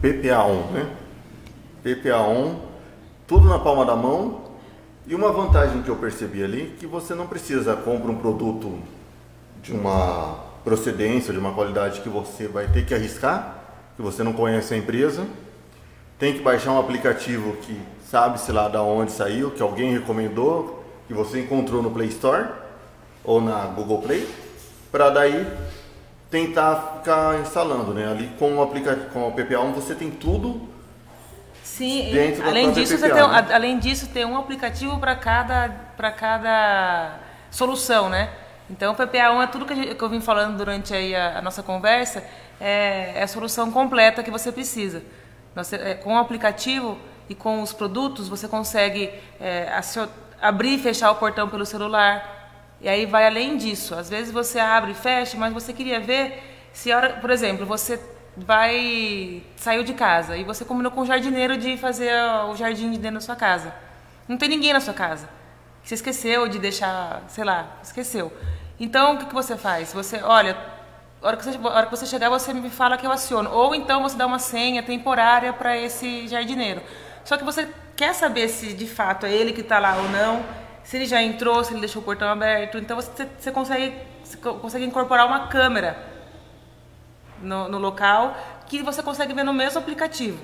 PPA-ON, 0.00 0.72
né? 0.72 0.90
PPA-ON, 1.82 2.56
tudo 3.26 3.48
na 3.48 3.58
palma 3.58 3.84
da 3.84 3.94
mão. 3.94 4.50
E 5.06 5.14
uma 5.14 5.32
vantagem 5.32 5.82
que 5.82 5.88
eu 5.88 5.96
percebi 5.96 6.44
ali, 6.44 6.74
que 6.78 6.86
você 6.86 7.14
não 7.14 7.26
precisa 7.26 7.74
comprar 7.74 8.10
um 8.10 8.16
produto 8.16 8.78
de 9.62 9.72
uma 9.72 10.38
procedência, 10.62 11.32
de 11.32 11.38
uma 11.38 11.52
qualidade 11.52 12.00
que 12.00 12.08
você 12.08 12.46
vai 12.46 12.68
ter 12.68 12.84
que 12.84 12.94
arriscar, 12.94 13.58
que 13.96 14.02
você 14.02 14.22
não 14.22 14.32
conhece 14.32 14.74
a 14.74 14.76
empresa. 14.76 15.26
Tem 16.18 16.34
que 16.34 16.40
baixar 16.40 16.72
um 16.72 16.78
aplicativo 16.78 17.56
que 17.56 17.80
sabe-se 18.08 18.52
lá 18.52 18.68
da 18.68 18.82
onde 18.82 19.12
saiu, 19.12 19.50
que 19.50 19.62
alguém 19.62 19.92
recomendou, 19.92 20.84
que 21.06 21.14
você 21.14 21.40
encontrou 21.40 21.82
no 21.82 21.90
Play 21.90 22.08
Store 22.08 22.46
ou 23.24 23.40
na 23.40 23.64
Google 23.66 24.02
Play, 24.02 24.28
para 24.92 25.10
daí 25.10 25.46
tentar 26.30 26.98
ficar 26.98 27.40
instalando, 27.40 27.92
né? 27.94 28.08
Ali 28.10 28.28
com 28.38 28.56
o 28.56 28.62
aplicativo, 28.62 29.10
com 29.10 29.28
o 29.28 29.32
PPA1 29.32 29.72
você 29.74 29.94
tem 29.94 30.10
tudo 30.10 30.68
Sim, 31.62 32.10
dentro 32.10 32.42
além 32.42 32.66
da 32.66 32.72
disso, 32.72 32.96
PPA, 32.98 32.98
você 32.98 33.10
tem, 33.10 33.22
né? 33.28 33.46
além 33.52 33.78
disso, 33.78 34.08
tem 34.08 34.24
um 34.24 34.36
aplicativo 34.36 34.98
para 34.98 35.14
cada, 35.16 35.68
para 35.96 36.10
cada 36.10 37.18
solução, 37.50 38.08
né? 38.08 38.30
Então, 38.68 38.92
o 38.92 38.96
PPA1 38.96 39.42
é 39.42 39.46
tudo 39.46 39.66
que, 39.66 39.74
gente- 39.74 39.94
que 39.94 40.02
eu 40.02 40.08
vim 40.08 40.20
falando 40.20 40.56
durante 40.56 40.94
aí 40.94 41.14
a, 41.14 41.38
a 41.38 41.42
nossa 41.42 41.62
conversa, 41.62 42.24
é, 42.60 43.12
é 43.16 43.22
a 43.22 43.28
solução 43.28 43.70
completa 43.70 44.22
que 44.22 44.30
você 44.30 44.50
precisa. 44.52 45.02
Você, 45.54 45.76
é, 45.76 45.94
com 45.94 46.14
o 46.14 46.18
aplicativo 46.18 46.96
e 47.28 47.34
com 47.34 47.62
os 47.62 47.72
produtos, 47.72 48.28
você 48.28 48.48
consegue 48.48 49.10
é, 49.40 49.68
acio- 49.74 50.08
abrir 50.40 50.74
e 50.74 50.78
fechar 50.78 51.10
o 51.10 51.16
portão 51.16 51.48
pelo 51.48 51.66
celular. 51.66 52.39
E 52.80 52.88
aí 52.88 53.06
vai 53.06 53.26
além 53.26 53.56
disso. 53.56 53.94
Às 53.94 54.08
vezes 54.08 54.32
você 54.32 54.58
abre 54.58 54.92
e 54.92 54.94
fecha, 54.94 55.36
mas 55.36 55.52
você 55.52 55.72
queria 55.72 56.00
ver 56.00 56.42
se, 56.72 56.92
hora, 56.92 57.18
por 57.20 57.30
exemplo, 57.30 57.66
você 57.66 58.00
vai 58.36 59.42
saiu 59.56 59.82
de 59.82 59.92
casa 59.92 60.36
e 60.36 60.44
você 60.44 60.64
combinou 60.64 60.90
com 60.92 61.00
o 61.02 61.06
jardineiro 61.06 61.56
de 61.56 61.76
fazer 61.76 62.12
o 62.48 62.56
jardim 62.56 62.90
de 62.90 62.98
dentro 62.98 63.16
da 63.16 63.20
sua 63.20 63.36
casa. 63.36 63.74
Não 64.28 64.36
tem 64.36 64.48
ninguém 64.48 64.72
na 64.72 64.80
sua 64.80 64.94
casa. 64.94 65.28
Você 65.82 65.94
esqueceu 65.94 66.48
de 66.48 66.58
deixar, 66.58 67.22
sei 67.28 67.44
lá, 67.44 67.78
esqueceu. 67.82 68.32
Então 68.78 69.14
o 69.14 69.18
que, 69.18 69.26
que 69.26 69.34
você 69.34 69.56
faz? 69.56 69.92
Você, 69.92 70.22
olha, 70.22 70.56
a 71.22 71.26
hora, 71.26 71.36
que 71.36 71.44
você, 71.44 71.58
hora 71.58 71.86
que 71.86 71.90
você 71.90 72.06
chegar, 72.06 72.28
você 72.28 72.54
me 72.54 72.70
fala 72.70 72.96
que 72.96 73.06
eu 73.06 73.12
aciono. 73.12 73.50
Ou 73.50 73.74
então 73.74 74.02
você 74.02 74.16
dá 74.16 74.26
uma 74.26 74.38
senha 74.38 74.82
temporária 74.82 75.52
para 75.52 75.76
esse 75.76 76.28
jardineiro. 76.28 76.80
Só 77.24 77.36
que 77.36 77.44
você 77.44 77.68
quer 77.96 78.14
saber 78.14 78.48
se 78.48 78.72
de 78.72 78.86
fato 78.86 79.26
é 79.26 79.32
ele 79.32 79.52
que 79.52 79.60
está 79.60 79.78
lá 79.78 79.96
ou 79.96 80.08
não, 80.08 80.42
se 80.84 80.96
ele 80.96 81.06
já 81.06 81.22
entrou, 81.22 81.62
se 81.64 81.72
ele 81.72 81.80
deixou 81.80 82.02
o 82.02 82.04
portão 82.04 82.28
aberto. 82.28 82.78
Então 82.78 82.96
você, 82.96 83.26
você 83.38 83.50
consegue, 83.52 83.94
você 84.24 84.36
co- 84.36 84.54
consegue 84.54 84.84
incorporar 84.84 85.26
uma 85.26 85.48
câmera 85.48 85.96
no, 87.42 87.68
no 87.68 87.78
local 87.78 88.36
que 88.66 88.82
você 88.82 89.02
consegue 89.02 89.32
ver 89.32 89.44
no 89.44 89.52
mesmo 89.52 89.78
aplicativo. 89.78 90.38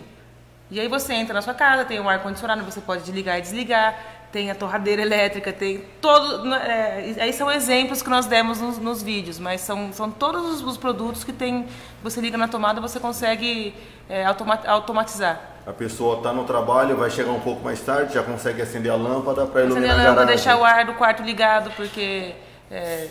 E 0.70 0.80
aí 0.80 0.88
você 0.88 1.14
entra 1.14 1.34
na 1.34 1.42
sua 1.42 1.54
casa, 1.54 1.84
tem 1.84 2.00
um 2.00 2.08
ar-condicionado, 2.08 2.64
você 2.64 2.80
pode 2.80 3.10
ligar 3.12 3.38
e 3.38 3.40
desligar, 3.42 3.96
tem 4.32 4.50
a 4.50 4.54
torradeira 4.54 5.00
elétrica, 5.02 5.52
tem 5.52 5.84
todo. 6.00 6.52
é, 6.54 7.14
aí 7.20 7.32
são 7.32 7.50
exemplos 7.50 8.02
que 8.02 8.10
nós 8.10 8.26
demos 8.26 8.60
nos, 8.60 8.78
nos 8.78 9.00
vídeos, 9.02 9.38
mas 9.38 9.60
são, 9.60 9.92
são 9.92 10.10
todos 10.10 10.44
os, 10.44 10.62
os 10.62 10.76
produtos 10.76 11.22
que 11.22 11.32
tem. 11.32 11.66
Você 12.02 12.20
liga 12.20 12.36
na 12.36 12.48
tomada, 12.48 12.80
você 12.80 12.98
consegue 12.98 13.74
é, 14.08 14.24
automa- 14.24 14.60
automatizar. 14.66 15.40
A 15.66 15.72
pessoa 15.72 16.18
está 16.18 16.32
no 16.32 16.44
trabalho, 16.44 16.96
vai 16.96 17.10
chegar 17.10 17.32
um 17.32 17.40
pouco 17.40 17.64
mais 17.64 17.80
tarde, 17.80 18.14
já 18.14 18.22
consegue 18.22 18.62
acender 18.62 18.92
a 18.92 18.94
lâmpada 18.94 19.44
para 19.46 19.62
Acender 19.62 19.82
iluminar 19.82 19.98
a 19.98 20.02
a 20.02 20.08
lâmpada, 20.10 20.26
deixar 20.26 20.56
o 20.56 20.64
ar 20.64 20.84
do 20.84 20.94
quarto 20.94 21.24
ligado, 21.24 21.72
porque 21.72 22.36
é, 22.70 23.08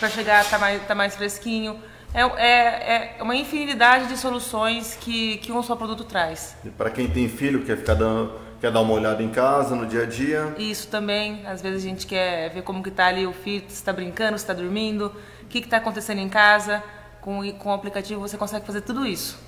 para 0.00 0.08
chegar 0.08 0.44
tá 0.50 0.58
mais, 0.58 0.82
tá 0.84 0.94
mais 0.96 1.14
fresquinho. 1.14 1.78
É, 2.12 2.22
é, 2.22 3.16
é 3.18 3.22
uma 3.22 3.36
infinidade 3.36 4.08
de 4.08 4.16
soluções 4.16 4.98
que, 5.00 5.36
que 5.36 5.52
um 5.52 5.62
só 5.62 5.76
produto 5.76 6.02
traz. 6.02 6.56
Para 6.76 6.90
quem 6.90 7.08
tem 7.08 7.28
filho, 7.28 7.64
quer 7.64 7.76
ficar 7.76 7.94
dando, 7.94 8.32
quer 8.60 8.72
dar 8.72 8.80
uma 8.80 8.94
olhada 8.94 9.22
em 9.22 9.28
casa, 9.28 9.76
no 9.76 9.86
dia 9.86 10.02
a 10.02 10.06
dia. 10.06 10.54
Isso 10.58 10.88
também, 10.88 11.46
às 11.46 11.62
vezes 11.62 11.84
a 11.84 11.88
gente 11.88 12.04
quer 12.04 12.50
ver 12.50 12.62
como 12.62 12.82
que 12.82 12.90
tá 12.90 13.06
ali 13.06 13.26
o 13.26 13.32
filho, 13.32 13.64
se 13.68 13.74
está 13.74 13.92
brincando, 13.92 14.36
se 14.38 14.42
está 14.42 14.52
dormindo, 14.54 15.12
o 15.42 15.46
que 15.46 15.58
está 15.58 15.76
acontecendo 15.76 16.18
em 16.18 16.28
casa. 16.28 16.82
Com, 17.20 17.48
com 17.52 17.70
o 17.70 17.72
aplicativo 17.72 18.20
você 18.20 18.36
consegue 18.36 18.66
fazer 18.66 18.80
tudo 18.80 19.06
isso. 19.06 19.38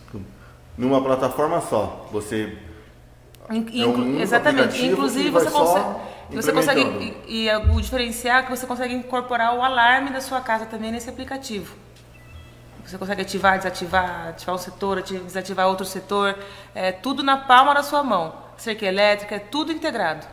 Numa 0.79 1.03
plataforma 1.03 1.61
só. 1.61 2.09
Você 2.13 2.57
In- 3.51 3.83
É 3.83 3.87
um 3.87 4.21
exatamente. 4.21 4.85
Inclusive 4.87 5.31
você 5.31 5.51
consegue, 5.51 5.87
você 6.37 6.53
consegue 6.53 6.81
e, 7.27 7.47
e 7.47 7.57
o 7.57 7.81
diferencial 7.81 8.41
é 8.41 8.43
que 8.43 8.51
você 8.51 8.67
consegue 8.67 8.95
incorporar 8.95 9.55
o 9.57 9.63
alarme 9.63 10.11
da 10.11 10.21
sua 10.21 10.41
casa 10.41 10.67
também 10.67 10.93
nesse 10.93 11.09
aplicativo. 11.11 11.75
Você 12.85 12.97
consegue 12.97 13.21
ativar, 13.23 13.57
desativar, 13.59 14.29
ativar 14.29 14.55
um 14.55 14.59
setor, 14.59 14.99
ati- 14.99 15.19
desativar 15.19 15.67
outro 15.69 15.85
setor, 15.85 16.39
é 16.75 16.91
tudo 16.93 17.23
na 17.23 17.37
palma 17.39 17.75
da 17.75 17.83
sua 17.83 18.03
mão. 18.03 18.35
Cerca 18.57 18.85
elétrica, 18.87 19.35
é 19.37 19.39
tudo 19.39 19.73
integrado. 19.73 20.27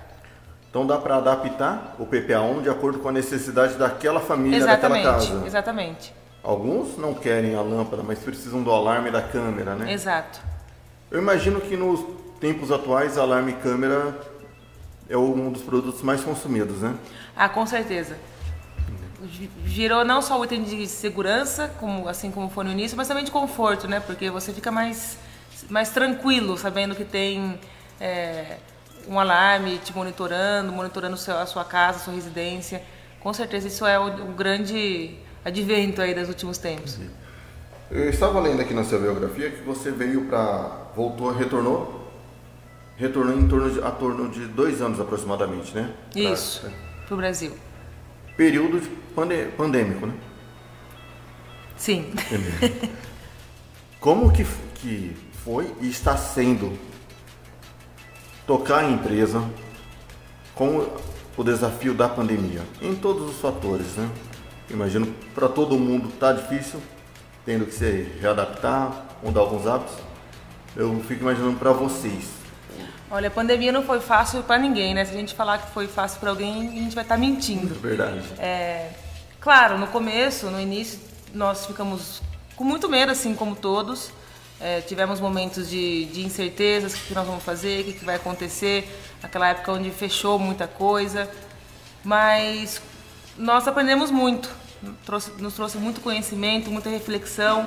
Então 0.70 0.86
dá 0.86 0.98
para 0.98 1.18
adaptar 1.18 1.96
o 2.00 2.06
PPA1 2.06 2.62
de 2.64 2.70
acordo 2.70 3.00
com 3.00 3.08
a 3.08 3.12
necessidade 3.12 3.76
daquela 3.76 4.20
família, 4.20 4.58
exatamente, 4.58 5.04
daquela 5.06 5.20
casa. 5.36 5.48
exatamente. 5.48 6.14
Alguns 6.46 6.96
não 6.96 7.16
querem 7.16 7.56
a 7.56 7.62
lâmpada, 7.62 8.04
mas 8.04 8.20
precisam 8.20 8.62
do 8.62 8.70
alarme 8.70 9.10
da 9.10 9.20
câmera, 9.20 9.74
né? 9.74 9.92
Exato. 9.92 10.40
Eu 11.10 11.20
imagino 11.20 11.60
que 11.60 11.76
nos 11.76 12.06
tempos 12.40 12.72
atuais, 12.72 13.18
alarme 13.18 13.54
e 13.54 13.56
câmera 13.56 14.16
é 15.10 15.18
um 15.18 15.52
dos 15.52 15.64
produtos 15.64 16.04
mais 16.04 16.22
consumidos, 16.22 16.82
né? 16.82 16.96
Ah, 17.36 17.50
com 17.50 17.66
certeza. 17.66 18.16
Girou 19.66 20.06
não 20.06 20.22
só 20.22 20.40
o 20.40 20.46
item 20.46 20.62
de 20.62 20.86
segurança, 20.86 21.74
como, 21.80 22.08
assim 22.08 22.30
como 22.30 22.48
foi 22.48 22.64
no 22.64 22.72
início, 22.72 22.96
mas 22.96 23.08
também 23.08 23.24
de 23.24 23.32
conforto, 23.32 23.88
né? 23.88 24.00
Porque 24.00 24.30
você 24.30 24.54
fica 24.54 24.72
mais, 24.72 25.18
mais 25.68 25.90
tranquilo 25.90 26.60
sabendo 26.60 26.94
que 26.94 27.04
tem 27.04 27.60
é, 28.00 28.58
um 29.08 29.20
alarme 29.20 29.80
te 29.80 29.96
monitorando, 29.96 30.72
monitorando 30.72 31.16
a 31.16 31.46
sua 31.48 31.66
casa, 31.66 31.98
a 31.98 32.02
sua 32.02 32.14
residência. 32.14 32.84
Com 33.20 33.34
certeza 33.34 33.68
isso 33.68 33.84
é 33.88 33.98
o, 33.98 34.30
o 34.30 34.34
grande 34.34 35.25
advento 35.46 36.02
aí 36.02 36.14
dos 36.14 36.28
últimos 36.28 36.58
tempos. 36.58 36.98
Eu 37.92 38.10
estava 38.10 38.40
lendo 38.42 38.60
aqui 38.62 38.74
na 38.74 38.84
sua 38.84 38.98
biografia 39.00 39.52
que 39.52 39.62
você 39.62 39.92
veio 39.92 40.26
para. 40.26 40.90
voltou, 40.96 41.32
retornou. 41.32 42.02
Retornou 42.98 43.38
em 43.38 43.48
torno 43.48 43.70
de, 43.72 43.80
a 43.82 43.92
torno 43.92 44.30
de 44.30 44.46
dois 44.48 44.82
anos 44.82 45.00
aproximadamente, 45.00 45.76
né? 45.76 45.94
Pra- 46.12 46.22
Isso, 46.22 46.66
pro 47.08 47.18
Brasil. 47.18 47.52
período 48.38 48.80
de 48.80 48.88
pande- 49.14 49.48
pandêmico, 49.58 50.08
né? 50.08 50.14
Sim. 51.78 52.14
Como 54.00 54.32
que, 54.32 54.46
que 54.76 55.16
foi 55.44 55.74
e 55.82 55.90
está 55.90 56.16
sendo 56.16 56.78
tocar 58.48 58.78
a 58.80 58.90
empresa 58.90 59.44
com 60.54 60.88
o 61.38 61.44
desafio 61.44 61.94
da 61.94 62.08
pandemia? 62.08 62.62
Em 62.82 62.96
todos 62.96 63.30
os 63.30 63.38
fatores, 63.42 63.96
né? 63.98 64.10
Imagino 64.70 65.08
para 65.34 65.48
todo 65.48 65.78
mundo 65.78 66.12
tá 66.20 66.34
difícil, 66.34 66.82
tendo 67.46 67.66
que 67.66 67.74
se 67.74 68.04
readaptar, 68.20 69.06
mudar 69.22 69.42
alguns 69.42 69.68
hábitos. 69.68 69.96
Eu 70.76 71.00
fico 71.08 71.22
imaginando 71.22 71.58
para 71.58 71.72
vocês. 71.72 72.30
Olha, 73.10 73.28
a 73.28 73.32
pandemia 73.32 73.72
não 73.72 73.84
foi 73.84 74.00
fácil 74.02 74.44
para 74.44 74.58
ninguém, 74.58 74.94
né? 74.94 75.06
Se 75.06 75.12
a 75.12 75.18
gente 75.18 75.34
falar 75.36 75.60
que 75.60 75.72
foi 75.72 75.88
fácil 75.88 76.20
para 76.20 76.32
alguém, 76.32 76.68
a 76.68 76.82
gente 76.82 76.96
vai 76.96 77.04
estar 77.04 77.18
mentindo. 77.18 77.74
Verdade. 77.76 78.22
É, 78.40 78.90
claro, 79.40 79.78
no 79.78 79.88
começo, 79.88 80.48
no 80.48 80.60
início, 80.60 81.00
nós 81.34 81.66
ficamos 81.66 82.22
com 82.56 82.64
muito 82.64 82.90
medo, 82.90 83.12
assim 83.12 83.36
como 83.36 83.56
todos. 83.56 84.12
É, 84.60 84.82
tivemos 84.82 85.20
momentos 85.20 85.70
de, 85.70 86.06
de 86.06 86.26
incertezas, 86.26 86.94
o 86.94 86.98
que 86.98 87.14
nós 87.14 87.28
vamos 87.28 87.44
fazer, 87.44 87.82
o 87.82 87.84
que, 87.86 87.94
que 87.94 88.06
vai 88.06 88.16
acontecer. 88.16 88.90
Aquela 89.22 89.50
época 89.50 89.72
onde 89.72 89.92
fechou 89.92 90.40
muita 90.40 90.68
coisa. 90.68 91.30
Mas 92.04 92.82
nós 93.38 93.68
aprendemos 93.68 94.12
muito. 94.12 94.50
trouxe, 95.06 95.32
nos 95.40 95.54
trouxe 95.54 95.78
muito 95.78 96.02
conhecimento, 96.02 96.70
muita 96.70 96.90
reflexão. 96.90 97.66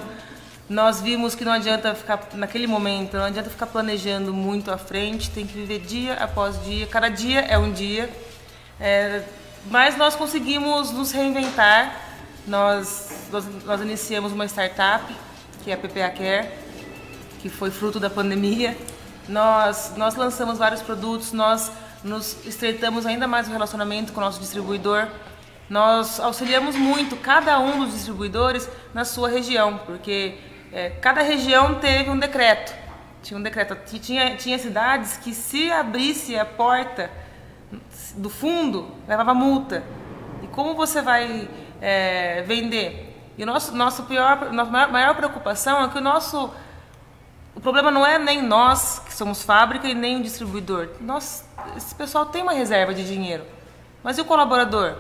Nós 0.69 1.01
vimos 1.01 1.35
que 1.35 1.45
não 1.45 1.53
adianta 1.53 1.95
ficar, 1.95 2.29
naquele 2.35 2.67
momento, 2.67 3.17
não 3.17 3.25
adianta 3.25 3.49
ficar 3.49 3.67
planejando 3.67 4.35
muito 4.35 4.71
à 4.71 4.77
frente, 4.77 5.31
tem 5.31 5.47
que 5.47 5.55
viver 5.55 5.79
dia 5.81 6.15
após 6.15 6.63
dia, 6.63 6.87
cada 6.87 7.09
dia 7.09 7.41
é 7.41 7.57
um 7.59 7.73
dia. 7.73 8.11
É, 8.79 9.23
mas 9.71 9.97
nós 9.97 10.15
conseguimos 10.15 10.91
nos 10.91 11.11
reinventar, 11.11 11.97
nós, 12.47 13.29
nós, 13.31 13.45
nós 13.65 13.81
iniciamos 13.81 14.33
uma 14.33 14.45
startup, 14.47 15.15
que 15.65 15.71
é 15.71 15.75
a 15.75 15.77
PPA 15.77 16.11
Care, 16.11 16.49
que 17.41 17.49
foi 17.49 17.71
fruto 17.71 17.99
da 17.99 18.11
pandemia. 18.11 18.77
Nós, 19.29 19.95
nós 19.97 20.15
lançamos 20.17 20.59
vários 20.59 20.83
produtos, 20.83 21.33
nós 21.33 21.71
nos 22.05 22.45
estreitamos 22.47 23.07
ainda 23.07 23.27
mais 23.27 23.49
o 23.49 23.51
relacionamento 23.51 24.13
com 24.13 24.21
o 24.21 24.25
nosso 24.25 24.41
distribuidor. 24.41 25.09
Nós 25.69 26.19
auxiliamos 26.19 26.77
muito 26.77 27.17
cada 27.17 27.59
um 27.59 27.85
dos 27.85 27.93
distribuidores 27.93 28.69
na 28.95 29.05
sua 29.05 29.29
região, 29.29 29.79
porque 29.85 30.39
é, 30.73 30.91
cada 30.91 31.21
região 31.23 31.75
teve 31.75 32.11
um 32.11 32.19
decreto. 32.19 32.75
Tinha 33.23 33.39
um 33.39 33.43
decreto. 33.43 33.77
Tinha, 34.01 34.37
tinha 34.37 34.59
cidades 34.59 35.17
que 35.19 35.35
se 35.35 35.71
abrisse 35.71 36.39
a 36.39 36.45
porta 36.45 37.11
do 38.17 38.31
fundo, 38.31 38.91
levava 39.07 39.35
multa. 39.35 39.83
E 40.43 40.47
como 40.47 40.75
você 40.75 41.03
vai 41.03 41.49
é, 41.81 42.43
vender? 42.43 43.17
E 43.37 43.45
nosso, 43.45 43.75
nosso 43.77 44.05
pior, 44.05 44.53
nossa 44.53 44.71
maior, 44.71 44.91
maior 44.91 45.15
preocupação 45.15 45.85
é 45.85 45.89
que 45.89 45.99
o 45.99 46.01
nosso 46.01 46.51
o 47.59 47.61
problema 47.61 47.91
não 47.91 48.07
é 48.07 48.21
nem 48.21 48.41
nós, 48.41 49.01
que 49.01 49.13
somos 49.13 49.43
fábrica, 49.43 49.89
e 49.89 49.93
nem 49.93 50.17
o 50.21 50.23
distribuidor. 50.23 50.91
Nós, 51.01 51.45
esse 51.77 51.93
pessoal 51.93 52.27
tem 52.27 52.41
uma 52.41 52.53
reserva 52.53 52.95
de 52.95 53.05
dinheiro. 53.05 53.45
Mas 54.01 54.17
e 54.17 54.21
o 54.21 54.25
colaborador? 54.25 54.95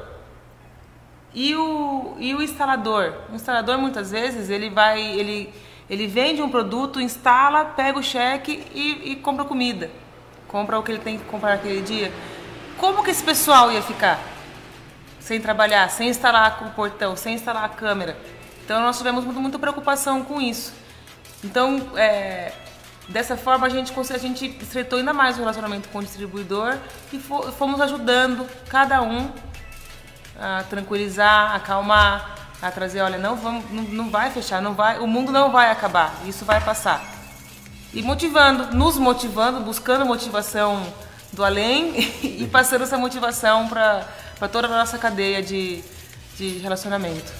E 1.34 1.54
o, 1.54 2.16
e 2.18 2.34
o 2.34 2.42
instalador? 2.42 3.14
O 3.30 3.34
instalador, 3.34 3.78
muitas 3.78 4.10
vezes, 4.10 4.48
ele 4.48 4.70
vai, 4.70 5.00
ele, 5.00 5.52
ele 5.88 6.06
vende 6.06 6.40
um 6.40 6.50
produto, 6.50 7.00
instala, 7.00 7.64
pega 7.64 7.98
o 7.98 8.02
cheque 8.02 8.64
e, 8.74 9.12
e 9.12 9.16
compra 9.16 9.44
comida. 9.44 9.90
Compra 10.46 10.78
o 10.78 10.82
que 10.82 10.90
ele 10.90 11.00
tem 11.00 11.18
que 11.18 11.24
comprar 11.24 11.56
naquele 11.56 11.82
dia. 11.82 12.12
Como 12.78 13.02
que 13.02 13.10
esse 13.10 13.22
pessoal 13.22 13.70
ia 13.70 13.82
ficar? 13.82 14.18
Sem 15.20 15.40
trabalhar, 15.40 15.90
sem 15.90 16.08
instalar 16.08 16.66
o 16.66 16.70
portão, 16.70 17.14
sem 17.14 17.34
instalar 17.34 17.64
a 17.64 17.68
câmera. 17.68 18.16
Então, 18.64 18.80
nós 18.80 18.96
tivemos 18.96 19.24
muito, 19.24 19.40
muita 19.40 19.58
preocupação 19.58 20.24
com 20.24 20.40
isso. 20.40 20.72
Então, 21.44 21.90
é, 21.96 22.52
dessa 23.08 23.36
forma, 23.36 23.66
a 23.66 23.70
gente, 23.70 23.92
a 23.92 24.18
gente 24.18 24.46
estreitou 24.60 24.98
ainda 24.98 25.12
mais 25.12 25.36
o 25.36 25.40
relacionamento 25.40 25.88
com 25.90 25.98
o 25.98 26.02
distribuidor 26.02 26.78
e 27.12 27.18
fomos 27.18 27.80
ajudando 27.80 28.46
cada 28.68 29.02
um 29.02 29.30
a 30.38 30.62
tranquilizar, 30.62 31.54
acalmar, 31.54 32.36
a 32.62 32.70
trazer, 32.70 33.00
olha, 33.00 33.18
não, 33.18 33.36
vamos, 33.36 33.70
não, 33.70 33.82
não 33.82 34.10
vai 34.10 34.30
fechar, 34.30 34.62
não 34.62 34.74
vai, 34.74 34.98
o 34.98 35.06
mundo 35.06 35.32
não 35.32 35.50
vai 35.50 35.70
acabar, 35.70 36.14
isso 36.26 36.44
vai 36.44 36.60
passar. 36.60 37.02
E 37.92 38.02
motivando, 38.02 38.76
nos 38.76 38.98
motivando, 38.98 39.60
buscando 39.60 40.04
motivação 40.04 40.82
do 41.32 41.44
além 41.44 41.98
e 42.22 42.46
passando 42.50 42.82
essa 42.82 42.98
motivação 42.98 43.68
para 43.68 44.48
toda 44.50 44.66
a 44.66 44.70
nossa 44.70 44.98
cadeia 44.98 45.42
de, 45.42 45.82
de 46.36 46.58
relacionamento. 46.58 47.32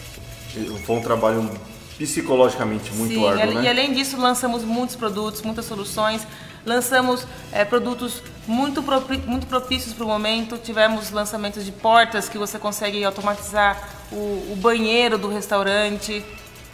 Foi 0.85 0.97
um 0.97 1.03
trabalho 1.03 1.51
psicologicamente 1.97 2.93
muito 2.93 3.15
Sim, 3.15 3.29
árduo, 3.29 3.55
né? 3.55 3.63
e 3.65 3.69
além 3.69 3.93
disso 3.93 4.17
lançamos 4.17 4.63
muitos 4.63 4.95
produtos, 4.95 5.43
muitas 5.43 5.65
soluções, 5.65 6.27
lançamos 6.65 7.27
é, 7.53 7.65
produtos 7.65 8.23
muito, 8.47 8.83
muito 9.27 9.47
propícios 9.47 9.95
para 9.95 10.05
o 10.05 10.09
momento, 10.09 10.59
tivemos 10.59 11.11
lançamentos 11.11 11.65
de 11.65 11.73
portas 11.73 12.29
que 12.29 12.39
você 12.39 12.59
consegue 12.59 13.05
automatizar 13.05 13.89
o, 14.11 14.53
o 14.53 14.57
banheiro 14.57 15.19
do 15.19 15.29
restaurante, 15.29 16.25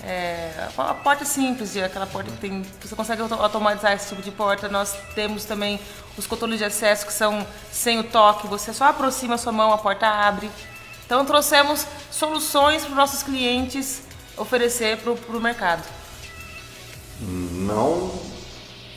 é, 0.06 0.68
a 0.76 0.94
porta 0.94 1.24
simples, 1.24 1.76
aquela 1.78 2.06
porta 2.06 2.30
que 2.30 2.36
tem, 2.36 2.62
você 2.80 2.94
consegue 2.94 3.22
automatizar 3.22 3.92
esse 3.92 4.10
tipo 4.10 4.20
de 4.20 4.30
porta. 4.30 4.68
Nós 4.68 4.94
temos 5.14 5.44
também 5.44 5.80
os 6.18 6.26
controles 6.26 6.58
de 6.58 6.64
acesso 6.64 7.06
que 7.06 7.12
são 7.12 7.46
sem 7.72 7.98
o 7.98 8.04
toque, 8.04 8.46
você 8.46 8.72
só 8.72 8.84
aproxima 8.84 9.36
a 9.36 9.38
sua 9.38 9.52
mão, 9.52 9.72
a 9.72 9.78
porta 9.78 10.06
abre. 10.06 10.50
Então 11.06 11.24
trouxemos 11.24 11.86
soluções 12.10 12.82
para 12.82 12.90
os 12.90 12.96
nossos 12.96 13.22
clientes 13.22 14.02
oferecer 14.36 14.98
para 14.98 15.12
o 15.12 15.40
mercado? 15.40 15.82
Não 17.20 18.10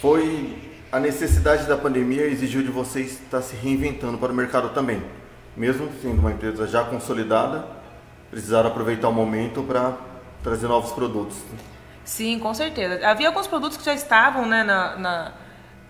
foi 0.01 0.66
a 0.97 0.99
necessidade 0.99 1.65
da 1.65 1.77
pandemia 1.77 2.23
exigiu 2.23 2.63
de 2.63 2.69
vocês 2.69 3.21
estar 3.21 3.41
se 3.43 3.55
reinventando 3.55 4.17
para 4.17 4.31
o 4.31 4.35
mercado 4.35 4.69
também. 4.69 5.03
Mesmo 5.55 5.91
sendo 6.01 6.19
uma 6.19 6.31
empresa 6.31 6.67
já 6.67 6.83
consolidada, 6.83 7.67
precisaram 8.31 8.69
aproveitar 8.69 9.07
o 9.07 9.13
momento 9.13 9.61
para 9.61 9.95
trazer 10.43 10.67
novos 10.67 10.91
produtos. 10.91 11.37
Sim, 12.03 12.39
com 12.39 12.51
certeza. 12.51 13.07
Havia 13.07 13.27
alguns 13.27 13.45
produtos 13.45 13.77
que 13.77 13.85
já 13.85 13.93
estavam, 13.93 14.47
né, 14.47 14.63
na, 14.63 14.97
na 14.97 15.31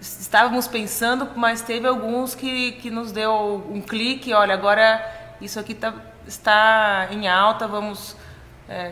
estávamos 0.02 0.68
pensando, 0.68 1.30
mas 1.38 1.62
teve 1.62 1.88
alguns 1.88 2.36
que, 2.36 2.74
que 2.74 2.92
nos 2.92 3.14
deu 3.14 3.66
um 3.70 3.82
clique, 3.82 4.34
olha, 4.34 4.54
agora 4.54 5.02
isso 5.40 5.58
aqui 5.58 5.74
tá, 5.74 5.94
está 6.28 7.08
em 7.12 7.30
alta, 7.30 7.66
vamos 7.66 8.16
é, 8.68 8.92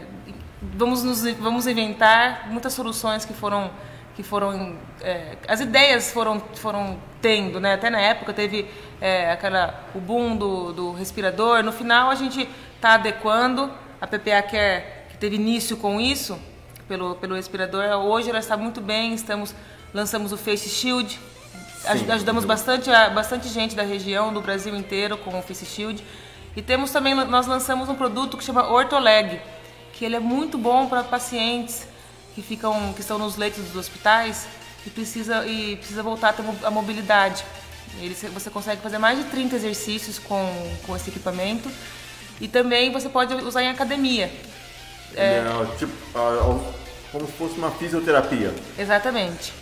vamos, 0.62 1.04
nos, 1.04 1.24
vamos 1.36 1.68
inventar 1.68 2.48
muitas 2.50 2.72
soluções 2.72 3.26
que 3.26 3.34
foram 3.34 3.70
que 4.16 4.24
foram 4.24 4.76
é, 5.02 5.38
as 5.48 5.60
ideias 5.60 6.12
foram 6.12 6.40
foram 6.56 6.98
tendo 7.22 7.60
né? 7.60 7.74
Até 7.74 7.90
na 7.90 8.00
época 8.00 8.34
teve 8.34 8.66
é, 9.02 9.32
aquela 9.32 9.84
o 9.94 10.00
boom 10.00 10.38
do, 10.38 10.74
do 10.74 10.92
respirador. 10.94 11.64
No 11.64 11.72
final 11.72 12.10
a 12.10 12.16
gente 12.16 12.48
está 12.76 12.94
adequando. 12.94 13.72
A 14.00 14.08
PPA 14.08 14.42
quer 14.42 15.08
que 15.10 15.18
teve 15.18 15.36
início 15.36 15.78
com 15.78 16.00
isso 16.00 16.40
pelo 16.88 17.16
pelo 17.16 17.36
respirador 17.36 17.84
hoje 18.06 18.30
ela 18.30 18.40
está 18.40 18.56
muito 18.56 18.80
bem. 18.80 19.14
Estamos 19.14 19.54
lançamos 19.94 20.32
o 20.32 20.38
Face 20.38 20.70
Shield. 20.70 21.20
Sim, 21.82 22.12
ajudamos 22.12 22.46
bastante 22.46 22.90
bastante 23.14 23.50
gente 23.50 23.76
da 23.76 23.84
região 23.84 24.34
do 24.34 24.42
Brasil 24.42 24.76
inteiro 24.76 25.18
com 25.18 25.38
o 25.38 25.42
Face 25.42 25.66
Shield. 25.66 26.04
E 26.56 26.62
temos 26.62 26.90
também 26.90 27.14
nós 27.14 27.48
lançamos 27.48 27.90
um 27.90 27.96
produto 27.96 28.38
que 28.38 28.44
chama 28.44 28.70
Ortoleg 28.72 29.42
que 29.92 30.04
ele 30.04 30.16
é 30.16 30.20
muito 30.20 30.58
bom 30.58 30.88
para 30.88 31.04
pacientes 31.04 31.88
que 32.36 32.42
ficam 32.42 32.94
que 32.94 33.02
estão 33.02 33.18
nos 33.18 33.38
leitos 33.38 33.64
dos 33.64 33.76
hospitais 33.78 34.46
e 34.86 34.90
precisa 34.90 35.46
e 35.48 35.78
precisa 35.78 36.04
voltar 36.04 36.30
a 36.30 36.34
ter 36.34 36.44
a 36.64 36.70
mobilidade. 36.70 37.44
Ele, 38.00 38.14
você 38.14 38.50
consegue 38.50 38.82
fazer 38.82 38.98
mais 38.98 39.18
de 39.18 39.24
30 39.26 39.56
exercícios 39.56 40.20
com, 40.20 40.78
com 40.86 40.96
esse 40.96 41.10
equipamento 41.10 41.72
e 42.42 42.48
também 42.48 42.92
você 42.92 43.08
pode 43.08 43.34
usar 43.36 43.64
em 43.64 43.70
academia. 43.70 44.30
É, 45.16 45.38
é 45.38 45.76
tipo, 45.78 45.94
como 47.12 47.26
se 47.26 47.32
fosse 47.34 47.58
uma 47.58 47.72
fisioterapia. 47.72 48.54
Exatamente. 48.78 49.54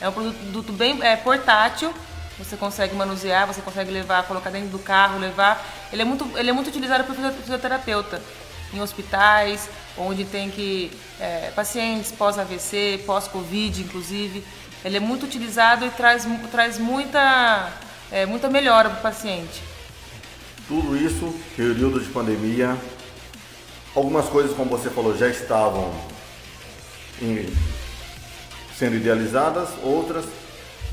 É 0.00 0.08
um 0.08 0.12
produto 0.12 0.72
bem 0.72 1.02
é, 1.02 1.16
portátil, 1.16 1.92
você 2.38 2.56
consegue 2.56 2.94
manusear, 2.94 3.46
você 3.46 3.62
consegue 3.62 3.90
levar, 3.90 4.24
colocar 4.24 4.50
dentro 4.50 4.68
do 4.68 4.78
carro, 4.78 5.18
levar. 5.18 5.66
Ele 5.90 6.02
é 6.02 6.04
muito, 6.04 6.30
ele 6.36 6.50
é 6.50 6.52
muito 6.52 6.68
utilizado 6.68 7.04
por 7.04 7.16
fisioterapeuta 7.16 8.20
em 8.72 8.80
hospitais, 8.80 9.68
onde 9.96 10.24
tem 10.24 10.50
que 10.50 10.90
é, 11.18 11.50
pacientes 11.54 12.12
pós-AVC, 12.12 13.02
pós-Covid, 13.06 13.82
inclusive. 13.82 14.44
Ele 14.84 14.96
é 14.96 15.00
muito 15.00 15.24
utilizado 15.26 15.84
e 15.84 15.90
traz, 15.90 16.26
traz 16.50 16.78
muita, 16.78 17.72
é, 18.10 18.26
muita 18.26 18.48
melhora 18.48 18.90
para 18.90 18.98
o 18.98 19.02
paciente. 19.02 19.62
Tudo 20.68 20.96
isso, 20.96 21.34
período 21.56 21.98
de 22.00 22.08
pandemia, 22.10 22.76
algumas 23.94 24.26
coisas, 24.26 24.54
como 24.54 24.70
você 24.70 24.90
falou, 24.90 25.16
já 25.16 25.28
estavam 25.28 25.92
em, 27.20 27.52
sendo 28.78 28.96
idealizadas, 28.96 29.70
outras 29.82 30.24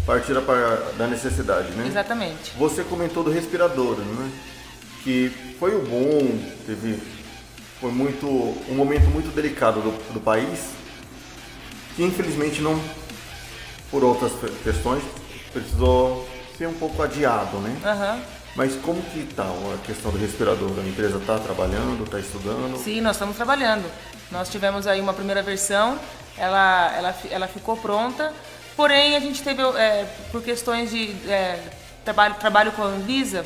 partiram 0.05 0.43
para, 0.43 0.93
da 0.97 1.07
necessidade, 1.07 1.71
né? 1.71 1.87
Exatamente. 1.87 2.53
Você 2.57 2.83
comentou 2.83 3.23
do 3.23 3.31
respirador, 3.31 3.97
né? 3.97 4.31
Que 5.03 5.31
foi 5.59 5.75
o 5.75 5.81
bom, 5.81 6.39
teve 6.65 6.99
foi 7.85 7.91
muito 7.91 8.27
um 8.27 8.73
momento 8.73 9.07
muito 9.11 9.31
delicado 9.35 9.79
do, 9.79 9.91
do 10.11 10.19
país, 10.19 10.71
que 11.95 12.03
infelizmente 12.03 12.59
não, 12.59 12.81
por 13.91 14.03
outras 14.03 14.31
questões, 14.63 15.03
precisou 15.53 16.27
ser 16.57 16.67
um 16.67 16.73
pouco 16.73 17.03
adiado, 17.03 17.57
né? 17.57 17.77
Uhum. 17.85 18.21
Mas 18.55 18.75
como 18.77 18.99
que 19.03 19.19
está 19.19 19.43
a 19.43 19.77
questão 19.85 20.09
do 20.09 20.17
respirador? 20.17 20.71
A 20.79 20.87
empresa 20.87 21.17
está 21.17 21.37
trabalhando, 21.37 22.05
está 22.05 22.19
estudando? 22.19 22.75
Sim, 22.83 23.01
nós 23.01 23.17
estamos 23.17 23.35
trabalhando. 23.35 23.85
Nós 24.31 24.49
tivemos 24.49 24.87
aí 24.87 24.99
uma 24.99 25.13
primeira 25.13 25.43
versão, 25.43 25.99
ela, 26.39 26.91
ela, 26.97 27.15
ela 27.29 27.47
ficou 27.47 27.77
pronta, 27.77 28.33
porém 28.75 29.15
a 29.15 29.19
gente 29.19 29.43
teve, 29.43 29.61
é, 29.61 30.07
por 30.31 30.41
questões 30.41 30.89
de 30.89 31.11
é, 31.29 31.59
trabalho, 32.03 32.33
trabalho 32.39 32.71
com 32.71 32.81
a 32.81 32.87
Anvisa, 32.87 33.45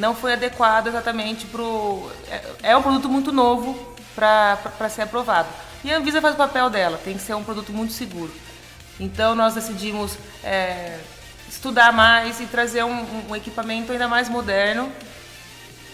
não 0.00 0.14
foi 0.14 0.32
adequado 0.32 0.86
exatamente 0.86 1.46
para 1.46 1.60
o. 1.60 2.10
É, 2.28 2.70
é 2.70 2.76
um 2.76 2.82
produto 2.82 3.08
muito 3.08 3.30
novo 3.30 3.94
para 4.14 4.88
ser 4.88 5.02
aprovado. 5.02 5.48
E 5.84 5.92
a 5.92 5.98
Anvisa 5.98 6.20
faz 6.20 6.34
o 6.34 6.38
papel 6.38 6.70
dela, 6.70 6.98
tem 7.04 7.14
que 7.14 7.22
ser 7.22 7.34
um 7.34 7.44
produto 7.44 7.70
muito 7.72 7.92
seguro. 7.92 8.32
Então 8.98 9.34
nós 9.34 9.54
decidimos 9.54 10.16
é, 10.42 10.98
estudar 11.48 11.92
mais 11.92 12.40
e 12.40 12.46
trazer 12.46 12.82
um, 12.82 13.28
um, 13.30 13.36
equipamento 13.36 13.92
ainda 13.92 14.08
mais 14.08 14.28
moderno 14.28 14.90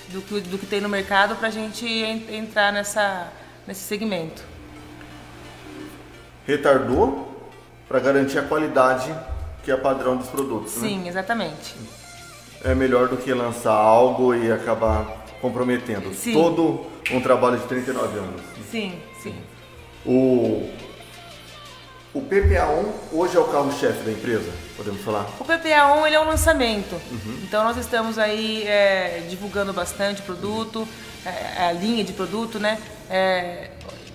do 0.08 0.22
que, 0.22 0.40
do 0.40 0.58
que 0.58 0.66
tem 0.66 0.80
no 0.80 0.88
mercado 0.88 1.36
para 1.36 1.48
a 1.48 1.50
gente 1.50 1.86
entrar 1.86 2.72
nessa, 2.72 3.28
nesse 3.66 3.80
segmento. 3.80 4.42
Retardou 6.46 7.50
para 7.88 7.98
garantir 7.98 8.38
a 8.38 8.42
qualidade 8.42 9.12
que 9.64 9.70
é 9.70 9.76
padrão 9.76 10.16
dos 10.16 10.28
produtos. 10.28 10.72
Sim, 10.72 11.00
né? 11.00 11.08
exatamente. 11.08 11.74
É 12.64 12.74
melhor 12.74 13.08
do 13.08 13.16
que 13.16 13.32
lançar 13.32 13.72
algo 13.72 14.34
e 14.34 14.50
acabar 14.50 15.26
comprometendo 15.40 16.12
Sim. 16.14 16.32
todo 16.32 16.86
um 17.10 17.20
trabalho 17.20 17.58
de 17.58 17.66
39 17.66 18.18
anos. 18.18 18.40
Sim, 18.70 18.98
sim. 19.22 19.34
O, 20.04 20.68
o 22.14 22.20
PPA1 22.22 22.86
hoje 23.12 23.36
é 23.36 23.40
o 23.40 23.44
carro-chefe 23.44 24.02
da 24.04 24.10
empresa, 24.10 24.50
podemos 24.76 25.02
falar? 25.02 25.26
O 25.38 25.44
PPA1 25.44 26.06
ele 26.06 26.16
é 26.16 26.20
um 26.20 26.26
lançamento, 26.26 27.00
então 27.42 27.62
nós 27.64 27.76
estamos 27.76 28.18
aí 28.18 28.62
é, 28.66 29.24
divulgando 29.28 29.72
bastante 29.72 30.22
o 30.22 30.24
produto, 30.24 30.86
é, 31.24 31.66
a 31.66 31.72
linha 31.72 32.02
de 32.02 32.12
produto, 32.12 32.58
né? 32.58 32.78
É, 33.10 33.70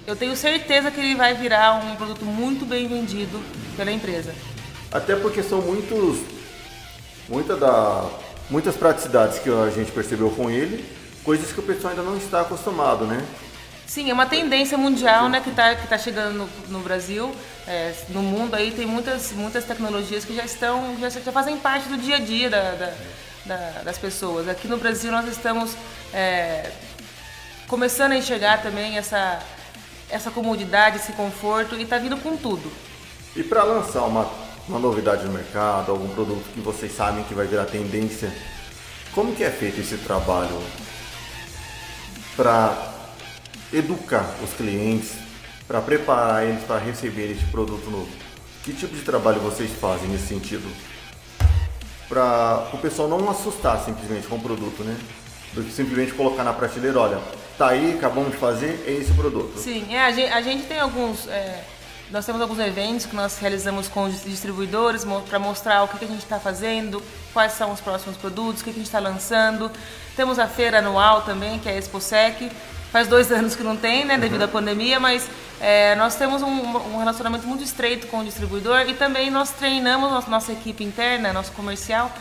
eu 0.07 0.15
tenho 0.15 0.35
certeza 0.35 0.89
que 0.89 0.99
ele 0.99 1.15
vai 1.15 1.33
virar 1.33 1.75
um 1.75 1.95
produto 1.95 2.25
muito 2.25 2.65
bem 2.65 2.87
vendido 2.87 3.39
pela 3.77 3.91
empresa. 3.91 4.33
Até 4.91 5.15
porque 5.15 5.43
são 5.43 5.61
muitos, 5.61 6.19
muita 7.29 7.55
da, 7.55 8.09
muitas 8.51 8.75
praticidades 8.75 9.39
que 9.39 9.49
a 9.49 9.69
gente 9.69 9.91
percebeu 9.91 10.29
com 10.29 10.51
ele, 10.51 10.85
coisas 11.23 11.51
que 11.51 11.59
o 11.59 11.63
pessoal 11.63 11.91
ainda 11.91 12.03
não 12.03 12.17
está 12.17 12.41
acostumado, 12.41 13.05
né? 13.05 13.25
Sim, 13.87 14.09
é 14.09 14.13
uma 14.13 14.25
tendência 14.25 14.77
mundial, 14.77 15.27
né, 15.27 15.41
que 15.41 15.49
está 15.49 15.75
que 15.75 15.87
tá 15.87 15.97
chegando 15.97 16.37
no, 16.37 16.49
no 16.69 16.79
Brasil, 16.79 17.33
é, 17.67 17.93
no 18.09 18.21
mundo 18.21 18.55
aí 18.55 18.71
tem 18.71 18.85
muitas, 18.85 19.31
muitas 19.31 19.65
tecnologias 19.65 20.23
que 20.23 20.35
já 20.35 20.45
estão, 20.45 20.97
já, 20.99 21.09
já 21.09 21.31
fazem 21.31 21.57
parte 21.57 21.89
do 21.89 21.97
dia 21.97 22.15
a 22.15 22.19
dia 22.19 22.49
da, 22.49 22.71
da, 22.71 22.93
da, 23.45 23.81
das 23.83 23.97
pessoas. 23.97 24.47
Aqui 24.47 24.67
no 24.67 24.77
Brasil 24.77 25.11
nós 25.11 25.27
estamos 25.27 25.75
é, 26.13 26.71
começando 27.67 28.13
a 28.13 28.17
enxergar 28.17 28.61
também 28.61 28.97
essa, 28.97 29.39
essa 30.09 30.31
comodidade, 30.31 30.97
esse 30.97 31.13
conforto 31.13 31.75
e 31.75 31.83
está 31.83 31.97
vindo 31.97 32.17
com 32.17 32.37
tudo. 32.37 32.71
E 33.35 33.43
para 33.43 33.63
lançar 33.63 34.03
uma, 34.03 34.29
uma 34.67 34.79
novidade 34.79 35.25
no 35.25 35.31
mercado, 35.31 35.91
algum 35.91 36.07
produto 36.09 36.43
que 36.53 36.59
vocês 36.59 36.95
sabem 36.95 37.23
que 37.23 37.33
vai 37.33 37.47
virar 37.47 37.65
tendência, 37.65 38.31
como 39.13 39.35
que 39.35 39.43
é 39.43 39.49
feito 39.49 39.81
esse 39.81 39.97
trabalho 39.97 40.61
para 42.35 42.93
educar 43.73 44.35
os 44.43 44.53
clientes, 44.53 45.13
para 45.67 45.81
preparar 45.81 46.45
eles 46.45 46.63
para 46.63 46.79
receber 46.79 47.31
este 47.31 47.45
produto 47.45 47.89
novo? 47.89 48.09
Que 48.63 48.73
tipo 48.73 48.95
de 48.95 49.01
trabalho 49.01 49.39
vocês 49.41 49.71
fazem 49.71 50.07
nesse 50.07 50.27
sentido? 50.27 50.69
Para 52.07 52.69
o 52.73 52.77
pessoal 52.77 53.07
não 53.07 53.29
assustar 53.29 53.83
simplesmente 53.83 54.27
com 54.27 54.35
o 54.35 54.41
produto, 54.41 54.83
né? 54.83 54.97
Do 55.53 55.63
que 55.63 55.71
simplesmente 55.71 56.13
colocar 56.13 56.43
na 56.43 56.53
prateleira, 56.53 56.99
olha, 56.99 57.21
tá 57.57 57.69
aí, 57.69 57.93
acabamos 57.93 58.31
de 58.31 58.37
fazer, 58.37 58.83
é 58.87 58.91
esse 58.91 59.11
produto. 59.13 59.57
Sim, 59.57 59.93
é, 59.93 60.01
a, 60.01 60.11
gente, 60.11 60.31
a 60.31 60.41
gente 60.41 60.63
tem 60.67 60.79
alguns. 60.79 61.27
é, 61.27 61.63
nós 62.11 62.25
temos 62.25 62.41
alguns 62.41 62.59
eventos 62.59 63.05
que 63.05 63.15
nós 63.15 63.37
realizamos 63.39 63.87
com 63.87 64.03
os 64.03 64.23
distribuidores 64.23 65.05
para 65.29 65.39
mostrar 65.39 65.83
o 65.83 65.87
que, 65.87 65.97
que 65.99 66.05
a 66.05 66.07
gente 66.07 66.23
está 66.23 66.39
fazendo, 66.39 67.01
quais 67.33 67.53
são 67.53 67.71
os 67.71 67.79
próximos 67.79 68.17
produtos, 68.17 68.61
o 68.61 68.65
que, 68.65 68.71
que 68.71 68.75
a 68.77 68.79
gente 68.79 68.87
está 68.87 68.99
lançando. 68.99 69.71
Temos 70.15 70.37
a 70.37 70.47
feira 70.47 70.79
anual 70.79 71.21
também, 71.21 71.57
que 71.59 71.69
é 71.69 71.73
a 71.73 71.77
ExpoSec. 71.77 72.51
Faz 72.91 73.07
dois 73.07 73.31
anos 73.33 73.55
que 73.55 73.63
não 73.63 73.77
tem, 73.77 74.03
né, 74.03 74.17
devido 74.17 74.41
à 74.41 74.47
pandemia, 74.47 74.99
mas 74.99 75.25
é, 75.61 75.95
nós 75.95 76.15
temos 76.15 76.41
um, 76.41 76.47
um 76.49 76.97
relacionamento 76.99 77.47
muito 77.47 77.63
estreito 77.63 78.07
com 78.07 78.19
o 78.19 78.25
distribuidor 78.25 78.81
e 78.89 78.93
também 78.93 79.31
nós 79.31 79.51
treinamos 79.51 80.11
nossa, 80.11 80.29
nossa 80.29 80.51
equipe 80.51 80.83
interna, 80.83 81.31
nosso 81.31 81.53
comercial, 81.53 82.11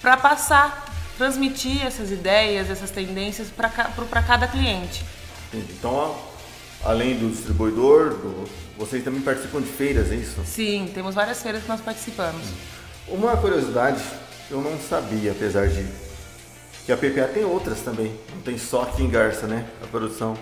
para 0.00 0.16
passar, 0.16 0.86
transmitir 1.18 1.84
essas 1.84 2.10
ideias, 2.10 2.70
essas 2.70 2.90
tendências 2.90 3.48
para 3.48 4.22
cada 4.22 4.46
cliente. 4.46 5.04
Então, 5.52 6.16
além 6.82 7.16
do 7.18 7.28
distribuidor, 7.28 8.10
do- 8.14 8.63
vocês 8.76 9.02
também 9.04 9.20
participam 9.20 9.60
de 9.60 9.68
feiras, 9.68 10.10
é 10.10 10.14
isso? 10.16 10.40
Sim, 10.44 10.90
temos 10.92 11.14
várias 11.14 11.42
feiras 11.42 11.62
que 11.62 11.68
nós 11.68 11.80
participamos. 11.80 12.42
Uma 13.08 13.36
curiosidade, 13.36 14.02
eu 14.50 14.60
não 14.60 14.78
sabia, 14.78 15.32
apesar 15.32 15.68
de 15.68 15.86
que 16.86 16.92
a 16.92 16.96
PPA 16.96 17.28
tem 17.32 17.44
outras 17.44 17.80
também. 17.80 18.14
Não 18.34 18.42
tem 18.42 18.58
só 18.58 18.82
aqui 18.82 19.02
em 19.02 19.08
Garça, 19.10 19.46
né? 19.46 19.64
A 19.82 19.86
produção. 19.86 20.36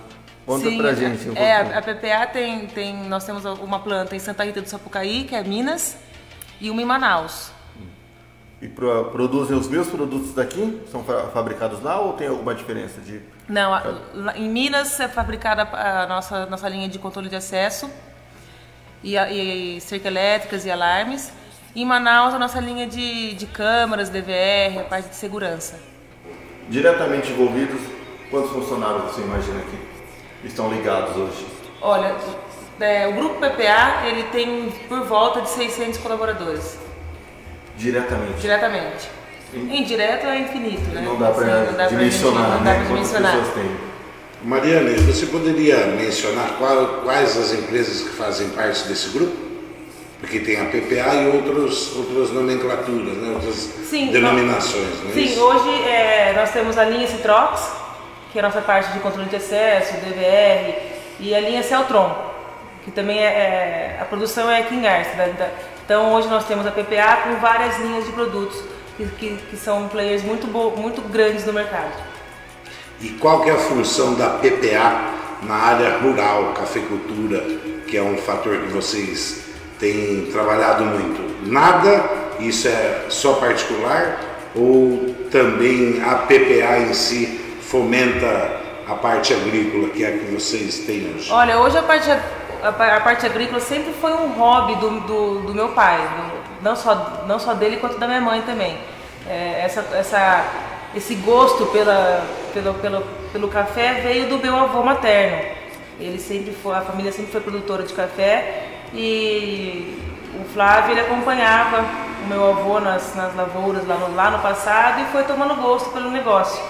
Conta 0.46 0.68
Sim, 0.68 0.76
pra 0.78 0.92
gente 0.94 1.28
um 1.28 1.36
É, 1.36 1.59
pouquinho. 1.64 1.78
a, 1.78 1.82
PPA 1.82 2.26
tem, 2.32 2.66
tem, 2.66 2.96
nós 3.09 3.24
temos 3.24 3.44
uma 3.44 3.78
planta 3.78 4.16
em 4.16 4.18
Santa 4.18 4.42
Rita 4.44 4.60
do 4.60 4.68
Sapucaí, 4.68 5.24
que 5.24 5.34
é 5.36 5.42
Minas, 5.44 5.96
e 6.60 6.68
uma 6.70 6.82
em 6.82 6.84
Manaus. 6.84 7.50
E 8.60 8.68
pro- 8.68 9.06
produzem 9.06 9.56
os 9.56 9.68
meus 9.68 9.88
produtos 9.88 10.34
daqui? 10.34 10.80
São 10.90 11.02
fa- 11.04 11.28
fabricados 11.32 11.80
lá 11.82 12.00
ou 12.00 12.12
tem 12.14 12.28
alguma 12.28 12.54
diferença 12.54 13.00
de... 13.00 13.20
Não, 13.48 13.72
a- 13.74 13.82
em 14.36 14.48
Minas 14.48 14.98
é 15.00 15.09
fabricada 15.09 15.62
a 15.62 16.06
nossa, 16.06 16.46
nossa 16.46 16.68
linha 16.68 16.88
de 16.88 16.98
controle 16.98 17.28
de 17.28 17.36
acesso 17.36 17.90
e, 19.02 19.16
e 19.16 19.80
cerca 19.80 20.08
elétricas 20.08 20.64
e 20.64 20.70
alarmes. 20.70 21.32
Em 21.74 21.84
Manaus, 21.86 22.34
a 22.34 22.38
nossa 22.38 22.60
linha 22.60 22.86
de, 22.86 23.34
de 23.34 23.46
câmeras, 23.46 24.08
DVR, 24.10 24.80
a 24.80 24.84
parte 24.84 25.08
de 25.08 25.16
segurança. 25.16 25.78
Diretamente 26.68 27.30
envolvidos, 27.32 27.80
quantos 28.30 28.50
funcionários 28.50 29.04
você 29.04 29.22
imagina 29.22 29.60
que 30.40 30.46
estão 30.46 30.70
ligados 30.70 31.16
hoje? 31.16 31.46
Olha, 31.80 32.14
é, 32.80 33.08
o 33.08 33.12
grupo 33.14 33.36
PPA 33.40 34.02
ele 34.06 34.24
tem 34.24 34.70
por 34.88 35.00
volta 35.04 35.40
de 35.40 35.48
600 35.48 35.98
colaboradores, 35.98 36.78
Diretamente. 37.76 38.40
diretamente. 38.40 39.08
Indireto 39.54 40.26
é 40.26 40.38
infinito, 40.40 40.88
né? 40.94 41.02
Não 41.02 41.18
dá 41.18 41.30
pra 41.30 41.44
Assim, 41.44 41.66
não 41.66 41.72
dá 41.72 41.72
pra 41.74 41.86
dimensionar, 41.88 42.48
não 42.50 42.58
dá 42.58 42.64
né? 42.64 42.74
pra 42.74 42.74
Quantas 42.74 42.88
dimensionar. 42.88 43.32
pessoas 43.36 43.54
tem. 43.54 43.91
Mariane, 44.44 44.94
você 45.06 45.27
poderia 45.27 45.77
mencionar 45.86 46.56
qual- 46.59 47.01
quais 47.05 47.36
as 47.36 47.52
empresas 47.52 48.02
que 48.02 48.10
fazem 48.16 48.48
parte 48.51 48.85
desse 48.89 49.10
grupo? 49.10 49.36
Porque 50.20 50.40
tem 50.40 50.60
a 50.60 50.64
PPA 50.66 51.14
e 51.14 51.27
outros, 51.28 51.94
outras 51.97 52.31
nomenclaturas, 52.31 53.16
né? 53.16 53.32
outras 53.35 53.55
Sim, 53.89 54.09
denominações, 54.10 55.01
não 55.02 55.10
é 55.10 55.14
Sim, 55.14 55.24
isso? 55.24 55.40
hoje 55.40 55.69
é, 55.85 56.32
nós 56.36 56.51
temos 56.51 56.77
a 56.78 56.85
linha 56.85 57.06
Citrox, 57.06 57.73
que 58.32 58.39
é 58.39 58.43
a 58.43 58.47
nossa 58.47 58.60
parte 58.60 58.93
de 58.93 59.01
controle 59.01 59.28
de 59.28 59.36
acesso, 59.36 59.94
DVR, 59.94 60.74
e 61.20 61.35
a 61.35 61.40
linha 61.40 61.62
Celtron, 61.62 62.16
que 62.85 62.90
também 62.90 63.19
é, 63.19 63.24
é- 63.24 63.98
a 64.01 64.05
produção 64.05 64.51
é 64.51 64.60
aqui 64.60 64.74
em 64.74 64.81
Garça. 64.82 65.14
da- 65.16 65.27
da- 65.27 65.51
então 65.85 66.14
hoje 66.14 66.28
nós 66.28 66.44
temos 66.47 66.66
a 66.66 66.70
PPA 66.70 67.16
com 67.24 67.36
várias 67.40 67.78
linhas 67.78 68.05
de 68.06 68.12
produtos 68.12 68.56
que, 68.97 69.05
que, 69.19 69.36
que 69.51 69.56
são 69.56 69.89
players 69.89 70.23
muito, 70.23 70.47
bo- 70.47 70.70
muito 70.77 71.01
grandes 71.02 71.44
no 71.44 71.52
mercado. 71.52 71.93
E 73.02 73.08
qual 73.20 73.40
que 73.42 73.50
é 73.50 73.52
a 73.52 73.58
função 73.58 74.14
da 74.14 74.30
PPA 74.30 75.10
na 75.42 75.54
área 75.54 75.98
rural, 75.98 76.52
cafeicultura, 76.54 77.40
que 77.86 77.96
é 77.96 78.02
um 78.02 78.16
fator 78.16 78.58
que 78.58 78.68
vocês 78.72 79.42
têm 79.78 80.28
trabalhado 80.32 80.84
muito? 80.84 81.48
Nada, 81.50 82.04
isso 82.38 82.68
é 82.68 83.06
só 83.08 83.34
particular 83.34 84.20
ou 84.54 85.14
também 85.30 86.00
a 86.04 86.14
PPA 86.14 86.78
em 86.78 86.94
si 86.94 87.40
fomenta 87.62 88.60
a 88.86 88.94
parte 88.94 89.32
agrícola 89.32 89.88
que 89.88 90.04
é 90.04 90.08
a 90.08 90.12
que 90.18 90.24
vocês 90.26 90.78
têm 90.80 91.12
hoje? 91.16 91.32
Olha, 91.32 91.58
hoje 91.58 91.78
a 91.78 91.82
parte, 91.82 92.08
a, 92.62 92.72
pa- 92.72 92.96
a 92.96 93.00
parte 93.00 93.26
agrícola 93.26 93.60
sempre 93.60 93.92
foi 94.00 94.12
um 94.12 94.28
hobby 94.34 94.76
do, 94.76 95.00
do, 95.00 95.40
do 95.46 95.54
meu 95.54 95.70
pai, 95.70 95.98
não, 96.62 96.76
só, 96.76 97.24
não 97.26 97.38
só 97.38 97.54
dele 97.54 97.78
quanto 97.78 97.98
da 97.98 98.06
minha 98.06 98.20
mãe 98.20 98.42
também. 98.42 98.76
É, 99.28 99.62
essa, 99.64 99.84
essa, 99.94 100.44
esse 100.94 101.14
gosto 101.16 101.66
pela, 101.66 102.24
pelo, 102.52 102.74
pelo, 102.74 103.02
pelo 103.32 103.48
café 103.48 103.94
veio 104.02 104.28
do 104.28 104.39
meu 104.39 104.56
avô 104.56 104.82
materno. 104.82 105.43
Ele 105.98 106.19
sempre 106.19 106.52
foi, 106.52 106.74
a 106.74 106.81
família 106.81 107.12
sempre 107.12 107.32
foi 107.32 107.40
produtora 107.40 107.82
de 107.85 107.93
café 107.94 108.64
e 108.93 109.98
o 110.40 110.44
Flávio 110.52 110.93
ele 110.93 111.01
acompanhava 111.01 111.85
o 112.24 112.28
meu 112.28 112.48
avô 112.51 112.81
nas, 112.81 113.14
nas 113.14 113.35
lavouras 113.35 113.86
lá 113.86 113.94
no, 113.97 114.14
lá 114.14 114.31
no 114.31 114.39
passado 114.40 115.01
e 115.01 115.05
foi 115.06 115.24
tomando 115.24 115.55
gosto 115.56 115.90
pelo 115.90 116.10
negócio. 116.10 116.62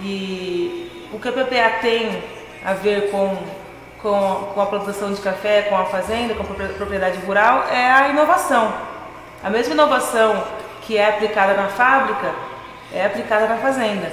E 0.00 1.08
o 1.12 1.18
que 1.18 1.28
a 1.28 1.32
PPA 1.32 1.80
tem 1.80 2.22
a 2.64 2.72
ver 2.72 3.10
com, 3.10 3.36
com, 4.02 4.50
com 4.54 4.60
a 4.60 4.66
plantação 4.66 5.12
de 5.12 5.20
café, 5.20 5.62
com 5.62 5.76
a 5.76 5.86
fazenda, 5.86 6.34
com 6.34 6.42
a 6.42 6.46
propri- 6.46 6.74
propriedade 6.74 7.18
rural, 7.26 7.64
é 7.70 7.90
a 7.90 8.08
inovação. 8.08 8.72
A 9.42 9.50
mesma 9.50 9.74
inovação 9.74 10.42
que 10.82 10.96
é 10.96 11.08
aplicada 11.08 11.54
na 11.54 11.68
fábrica 11.68 12.32
é 12.94 13.04
aplicada 13.06 13.46
na 13.46 13.56
fazenda. 13.56 14.10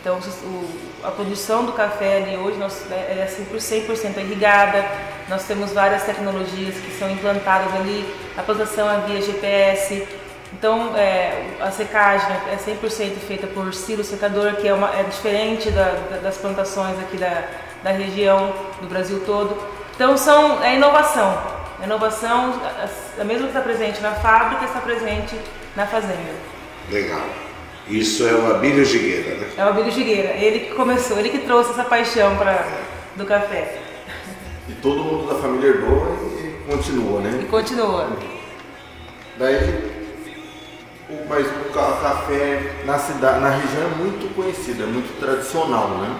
Então, 0.00 0.18
o- 0.44 0.78
a 1.04 1.10
produção 1.10 1.64
do 1.64 1.72
café 1.72 2.18
ali 2.18 2.36
hoje 2.36 2.58
nós, 2.58 2.82
é 2.90 3.20
é 3.22 3.26
100%, 3.26 3.60
100% 3.96 4.18
irrigada, 4.20 4.84
nós 5.28 5.44
temos 5.44 5.72
várias 5.72 6.02
tecnologias 6.04 6.74
que 6.76 6.90
são 6.98 7.10
implantadas 7.10 7.74
ali, 7.74 8.04
a 8.36 8.42
plantação 8.42 8.90
é 8.90 8.98
via 9.06 9.20
GPS, 9.20 10.06
então, 10.52 10.96
é, 10.96 11.56
a 11.60 11.70
secagem 11.70 12.28
é 12.52 12.56
100% 12.56 13.18
feita 13.20 13.46
por 13.46 13.72
silo 13.74 14.02
secador, 14.04 14.54
que 14.56 14.66
é, 14.68 14.72
uma, 14.72 14.88
é 14.98 15.02
diferente 15.02 15.70
da- 15.70 15.94
da- 16.10 16.16
das 16.22 16.38
plantações 16.38 16.98
aqui 17.00 17.16
da, 17.18 17.42
da 17.82 17.90
região, 17.90 18.52
do 18.80 18.88
Brasil 18.88 19.22
todo. 19.26 19.56
Então, 19.94 20.16
são, 20.16 20.62
é 20.64 20.74
inovação. 20.76 21.38
A 21.80 21.84
inovação, 21.84 22.54
a, 22.64 23.20
a 23.20 23.24
mesma 23.24 23.42
que 23.48 23.50
está 23.56 23.60
presente 23.60 24.00
na 24.00 24.12
fábrica, 24.12 24.64
está 24.64 24.80
presente 24.80 25.38
na 25.76 25.86
fazenda. 25.86 26.32
Legal. 26.90 27.20
Isso 27.90 28.26
é 28.26 28.32
o 28.34 28.50
Abílio 28.54 28.84
Gigueira, 28.84 29.34
né? 29.36 29.48
É 29.56 29.64
o 29.64 29.68
Abílio 29.68 29.90
Gigueira. 29.90 30.30
Ele 30.34 30.60
que 30.60 30.74
começou, 30.74 31.18
ele 31.18 31.30
que 31.30 31.38
trouxe 31.38 31.70
essa 31.70 31.84
paixão 31.84 32.36
pra, 32.36 32.66
do 33.16 33.24
café. 33.24 33.78
E 34.68 34.72
todo 34.74 35.02
mundo 35.02 35.26
da 35.32 35.40
família 35.40 35.68
herdou 35.70 36.06
e 36.38 36.70
continua, 36.70 37.20
né? 37.20 37.40
E 37.42 37.46
continua. 37.46 38.10
Daí, 39.38 39.56
o- 41.08 41.26
mas 41.28 41.46
o 41.46 41.72
ca- 41.72 41.98
café 42.02 42.72
na 42.84 42.98
cidade, 42.98 43.40
na 43.40 43.48
região 43.50 43.84
é 43.84 43.94
muito 43.96 44.34
conhecido, 44.34 44.82
é 44.82 44.86
muito 44.86 45.18
tradicional, 45.18 45.88
né? 45.98 46.14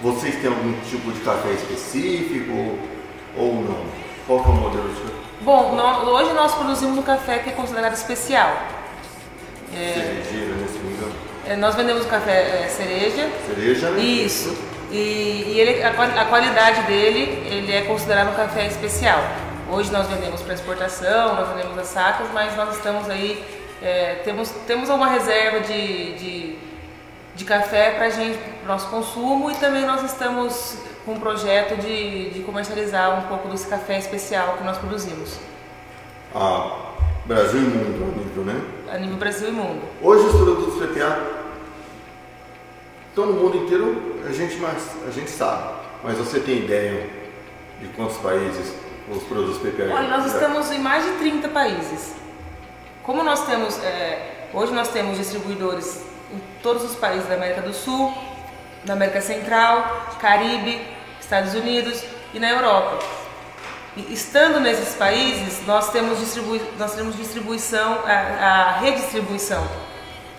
Vocês 0.00 0.36
têm 0.36 0.46
algum 0.48 0.72
tipo 0.88 1.12
de 1.12 1.20
café 1.20 1.50
específico 1.52 2.78
ou 3.36 3.54
não? 3.56 3.84
Qual 4.26 4.42
que 4.42 4.48
é 4.48 4.52
o 4.52 4.54
modelo 4.56 4.88
de 4.88 5.00
café? 5.00 5.12
Bom, 5.42 5.74
nó- 5.74 6.04
hoje 6.04 6.32
nós 6.32 6.54
produzimos 6.54 6.96
um 6.96 7.02
café 7.02 7.40
que 7.40 7.50
é 7.50 7.52
considerado 7.52 7.92
especial. 7.94 8.56
É, 9.74 9.92
Cerejeira, 9.94 10.54
né, 10.54 10.66
se 10.70 10.78
não 10.78 10.84
me 10.84 10.92
engano. 10.96 11.12
é, 11.12 11.32
nós 11.56 11.74
vendemos 11.74 12.04
o 12.04 12.08
café 12.08 12.64
é, 12.64 12.68
cereja. 12.68 13.28
Cereja, 13.46 13.90
né? 13.90 14.00
Isso. 14.00 14.56
E, 14.90 15.52
e 15.54 15.60
ele, 15.60 15.82
a, 15.82 15.90
a 15.90 16.24
qualidade 16.26 16.82
dele, 16.82 17.42
ele 17.46 17.72
é 17.72 17.82
considerado 17.82 18.30
um 18.30 18.36
café 18.36 18.66
especial. 18.66 19.22
Hoje 19.70 19.90
nós 19.90 20.06
vendemos 20.06 20.42
para 20.42 20.54
exportação, 20.54 21.34
nós 21.34 21.48
vendemos 21.48 21.78
as 21.78 21.86
sacas, 21.86 22.28
mas 22.34 22.54
nós 22.56 22.76
estamos 22.76 23.08
aí, 23.08 23.42
é, 23.80 24.16
temos, 24.24 24.50
temos 24.66 24.90
uma 24.90 25.08
reserva 25.08 25.60
de, 25.60 26.14
de, 26.14 26.58
de 27.34 27.44
café 27.44 27.92
para 27.92 28.10
gente, 28.10 28.38
pro 28.38 28.68
nosso 28.68 28.88
consumo 28.88 29.50
e 29.50 29.54
também 29.54 29.86
nós 29.86 30.02
estamos 30.04 30.76
com 31.06 31.12
um 31.12 31.20
projeto 31.20 31.80
de, 31.80 32.30
de 32.30 32.40
comercializar 32.40 33.18
um 33.18 33.28
pouco 33.28 33.48
desse 33.48 33.66
café 33.66 33.98
especial 33.98 34.56
que 34.58 34.64
nós 34.64 34.76
produzimos, 34.76 35.38
Ah, 36.34 36.90
Brasil 37.24 37.60
e 37.60 37.64
mundo, 37.64 38.12
a 38.14 38.18
nível, 38.18 38.44
né? 38.44 38.60
a 38.92 38.98
nível 38.98 39.16
Brasil 39.16 39.48
e 39.48 39.52
mundo. 39.52 39.80
Hoje 40.02 40.26
os 40.26 40.34
produtos 40.36 40.74
PPA 40.74 41.41
estão 43.12 43.26
no 43.26 43.34
mundo 43.34 43.58
inteiro, 43.58 44.22
a 44.26 44.32
gente, 44.32 44.56
mas, 44.56 44.90
a 45.06 45.10
gente 45.10 45.30
sabe. 45.30 45.74
Mas 46.02 46.16
você 46.16 46.40
tem 46.40 46.60
ideia 46.60 47.08
de 47.80 47.88
quantos 47.88 48.16
países 48.16 48.74
os 49.08 49.22
produtos 49.24 49.58
PPA 49.58 49.94
Olha, 49.94 50.08
nós 50.08 50.32
estamos 50.32 50.70
em 50.70 50.78
mais 50.78 51.04
de 51.04 51.12
30 51.18 51.48
países. 51.48 52.14
Como 53.02 53.22
nós 53.22 53.44
temos, 53.44 53.78
é, 53.82 54.48
hoje 54.54 54.72
nós 54.72 54.88
temos 54.88 55.18
distribuidores 55.18 56.02
em 56.32 56.40
todos 56.62 56.84
os 56.84 56.94
países 56.94 57.28
da 57.28 57.34
América 57.34 57.60
do 57.60 57.74
Sul, 57.74 58.14
na 58.84 58.94
América 58.94 59.20
Central, 59.20 60.16
Caribe, 60.18 60.80
Estados 61.20 61.54
Unidos 61.54 62.02
e 62.32 62.38
na 62.38 62.48
Europa. 62.48 62.98
E 63.96 64.12
estando 64.12 64.58
nesses 64.58 64.94
países, 64.94 65.66
nós 65.66 65.90
temos, 65.90 66.18
distribui 66.18 66.62
nós 66.78 66.94
temos 66.94 67.14
distribuição, 67.16 67.98
a, 68.06 68.12
a 68.12 68.70
redistribuição. 68.78 69.91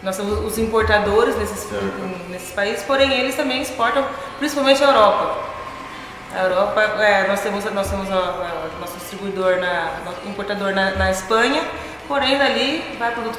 Nós 0.04 0.18
temos 0.18 0.38
os 0.46 0.58
importadores 0.58 1.36
nesses, 1.38 1.66
nesses 2.30 2.52
países, 2.52 2.84
porém 2.84 3.12
eles 3.14 3.36
também 3.36 3.62
exportam, 3.62 4.06
principalmente 4.38 4.84
a 4.84 4.88
Europa. 4.88 5.38
A 6.36 6.44
Europa, 6.44 6.82
é, 7.02 7.28
nós 7.28 7.40
temos, 7.42 7.64
nós 7.74 7.90
temos 7.90 8.12
a- 8.12 8.16
a- 8.16 8.70
nosso 8.82 8.98
distribuidor, 8.98 9.58
na, 9.62 10.00
nosso 10.04 10.18
importador 10.28 10.74
na, 10.74 10.92
na 10.96 11.10
Espanha, 11.12 11.64
porém 12.08 12.38
dali 12.38 12.84
vai 13.00 13.14
produto 13.14 13.38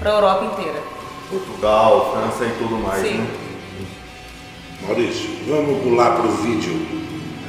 para 0.00 0.10
a 0.10 0.14
Europa 0.14 0.44
inteira. 0.46 0.80
Portugal, 1.30 2.16
França 2.16 2.44
e 2.44 2.58
tudo 2.58 2.76
mais, 2.78 3.02
Sim. 3.02 3.18
né? 3.18 3.26
Maurício, 4.82 5.30
vamos 5.46 5.80
pular 5.82 6.16
para 6.16 6.26
o 6.26 6.32
vídeo. 6.32 7.02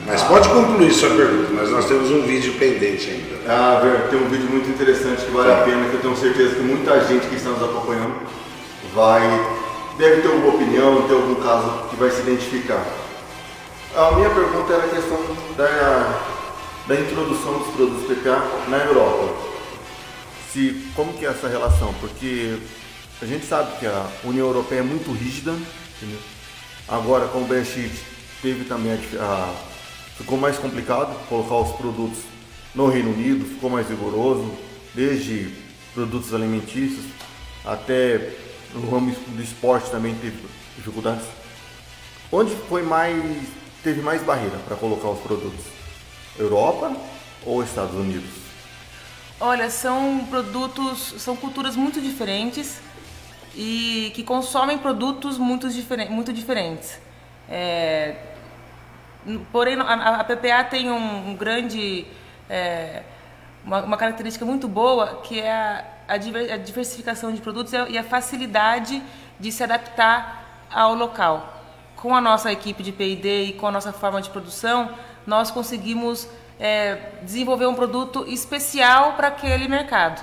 Mas 0.06 0.22
pode 0.24 0.50
concluir 0.50 0.92
sua 0.92 1.10
pergunta, 1.12 1.50
mas 1.54 1.70
nós 1.72 1.86
temos 1.86 2.12
um 2.12 2.22
vídeo 2.22 2.54
pendente 2.60 3.10
ainda. 3.10 3.33
Ah, 3.48 3.80
ver- 3.84 4.10
tem 4.10 4.20
um 4.20 4.30
vídeo 4.30 4.50
muito 4.50 4.70
interessante 4.70 5.26
que 5.26 5.32
vale 5.32 5.52
a 5.52 5.64
pena, 5.64 5.90
que 5.90 5.96
eu 5.96 6.02
tenho 6.02 6.16
certeza 6.18 6.56
que 6.56 6.62
muita 6.62 7.06
gente 7.06 7.28
que 7.28 7.36
está 7.36 7.50
nos 7.50 7.64
acompanhando 7.64 8.16
vai 8.94 9.22
deve 9.98 10.22
ter 10.22 10.28
alguma 10.30 10.56
opinião, 10.56 11.08
ter 11.08 11.14
algum 11.14 11.36
caso 11.36 11.90
que 11.90 11.96
vai 11.98 12.10
se 12.10 12.22
identificar. 12.22 12.84
A 13.96 14.12
minha 14.14 14.30
pergunta 14.30 14.74
era 14.74 14.86
a 14.86 14.90
questão 14.90 15.20
da, 15.58 16.22
da 16.88 16.96
introdução 16.96 17.60
dos 17.60 17.68
produtos 17.76 18.08
PPA 18.08 18.42
na 18.70 18.78
Europa. 18.78 19.34
Se, 20.52 20.88
como 20.96 21.14
que 21.14 21.26
é 21.26 21.30
essa 21.30 21.48
relação? 21.48 21.94
Porque 22.00 22.58
a 23.22 23.26
gente 23.26 23.46
sabe 23.46 23.78
que 23.80 23.86
a 23.86 24.06
União 24.24 24.48
Europeia 24.48 24.80
é 24.80 24.84
muito 24.84 25.12
rígida, 25.12 25.52
entendeu? 25.98 26.20
agora 26.88 27.28
com 27.28 27.40
o 27.42 27.46
Brexit 27.46 27.92
teve 28.42 28.66
também 28.66 28.94
a, 28.94 29.24
a- 29.24 29.54
ficou 30.18 30.38
mais 30.38 30.58
complicado 30.58 31.14
colocar 31.30 31.56
os 31.56 31.76
produtos 31.78 32.20
no 32.74 32.88
Reino 32.88 33.12
Unido, 33.12 33.46
ficou 33.46 33.70
mais 33.70 33.90
rigoroso, 33.90 34.52
desde 34.94 35.54
produtos 35.94 36.34
alimentícios 36.34 37.06
até 37.64 38.34
no 38.74 38.90
ramo 38.90 39.12
do 39.12 39.42
esporte 39.42 39.90
também 39.90 40.16
teve 40.16 40.38
dificuldades. 40.76 41.26
Onde 42.32 42.56
foi 42.68 42.82
mais 42.84 43.48
teve 43.84 44.02
mais 44.02 44.24
barreira 44.24 44.58
para 44.60 44.76
colocar 44.76 45.10
os 45.10 45.20
produtos? 45.20 45.66
Europa 46.40 46.96
ou 47.46 47.64
Estados 47.64 47.96
Unidos? 47.96 48.30
Olha, 49.40 49.70
são 49.70 50.26
produtos, 50.30 51.16
são 51.18 51.36
culturas 51.36 51.76
muito 51.76 52.00
diferentes 52.00 52.80
e 53.56 54.12
que 54.16 54.24
consomem 54.24 54.78
produtos 54.78 55.38
muito, 55.38 55.68
muito 56.10 56.34
diferentes. 56.34 57.00
É, 57.50 58.16
porém, 59.52 59.76
a, 59.80 60.22
a 60.22 60.24
PPA 60.24 60.64
tem 60.64 60.90
um, 60.90 61.32
um 61.32 61.36
grande, 61.36 62.06
é, 62.50 63.04
uma, 63.66 63.82
uma 63.84 63.98
característica 63.98 64.46
muito 64.46 64.68
boa 64.68 65.22
que 65.24 65.40
é 65.40 65.52
a, 65.52 65.86
a 66.08 66.18
diver- 66.18 66.52
a 66.52 66.58
diversificação 66.58 67.32
de 67.34 67.42
produtos 67.42 67.74
e 67.74 67.98
a- 67.98 68.04
facilidade 68.04 69.02
de 69.40 69.52
se 69.52 69.64
adaptar 69.64 70.66
ao 70.72 70.94
local. 70.94 71.62
Com 71.96 72.14
a 72.16 72.20
nossa 72.22 72.52
equipe 72.52 72.84
de 72.84 72.92
P&D 72.92 73.44
e 73.46 73.54
com 73.54 73.68
a 73.68 73.72
nossa 73.72 73.94
forma 73.94 74.22
de 74.22 74.30
produção, 74.30 74.90
nós 75.26 75.50
conseguimos 75.50 76.28
é, 76.60 76.98
desenvolver 77.24 77.66
um 77.66 77.74
produto 77.76 78.26
especial 78.28 79.14
para 79.14 79.30
aquele 79.30 79.68
mercado. 79.68 80.22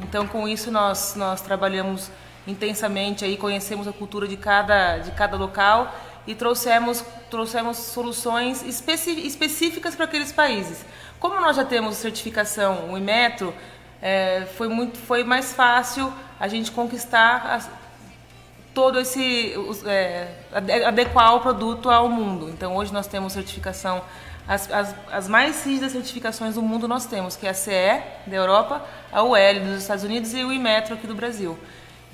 Então, 0.00 0.26
com 0.26 0.48
isso, 0.48 0.70
nós, 0.70 1.14
nós 1.16 1.40
trabalhamos 1.42 2.10
intensamente, 2.46 3.24
aí, 3.24 3.36
conhecemos 3.36 3.86
a 3.86 3.92
cultura 3.92 4.26
de 4.26 4.36
cada, 4.36 4.98
de 4.98 5.10
cada 5.10 5.36
local 5.36 5.94
e 6.26 6.34
trouxemos, 6.34 7.04
trouxemos 7.30 7.76
soluções 7.76 8.62
específicas 8.62 9.94
para 9.94 10.04
aqueles 10.06 10.32
países. 10.32 10.84
Como 11.20 11.40
nós 11.40 11.56
já 11.56 11.64
temos 11.64 11.96
certificação, 11.96 12.90
o 12.92 12.96
Imetro, 12.98 13.54
é, 14.00 14.46
foi, 14.56 14.68
muito, 14.68 14.98
foi 14.98 15.24
mais 15.24 15.52
fácil 15.52 16.12
a 16.38 16.46
gente 16.46 16.70
conquistar 16.70 17.68
todo 18.72 19.00
esse 19.00 19.54
é, 19.86 20.28
ade- 20.52 20.84
adequar 20.84 21.34
o 21.34 21.40
produto 21.40 21.90
ao 21.90 22.08
mundo. 22.08 22.48
Então 22.48 22.76
hoje 22.76 22.92
nós 22.92 23.06
temos 23.06 23.32
certificação 23.32 24.02
as, 24.48 24.70
as, 24.72 24.94
as 25.12 25.28
mais 25.28 25.62
rígidas 25.66 25.92
certificações 25.92 26.54
do 26.54 26.62
mundo 26.62 26.88
nós 26.88 27.04
temos, 27.04 27.36
que 27.36 27.46
é 27.46 27.50
a 27.50 27.54
CE 27.54 28.02
da 28.26 28.34
Europa, 28.34 28.82
a 29.12 29.22
UL 29.22 29.60
dos 29.60 29.82
Estados 29.82 30.04
Unidos 30.04 30.32
e 30.32 30.42
o 30.42 30.50
Imetro 30.50 30.94
aqui 30.94 31.06
do 31.06 31.14
Brasil. 31.14 31.58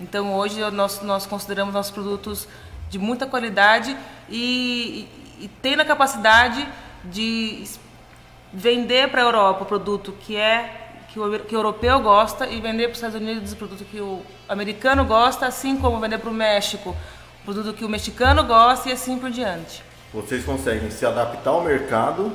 Então 0.01 0.35
hoje 0.35 0.61
nós, 0.73 1.01
nós 1.03 1.27
consideramos 1.27 1.73
nossos 1.73 1.93
produtos 1.93 2.49
de 2.91 2.99
muita 2.99 3.25
qualidade 3.25 3.97
e, 4.29 5.07
e, 5.39 5.45
e 5.45 5.49
tendo 5.63 5.83
a 5.83 5.85
capacidade 5.85 6.67
de 7.05 7.63
vender 8.55 9.09
para 9.11 9.21
a 9.21 9.25
Europa 9.25 9.65
o 9.65 9.67
produto 9.67 10.15
que 10.21 10.37
é 10.37 10.81
que 11.09 11.19
o, 11.19 11.41
que 11.41 11.55
o 11.55 11.59
europeu 11.59 12.01
gosta 12.01 12.47
e 12.47 12.61
vender 12.61 12.85
para 12.85 12.93
os 12.93 12.99
Estados 12.99 13.17
Unidos 13.17 13.53
o 13.53 13.57
produto 13.57 13.85
que 13.85 14.01
o 14.01 14.23
americano 14.49 15.05
gosta, 15.05 15.47
assim 15.47 15.77
como 15.77 15.99
vender 16.01 16.19
para 16.19 16.31
o 16.31 16.35
México 16.35 16.97
o 17.43 17.45
produto 17.45 17.77
que 17.77 17.85
o 17.85 17.89
mexicano 17.89 18.43
gosta 18.45 18.89
e 18.89 18.93
assim 18.93 19.19
por 19.19 19.31
diante. 19.31 19.83
Vocês 20.13 20.45
conseguem 20.45 20.91
se 20.91 21.05
adaptar 21.05 21.51
ao 21.51 21.63
mercado 21.63 22.33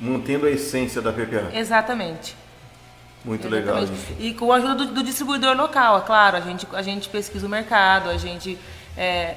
mantendo 0.00 0.46
a 0.46 0.50
essência 0.50 1.02
da 1.02 1.12
PPA. 1.12 1.50
Exatamente. 1.52 2.36
Muito 3.24 3.48
legal 3.48 3.78
Exatamente. 3.78 4.12
isso. 4.12 4.22
E 4.22 4.34
com 4.34 4.52
a 4.52 4.56
ajuda 4.56 4.74
do, 4.74 4.86
do 4.86 5.02
distribuidor 5.02 5.56
local, 5.56 5.98
é 5.98 6.00
claro. 6.02 6.36
A 6.36 6.40
gente, 6.40 6.66
a 6.72 6.82
gente 6.82 7.08
pesquisa 7.08 7.46
o 7.46 7.50
mercado, 7.50 8.08
a 8.08 8.16
gente. 8.16 8.58
É, 8.96 9.36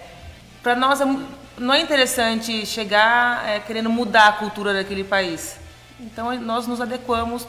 para 0.64 0.76
nós 0.76 1.02
é 1.02 1.06
não 1.58 1.74
é 1.74 1.82
interessante 1.82 2.66
chegar 2.66 3.48
é, 3.48 3.60
querendo 3.60 3.90
mudar 3.90 4.28
a 4.28 4.32
cultura 4.34 4.74
daquele 4.74 5.04
país. 5.04 5.61
Então 6.02 6.38
nós 6.40 6.68
nos 6.68 6.82
adequamos 6.82 7.48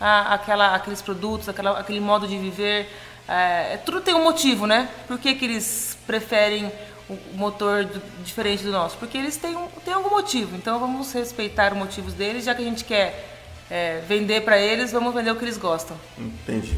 a, 0.00 0.34
àquela, 0.34 0.74
àqueles 0.74 1.00
produtos, 1.02 1.48
àquela, 1.48 1.78
aquele 1.78 2.00
modo 2.00 2.26
de 2.28 2.36
viver. 2.38 2.88
É, 3.28 3.78
tudo 3.84 4.00
tem 4.00 4.14
um 4.14 4.22
motivo, 4.22 4.66
né? 4.66 4.88
Por 5.08 5.18
que, 5.18 5.34
que 5.34 5.44
eles 5.44 5.98
preferem 6.06 6.70
o 7.08 7.16
motor 7.34 7.84
do- 7.84 8.02
diferente 8.22 8.62
do 8.62 8.70
nosso? 8.70 8.96
Porque 8.98 9.16
eles 9.18 9.36
têm, 9.36 9.56
um, 9.56 9.66
têm 9.84 9.94
algum 9.94 10.10
motivo. 10.10 10.54
Então 10.56 10.78
vamos 10.78 11.12
respeitar 11.12 11.72
os 11.72 11.78
motivos 11.78 12.12
deles, 12.14 12.44
já 12.44 12.54
que 12.54 12.62
a 12.62 12.64
gente 12.64 12.84
quer 12.84 13.42
é, 13.70 14.00
vender 14.06 14.42
para 14.42 14.58
eles, 14.58 14.92
vamos 14.92 15.12
vender 15.14 15.30
o 15.32 15.36
que 15.36 15.44
eles 15.44 15.56
gostam. 15.58 15.96
Entendi. 16.18 16.76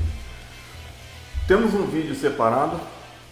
Temos 1.47 1.75
um 1.75 1.87
vídeo 1.87 2.15
separado 2.15 2.81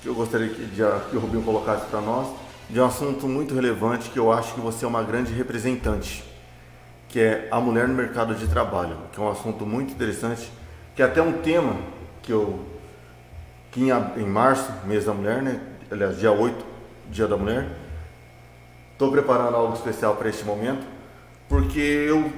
que 0.03 0.09
eu 0.09 0.15
gostaria 0.15 0.49
que, 0.49 0.65
de, 0.65 0.83
que 1.11 1.17
o 1.17 1.21
Rubinho 1.21 1.43
colocasse 1.43 1.87
para 1.87 2.01
nós 2.01 2.29
de 2.69 2.81
um 2.81 2.85
assunto 2.87 3.27
muito 3.29 3.55
relevante 3.55 4.11
que 4.11 4.19
eu 4.19 4.33
acho 4.33 4.55
que 4.55 4.61
você 4.61 4.85
é 4.85 4.89
uma 4.89 5.03
grande 5.03 5.33
representante, 5.33 6.23
que 7.09 7.21
é 7.21 7.49
a 7.51 7.61
mulher 7.61 7.89
no 7.89 7.95
mercado 7.95 8.35
de 8.35 8.47
trabalho, 8.49 8.97
que 9.13 9.21
é 9.21 9.23
um 9.23 9.31
assunto 9.31 9.65
muito 9.65 9.93
interessante, 9.93 10.51
que 10.95 11.03
é 11.03 11.05
até 11.05 11.23
um 11.23 11.35
tema 11.41 11.77
que 12.23 12.33
eu 12.33 12.65
que 13.71 13.83
em, 13.83 13.91
em 13.91 14.27
março, 14.27 14.73
mês 14.87 15.05
da 15.05 15.13
mulher, 15.13 15.43
né? 15.43 15.61
aliás, 15.91 16.19
dia 16.19 16.33
8, 16.33 16.65
dia 17.11 17.29
da 17.29 17.37
mulher, 17.37 17.69
estou 18.93 19.13
preparando 19.13 19.55
algo 19.55 19.75
especial 19.75 20.17
para 20.17 20.31
este 20.31 20.45
momento, 20.45 20.87
porque 21.47 21.79
eu 21.79 22.33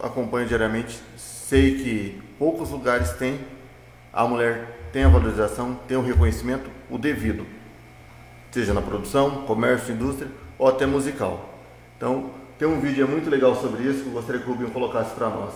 acompanho 0.00 0.48
diariamente, 0.48 1.00
sei 1.16 1.76
que 1.76 2.22
poucos 2.38 2.70
lugares 2.70 3.12
têm, 3.12 3.38
a 4.12 4.26
mulher 4.26 4.88
tem 4.92 5.04
a 5.04 5.08
valorização, 5.08 5.78
tem 5.86 5.96
o 5.96 6.02
reconhecimento, 6.02 6.68
o 6.90 6.98
devido, 6.98 7.46
seja 8.50 8.74
na 8.74 8.82
produção, 8.82 9.44
comércio, 9.44 9.94
indústria 9.94 10.28
ou 10.58 10.68
até 10.68 10.86
musical. 10.86 11.54
Então, 11.96 12.30
tem 12.58 12.68
um 12.68 12.80
vídeo 12.80 13.08
muito 13.08 13.28
legal 13.28 13.54
sobre 13.56 13.82
isso 13.82 14.02
que 14.02 14.08
eu 14.08 14.12
gostaria 14.12 14.40
que 14.40 14.48
o 14.48 14.52
Rubinho 14.52 14.70
colocasse 14.70 15.14
para 15.14 15.28
nós. 15.28 15.54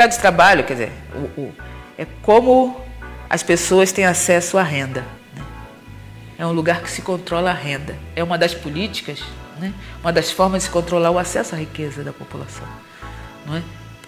Mercado 0.00 0.12
de 0.12 0.18
trabalho, 0.18 0.64
quer 0.64 0.72
dizer, 0.72 0.92
o, 1.14 1.40
o, 1.40 1.54
é 1.98 2.06
como 2.22 2.80
as 3.28 3.42
pessoas 3.42 3.92
têm 3.92 4.06
acesso 4.06 4.56
à 4.56 4.62
renda. 4.62 5.04
Né? 5.36 5.42
É 6.38 6.46
um 6.46 6.52
lugar 6.52 6.80
que 6.80 6.90
se 6.90 7.02
controla 7.02 7.50
a 7.50 7.54
renda. 7.54 7.94
É 8.16 8.24
uma 8.24 8.38
das 8.38 8.54
políticas, 8.54 9.22
né? 9.58 9.74
uma 10.00 10.10
das 10.10 10.30
formas 10.30 10.62
de 10.62 10.68
se 10.68 10.70
controlar 10.70 11.10
o 11.10 11.18
acesso 11.18 11.54
à 11.54 11.58
riqueza 11.58 12.02
da 12.02 12.14
população. 12.14 12.66
Não 13.46 13.56
é? 13.56 13.62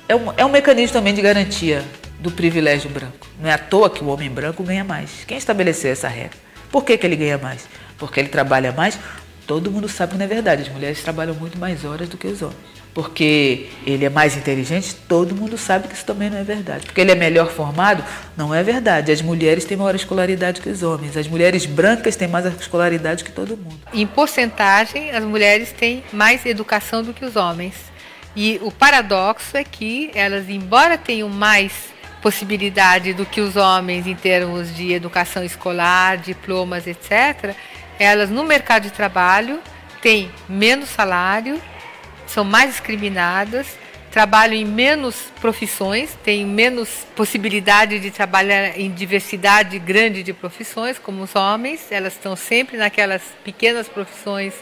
É, 0.08 0.16
um, 0.16 0.32
é 0.34 0.46
um 0.46 0.48
mecanismo 0.48 0.94
também 0.94 1.12
de 1.12 1.20
garantia 1.20 1.84
do 2.20 2.30
privilégio 2.30 2.88
branco. 2.88 3.26
Não 3.38 3.50
é 3.50 3.52
à 3.52 3.58
toa 3.58 3.90
que 3.90 4.02
o 4.02 4.08
homem 4.08 4.30
branco 4.30 4.62
ganha 4.62 4.84
mais. 4.84 5.24
Quem 5.26 5.36
estabeleceu 5.36 5.92
essa 5.92 6.08
regra? 6.08 6.38
Por 6.70 6.84
que, 6.84 6.96
que 6.96 7.06
ele 7.06 7.16
ganha 7.16 7.36
mais? 7.36 7.68
Porque 7.98 8.18
ele 8.18 8.30
trabalha 8.30 8.72
mais? 8.72 8.98
Todo 9.46 9.70
mundo 9.70 9.90
sabe 9.90 10.12
que 10.12 10.18
não 10.18 10.24
é 10.24 10.28
verdade. 10.28 10.62
As 10.62 10.68
mulheres 10.70 11.02
trabalham 11.02 11.34
muito 11.34 11.58
mais 11.58 11.84
horas 11.84 12.08
do 12.08 12.16
que 12.16 12.28
os 12.28 12.40
homens 12.40 12.81
porque 12.94 13.70
ele 13.86 14.04
é 14.04 14.10
mais 14.10 14.36
inteligente, 14.36 14.94
todo 15.08 15.34
mundo 15.34 15.56
sabe 15.56 15.88
que 15.88 15.94
isso 15.94 16.04
também 16.04 16.28
não 16.28 16.38
é 16.38 16.44
verdade. 16.44 16.84
Porque 16.84 17.00
ele 17.00 17.10
é 17.10 17.14
melhor 17.14 17.50
formado, 17.50 18.04
não 18.36 18.54
é 18.54 18.62
verdade. 18.62 19.10
As 19.10 19.22
mulheres 19.22 19.64
têm 19.64 19.76
maior 19.76 19.94
escolaridade 19.94 20.60
que 20.60 20.68
os 20.68 20.82
homens. 20.82 21.16
As 21.16 21.26
mulheres 21.26 21.64
brancas 21.64 22.16
têm 22.16 22.28
mais 22.28 22.44
escolaridade 22.60 23.24
que 23.24 23.32
todo 23.32 23.56
mundo. 23.56 23.80
Em 23.94 24.06
porcentagem, 24.06 25.10
as 25.10 25.24
mulheres 25.24 25.72
têm 25.72 26.04
mais 26.12 26.44
educação 26.44 27.02
do 27.02 27.14
que 27.14 27.24
os 27.24 27.34
homens. 27.34 27.74
E 28.36 28.58
o 28.62 28.70
paradoxo 28.70 29.56
é 29.56 29.64
que 29.64 30.10
elas, 30.14 30.48
embora 30.48 30.98
tenham 30.98 31.28
mais 31.28 31.92
possibilidade 32.20 33.12
do 33.12 33.26
que 33.26 33.40
os 33.40 33.56
homens 33.56 34.06
em 34.06 34.14
termos 34.14 34.74
de 34.74 34.92
educação 34.92 35.42
escolar, 35.42 36.18
diplomas, 36.18 36.86
etc., 36.86 37.54
elas 37.98 38.30
no 38.30 38.44
mercado 38.44 38.84
de 38.84 38.90
trabalho 38.90 39.60
têm 40.00 40.30
menos 40.48 40.88
salário 40.88 41.60
são 42.32 42.44
mais 42.44 42.70
discriminadas, 42.70 43.66
trabalham 44.10 44.54
em 44.54 44.64
menos 44.64 45.16
profissões, 45.40 46.16
têm 46.24 46.46
menos 46.46 47.06
possibilidade 47.14 47.98
de 47.98 48.10
trabalhar 48.10 48.78
em 48.78 48.90
diversidade 48.90 49.78
grande 49.78 50.22
de 50.22 50.32
profissões, 50.32 50.98
como 50.98 51.22
os 51.22 51.36
homens. 51.36 51.90
Elas 51.90 52.14
estão 52.14 52.34
sempre 52.34 52.76
naquelas 52.76 53.22
pequenas 53.44 53.88
profissões 53.88 54.54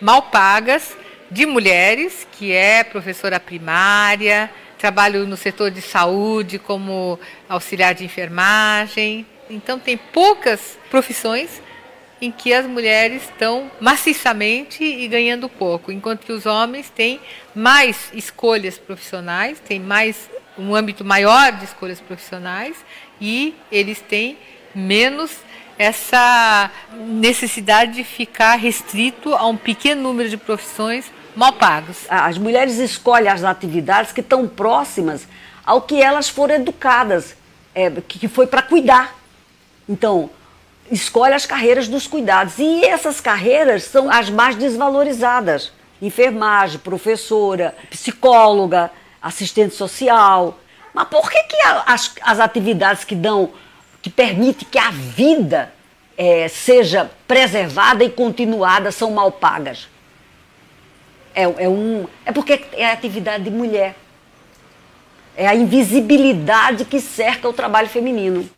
mal 0.00 0.22
pagas 0.22 0.96
de 1.30 1.46
mulheres, 1.46 2.26
que 2.32 2.52
é 2.52 2.84
professora 2.84 3.40
primária, 3.40 4.50
trabalho 4.78 5.26
no 5.26 5.36
setor 5.36 5.70
de 5.70 5.80
saúde 5.80 6.58
como 6.58 7.18
auxiliar 7.48 7.94
de 7.94 8.04
enfermagem. 8.04 9.26
Então 9.48 9.78
tem 9.78 9.96
poucas 9.96 10.78
profissões 10.90 11.62
em 12.24 12.30
que 12.30 12.54
as 12.54 12.66
mulheres 12.66 13.22
estão 13.24 13.70
maciçamente 13.80 14.82
e 14.82 15.06
ganhando 15.06 15.48
pouco, 15.48 15.92
enquanto 15.92 16.24
que 16.24 16.32
os 16.32 16.46
homens 16.46 16.88
têm 16.88 17.20
mais 17.54 18.10
escolhas 18.14 18.78
profissionais, 18.78 19.60
têm 19.60 19.78
mais 19.78 20.30
um 20.58 20.74
âmbito 20.74 21.04
maior 21.04 21.52
de 21.52 21.64
escolhas 21.64 22.00
profissionais 22.00 22.76
e 23.20 23.54
eles 23.70 24.00
têm 24.00 24.38
menos 24.74 25.32
essa 25.78 26.70
necessidade 26.92 27.92
de 27.92 28.04
ficar 28.04 28.54
restrito 28.56 29.34
a 29.34 29.46
um 29.46 29.56
pequeno 29.56 30.02
número 30.02 30.28
de 30.28 30.36
profissões 30.36 31.10
mal 31.36 31.52
pagas. 31.52 32.06
As 32.08 32.38
mulheres 32.38 32.78
escolhem 32.78 33.28
as 33.28 33.44
atividades 33.44 34.12
que 34.12 34.20
estão 34.20 34.48
próximas 34.48 35.26
ao 35.66 35.82
que 35.82 36.00
elas 36.00 36.28
foram 36.28 36.54
educadas, 36.54 37.36
é, 37.74 37.90
que 37.90 38.28
foi 38.28 38.46
para 38.46 38.62
cuidar. 38.62 39.14
Então, 39.88 40.30
escolhe 40.90 41.34
as 41.34 41.46
carreiras 41.46 41.88
dos 41.88 42.06
cuidados. 42.06 42.58
E 42.58 42.84
essas 42.84 43.20
carreiras 43.20 43.84
são 43.84 44.10
as 44.10 44.30
mais 44.30 44.56
desvalorizadas: 44.56 45.72
enfermagem, 46.00 46.78
professora, 46.78 47.74
psicóloga, 47.90 48.90
assistente 49.20 49.74
social. 49.74 50.58
Mas 50.92 51.08
por 51.08 51.30
que, 51.30 51.42
que 51.44 51.56
as, 51.86 52.14
as 52.22 52.38
atividades 52.38 53.04
que 53.04 53.14
dão, 53.14 53.50
que 54.00 54.08
permitem 54.08 54.68
que 54.70 54.78
a 54.78 54.90
vida 54.90 55.72
é, 56.16 56.46
seja 56.46 57.10
preservada 57.26 58.04
e 58.04 58.10
continuada 58.10 58.92
são 58.92 59.10
mal 59.10 59.32
pagas? 59.32 59.88
É, 61.34 61.42
é, 61.42 61.68
um, 61.68 62.06
é 62.24 62.30
porque 62.30 62.64
é 62.72 62.90
atividade 62.90 63.44
de 63.44 63.50
mulher. 63.50 63.96
É 65.36 65.48
a 65.48 65.54
invisibilidade 65.54 66.84
que 66.84 67.00
cerca 67.00 67.48
o 67.48 67.52
trabalho 67.52 67.88
feminino. 67.88 68.48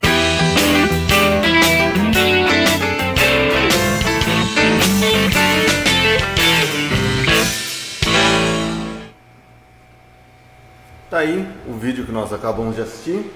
Tá 11.08 11.18
aí 11.18 11.48
o 11.68 11.72
vídeo 11.74 12.04
que 12.04 12.10
nós 12.10 12.32
acabamos 12.32 12.74
de 12.74 12.82
assistir. 12.82 13.32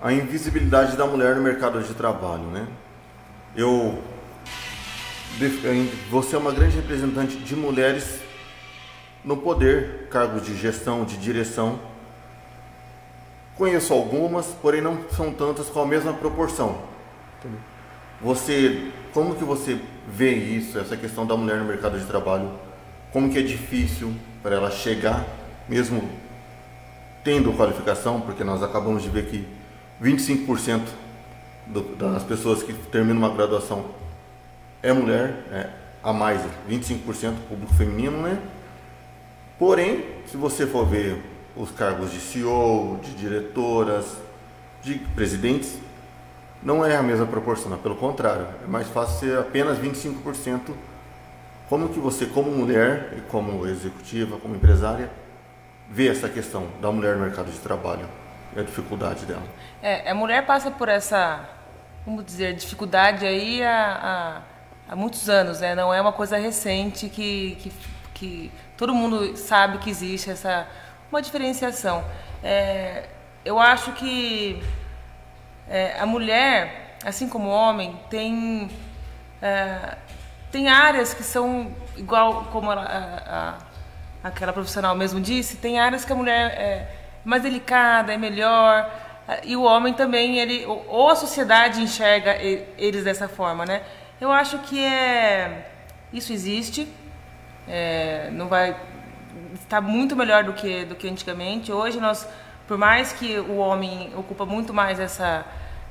A 0.00 0.12
invisibilidade 0.12 0.96
da 0.96 1.04
mulher 1.04 1.34
no 1.34 1.42
mercado 1.42 1.82
de 1.82 1.94
trabalho, 1.94 2.44
né? 2.44 2.68
Eu 3.56 4.00
você 6.10 6.36
é 6.36 6.38
uma 6.38 6.52
grande 6.52 6.76
representante 6.76 7.36
de 7.38 7.56
mulheres 7.56 8.20
no 9.24 9.36
poder, 9.36 10.06
cargos 10.10 10.44
de 10.44 10.56
gestão, 10.56 11.04
de 11.04 11.16
direção. 11.16 11.80
Conheço 13.56 13.92
algumas, 13.92 14.46
porém 14.46 14.80
não 14.80 14.98
são 15.10 15.32
tantas 15.32 15.68
com 15.68 15.80
a 15.80 15.86
mesma 15.86 16.12
proporção. 16.12 16.82
Você, 18.20 18.92
como 19.12 19.34
que 19.34 19.42
você 19.42 19.80
vê 20.06 20.32
isso, 20.32 20.78
essa 20.78 20.96
questão 20.96 21.26
da 21.26 21.36
mulher 21.36 21.56
no 21.56 21.64
mercado 21.64 21.98
de 21.98 22.04
trabalho? 22.04 22.50
Como 23.10 23.28
que 23.28 23.38
é 23.38 23.42
difícil 23.42 24.14
para 24.42 24.54
ela 24.54 24.70
chegar 24.70 25.41
mesmo 25.72 26.06
tendo 27.24 27.50
qualificação, 27.54 28.20
porque 28.20 28.44
nós 28.44 28.62
acabamos 28.62 29.02
de 29.02 29.08
ver 29.08 29.24
que 29.24 29.48
25% 30.02 30.82
do, 31.66 31.80
das 31.96 32.22
pessoas 32.24 32.62
que 32.62 32.74
terminam 32.74 33.16
uma 33.16 33.34
graduação 33.34 33.86
é 34.82 34.92
mulher, 34.92 35.34
é, 35.50 35.70
a 36.02 36.12
mais 36.12 36.42
25% 36.68 37.36
público 37.48 37.72
feminino, 37.72 38.20
né? 38.20 38.38
Porém, 39.58 40.04
se 40.26 40.36
você 40.36 40.66
for 40.66 40.86
ver 40.86 41.22
os 41.56 41.70
cargos 41.70 42.12
de 42.12 42.20
CEO, 42.20 43.00
de 43.02 43.14
diretoras, 43.14 44.16
de 44.82 44.96
presidentes, 45.14 45.78
não 46.62 46.84
é 46.84 46.96
a 46.96 47.02
mesma 47.02 47.24
proporção, 47.24 47.78
pelo 47.78 47.96
contrário, 47.96 48.46
é 48.62 48.66
mais 48.66 48.88
fácil 48.88 49.20
ser 49.20 49.38
apenas 49.38 49.78
25%. 49.78 50.74
Como 51.66 51.88
que 51.88 51.98
você, 51.98 52.26
como 52.26 52.50
mulher 52.50 53.14
e 53.16 53.20
como 53.22 53.66
executiva, 53.66 54.36
como 54.36 54.54
empresária, 54.54 55.08
vê 55.92 56.08
essa 56.08 56.28
questão 56.28 56.68
da 56.80 56.90
mulher 56.90 57.16
no 57.16 57.22
mercado 57.22 57.50
de 57.50 57.58
trabalho 57.58 58.08
e 58.56 58.60
a 58.60 58.62
dificuldade 58.62 59.26
dela? 59.26 59.42
É, 59.82 60.10
a 60.10 60.14
mulher 60.14 60.46
passa 60.46 60.70
por 60.70 60.88
essa, 60.88 61.46
como 62.02 62.22
dizer, 62.22 62.54
dificuldade 62.54 63.26
aí 63.26 63.62
há, 63.62 64.42
há, 64.88 64.92
há, 64.92 64.96
muitos 64.96 65.28
anos, 65.28 65.60
né? 65.60 65.74
Não 65.74 65.92
é 65.92 66.00
uma 66.00 66.12
coisa 66.12 66.38
recente 66.38 67.10
que, 67.10 67.56
que, 67.60 67.72
que 68.14 68.52
todo 68.76 68.94
mundo 68.94 69.36
sabe 69.36 69.78
que 69.78 69.90
existe 69.90 70.30
essa 70.30 70.66
uma 71.10 71.20
diferenciação. 71.20 72.02
É, 72.42 73.04
eu 73.44 73.58
acho 73.58 73.92
que 73.92 74.62
é, 75.68 76.00
a 76.00 76.06
mulher, 76.06 76.96
assim 77.04 77.28
como 77.28 77.50
o 77.50 77.52
homem, 77.52 78.00
tem, 78.08 78.70
é, 79.42 79.98
tem 80.50 80.70
áreas 80.70 81.12
que 81.12 81.22
são, 81.22 81.70
igual 81.98 82.46
como 82.46 82.70
a, 82.70 82.80
a, 82.80 83.58
aquela 84.22 84.52
profissional 84.52 84.94
mesmo 84.94 85.20
disse, 85.20 85.56
tem 85.56 85.78
áreas 85.78 86.04
que 86.04 86.12
a 86.12 86.16
mulher 86.16 86.50
é 86.52 86.88
mais 87.24 87.42
delicada, 87.42 88.12
é 88.12 88.16
melhor, 88.16 88.90
e 89.44 89.56
o 89.56 89.62
homem 89.62 89.94
também, 89.94 90.38
ele, 90.38 90.64
ou 90.66 91.08
a 91.08 91.16
sociedade 91.16 91.80
enxerga 91.80 92.36
eles 92.36 93.04
dessa 93.04 93.28
forma, 93.28 93.64
né? 93.64 93.82
Eu 94.20 94.30
acho 94.30 94.58
que 94.58 94.84
é, 94.84 95.68
isso 96.12 96.32
existe, 96.32 96.88
é, 97.68 98.30
não 98.32 98.48
vai 98.48 98.76
está 99.54 99.80
muito 99.80 100.14
melhor 100.14 100.44
do 100.44 100.52
que 100.52 100.84
do 100.84 100.94
que 100.94 101.08
antigamente. 101.08 101.72
Hoje 101.72 102.00
nós, 102.00 102.26
por 102.66 102.76
mais 102.76 103.12
que 103.12 103.38
o 103.38 103.56
homem 103.56 104.12
ocupa 104.16 104.44
muito 104.44 104.72
mais 104.72 104.98
essa 105.00 105.44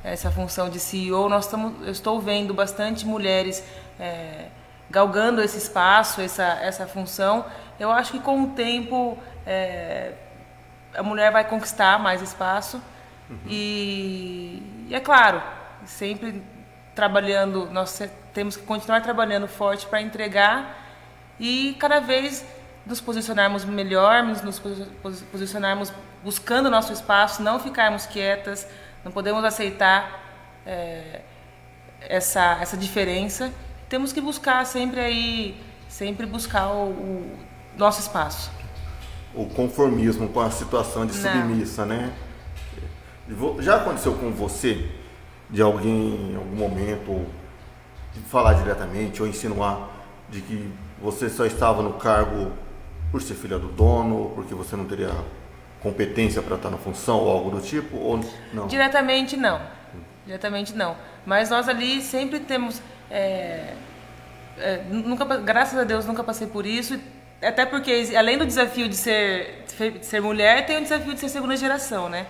essa 0.03 0.31
função 0.31 0.69
de 0.69 0.79
CEO, 0.79 1.29
nós 1.29 1.45
estamos, 1.45 1.73
eu 1.85 1.91
estou 1.91 2.19
vendo 2.19 2.53
bastante 2.53 3.05
mulheres 3.05 3.63
é, 3.99 4.47
galgando 4.91 5.41
esse 5.41 5.57
espaço, 5.57 6.21
essa 6.21 6.43
essa 6.43 6.85
função. 6.85 7.45
Eu 7.79 7.91
acho 7.91 8.11
que 8.11 8.19
com 8.19 8.43
o 8.43 8.47
tempo 8.49 9.17
é, 9.45 10.13
a 10.95 11.01
mulher 11.01 11.31
vai 11.31 11.43
conquistar 11.47 11.97
mais 11.97 12.21
espaço 12.21 12.81
uhum. 13.29 13.37
e, 13.47 14.85
e 14.87 14.95
é 14.95 14.99
claro, 14.99 15.41
sempre 15.85 16.43
trabalhando, 16.93 17.69
nós 17.71 18.01
temos 18.33 18.55
que 18.55 18.63
continuar 18.63 19.01
trabalhando 19.01 19.47
forte 19.47 19.87
para 19.87 20.01
entregar 20.01 20.77
e 21.39 21.75
cada 21.79 21.99
vez 21.99 22.45
nos 22.85 22.99
posicionarmos 22.99 23.63
melhor, 23.65 24.23
nos 24.23 24.59
posicionarmos 25.31 25.93
buscando 26.23 26.69
nosso 26.69 26.93
espaço, 26.93 27.41
não 27.41 27.59
ficarmos 27.59 28.05
quietas, 28.05 28.67
não 29.03 29.11
podemos 29.11 29.43
aceitar 29.43 30.21
é, 30.65 31.21
essa, 32.01 32.57
essa 32.61 32.77
diferença. 32.77 33.51
Temos 33.91 34.13
que 34.13 34.21
buscar 34.21 34.65
sempre 34.65 35.01
aí, 35.01 35.61
sempre 35.89 36.25
buscar 36.25 36.69
o, 36.69 36.91
o 36.91 37.37
nosso 37.77 37.99
espaço. 37.99 38.49
O 39.35 39.45
conformismo 39.47 40.29
com 40.29 40.39
a 40.39 40.49
situação 40.49 41.05
de 41.05 41.11
submissa, 41.11 41.85
não. 41.85 41.97
né? 41.97 42.13
Já 43.59 43.75
aconteceu 43.75 44.13
com 44.13 44.31
você 44.31 44.89
de 45.49 45.61
alguém 45.61 46.31
em 46.31 46.35
algum 46.37 46.55
momento 46.55 47.25
falar 48.29 48.53
diretamente 48.53 49.21
ou 49.21 49.27
insinuar 49.27 49.89
de 50.29 50.39
que 50.39 50.71
você 51.01 51.29
só 51.29 51.45
estava 51.45 51.83
no 51.83 51.95
cargo 51.95 52.53
por 53.11 53.21
ser 53.21 53.33
filha 53.33 53.59
do 53.59 53.67
dono, 53.67 54.31
porque 54.33 54.55
você 54.55 54.77
não 54.77 54.85
teria 54.85 55.11
competência 55.81 56.41
para 56.41 56.55
estar 56.55 56.69
na 56.69 56.77
função 56.77 57.17
ou 57.17 57.29
algo 57.29 57.51
do 57.51 57.59
tipo, 57.59 57.97
ou 57.97 58.23
não? 58.53 58.67
Diretamente 58.67 59.35
não. 59.35 59.59
Diretamente 60.25 60.73
não. 60.73 60.95
Mas 61.25 61.49
nós 61.49 61.67
ali 61.67 62.01
sempre 62.01 62.39
temos. 62.39 62.81
É, 63.09 63.73
é, 64.61 64.83
nunca, 64.89 65.25
graças 65.37 65.77
a 65.77 65.83
Deus 65.83 66.05
nunca 66.05 66.23
passei 66.23 66.47
por 66.47 66.65
isso. 66.65 66.99
Até 67.41 67.65
porque, 67.65 68.09
além 68.15 68.37
do 68.37 68.45
desafio 68.45 68.87
de 68.87 68.95
ser, 68.95 69.65
de 69.65 70.05
ser 70.05 70.21
mulher, 70.21 70.65
tem 70.65 70.77
o 70.77 70.81
desafio 70.81 71.13
de 71.13 71.19
ser 71.19 71.29
segunda 71.29 71.57
geração, 71.57 72.07
né? 72.07 72.27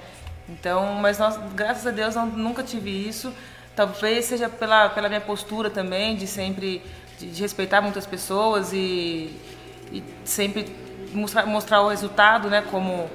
Então, 0.48 0.96
mas 0.96 1.20
nós, 1.20 1.38
graças 1.54 1.86
a 1.86 1.92
Deus, 1.92 2.16
não, 2.16 2.26
nunca 2.26 2.64
tive 2.64 2.90
isso. 2.90 3.34
Talvez 3.76 4.26
seja 4.26 4.48
pela, 4.50 4.90
pela 4.90 5.10
minha 5.10 5.22
postura 5.22 5.70
também, 5.70 6.16
de 6.16 6.28
sempre 6.28 6.82
de, 7.18 7.28
de 7.32 7.42
respeitar 7.42 7.82
muitas 7.82 8.06
pessoas 8.06 8.72
e, 8.74 9.36
e 9.92 10.04
sempre 10.24 10.66
mostrar, 11.14 11.46
mostrar 11.46 11.82
o 11.82 11.90
resultado, 11.90 12.50
né, 12.50 12.64
como 12.70 13.10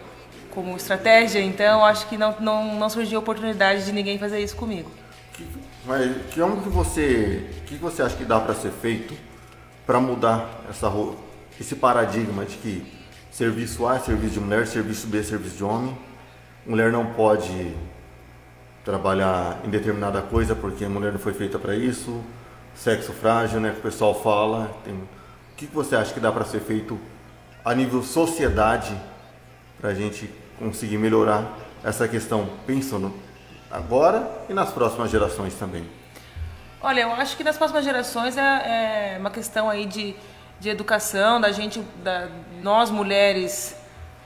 como 0.57 0.75
estratégia. 0.75 1.41
Então, 1.41 1.85
acho 1.85 2.09
que 2.09 2.17
não, 2.17 2.35
não, 2.41 2.75
não 2.77 2.89
surgiu 2.89 3.19
oportunidade 3.19 3.85
de 3.85 3.93
ninguém 3.93 4.19
fazer 4.19 4.41
isso 4.41 4.57
comigo. 4.57 4.91
Mas 5.87 6.11
que 6.33 6.41
como 6.41 6.61
que 6.63 6.69
você, 6.69 7.49
que 7.67 7.77
você 7.77 8.03
acha 8.03 8.17
que 8.17 8.25
dá 8.25 8.41
para 8.41 8.55
ser 8.55 8.73
feito 8.73 9.15
para 9.87 10.01
mudar 10.01 10.63
essa 10.69 10.93
esse 11.61 11.77
paradigma 11.77 12.45
de 12.45 12.57
que 12.57 12.93
serviço 13.31 13.87
A 13.87 13.95
é 13.95 13.99
serviço 14.01 14.35
de 14.35 14.41
mulher, 14.41 14.67
serviço 14.67 15.07
B 15.07 15.21
é 15.21 15.23
serviço 15.23 15.57
de 15.57 15.65
homem, 15.65 15.97
mulher 16.67 16.91
não 16.91 17.07
pode 17.07 17.73
trabalhar 18.85 19.61
em 19.65 19.71
determinada 19.71 20.21
coisa 20.21 20.57
porque 20.57 20.85
a 20.85 20.89
mulher 20.89 21.13
não 21.13 21.21
foi 21.21 21.33
feita 21.33 21.57
para 21.57 21.77
isso, 21.77 22.21
sexo 22.75 23.13
frágil, 23.13 23.61
né, 23.61 23.71
que 23.71 23.79
o 23.79 23.83
pessoal 23.83 24.21
fala. 24.21 24.77
Tem... 24.85 24.93
O 24.93 25.57
que 25.57 25.67
você 25.67 25.95
acha 25.95 26.13
que 26.13 26.21
dá 26.21 26.33
para 26.33 26.45
ser 26.45 26.61
feito 26.61 26.99
a 27.65 27.73
nível 27.75 28.03
sociedade 28.03 28.95
para 29.81 29.91
a 29.91 29.95
gente 29.95 30.29
conseguir 30.59 30.99
melhorar 30.99 31.57
essa 31.85 32.09
questão, 32.09 32.49
pensando 32.67 33.13
agora 33.71 34.29
e 34.49 34.55
nas 34.55 34.71
próximas 34.71 35.11
gerações 35.11 35.55
também? 35.55 35.89
Olha, 36.81 37.03
eu 37.03 37.13
acho 37.13 37.37
que 37.37 37.45
nas 37.45 37.57
próximas 37.57 37.85
gerações 37.85 38.37
é, 38.37 39.15
é 39.15 39.17
uma 39.19 39.31
questão 39.31 39.69
aí 39.69 39.87
de, 39.87 40.15
de 40.61 40.69
educação, 40.69 41.41
da 41.41 41.51
gente, 41.51 41.81
da, 42.03 42.29
nós 42.63 42.91
mulheres, 42.91 43.77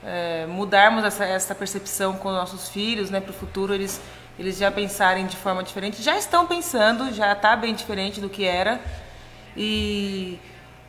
é, 0.03 0.45
mudarmos 0.47 1.03
essa, 1.03 1.25
essa 1.25 1.55
percepção 1.55 2.13
com 2.13 2.31
nossos 2.31 2.69
filhos, 2.69 3.09
né, 3.09 3.19
para 3.19 3.31
o 3.31 3.33
futuro 3.33 3.73
eles 3.73 4.01
eles 4.39 4.57
já 4.57 4.71
pensarem 4.71 5.27
de 5.27 5.37
forma 5.37 5.61
diferente, 5.63 6.01
já 6.01 6.17
estão 6.17 6.47
pensando, 6.47 7.13
já 7.13 7.31
está 7.33 7.55
bem 7.55 7.75
diferente 7.75 8.19
do 8.19 8.29
que 8.29 8.43
era. 8.43 8.79
E, 9.55 10.39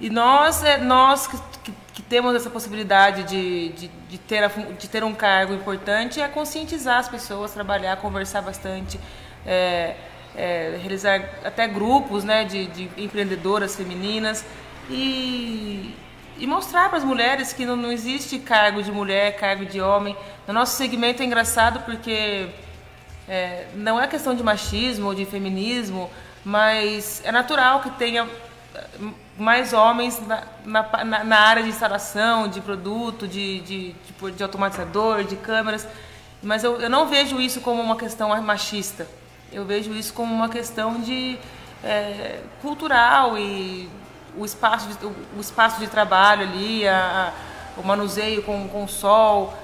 e 0.01 0.09
nós, 0.09 0.63
é, 0.65 0.79
nós 0.79 1.27
que, 1.27 1.37
que, 1.65 1.73
que 1.93 2.03
temos 2.03 2.35
essa 2.35 2.49
possibilidade 2.49 3.25
de, 3.25 3.69
de, 3.71 3.91
de, 4.09 4.19
ter 4.19 4.43
a, 4.43 4.49
de 4.49 4.89
ter 4.89 5.05
um 5.05 5.15
cargo 5.15 5.53
importante, 5.53 6.21
é 6.21 6.29
conscientizar 6.29 6.99
as 6.99 7.09
pessoas, 7.09 7.53
trabalhar, 7.53 7.97
conversar 7.99 8.41
bastante, 8.41 8.99
é, 9.47 9.97
é, 10.35 10.79
realizar 10.81 11.23
até 11.45 11.69
grupos 11.69 12.25
né, 12.25 12.45
de, 12.45 12.67
de 12.67 12.91
empreendedoras 12.97 13.77
femininas 13.77 14.45
e, 14.89 15.95
e 16.39 16.47
mostrar 16.47 16.89
para 16.89 16.99
as 16.99 17.05
mulheres 17.05 17.53
que 17.53 17.67
não, 17.67 17.77
não 17.77 17.93
existe 17.93 18.39
cargo 18.39 18.83
de 18.83 18.91
mulher, 18.91 19.37
cargo 19.37 19.67
de 19.67 19.81
homem. 19.81 20.17
No 20.47 20.55
nosso 20.55 20.77
segmento 20.77 21.23
é 21.23 21.27
engraçado 21.27 21.81
porque 21.81 22.49
é, 23.29 23.67
não 23.75 24.01
é 24.01 24.07
questão 24.07 24.35
de 24.35 24.43
machismo 24.43 25.09
ou 25.09 25.15
de 25.15 25.27
feminismo, 25.27 26.11
mas 26.43 27.21
é 27.25 27.31
natural 27.31 27.83
que 27.83 27.91
tenha 27.91 28.27
mais 29.39 29.73
homens 29.73 30.21
na, 30.27 30.43
na, 30.65 31.25
na 31.25 31.39
área 31.39 31.63
de 31.63 31.69
instalação, 31.69 32.49
de 32.49 32.61
produto, 32.61 33.27
de, 33.27 33.61
de, 33.61 33.93
de, 33.93 34.31
de 34.33 34.43
automatizador, 34.43 35.25
de 35.25 35.37
câmeras. 35.37 35.87
Mas 36.43 36.65
eu, 36.65 36.81
eu, 36.81 36.91
não 36.91 37.07
vejo 37.07 37.41
isso 37.41 37.61
como 37.61 37.81
uma 37.81 37.97
questão 37.97 38.29
machista. 38.43 39.07
Eu 39.53 39.65
vejo 39.65 39.93
isso 39.93 40.13
como 40.13 40.35
uma 40.35 40.49
questão 40.49 41.01
de 41.01 41.39
é, 41.85 42.41
cultural 42.61 43.39
e 43.39 43.89
o 44.37 44.45
espaço 44.45 44.89
de, 44.89 45.07
o, 45.07 45.41
espaço 45.41 45.79
de 45.79 45.87
trabalho 45.87 46.43
ali, 46.43 46.87
a, 46.89 47.33
a, 47.77 47.81
o 47.81 47.87
manuseio 47.87 48.43
com, 48.43 48.69
com 48.69 48.85
o 48.85 48.89
sol 48.89 49.55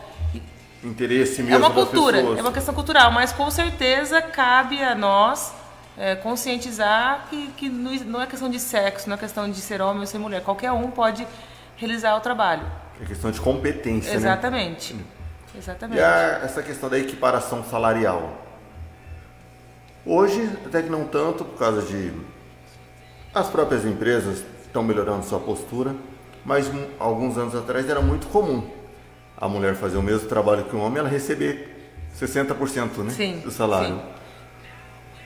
interesse 0.85 1.43
mesmo 1.43 1.57
É 1.57 1.59
uma 1.59 1.71
cultura, 1.71 2.19
é 2.19 2.41
uma 2.41 2.53
questão 2.53 2.75
cultural, 2.75 3.11
mas 3.11 3.33
com 3.33 3.51
certeza 3.51 4.23
cabe 4.23 4.83
a 4.83 4.95
nós 4.95 5.53
é, 5.99 6.15
conscientizar 6.15 7.27
que, 7.29 7.49
que 7.49 7.69
não 7.69 8.23
é 8.23 8.27
questão 8.27 8.49
de 8.49 8.61
sexo, 8.61 9.09
não 9.09 9.17
é 9.17 9.19
questão 9.19 9.51
de 9.51 9.61
ser 9.61 9.83
homem 9.83 10.01
ou 10.01 10.07
ser 10.07 10.19
mulher. 10.19 10.43
Qualquer 10.43 10.71
um 10.71 10.91
pode 10.91 11.27
realizar 11.77 12.17
o 12.17 12.21
trabalho. 12.21 12.65
É 13.03 13.05
questão 13.05 13.31
de 13.31 13.41
competência, 13.41 14.15
Exatamente. 14.15 14.95
né? 14.95 15.03
Exatamente. 15.57 15.99
E 15.99 16.03
a, 16.03 16.41
essa 16.45 16.63
questão 16.63 16.89
da 16.89 16.99
equiparação 16.99 17.65
salarial? 17.65 18.47
Hoje, 20.07 20.49
até 20.65 20.83
que 20.83 20.89
não 20.89 21.05
tanto, 21.05 21.45
por 21.45 21.59
causa 21.59 21.83
de... 21.83 22.13
As 23.35 23.49
próprias 23.49 23.85
empresas 23.85 24.45
estão 24.65 24.83
melhorando 24.83 25.25
sua 25.25 25.41
postura, 25.41 25.95
mas 26.45 26.71
alguns 26.99 27.37
anos 27.37 27.55
atrás 27.55 27.89
era 27.89 28.01
muito 28.01 28.29
comum 28.29 28.71
a 29.37 29.49
mulher 29.49 29.75
fazer 29.75 29.97
o 29.97 30.03
mesmo 30.03 30.29
trabalho 30.29 30.65
que 30.65 30.75
o 30.75 30.81
homem, 30.81 30.99
ela 30.99 31.09
receber 31.09 31.91
60% 32.19 32.99
né, 32.99 33.11
sim, 33.11 33.39
do 33.41 33.51
salário. 33.51 33.97
Sim. 33.97 34.18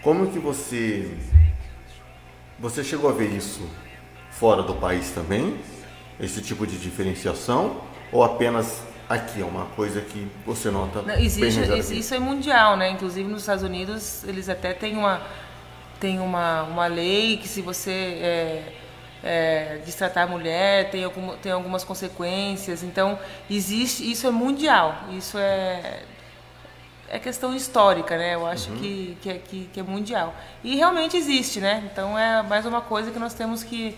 Como 0.03 0.31
que 0.31 0.39
você 0.39 1.17
você 2.59 2.85
chegou 2.85 3.11
a 3.11 3.13
ver 3.13 3.31
isso 3.31 3.69
fora 4.31 4.63
do 4.63 4.75
país 4.75 5.11
também? 5.11 5.59
Esse 6.21 6.43
tipo 6.43 6.67
de 6.67 6.79
diferenciação 6.79 7.81
ou 8.11 8.23
apenas 8.23 8.83
aqui 9.09 9.41
é 9.41 9.45
uma 9.45 9.67
coisa 9.77 10.01
que 10.01 10.29
você 10.45 10.71
nota 10.71 11.03
Não, 11.03 11.15
existe, 11.15 11.99
isso 11.99 12.15
é 12.15 12.19
mundial, 12.19 12.77
né? 12.77 12.91
Inclusive 12.91 13.29
nos 13.29 13.43
Estados 13.43 13.63
Unidos 13.63 14.25
eles 14.25 14.49
até 14.49 14.73
têm 14.75 14.97
uma 14.97 15.23
tem 16.01 16.19
uma, 16.19 16.65
uma 16.65 16.87
lei 16.89 17.37
que 17.37 17.47
se 17.47 17.63
você 17.63 17.91
é, 17.91 18.73
é, 19.23 19.79
destratar 19.85 20.25
a 20.25 20.27
mulher, 20.27 20.91
tem, 20.91 21.05
algum, 21.05 21.37
tem 21.37 21.53
algumas 21.53 21.85
consequências. 21.85 22.83
Então, 22.83 23.17
existe, 23.49 24.11
isso 24.11 24.27
é 24.27 24.31
mundial, 24.33 25.05
isso 25.13 25.39
é, 25.39 26.03
é 27.13 27.19
questão 27.19 27.55
histórica, 27.55 28.17
né? 28.17 28.35
Eu 28.35 28.47
acho 28.47 28.71
uhum. 28.71 28.79
que, 28.79 29.19
que, 29.21 29.31
é, 29.31 29.35
que, 29.35 29.69
que, 29.71 29.79
é 29.79 29.83
mundial. 29.83 30.35
E 30.65 30.77
realmente 30.77 31.15
existe, 31.15 31.61
né? 31.61 31.87
Então, 31.93 32.19
é 32.19 32.43
mais 32.43 32.65
uma 32.65 32.81
coisa 32.81 33.11
que 33.11 33.19
nós 33.19 33.35
temos 33.35 33.63
que, 33.63 33.95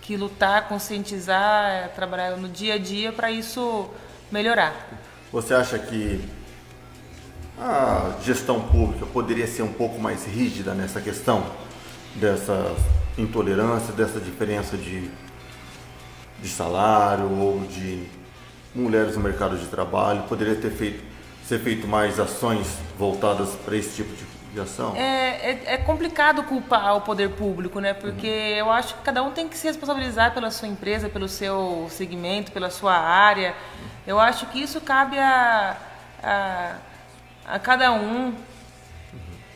que 0.00 0.16
lutar, 0.16 0.68
conscientizar, 0.68 1.68
é, 1.68 1.88
trabalhar 1.88 2.36
no 2.36 2.48
dia 2.48 2.74
a 2.74 2.78
dia 2.78 3.12
para 3.12 3.28
isso 3.28 3.90
melhorar. 4.30 4.72
Você 5.32 5.52
acha 5.52 5.76
que 5.80 6.24
a 7.58 8.12
gestão 8.22 8.60
pública 8.60 9.04
poderia 9.04 9.48
ser 9.48 9.62
um 9.62 9.72
pouco 9.72 10.00
mais 10.00 10.24
rígida 10.24 10.74
nessa 10.74 11.00
questão 11.00 11.44
dessa 12.14 12.72
intolerância, 13.18 13.92
dessa 13.92 14.20
diferença 14.20 14.76
de, 14.76 15.10
de 16.40 16.48
salário 16.48 17.28
ou 17.36 17.58
de 17.66 18.06
mulheres 18.72 19.16
no 19.16 19.22
mercado 19.22 19.58
de 19.58 19.66
trabalho? 19.66 20.22
Poderia 20.28 20.54
ter 20.54 20.70
feito, 20.70 21.13
ser 21.46 21.58
feito 21.60 21.86
mais 21.86 22.18
ações 22.18 22.78
voltadas 22.98 23.50
para 23.64 23.76
esse 23.76 23.96
tipo 23.96 24.14
de? 24.14 24.34
É, 24.94 25.50
é, 25.50 25.62
é, 25.74 25.76
complicado 25.78 26.44
culpar 26.44 26.96
o 26.96 27.00
poder 27.00 27.30
público, 27.30 27.80
né? 27.80 27.92
Porque 27.92 28.28
uhum. 28.28 28.58
eu 28.58 28.70
acho 28.70 28.94
que 28.94 29.02
cada 29.02 29.20
um 29.20 29.32
tem 29.32 29.48
que 29.48 29.58
se 29.58 29.66
responsabilizar 29.66 30.32
pela 30.32 30.48
sua 30.48 30.68
empresa, 30.68 31.08
pelo 31.08 31.28
seu 31.28 31.88
segmento, 31.90 32.52
pela 32.52 32.70
sua 32.70 32.94
área. 32.94 33.52
Eu 34.06 34.20
acho 34.20 34.46
que 34.46 34.62
isso 34.62 34.80
cabe 34.80 35.18
a, 35.18 35.76
a, 36.22 36.76
a 37.46 37.58
cada 37.58 37.90
um 37.90 38.32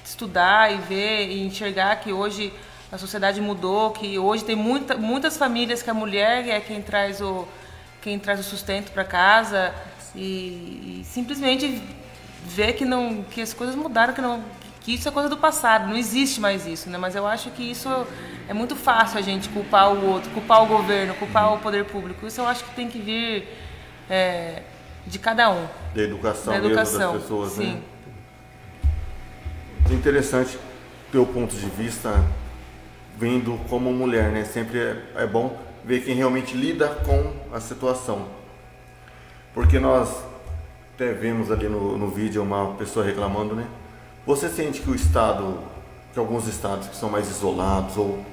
estudar 0.04 0.72
e 0.72 0.78
ver 0.78 1.28
e 1.28 1.46
enxergar 1.46 1.94
que 2.00 2.12
hoje 2.12 2.52
a 2.90 2.98
sociedade 2.98 3.40
mudou, 3.40 3.92
que 3.92 4.18
hoje 4.18 4.44
tem 4.44 4.56
muita, 4.56 4.96
muitas 4.96 5.36
famílias 5.36 5.80
que 5.80 5.90
a 5.90 5.94
mulher 5.94 6.48
é 6.48 6.58
quem 6.58 6.82
traz 6.82 7.20
o, 7.20 7.46
quem 8.02 8.18
traz 8.18 8.40
o 8.40 8.42
sustento 8.42 8.90
para 8.90 9.04
casa 9.04 9.72
e, 10.14 11.00
e, 11.00 11.02
simplesmente 11.04 11.82
ver 12.46 12.74
que 12.74 12.84
não 12.84 13.24
que 13.24 13.40
as 13.40 13.52
coisas 13.52 13.74
mudaram, 13.74 14.14
que 14.14 14.20
não 14.20 14.42
que 14.80 14.94
isso 14.94 15.08
é 15.08 15.10
coisa 15.10 15.28
do 15.28 15.36
passado, 15.36 15.88
não 15.88 15.96
existe 15.96 16.40
mais 16.40 16.66
isso, 16.66 16.88
né? 16.88 16.96
Mas 16.96 17.14
eu 17.14 17.26
acho 17.26 17.50
que 17.50 17.62
isso 17.62 17.88
é 18.48 18.54
muito 18.54 18.74
fácil 18.74 19.18
a 19.18 19.22
gente 19.22 19.48
culpar 19.50 19.92
o 19.92 20.06
outro, 20.06 20.30
culpar 20.30 20.62
o 20.62 20.66
governo, 20.66 21.14
culpar 21.14 21.52
o 21.52 21.58
poder 21.58 21.84
público. 21.84 22.26
Isso 22.26 22.40
eu 22.40 22.46
acho 22.46 22.64
que 22.64 22.74
tem 22.74 22.88
que 22.88 22.98
vir 22.98 23.48
é, 24.08 24.62
de 25.06 25.18
cada 25.18 25.50
um. 25.50 25.66
Da 25.94 26.02
educação, 26.02 26.52
da 26.52 26.58
educação 26.58 27.12
das 27.12 27.22
pessoas, 27.22 27.58
né? 27.58 27.64
sim. 27.64 27.74
né? 27.74 27.82
Interessante 29.94 30.58
teu 31.12 31.26
ponto 31.26 31.54
de 31.54 31.66
vista 31.66 32.24
vendo 33.18 33.58
como 33.68 33.92
mulher, 33.92 34.30
né? 34.30 34.44
Sempre 34.44 34.78
é, 34.78 34.96
é 35.16 35.26
bom 35.26 35.58
ver 35.84 36.04
quem 36.04 36.14
realmente 36.14 36.56
lida 36.56 36.88
com 36.88 37.32
a 37.52 37.60
situação. 37.60 38.28
Porque 39.54 39.78
nós 39.78 40.24
até 40.94 41.12
vemos 41.12 41.50
ali 41.50 41.68
no, 41.68 41.96
no 41.96 42.08
vídeo 42.08 42.42
uma 42.42 42.74
pessoa 42.74 43.04
reclamando, 43.04 43.54
né? 43.54 43.66
Você 44.26 44.48
sente 44.48 44.80
que 44.80 44.90
o 44.90 44.94
Estado, 44.94 45.58
que 46.12 46.18
alguns 46.18 46.46
estados 46.48 46.88
que 46.88 46.96
são 46.96 47.08
mais 47.08 47.28
isolados, 47.30 47.96
ou 47.96 48.24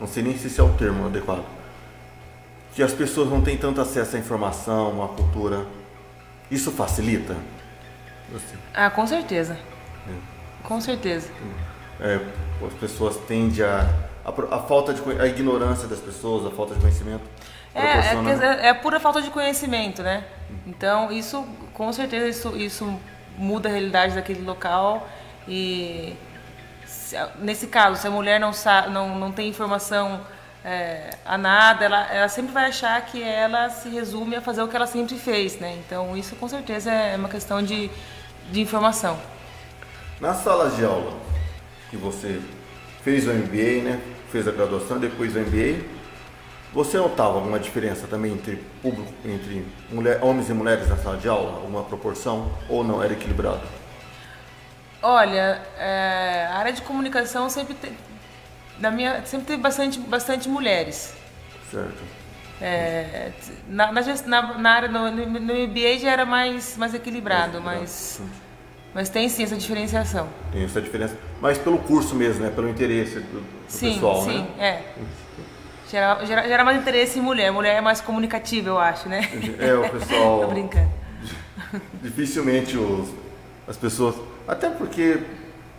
não 0.00 0.06
sei 0.06 0.22
nem 0.22 0.36
se 0.36 0.48
esse 0.48 0.60
é 0.60 0.62
o 0.62 0.70
termo 0.74 1.06
adequado, 1.06 1.44
que 2.74 2.82
as 2.82 2.92
pessoas 2.92 3.30
não 3.30 3.40
têm 3.40 3.56
tanto 3.56 3.80
acesso 3.80 4.16
à 4.16 4.18
informação, 4.18 5.02
à 5.02 5.08
cultura, 5.08 5.64
isso 6.50 6.72
facilita? 6.72 7.36
Assim. 8.34 8.56
Ah, 8.74 8.90
com 8.90 9.06
certeza. 9.06 9.56
É. 10.08 10.34
Com 10.64 10.80
certeza. 10.80 11.28
É, 12.00 12.20
as 12.66 12.72
pessoas 12.74 13.16
tendem 13.28 13.64
a, 13.64 13.88
a, 14.24 14.56
a, 14.56 14.58
falta 14.62 14.92
de 14.92 15.00
a 15.20 15.26
ignorância 15.26 15.86
das 15.86 16.00
pessoas, 16.00 16.46
a 16.46 16.50
falta 16.50 16.74
de 16.74 16.80
conhecimento. 16.80 17.22
É, 17.74 17.80
é, 17.80 18.66
é, 18.66 18.68
é 18.68 18.74
pura 18.74 19.00
falta 19.00 19.20
de 19.20 19.30
conhecimento, 19.30 20.02
né? 20.02 20.24
Então 20.66 21.10
isso, 21.10 21.46
com 21.72 21.92
certeza, 21.92 22.28
isso, 22.28 22.56
isso 22.56 23.00
muda 23.36 23.68
a 23.68 23.72
realidade 23.72 24.14
daquele 24.14 24.42
local 24.42 25.08
e 25.48 26.16
se, 26.86 27.16
nesse 27.38 27.66
caso, 27.66 28.00
se 28.00 28.06
a 28.06 28.10
mulher 28.10 28.38
não 28.38 28.52
sabe, 28.52 28.90
não, 28.90 29.18
não 29.18 29.32
tem 29.32 29.48
informação 29.48 30.20
é, 30.64 31.10
a 31.26 31.36
nada, 31.36 31.84
ela, 31.84 32.06
ela 32.10 32.28
sempre 32.28 32.52
vai 32.52 32.66
achar 32.66 32.98
que 33.04 33.22
ela 33.22 33.68
se 33.68 33.88
resume 33.90 34.36
a 34.36 34.40
fazer 34.40 34.62
o 34.62 34.68
que 34.68 34.74
ela 34.74 34.86
sempre 34.86 35.16
fez, 35.16 35.58
né? 35.58 35.76
Então 35.84 36.16
isso 36.16 36.34
com 36.36 36.48
certeza 36.48 36.90
é 36.90 37.16
uma 37.16 37.28
questão 37.28 37.62
de, 37.62 37.90
de 38.50 38.60
informação. 38.60 39.18
Nas 40.20 40.38
salas 40.38 40.76
de 40.76 40.84
aula 40.84 41.12
que 41.90 41.96
você 41.96 42.40
fez 43.02 43.28
o 43.28 43.32
MBA, 43.32 43.82
né? 43.82 44.00
Fez 44.32 44.48
a 44.48 44.52
graduação, 44.52 44.98
depois 44.98 45.36
o 45.36 45.40
MBA, 45.40 45.84
você 46.74 46.98
notava 46.98 47.36
alguma 47.36 47.60
diferença 47.60 48.08
também 48.08 48.32
entre 48.32 48.56
público, 48.82 49.12
entre 49.24 49.64
mulher, 49.92 50.18
homens 50.22 50.50
e 50.50 50.52
mulheres 50.52 50.88
na 50.88 50.96
sala 50.96 51.16
de 51.16 51.28
aula? 51.28 51.52
Alguma 51.52 51.84
proporção? 51.84 52.50
Ou 52.68 52.82
não, 52.82 53.00
era 53.00 53.12
equilibrado? 53.12 53.62
Olha, 55.00 55.62
é, 55.78 56.48
a 56.50 56.58
área 56.58 56.72
de 56.72 56.82
comunicação 56.82 57.48
sempre 57.48 57.74
tem, 57.74 57.92
na 58.80 58.90
minha, 58.90 59.24
sempre 59.24 59.46
teve 59.46 59.62
bastante, 59.62 60.00
bastante 60.00 60.48
mulheres. 60.48 61.14
Certo. 61.70 62.02
É, 62.60 63.30
na, 63.68 63.92
na, 63.92 64.58
na, 64.58 64.70
área, 64.70 64.88
no, 64.88 65.10
no, 65.10 65.54
MBA 65.54 65.98
já 66.00 66.10
era 66.10 66.24
mais, 66.24 66.76
mais 66.76 66.92
equilibrado, 66.92 67.60
mas, 67.60 68.20
mas 68.92 69.08
tem 69.08 69.28
sim 69.28 69.44
essa 69.44 69.56
diferenciação. 69.56 70.28
Tem 70.50 70.64
essa 70.64 70.80
diferença. 70.80 71.16
Mas 71.40 71.56
pelo 71.56 71.78
curso 71.78 72.16
mesmo, 72.16 72.42
né? 72.42 72.50
Pelo 72.50 72.68
interesse 72.68 73.20
do, 73.20 73.40
do 73.40 73.46
sim, 73.68 73.92
pessoal, 73.94 74.22
sim, 74.22 74.38
né? 74.38 74.46
Sim, 74.56 74.60
é. 74.60 74.82
Gera, 75.94 76.26
gera, 76.26 76.48
gera, 76.48 76.64
mais 76.64 76.80
interesse 76.80 77.20
em 77.20 77.22
mulher. 77.22 77.52
Mulher 77.52 77.76
é 77.76 77.80
mais 77.80 78.00
comunicativa, 78.00 78.68
eu 78.68 78.80
acho, 78.80 79.08
né? 79.08 79.20
É, 79.60 79.74
o 79.74 79.88
pessoal. 79.88 80.40
Tô 80.42 80.48
brincando. 80.48 80.90
Dificilmente 82.02 82.76
os, 82.76 83.10
as 83.68 83.76
pessoas. 83.76 84.16
Até 84.48 84.68
porque 84.70 85.20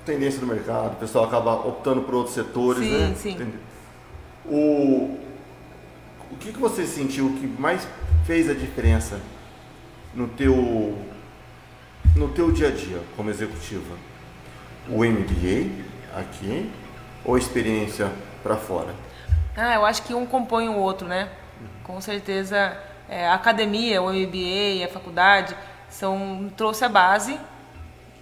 tendência 0.06 0.40
do 0.40 0.48
mercado, 0.48 0.94
o 0.94 0.96
pessoal 0.96 1.26
acaba 1.26 1.68
optando 1.68 2.04
por 2.04 2.16
outros 2.16 2.34
setores, 2.34 2.82
sim, 2.82 2.98
né? 2.98 3.14
Sim. 3.18 3.54
O, 4.46 5.20
o 6.32 6.38
que, 6.40 6.54
que 6.54 6.60
você 6.60 6.86
sentiu 6.86 7.36
que 7.38 7.46
mais 7.46 7.86
fez 8.26 8.50
a 8.50 8.54
diferença 8.54 9.20
no 10.14 10.30
teu, 10.30 10.98
no 12.16 12.30
teu 12.30 12.54
dia 12.54 12.70
a 12.70 12.72
dia 12.72 13.02
como 13.18 13.30
executiva? 13.30 13.98
O 14.88 15.04
MBA 15.04 15.72
aqui 16.18 16.72
ou 17.26 17.36
a 17.36 17.38
experiência 17.38 18.10
para 18.42 18.56
fora? 18.56 19.05
Ah, 19.58 19.76
eu 19.76 19.86
acho 19.86 20.04
que 20.04 20.14
um 20.14 20.26
compõe 20.26 20.68
o 20.68 20.76
outro, 20.76 21.08
né? 21.08 21.30
Com 21.84 22.02
certeza, 22.02 22.78
é, 23.08 23.28
a 23.28 23.34
academia, 23.34 24.02
o 24.02 24.12
MBA, 24.12 24.86
a 24.86 24.88
faculdade, 24.90 25.56
são, 25.90 26.52
trouxe 26.58 26.84
a 26.84 26.90
base 26.90 27.40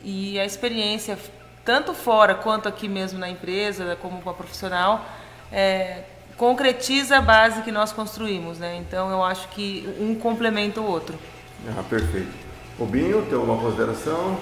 e 0.04 0.40
a 0.40 0.46
experiência, 0.46 1.18
tanto 1.66 1.94
fora 1.94 2.36
quanto 2.36 2.68
aqui 2.70 2.88
mesmo 2.88 3.18
na 3.18 3.30
empresa, 3.30 3.98
como 4.02 4.22
com 4.22 4.30
a 4.30 4.34
profissional, 4.34 5.06
é, 5.52 6.04
concretiza 6.38 7.18
a 7.18 7.22
base 7.22 7.62
que 7.62 7.72
nós 7.72 7.92
construímos, 7.92 8.60
né? 8.60 8.78
Então, 8.78 9.10
eu 9.10 9.24
acho 9.24 9.48
que 9.50 9.88
um 10.00 10.14
complementa 10.16 10.82
o 10.82 10.86
outro. 10.86 11.18
Ah, 11.70 11.84
perfeito. 11.84 12.32
Rubinho, 12.78 13.26
tem 13.26 13.36
alguma 13.36 13.58
consideração? 13.58 14.38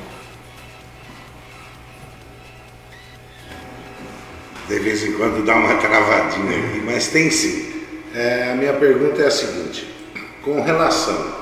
De 4.72 4.80
vez 4.80 5.04
em 5.04 5.12
quando 5.14 5.44
dá 5.44 5.56
uma 5.56 5.76
travadinha 5.76 6.58
aqui, 6.58 6.82
mas 6.86 7.10
tem 7.10 7.30
sim. 7.30 7.70
É, 8.16 8.52
a 8.54 8.56
minha 8.56 8.72
pergunta 8.74 9.22
é 9.22 9.28
a 9.28 9.32
seguinte: 9.32 9.86
com 10.42 10.62
relação 10.62 11.42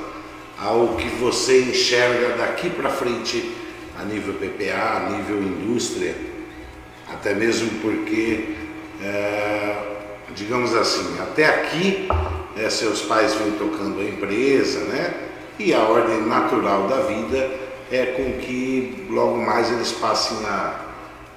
ao 0.58 0.96
que 0.96 1.08
você 1.10 1.62
enxerga 1.62 2.36
daqui 2.38 2.72
para 2.72 2.90
frente 2.90 3.56
a 4.00 4.04
nível 4.04 4.34
PPA, 4.34 4.98
a 4.98 5.10
nível 5.12 5.38
indústria, 5.44 6.16
até 7.08 7.36
mesmo 7.36 7.70
porque, 7.82 8.56
é, 9.04 9.76
digamos 10.36 10.74
assim, 10.76 11.16
até 11.22 11.46
aqui 11.46 12.08
é, 12.58 12.68
seus 12.68 13.04
pais 13.04 13.36
vêm 13.36 13.52
tocando 13.52 14.02
a 14.02 14.04
empresa, 14.04 14.80
né? 14.86 15.14
E 15.60 15.72
a 15.72 15.84
ordem 15.84 16.22
natural 16.22 16.88
da 16.88 17.02
vida 17.02 17.50
é 17.92 18.08
com 18.08 18.40
que 18.40 19.06
logo 19.10 19.38
mais 19.38 19.70
eles 19.72 19.92
passem 19.92 20.38
a 20.46 20.89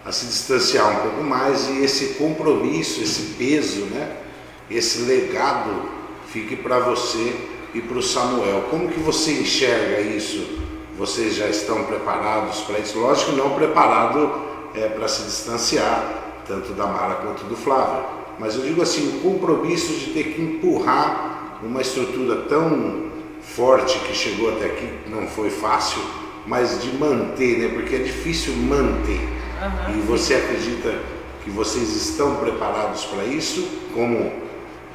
a 0.05 0.11
se 0.11 0.27
distanciar 0.27 0.91
um 0.91 1.01
pouco 1.03 1.23
mais 1.23 1.69
e 1.69 1.85
esse 1.85 2.15
compromisso, 2.15 3.01
esse 3.03 3.35
peso, 3.35 3.83
né? 3.87 4.17
esse 4.71 5.03
legado 5.03 5.71
fique 6.29 6.57
para 6.57 6.79
você 6.81 7.35
e 7.75 7.81
para 7.81 7.99
o 7.99 8.03
Samuel. 8.03 8.65
Como 8.71 8.89
que 8.89 8.99
você 8.99 9.33
enxerga 9.33 10.01
isso? 10.01 10.61
Vocês 10.99 11.35
já 11.35 11.47
estão 11.47 11.85
preparados 11.85 12.61
para 12.63 12.79
isso? 12.79 12.99
Lógico, 12.99 13.33
não 13.33 13.55
preparado 13.55 14.43
é, 14.75 14.89
para 14.89 15.09
se 15.09 15.23
distanciar, 15.23 16.43
tanto 16.47 16.73
da 16.73 16.87
Mara 16.87 17.17
quanto 17.17 17.45
do 17.45 17.57
Flávio. 17.57 18.05
Mas 18.39 18.57
eu 18.57 18.63
digo 18.63 18.83
assim, 18.83 19.17
o 19.17 19.21
compromisso 19.21 19.93
de 19.93 20.13
ter 20.13 20.25
que 20.35 20.43
empurrar 20.43 21.59
uma 21.63 21.81
estrutura 21.81 22.43
tão 22.49 23.11
forte 23.41 23.99
que 24.01 24.15
chegou 24.15 24.51
até 24.53 24.67
aqui, 24.67 24.89
não 25.09 25.27
foi 25.27 25.51
fácil, 25.51 26.03
mas 26.47 26.81
de 26.83 26.93
manter, 26.97 27.59
né? 27.59 27.69
Porque 27.69 27.97
é 27.97 27.99
difícil 27.99 28.55
manter 28.55 29.21
Uhum. 29.63 29.99
E 29.99 30.01
você 30.03 30.35
acredita 30.35 30.95
que 31.45 31.51
vocês 31.51 31.95
estão 31.97 32.37
preparados 32.37 33.05
para 33.05 33.25
isso 33.25 33.67
como 33.95 34.33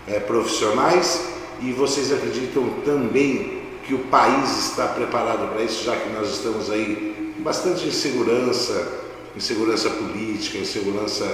é, 0.08 0.20
profissionais 0.20 1.34
e 1.62 1.72
vocês 1.72 2.12
acreditam 2.12 2.70
também 2.86 3.62
que 3.86 3.94
o 3.94 4.00
país 4.00 4.70
está 4.70 4.88
preparado 4.88 5.50
para 5.54 5.64
isso, 5.64 5.86
já 5.86 5.96
que 5.96 6.10
nós 6.10 6.30
estamos 6.30 6.70
aí 6.70 7.34
com 7.36 7.44
bastante 7.44 7.88
insegurança, 7.88 9.06
insegurança 9.36 9.90
política, 9.90 10.58
insegurança 10.58 11.26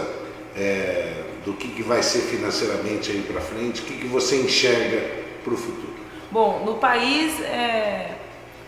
é, 0.55 1.23
do 1.43 1.53
que, 1.53 1.67
que 1.69 1.81
vai 1.81 2.03
ser 2.03 2.19
financeiramente 2.19 3.11
aí 3.11 3.21
para 3.21 3.41
frente, 3.41 3.81
o 3.81 3.85
que, 3.85 3.97
que 3.97 4.07
você 4.07 4.35
enxerga 4.37 5.23
para 5.43 5.53
o 5.53 5.57
futuro? 5.57 5.93
Bom, 6.31 6.63
no 6.65 6.75
país 6.75 7.39
é, 7.41 8.17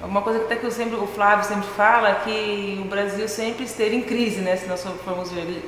uma 0.01 0.21
coisa 0.21 0.39
até 0.43 0.55
que 0.55 0.65
eu 0.65 0.71
sempre, 0.71 0.95
o 0.95 1.07
Flávio 1.07 1.45
sempre 1.45 1.67
fala 1.69 2.09
é 2.09 2.15
que 2.15 2.81
o 2.81 2.85
Brasil 2.85 3.27
sempre 3.27 3.63
esteve 3.63 3.95
em 3.95 4.01
crise, 4.01 4.41
né? 4.41 4.55
Se 4.55 4.67
nós 4.67 4.83
formos 5.03 5.31
ver 5.31 5.63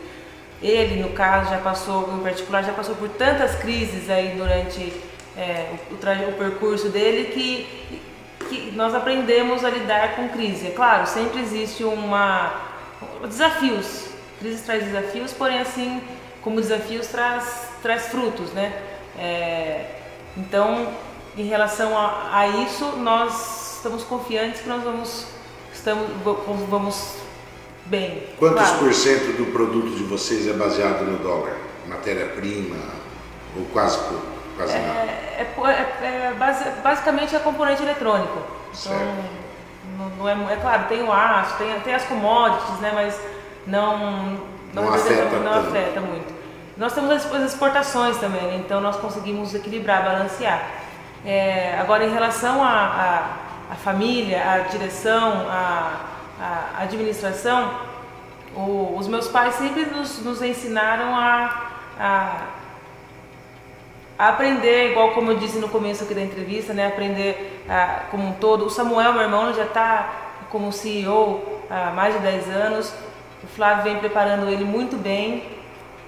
ele 0.61 1.01
no 1.01 1.09
caso 1.09 1.49
já 1.49 1.59
passou, 1.59 2.13
em 2.13 2.23
particular, 2.23 2.63
já 2.63 2.73
passou 2.73 2.95
por 2.95 3.09
tantas 3.09 3.55
crises 3.55 4.09
aí 4.09 4.33
durante 4.35 4.93
é, 5.37 5.71
o, 5.91 5.93
o, 5.93 6.29
o, 6.29 6.33
percurso 6.33 6.89
dele 6.89 7.31
que, 7.31 8.01
que 8.49 8.71
nós 8.71 8.95
aprendemos 8.95 9.63
a 9.63 9.69
lidar 9.69 10.15
com 10.15 10.29
crise. 10.29 10.67
É 10.67 10.71
claro, 10.71 11.05
sempre 11.05 11.41
existe 11.41 11.83
uma 11.83 12.51
desafios, 13.21 14.07
crise 14.39 14.63
traz 14.63 14.83
desafios, 14.83 15.31
porém 15.33 15.59
assim 15.59 16.01
como 16.41 16.59
desafios 16.59 17.07
traz 17.07 17.67
traz 17.81 18.07
frutos, 18.07 18.51
né? 18.53 18.73
É, 19.17 19.85
então, 20.35 20.87
em 21.37 21.43
relação 21.43 21.97
a, 21.97 22.29
a 22.31 22.47
isso, 22.47 22.85
nós 22.97 23.56
estamos 23.77 24.03
confiantes 24.03 24.61
que 24.61 24.69
nós 24.69 24.83
vamos, 24.83 25.25
estamos, 25.73 26.07
vamos 26.69 27.15
bem. 27.85 28.27
Quantos 28.37 28.59
claro. 28.59 28.79
por 28.79 28.93
cento 28.93 29.37
do 29.37 29.51
produto 29.51 29.95
de 29.95 30.03
vocês 30.03 30.47
é 30.47 30.53
baseado 30.53 31.03
no 31.03 31.17
dólar? 31.19 31.55
Matéria-prima 31.87 32.75
ou 33.55 33.65
quase, 33.65 33.99
quase 34.57 34.73
é, 34.73 34.79
nada? 34.79 34.99
É, 34.99 35.47
é, 36.01 36.05
é 36.05 36.33
base, 36.37 36.69
basicamente 36.83 37.35
é 37.35 37.39
componente 37.39 37.81
eletrônico. 37.81 38.41
Então, 38.77 38.93
não, 39.97 40.09
não 40.09 40.49
é, 40.49 40.53
é 40.53 40.57
claro, 40.57 40.83
tem 40.89 41.03
o 41.03 41.13
aço, 41.13 41.55
tem, 41.57 41.79
tem 41.81 41.93
as 41.93 42.03
commodities, 42.03 42.79
né, 42.79 42.91
mas 42.93 43.19
não, 43.65 44.39
não, 44.73 44.83
não 44.83 44.93
afeta, 44.93 45.39
não 45.39 45.53
afeta 45.53 46.01
muito. 46.01 46.35
Nós 46.75 46.93
temos 46.93 47.09
as 47.09 47.53
exportações 47.53 48.17
também, 48.17 48.41
né? 48.41 48.61
então 48.63 48.79
nós 48.79 48.97
conseguimos 48.97 49.55
equilibrar, 49.55 50.03
balancear. 50.03 50.67
É, 51.25 51.75
agora, 51.79 52.05
em 52.05 52.13
relação 52.13 52.63
a, 52.63 53.46
a 53.69 53.75
família, 53.75 54.43
a 54.49 54.59
direção, 54.59 55.45
a, 55.49 56.01
a 56.39 56.83
administração, 56.83 57.71
o, 58.55 58.95
os 58.97 59.07
meus 59.07 59.27
pais 59.27 59.55
sempre 59.55 59.85
nos, 59.85 60.23
nos 60.23 60.41
ensinaram 60.41 61.15
a, 61.15 61.71
a, 61.99 62.47
a, 64.17 64.29
aprender, 64.29 64.91
igual 64.91 65.11
como 65.11 65.31
eu 65.31 65.37
disse 65.37 65.57
no 65.57 65.69
começo 65.69 66.03
aqui 66.03 66.13
da 66.13 66.21
entrevista, 66.21 66.73
né, 66.73 66.87
aprender 66.87 67.63
a, 67.69 68.05
como 68.09 68.27
um 68.27 68.33
todo. 68.33 68.65
O 68.65 68.69
Samuel, 68.69 69.13
meu 69.13 69.23
irmão, 69.23 69.53
já 69.53 69.63
está 69.63 70.13
como 70.49 70.71
CEO 70.71 71.61
há 71.69 71.91
mais 71.91 72.13
de 72.15 72.21
10 72.21 72.49
anos. 72.49 72.93
O 73.43 73.47
Flávio 73.47 73.83
vem 73.83 73.99
preparando 73.99 74.49
ele 74.49 74.63
muito 74.63 74.95
bem 74.95 75.57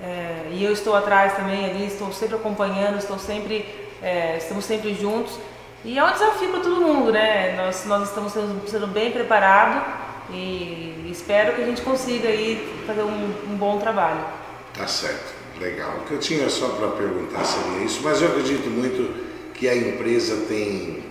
é, 0.01 0.47
e 0.51 0.63
eu 0.63 0.71
estou 0.71 0.95
atrás 0.95 1.35
também 1.35 1.65
ali, 1.65 1.85
estou 1.85 2.11
sempre 2.13 2.35
acompanhando, 2.35 2.97
estou 2.97 3.19
sempre, 3.19 3.65
é, 4.01 4.37
estamos 4.37 4.65
sempre 4.65 4.93
juntos. 4.93 5.37
E 5.83 5.97
é 5.97 6.03
um 6.03 6.11
desafio 6.11 6.49
para 6.49 6.59
todo 6.59 6.81
mundo, 6.81 7.11
né? 7.11 7.55
Nós, 7.55 7.85
nós 7.85 8.09
estamos 8.09 8.33
sendo, 8.33 8.61
sendo 8.67 8.87
bem 8.87 9.11
preparados 9.11 9.81
e 10.31 11.09
espero 11.09 11.55
que 11.55 11.61
a 11.61 11.65
gente 11.65 11.81
consiga 11.81 12.27
aí 12.27 12.83
fazer 12.85 13.01
um, 13.01 13.33
um 13.49 13.55
bom 13.55 13.79
trabalho. 13.79 14.19
Tá 14.75 14.85
certo, 14.87 15.33
legal. 15.59 15.97
O 15.99 16.01
que 16.01 16.13
eu 16.13 16.19
tinha 16.19 16.49
só 16.49 16.67
para 16.69 16.89
perguntar 16.89 17.43
seria 17.45 17.83
isso, 17.83 18.01
mas 18.03 18.21
eu 18.21 18.27
acredito 18.27 18.69
muito 18.69 19.29
que 19.53 19.67
a 19.69 19.75
empresa 19.75 20.45
tem 20.47 21.03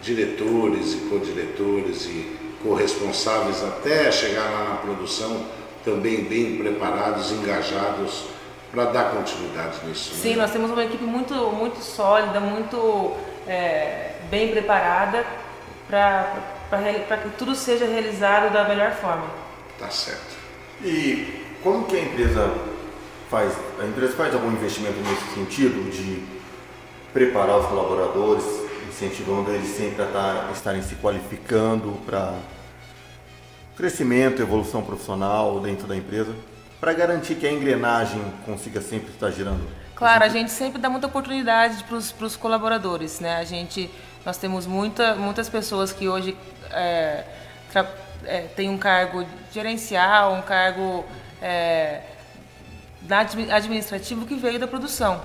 diretores 0.00 0.94
e 0.94 0.96
co-diretores 1.08 2.06
e 2.06 2.36
corresponsáveis 2.62 3.62
até 3.62 4.10
chegar 4.10 4.50
lá 4.50 4.64
na 4.70 4.76
produção 4.76 5.46
também 5.84 6.24
bem 6.24 6.56
preparados, 6.56 7.30
engajados 7.30 8.24
para 8.72 8.86
dar 8.86 9.10
continuidade 9.10 9.86
nisso. 9.86 10.14
Né? 10.14 10.20
Sim, 10.22 10.30
né? 10.30 10.36
nós 10.36 10.50
temos 10.50 10.70
uma 10.70 10.84
equipe 10.84 11.04
muito, 11.04 11.34
muito 11.34 11.80
sólida, 11.80 12.40
muito 12.40 13.12
é, 13.46 14.13
bem 14.30 14.50
preparada 14.50 15.24
para 15.88 17.18
que 17.22 17.28
tudo 17.38 17.54
seja 17.54 17.84
realizado 17.86 18.52
da 18.52 18.68
melhor 18.68 18.92
forma. 18.92 19.26
Tá 19.78 19.90
certo. 19.90 20.36
E 20.82 21.58
como 21.62 21.86
que 21.86 21.96
a 21.96 22.00
empresa 22.00 22.52
faz? 23.30 23.52
A 23.80 23.84
empresa 23.84 24.14
faz 24.14 24.34
algum 24.34 24.50
investimento 24.52 24.98
nesse 25.00 25.34
sentido 25.34 25.90
de 25.90 26.24
preparar 27.12 27.58
os 27.58 27.66
colaboradores, 27.66 28.44
incentivando 28.88 29.52
eles 29.52 29.68
sempre 29.68 30.02
a 30.02 30.06
estar, 30.06 30.50
estarem 30.52 30.82
se 30.82 30.96
qualificando 30.96 31.92
para 32.04 32.34
crescimento, 33.76 34.42
evolução 34.42 34.82
profissional 34.82 35.60
dentro 35.60 35.86
da 35.86 35.96
empresa, 35.96 36.34
para 36.80 36.92
garantir 36.92 37.36
que 37.36 37.46
a 37.46 37.52
engrenagem 37.52 38.20
consiga 38.44 38.80
sempre 38.80 39.10
estar 39.10 39.30
girando? 39.30 39.64
Claro, 39.94 40.24
a 40.24 40.28
gente 40.28 40.50
sempre 40.50 40.80
dá 40.80 40.90
muita 40.90 41.06
oportunidade 41.06 41.84
para 41.84 42.26
os 42.26 42.36
colaboradores, 42.36 43.20
né? 43.20 43.36
A 43.36 43.44
gente 43.44 43.88
nós 44.24 44.38
temos 44.38 44.66
muita, 44.66 45.14
muitas 45.14 45.48
pessoas 45.48 45.92
que 45.92 46.08
hoje 46.08 46.36
é, 46.70 47.24
é, 48.24 48.40
têm 48.56 48.68
um 48.68 48.78
cargo 48.78 49.26
gerencial, 49.52 50.34
um 50.34 50.42
cargo 50.42 51.04
é, 51.42 52.00
administrativo 53.50 54.24
que 54.26 54.34
veio 54.34 54.58
da 54.58 54.66
produção. 54.66 55.20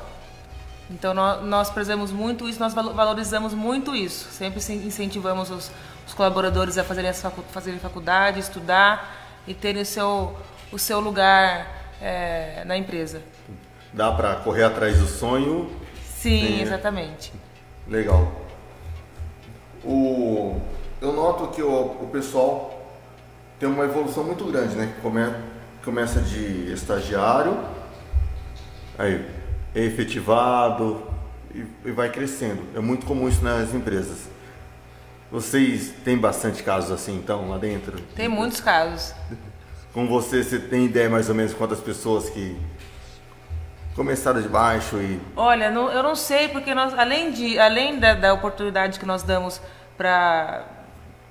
Então 0.89 1.13
nós, 1.13 1.43
nós 1.43 1.69
prezamos 1.69 2.11
muito 2.11 2.49
isso, 2.49 2.59
nós 2.59 2.73
valorizamos 2.73 3.53
muito 3.53 3.95
isso. 3.95 4.29
Sempre 4.31 4.59
incentivamos 4.73 5.49
os, 5.49 5.71
os 6.05 6.13
colaboradores 6.13 6.77
a 6.77 6.83
fazerem, 6.83 7.13
facu 7.13 7.43
fazerem 7.51 7.79
faculdade, 7.79 8.39
estudar 8.39 9.15
e 9.47 9.53
terem 9.53 9.83
o 9.83 9.85
seu, 9.85 10.35
o 10.71 10.79
seu 10.79 10.99
lugar 10.99 11.67
é, 12.01 12.63
na 12.65 12.75
empresa. 12.75 13.21
Dá 13.93 14.11
para 14.11 14.35
correr 14.37 14.63
atrás 14.63 14.97
do 14.97 15.07
sonho? 15.07 15.71
Sim, 16.03 16.41
Tem... 16.41 16.61
exatamente. 16.61 17.31
Legal. 17.87 18.48
O, 19.83 20.59
eu 21.01 21.13
noto 21.13 21.47
que 21.47 21.61
o, 21.61 21.69
o 21.69 22.09
pessoal 22.11 22.79
tem 23.59 23.67
uma 23.67 23.85
evolução 23.85 24.23
muito 24.23 24.45
grande, 24.45 24.75
né? 24.75 24.93
Come, 25.01 25.21
começa 25.83 26.21
de 26.21 26.71
estagiário, 26.71 27.57
aí 28.97 29.25
é 29.75 29.83
efetivado 29.83 31.01
e, 31.53 31.65
e 31.85 31.91
vai 31.91 32.09
crescendo. 32.09 32.61
É 32.75 32.79
muito 32.79 33.05
comum 33.05 33.27
isso 33.27 33.43
nas 33.43 33.73
empresas. 33.73 34.29
Vocês 35.31 35.93
têm 36.03 36.17
bastante 36.17 36.63
casos 36.63 36.91
assim, 36.91 37.15
então, 37.15 37.49
lá 37.49 37.57
dentro? 37.57 37.99
Tem 38.15 38.27
muitos 38.27 38.59
casos. 38.59 39.13
Com 39.93 40.07
você, 40.07 40.43
você 40.43 40.57
tem 40.57 40.85
ideia 40.85 41.09
mais 41.09 41.29
ou 41.29 41.35
menos 41.35 41.53
quantas 41.53 41.79
pessoas 41.79 42.29
que 42.29 42.57
começaram 43.99 44.41
de 44.41 44.47
baixo 44.47 44.95
e... 44.95 45.19
Olha, 45.35 45.69
não, 45.69 45.91
eu 45.91 46.01
não 46.01 46.15
sei, 46.15 46.47
porque 46.47 46.73
nós, 46.73 46.97
além, 46.97 47.31
de, 47.31 47.59
além 47.59 47.99
da, 47.99 48.13
da 48.13 48.33
oportunidade 48.33 48.97
que 48.97 49.05
nós 49.05 49.23
damos 49.23 49.61
para 49.97 50.63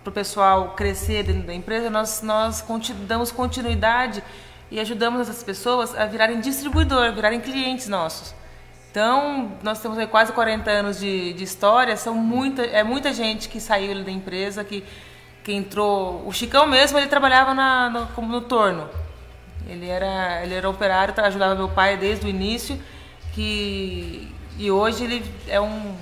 o 0.05 0.11
pessoal 0.11 0.74
crescer 0.77 1.23
dentro 1.23 1.47
da 1.47 1.55
empresa, 1.55 1.89
nós, 1.89 2.20
nós 2.20 2.62
damos 3.07 3.32
continuidade 3.32 4.23
e 4.70 4.78
ajudamos 4.78 5.23
essas 5.23 5.43
pessoas 5.43 5.97
a 5.97 6.05
virarem 6.05 6.40
distribuidor, 6.40 7.11
virarem 7.15 7.40
clientes 7.40 7.89
nossos. 7.89 8.35
Então, 8.90 9.53
nós 9.62 9.81
temos 9.81 9.97
quase 10.11 10.32
40 10.32 10.70
anos 10.70 11.01
de, 11.01 11.32
de 11.32 11.45
história, 11.45 11.97
são 11.97 12.15
muita, 12.15 12.61
é 12.61 12.85
muita 12.85 13.15
gente 13.15 13.49
que 13.49 13.61
saiu 13.61 14.05
da 14.05 14.11
empresa, 14.11 14.62
que, 14.62 14.85
que 15.43 15.55
entrou... 15.55 16.23
O 16.27 16.32
Chicão 16.35 16.66
mesmo, 16.66 16.99
ele 16.99 17.07
trabalhava 17.07 17.55
na, 17.55 17.89
no, 17.89 18.07
como 18.09 18.28
no 18.31 18.43
torno. 18.43 18.90
Ele 19.66 19.89
era, 19.89 20.43
ele 20.43 20.55
era 20.55 20.68
operário, 20.68 21.14
ajudava 21.16 21.55
meu 21.55 21.68
pai 21.68 21.97
desde 21.97 22.26
o 22.26 22.28
início, 22.28 22.78
que, 23.35 24.32
e 24.59 24.70
hoje 24.70 25.05
ele 25.05 25.35
é, 25.47 25.60
um, 25.60 25.94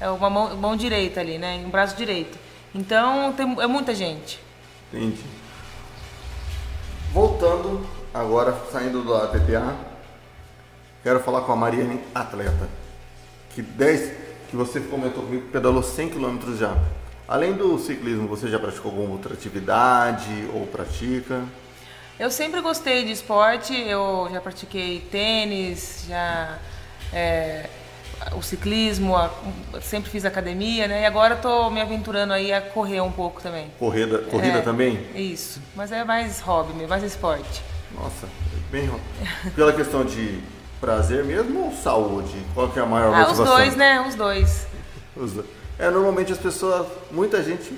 é 0.00 0.08
uma 0.08 0.30
mão, 0.30 0.56
mão 0.56 0.76
direita 0.76 1.20
ali, 1.20 1.38
né? 1.38 1.62
Um 1.64 1.70
braço 1.70 1.96
direito. 1.96 2.38
Então, 2.74 3.32
tem, 3.32 3.60
é 3.60 3.66
muita 3.66 3.94
gente. 3.94 4.40
Entendi. 4.92 5.22
Voltando, 7.12 7.86
agora 8.14 8.56
saindo 8.70 9.02
do 9.02 9.14
ATPA, 9.14 9.76
quero 11.02 11.20
falar 11.20 11.42
com 11.42 11.52
a 11.52 11.56
Mariane, 11.56 12.00
atleta. 12.14 12.68
Que 13.54 13.62
10, 13.62 14.12
que 14.48 14.56
você 14.56 14.80
comentou 14.80 15.24
comigo, 15.24 15.48
pedalou 15.48 15.82
100 15.82 16.10
km 16.10 16.38
já. 16.56 16.76
Além 17.26 17.52
do 17.52 17.78
ciclismo, 17.78 18.26
você 18.26 18.48
já 18.48 18.58
praticou 18.58 18.90
alguma 18.90 19.12
outra 19.12 19.34
atividade 19.34 20.48
ou 20.52 20.66
pratica? 20.66 21.44
Eu 22.20 22.30
sempre 22.30 22.60
gostei 22.60 23.02
de 23.02 23.12
esporte, 23.12 23.74
eu 23.74 24.28
já 24.30 24.42
pratiquei 24.42 25.00
tênis, 25.10 26.04
já 26.06 26.58
é, 27.14 27.66
o 28.36 28.42
ciclismo, 28.42 29.16
a, 29.16 29.30
sempre 29.80 30.10
fiz 30.10 30.26
academia, 30.26 30.86
né? 30.86 31.00
E 31.00 31.06
agora 31.06 31.36
estou 31.36 31.70
me 31.70 31.80
aventurando 31.80 32.34
aí 32.34 32.52
a 32.52 32.60
correr 32.60 33.00
um 33.00 33.10
pouco 33.10 33.40
também. 33.40 33.72
Corrida, 33.78 34.18
corrida 34.18 34.58
é, 34.58 34.60
também? 34.60 35.06
Isso, 35.14 35.62
mas 35.74 35.92
é 35.92 36.04
mais 36.04 36.40
hobby, 36.40 36.86
mais 36.86 37.02
esporte. 37.02 37.62
Nossa, 37.94 38.28
bem 38.70 38.90
Pela 39.56 39.72
questão 39.72 40.04
de 40.04 40.40
prazer 40.78 41.24
mesmo 41.24 41.68
ou 41.68 41.72
saúde? 41.72 42.36
Qual 42.52 42.68
que 42.68 42.78
é 42.78 42.82
a 42.82 42.86
maior 42.86 43.14
ah, 43.14 43.20
motivação? 43.20 43.44
Os 43.44 43.50
dois, 43.50 43.76
né? 43.76 43.98
Os 44.06 44.14
dois. 44.14 44.66
Os 45.16 45.32
dois. 45.32 45.46
É, 45.78 45.88
normalmente 45.88 46.30
as 46.30 46.38
pessoas, 46.38 46.86
muita 47.10 47.42
gente 47.42 47.72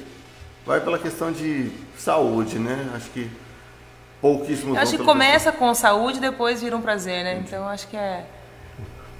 vai 0.67 0.81
pela 0.81 0.99
questão 0.99 1.31
de 1.31 1.71
saúde, 1.97 2.59
né? 2.59 2.91
Acho 2.97 3.09
que 3.11 3.31
pouquíssimos. 4.23 4.77
Eu 4.77 4.83
acho 4.83 4.97
que 4.97 5.05
começa 5.05 5.51
com 5.51 5.75
saúde 5.75 6.19
e 6.19 6.21
depois 6.21 6.63
vira 6.63 6.77
um 6.77 6.81
prazer, 6.81 7.25
né? 7.25 7.43
Então 7.45 7.69
acho 7.69 7.89
que 7.89 7.97
é. 7.97 8.25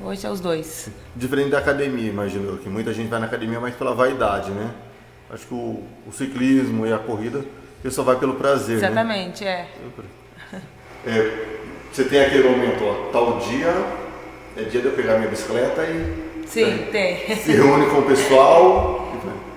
Hoje 0.01 0.27
é 0.27 0.31
os 0.31 0.41
dois. 0.41 0.89
Diferente 1.15 1.51
da 1.51 1.59
academia, 1.59 2.09
imagino 2.09 2.57
que 2.59 2.69
muita 2.69 2.95
gente 2.95 3.09
vai 3.09 3.21
na 3.21 3.27
academia 3.27 3.61
mais 3.61 3.75
pela 3.75 3.95
vaidade, 3.95 4.51
né? 4.51 4.71
Acho 5.31 5.47
que 5.47 5.55
o, 5.55 5.83
o 6.07 6.13
ciclismo 6.13 6.87
e 6.87 6.93
a 6.93 6.99
corrida, 6.99 7.45
ele 7.85 7.93
só 7.93 8.03
vai 8.03 8.17
pelo 8.17 8.35
prazer, 8.35 8.79
né? 8.79 8.87
Exatamente, 8.87 9.45
é. 9.45 9.69
É, 11.05 11.47
você 11.93 12.05
tem 12.05 12.21
aquele 12.21 12.49
momento, 12.49 12.85
ó, 12.85 13.11
tal 13.11 13.39
dia 13.41 13.75
é 14.57 14.63
dia 14.63 14.81
de 14.81 14.87
eu 14.87 14.93
pegar 14.93 15.19
minha 15.19 15.29
bicicleta 15.29 15.83
e 15.85 16.47
Sim, 16.47 16.65
né, 16.65 16.89
tem. 16.93 17.37
se 17.37 17.53
reúne 17.53 17.87
com 17.87 17.99
o 17.99 18.03
pessoal. 18.03 19.11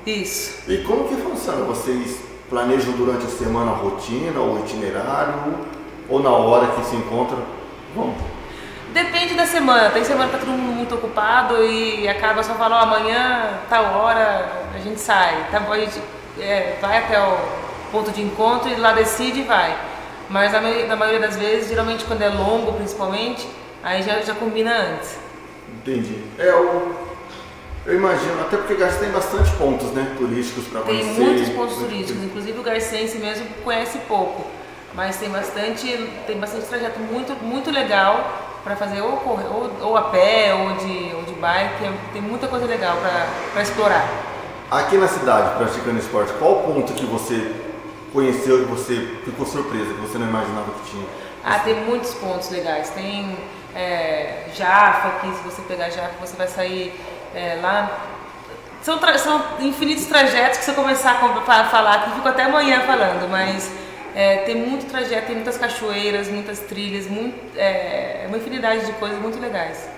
Isso. 0.06 0.60
E 0.68 0.78
como 0.80 1.08
que 1.08 1.16
funciona? 1.16 1.66
Vocês 1.66 2.25
planejam 2.50 2.94
durante 2.94 3.26
a 3.26 3.30
semana 3.30 3.72
a 3.72 3.76
rotina, 3.76 4.40
o 4.40 4.60
itinerário, 4.60 5.34
ou 6.10 6.22
na 6.22 6.30
hora 6.30 6.68
que 6.68 6.86
se 6.86 6.96
encontra? 6.96 7.38
Vamos. 7.96 8.16
Depende 8.94 9.34
da 9.34 9.46
semana. 9.46 9.90
Tem 9.90 10.04
semana 10.04 10.30
que 10.30 10.38
tá 10.38 10.40
todo 10.40 10.52
mundo 10.52 10.74
muito 10.74 10.96
ocupado 10.96 11.64
e 11.66 12.08
acaba 12.08 12.42
só 12.44 12.54
falando, 12.54 12.84
amanhã, 12.84 13.60
tal 13.70 13.84
hora, 13.96 14.64
a 14.74 14.80
gente 14.80 15.00
sai. 15.00 15.48
Tá 15.52 15.60
bom, 15.60 15.74
a 15.74 15.80
gente 15.80 16.00
é, 16.40 16.78
vai 16.80 17.00
até 17.00 17.20
o 17.20 17.38
ponto 17.92 18.12
de 18.12 18.22
encontro 18.22 18.70
e 18.70 18.76
lá 18.76 18.94
decide 18.94 19.42
e 19.42 19.44
vai. 19.44 19.76
Mas 20.30 20.52
na 20.52 20.62
maioria, 20.62 20.96
maioria 20.96 21.20
das 21.20 21.36
vezes, 21.36 21.70
geralmente 21.70 22.06
quando 22.06 22.22
é 22.22 22.30
longo 22.30 22.74
principalmente, 22.74 23.48
aí 23.84 24.02
já, 24.02 24.22
já 24.22 24.34
combina 24.34 24.74
antes. 24.74 25.20
Entendi. 25.70 26.24
É, 26.40 26.54
eu 27.86 27.96
imagino, 27.96 28.42
até 28.42 28.58
porque 28.58 28.76
Garça 28.76 29.00
tem 29.00 29.10
bastante 29.10 29.52
pontos 29.52 29.92
né, 29.92 30.16
turísticos 30.18 30.66
para 30.68 30.82
Tem 30.82 31.00
conhecer. 31.00 31.22
muitos 31.22 31.50
pontos 31.50 31.78
turísticos, 31.78 32.24
inclusive 32.24 32.60
o 32.60 32.64
Garcense 32.64 33.18
mesmo 33.20 33.46
conhece 33.64 34.00
pouco, 34.08 34.46
mas 34.94 35.18
tem 35.18 35.30
bastante, 35.30 35.86
tem 36.26 36.40
bastante 36.40 36.66
trajeto 36.66 37.00
muito, 37.00 37.34
muito 37.44 37.70
legal 37.70 38.60
para 38.64 38.76
fazer 38.76 39.02
ou, 39.02 39.12
ou, 39.12 39.72
ou 39.90 39.98
a 39.98 40.04
pé 40.04 40.54
ou 40.54 40.74
de, 40.78 41.16
ou 41.16 41.24
de 41.24 41.34
bike, 41.34 41.94
tem 42.12 42.22
muita 42.22 42.48
coisa 42.48 42.66
legal 42.66 42.98
para 43.54 43.62
explorar. 43.62 44.08
Aqui 44.72 44.98
na 44.98 45.08
cidade, 45.08 45.56
praticando 45.58 46.00
esporte, 46.00 46.34
qual 46.40 46.64
ponto 46.64 46.92
que 46.94 47.06
você 47.06 47.54
conheceu 48.12 48.64
e 48.64 48.66
você 48.66 48.96
ficou 49.24 49.46
surpresa, 49.46 49.94
que 49.94 50.02
você 50.02 50.18
não 50.18 50.28
imaginava 50.28 50.72
que 50.72 50.90
tinha? 50.90 51.06
Ah, 51.44 51.60
tem 51.60 51.76
muitos 51.86 52.16
pontos 52.16 52.50
legais. 52.50 52.90
Tem 52.90 53.38
é, 53.76 54.46
Jaffa, 54.56 55.20
que 55.22 55.28
se 55.28 55.44
você 55.44 55.62
pegar 55.62 55.92
Jaffa, 55.92 56.16
você 56.20 56.36
vai 56.36 56.48
sair 56.48 57.00
é, 57.36 57.60
lá. 57.62 58.00
São, 58.82 59.00
são 59.18 59.44
infinitos 59.60 60.06
trajetos 60.06 60.60
que 60.60 60.66
se 60.66 60.72
eu 60.72 60.76
começar 60.76 61.12
a 61.12 61.64
falar 61.66 61.96
aqui, 61.96 62.12
fico 62.12 62.28
até 62.28 62.44
amanhã 62.44 62.82
falando, 62.82 63.28
mas 63.30 63.72
é, 64.16 64.38
tem 64.38 64.56
muito 64.56 64.86
trajeto, 64.86 65.28
tem 65.28 65.36
muitas 65.36 65.58
cachoeiras, 65.58 66.30
muitas 66.30 66.60
trilhas, 66.60 67.08
muito, 67.08 67.36
é, 67.58 68.26
uma 68.28 68.38
infinidade 68.38 68.86
de 68.86 68.92
coisas 68.94 69.20
muito 69.20 69.40
legais. 69.40 69.90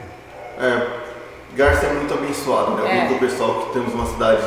É, 0.60 1.08
Garça 1.54 1.86
é 1.86 1.94
muito 1.94 2.14
abençoado, 2.14 2.72
né? 2.72 3.04
É. 3.04 3.08
pro 3.08 3.20
pessoal 3.20 3.66
que 3.66 3.74
temos 3.74 3.94
uma 3.94 4.06
cidade 4.06 4.42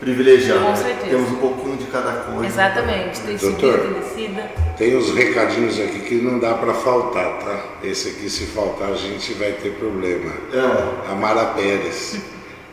privilegiada. 0.00 0.60
Com 0.60 0.70
né? 0.70 0.76
certeza. 0.76 1.10
Temos 1.10 1.30
um 1.30 1.36
pouquinho 1.36 1.76
de 1.76 1.84
cada 1.86 2.12
coisa. 2.12 2.46
Exatamente, 2.46 3.20
tem 3.20 3.38
subida, 3.38 3.60
Doutor. 3.60 4.76
Tem 4.76 4.96
os 4.96 5.14
recadinhos 5.14 5.78
aqui 5.80 6.00
que 6.00 6.14
não 6.16 6.38
dá 6.38 6.54
para 6.54 6.74
faltar, 6.74 7.38
tá? 7.38 7.64
Esse 7.82 8.10
aqui, 8.10 8.30
se 8.30 8.46
faltar, 8.46 8.90
a 8.92 8.96
gente 8.96 9.32
vai 9.34 9.52
ter 9.52 9.72
problema. 9.72 10.32
É. 10.52 11.12
A 11.12 11.14
Mara 11.14 11.46
Pérez. 11.46 12.18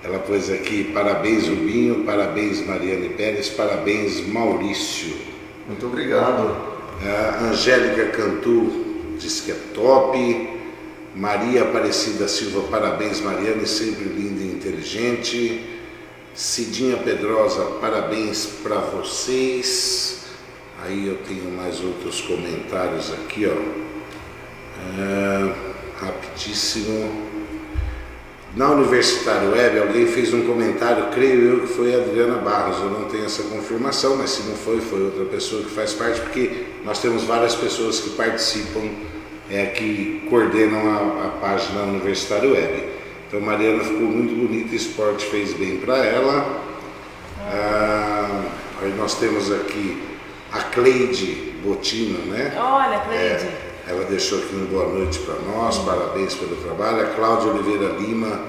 Ela 0.03 0.19
pôs 0.19 0.51
aqui, 0.51 0.91
parabéns 0.93 1.47
Rubinho, 1.47 2.03
parabéns 2.03 2.63
Mariane 2.63 3.09
Pérez, 3.09 3.49
parabéns 3.49 4.19
Maurício. 4.27 5.15
Muito 5.67 5.87
obrigado. 5.87 6.55
A 7.03 7.45
Angélica 7.45 8.05
Cantu 8.11 9.15
diz 9.17 9.41
que 9.41 9.51
é 9.51 9.55
top. 9.73 10.49
Maria 11.15 11.63
Aparecida 11.63 12.27
Silva, 12.27 12.67
parabéns 12.69 13.19
Mariane, 13.21 13.65
sempre 13.65 14.03
linda 14.03 14.43
e 14.43 14.47
inteligente. 14.47 15.74
Cidinha 16.35 16.97
Pedrosa, 16.97 17.63
parabéns 17.79 18.45
para 18.61 18.75
vocês. 18.75 20.25
Aí 20.83 21.07
eu 21.07 21.17
tenho 21.25 21.49
mais 21.49 21.79
outros 21.79 22.19
comentários 22.19 23.13
aqui, 23.13 23.47
ó. 23.47 23.55
É, 24.99 25.55
rapidíssimo. 25.97 27.23
Na 28.53 28.69
Universitário 28.71 29.51
Web, 29.51 29.79
alguém 29.79 30.07
fez 30.07 30.33
um 30.33 30.45
comentário, 30.45 31.07
creio 31.13 31.41
eu 31.41 31.59
que 31.61 31.67
foi 31.67 31.95
a 31.95 31.99
Adriana 31.99 32.37
Barros. 32.39 32.79
Eu 32.79 32.89
não 32.89 33.05
tenho 33.05 33.23
essa 33.23 33.43
confirmação, 33.43 34.17
mas 34.17 34.31
se 34.31 34.43
não 34.43 34.57
foi, 34.57 34.81
foi 34.81 35.03
outra 35.03 35.23
pessoa 35.23 35.63
que 35.63 35.69
faz 35.69 35.93
parte, 35.93 36.19
porque 36.19 36.65
nós 36.83 37.01
temos 37.01 37.23
várias 37.23 37.55
pessoas 37.55 38.01
que 38.01 38.09
participam, 38.09 38.89
é, 39.49 39.67
que 39.67 40.27
coordenam 40.29 40.81
a, 40.89 41.27
a 41.27 41.29
página 41.39 41.83
Universitário 41.83 42.51
Web. 42.51 42.94
Então, 43.27 43.41
Mariana 43.41 43.83
ficou 43.83 44.07
muito 44.07 44.35
bonita, 44.35 44.75
esporte 44.75 45.25
fez 45.25 45.53
bem 45.53 45.77
para 45.77 45.97
ela. 45.97 46.61
Ah, 47.41 48.43
aí 48.81 48.93
nós 48.97 49.15
temos 49.15 49.51
aqui 49.51 50.01
a 50.51 50.59
Cleide 50.61 51.53
Botino, 51.63 52.19
né? 52.27 52.53
Olha, 52.57 52.99
Cleide. 52.99 53.45
É, 53.45 53.73
ela 53.87 54.05
deixou 54.05 54.39
aqui 54.39 54.55
um 54.55 54.65
boa 54.65 54.87
noite 54.89 55.19
para 55.19 55.35
nós, 55.35 55.77
parabéns 55.79 56.35
pelo 56.35 56.55
trabalho. 56.57 57.01
A 57.01 57.15
Cláudia 57.15 57.51
Oliveira 57.51 57.95
Lima 57.99 58.39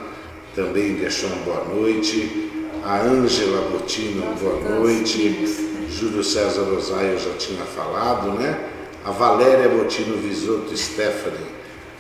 também 0.55 0.95
deixou 0.95 1.31
uma 1.31 1.45
boa 1.45 1.65
noite. 1.65 2.51
A 2.85 3.01
Ângela 3.01 3.71
Botino, 3.71 4.23
boa 4.41 4.79
noite. 4.79 5.67
Júlio 5.91 6.23
César 6.23 6.63
Rosaio 6.63 7.13
eu 7.13 7.19
já 7.19 7.33
tinha 7.39 7.65
falado, 7.65 8.33
né? 8.33 8.59
A 9.05 9.11
Valéria 9.11 9.69
Botino 9.69 10.17
Visoto 10.19 10.77
Stephanie 10.77 11.47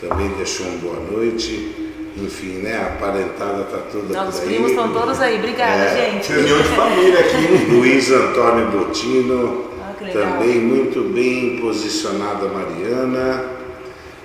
também 0.00 0.28
deixou 0.34 0.66
uma 0.66 0.78
boa 0.78 1.00
noite. 1.10 1.85
Enfim, 2.18 2.58
né? 2.62 2.76
A 2.78 2.96
parentada 2.98 3.64
tá 3.64 3.78
toda 3.92 4.14
Nossos 4.14 4.40
por 4.40 4.48
aí. 4.48 4.54
primos 4.54 4.70
estão 4.70 4.92
todos 4.92 5.20
aí. 5.20 5.36
Obrigada, 5.38 5.82
É, 5.82 6.12
gente. 6.12 6.32
Reunião 6.32 6.58
de 6.62 6.68
família 6.68 7.20
aqui. 7.20 7.66
Luiz 7.70 8.10
Antônio 8.10 8.70
Botino, 8.70 9.70
Ah, 9.82 9.92
também 10.12 10.58
muito 10.60 11.12
bem 11.12 11.58
posicionada 11.60 12.46
a 12.46 12.48
Mariana. 12.48 13.44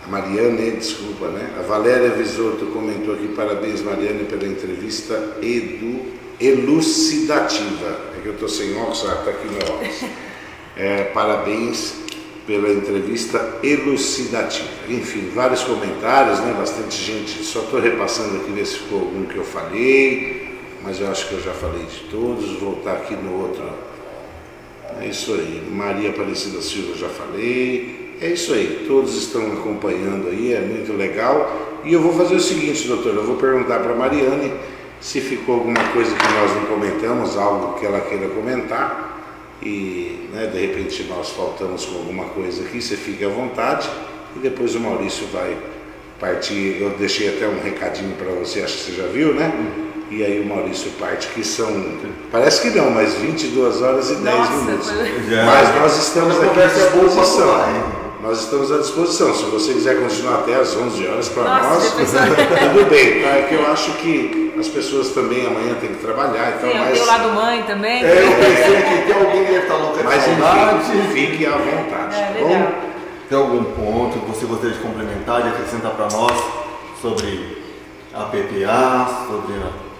A 0.06 0.10
Mariane, 0.10 0.72
desculpa, 0.72 1.28
né? 1.28 1.50
A 1.60 1.64
Valéria 1.64 2.10
Visoto 2.12 2.66
comentou 2.68 3.14
aqui, 3.14 3.28
parabéns 3.30 3.82
Mariane 3.82 4.24
pela 4.24 4.46
entrevista 4.48 5.38
edu, 5.42 6.00
elucidativa. 6.40 8.12
É 8.18 8.22
que 8.22 8.28
eu 8.28 8.34
estou 8.34 8.48
sem 8.50 8.76
óculos, 8.78 9.06
ah, 9.10 9.16
tá 9.26 9.32
aqui 9.32 9.48
meu 9.48 9.76
óculos. 9.76 10.02
É, 10.78 11.04
parabéns 11.14 11.96
pela 12.46 12.70
entrevista 12.70 13.60
elucidativa. 13.64 14.68
Enfim, 14.90 15.30
vários 15.34 15.64
comentários, 15.64 16.40
né? 16.40 16.56
Bastante 16.58 17.02
gente. 17.02 17.44
Só 17.44 17.62
estou 17.62 17.80
repassando 17.80 18.38
aqui 18.38 18.52
ver 18.52 18.66
se 18.66 18.80
ficou 18.80 19.00
algum 19.00 19.26
que 19.26 19.38
eu 19.38 19.44
falei, 19.44 20.60
mas 20.84 21.00
eu 21.00 21.10
acho 21.10 21.28
que 21.28 21.36
eu 21.36 21.42
já 21.42 21.52
falei 21.54 21.84
de 21.84 22.00
todos. 22.10 22.60
Vou 22.60 22.74
voltar 22.74 22.94
aqui 22.94 23.16
no 23.16 23.42
outro. 23.42 23.64
É 25.00 25.08
isso 25.08 25.34
aí. 25.34 25.68
Maria 25.72 26.10
Aparecida 26.10 26.62
Silva 26.62 26.96
já 26.96 27.10
falei. 27.10 28.16
É 28.22 28.28
isso 28.28 28.54
aí. 28.54 28.86
Todos 28.88 29.16
estão 29.16 29.52
acompanhando 29.54 30.28
aí, 30.30 30.54
é 30.54 30.62
muito 30.62 30.94
legal. 30.94 31.80
E 31.84 31.94
eu 31.94 32.02
vou 32.02 32.14
fazer 32.14 32.36
o 32.36 32.40
seguinte, 32.40 32.88
doutor, 32.88 33.16
eu 33.16 33.24
vou 33.24 33.38
perguntar 33.38 33.80
para 33.80 33.96
Mariane 33.96 34.54
se 35.00 35.20
ficou 35.20 35.56
alguma 35.56 35.84
coisa 35.90 36.16
que 36.16 36.34
nós 36.34 36.56
não 36.56 36.66
comentamos, 36.66 37.36
algo 37.36 37.80
que 37.80 37.86
ela 37.86 38.02
queira 38.02 38.28
comentar. 38.30 39.11
E 39.62 40.30
né, 40.34 40.48
de 40.48 40.60
repente 40.60 41.04
nós 41.04 41.30
faltamos 41.30 41.86
com 41.86 41.98
alguma 41.98 42.26
coisa 42.26 42.64
aqui, 42.64 42.82
você 42.82 42.96
fique 42.96 43.24
à 43.24 43.30
vontade. 43.30 43.90
E 44.36 44.40
depois 44.40 44.74
o 44.76 44.80
Maurício 44.80 45.28
vai 45.28 45.56
partir. 46.20 46.78
Eu 46.82 46.92
deixei 46.92 47.30
até 47.30 47.48
um 47.48 47.62
recadinho 47.62 48.16
para 48.16 48.32
você, 48.32 48.62
acho 48.62 48.78
que 48.78 48.84
você 48.92 49.02
já 49.02 49.08
viu, 49.08 49.34
né? 49.34 49.52
E 50.10 50.24
aí 50.26 50.42
o 50.42 50.46
Maurício 50.46 50.92
parte, 51.00 51.28
que 51.30 51.44
são. 51.44 51.68
Parece 52.32 52.62
que 52.62 52.78
não, 52.78 52.90
mas 52.92 53.14
22 53.16 53.82
horas 53.82 54.10
e 54.10 54.16
10 54.16 54.24
Nossa, 54.26 54.52
minutos. 54.54 54.92
foi- 54.92 55.24
Já. 55.30 55.46
Mas 55.46 55.76
nós 55.76 55.98
estamos 55.98 56.38
aqui 56.44 56.62
à 56.62 56.66
disposição. 56.68 58.01
Nós 58.22 58.42
estamos 58.42 58.72
à 58.72 58.78
disposição. 58.78 59.34
Se 59.34 59.46
você 59.46 59.74
quiser 59.74 60.00
continuar 60.00 60.40
até 60.40 60.54
às 60.56 60.76
11 60.76 61.08
horas 61.08 61.30
para 61.30 61.44
nós, 61.44 61.92
tudo 61.96 62.90
bem. 62.90 63.24
Tá? 63.24 63.30
É 63.30 63.46
que 63.50 63.56
eu 63.56 63.66
acho 63.72 63.92
que 63.94 64.54
as 64.60 64.68
pessoas 64.68 65.10
também 65.10 65.48
amanhã 65.48 65.74
têm 65.82 65.90
que 65.90 66.04
trabalhar. 66.04 66.56
Então, 66.58 66.70
Sim, 66.70 66.78
eu 66.78 66.84
mas, 66.84 66.94
tenho 66.94 67.04
o 67.04 67.08
lado 67.08 67.30
mãe 67.34 67.64
também. 67.64 68.04
É, 68.04 68.24
eu 68.24 68.32
pensei 68.36 68.76
que 68.82 69.08
tem 69.08 69.16
alguém 69.16 69.46
que 69.46 69.52
deve 69.52 69.64
estar 69.64 69.76
louca 69.76 69.98
de 69.98 70.04
mas 70.04 70.28
enfim, 70.28 71.14
fique 71.14 71.46
à 71.48 71.58
vontade. 71.58 72.16
É, 72.16 72.26
tá 72.26 72.40
bom? 72.40 72.48
legal. 72.48 72.72
Tem 73.28 73.38
algum 73.38 73.64
ponto 73.64 74.20
que 74.20 74.26
você 74.30 74.46
gostaria 74.46 74.76
de 74.76 74.82
complementar, 74.82 75.42
de 75.42 75.50
acrescentar 75.50 75.92
para 75.94 76.08
nós 76.16 76.38
sobre 77.02 77.58
a 78.14 78.26
PPA, 78.26 79.26
sobre 79.28 79.54
a, 79.56 79.91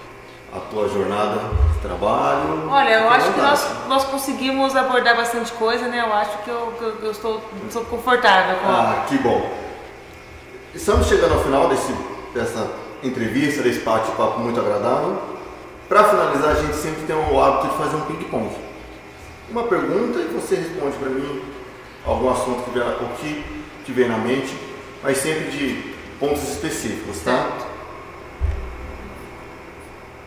a 0.54 0.60
tua 0.60 0.88
jornada 0.88 1.40
de 1.72 1.78
trabalho? 1.80 2.68
Olha, 2.68 2.94
eu 3.00 3.08
acho 3.08 3.32
que 3.32 3.40
vontade. 3.40 3.62
nós, 3.62 3.88
nós 3.88 4.04
conseguimos 4.04 4.76
abordar 4.76 5.16
bastante 5.16 5.50
coisa, 5.52 5.88
né? 5.88 6.00
Eu 6.00 6.12
acho 6.12 6.38
que 6.38 6.50
eu, 6.50 6.74
que 6.78 6.84
eu, 6.84 6.92
que 6.92 7.04
eu 7.04 7.10
estou, 7.10 7.42
estou 7.66 7.84
confortável 7.84 8.56
com. 8.56 8.68
Ah, 8.68 9.04
que 9.08 9.16
bom. 9.18 9.50
Estamos 10.74 11.06
chegando 11.06 11.34
ao 11.34 11.40
final 11.40 11.68
desse, 11.68 11.94
dessa 12.34 12.70
entrevista, 13.02 13.62
desse 13.62 13.80
bate-papo 13.80 14.40
muito 14.40 14.60
agradável. 14.60 15.20
Para 15.88 16.04
finalizar, 16.04 16.50
a 16.50 16.54
gente 16.54 16.76
sempre 16.76 17.02
tem 17.06 17.16
o 17.16 17.42
hábito 17.42 17.68
de 17.68 17.76
fazer 17.76 17.96
um 17.96 18.00
ping-pong. 18.02 18.50
Uma 19.50 19.64
pergunta 19.64 20.18
e 20.18 20.32
você 20.34 20.56
responde 20.56 20.96
para 20.96 21.10
mim 21.10 21.42
algum 22.06 22.30
assunto 22.30 22.62
que 22.64 22.70
vier, 22.70 22.86
o 22.86 23.16
que 23.18 23.62
te 23.84 23.92
vem 23.92 24.08
na 24.08 24.16
mente, 24.16 24.56
mas 25.02 25.18
sempre 25.18 25.50
de 25.50 25.94
pontos 26.18 26.42
específicos, 26.42 27.20
tá? 27.20 27.50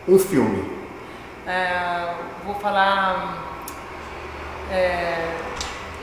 Um 0.08 0.18
filme. 0.18 0.64
É, 1.46 2.14
vou 2.44 2.54
falar. 2.54 3.44
É, 4.70 5.36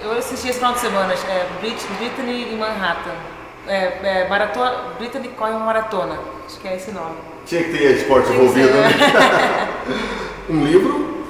eu 0.01 0.11
assisti 0.11 0.49
esse 0.49 0.59
final 0.59 0.73
de 0.73 0.79
semana, 0.79 1.13
é 1.13 1.47
Brit, 1.59 1.85
Brittany 1.97 2.53
em 2.53 2.57
Manhattan. 2.57 3.15
É, 3.65 3.99
é, 4.03 4.27
maratona, 4.27 4.95
Brittany 4.97 5.29
corre 5.29 5.51
uma 5.51 5.65
maratona, 5.65 6.19
acho 6.45 6.59
que 6.59 6.67
é 6.67 6.75
esse 6.75 6.91
nome. 6.91 7.15
Tinha 7.45 7.63
que 7.63 7.71
ter 7.71 7.97
esporte 7.97 8.29
envolvido, 8.31 8.73
né? 8.73 8.89
um 10.49 10.65
livro? 10.65 11.25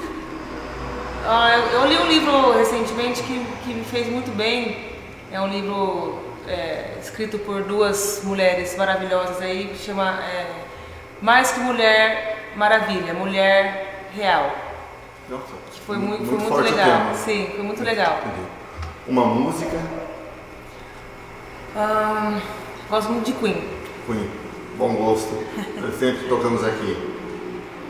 Ah, 1.25 1.55
eu, 1.55 1.81
eu 1.81 1.87
li 1.87 1.97
um 1.97 2.07
livro 2.07 2.51
recentemente 2.53 3.21
que, 3.21 3.45
que 3.63 3.73
me 3.73 3.83
fez 3.83 4.07
muito 4.07 4.35
bem. 4.35 4.93
É 5.31 5.39
um 5.39 5.47
livro 5.47 6.19
é, 6.47 6.97
escrito 6.99 7.37
por 7.39 7.63
duas 7.63 8.21
mulheres 8.23 8.75
maravilhosas 8.75 9.39
aí, 9.41 9.67
que 9.67 9.77
chama 9.77 10.19
é, 10.23 10.62
Mais 11.23 11.53
que 11.53 11.61
Mulher 11.61 12.51
Maravilha, 12.57 13.13
Mulher 13.13 14.09
Real. 14.13 14.53
Nossa, 15.29 15.53
Que 15.73 15.79
foi 15.79 15.97
muito, 15.97 16.25
foi 16.25 16.37
muito 16.37 16.49
forte 16.49 16.67
o 16.67 16.75
legal. 16.75 17.15
Sim, 17.15 17.47
foi 17.55 17.63
muito 17.63 17.81
legal. 17.81 18.19
Uma 19.07 19.25
música? 19.25 19.77
Ah, 21.77 22.37
gosto 22.89 23.09
muito 23.09 23.25
de 23.27 23.31
Queen. 23.39 23.63
Queen. 24.05 24.29
Bom 24.77 24.95
gosto. 24.95 25.33
Sempre 25.97 26.27
tocamos 26.27 26.61
aqui. 26.61 26.97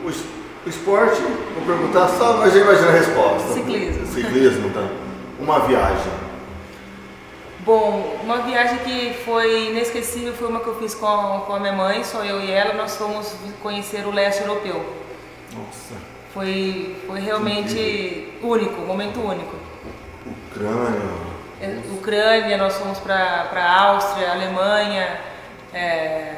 O 0.05 0.69
esporte, 0.69 1.19
vou 1.55 1.65
perguntar 1.65 2.09
só, 2.09 2.37
mas 2.37 2.53
já 2.53 2.59
imagina 2.59 2.89
a 2.89 2.91
resposta. 2.91 3.53
Ciclismo. 3.53 4.05
Ciclismo, 4.13 4.69
tá? 4.69 4.87
Uma 5.39 5.61
viagem. 5.61 6.11
Bom, 7.65 8.17
uma 8.21 8.39
viagem 8.39 8.79
que 8.79 9.13
foi 9.23 9.69
inesquecível 9.69 10.33
foi 10.33 10.49
uma 10.49 10.59
que 10.59 10.67
eu 10.67 10.75
fiz 10.79 10.93
com 10.93 11.05
a, 11.05 11.41
com 11.41 11.55
a 11.55 11.59
minha 11.61 11.71
mãe, 11.71 12.03
só 12.03 12.23
eu 12.25 12.41
e 12.41 12.51
ela, 12.51 12.73
nós 12.73 12.97
fomos 12.97 13.33
conhecer 13.61 14.05
o 14.05 14.11
leste 14.11 14.41
europeu. 14.41 14.85
Nossa. 15.53 15.95
Foi, 16.33 17.01
foi 17.07 17.21
realmente 17.21 18.33
único, 18.41 18.81
um 18.81 18.85
momento 18.85 19.21
único. 19.21 19.55
Ucrânia. 20.51 21.33
É, 21.61 21.79
Ucrânia, 21.93 22.57
nós 22.57 22.75
fomos 22.75 22.99
para 22.99 23.49
a 23.53 23.81
Áustria, 23.81 24.31
Alemanha, 24.31 25.21
é, 25.73 26.35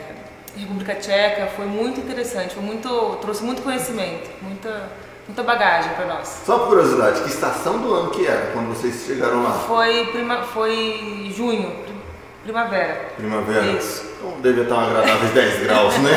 República 0.56 0.94
Tcheca, 0.94 1.48
foi 1.48 1.66
muito 1.66 2.00
interessante, 2.00 2.54
foi 2.54 2.64
muito, 2.64 3.18
trouxe 3.20 3.44
muito 3.44 3.64
conhecimento, 3.64 4.30
muita, 4.44 4.90
muita 5.28 5.44
bagagem 5.44 5.94
para 5.94 6.06
nós. 6.06 6.42
Só 6.46 6.60
por 6.60 6.68
curiosidade, 6.70 7.22
que 7.22 7.30
estação 7.30 7.80
do 7.80 7.94
ano 7.94 8.10
que 8.12 8.26
era 8.28 8.52
quando 8.52 8.68
vocês 8.70 9.04
chegaram 9.06 9.44
lá? 9.44 9.52
Foi, 9.52 10.06
prima, 10.12 10.44
foi 10.44 11.32
junho, 11.36 11.72
prim- 11.84 12.02
primavera. 12.44 13.12
Primavera? 13.18 13.66
Isso. 13.72 14.06
Então 14.18 14.40
devia 14.42 14.64
estar 14.64 14.76
um 14.76 14.80
agradáveis 14.80 15.32
10 15.34 15.64
graus, 15.64 15.98
né? 16.00 16.12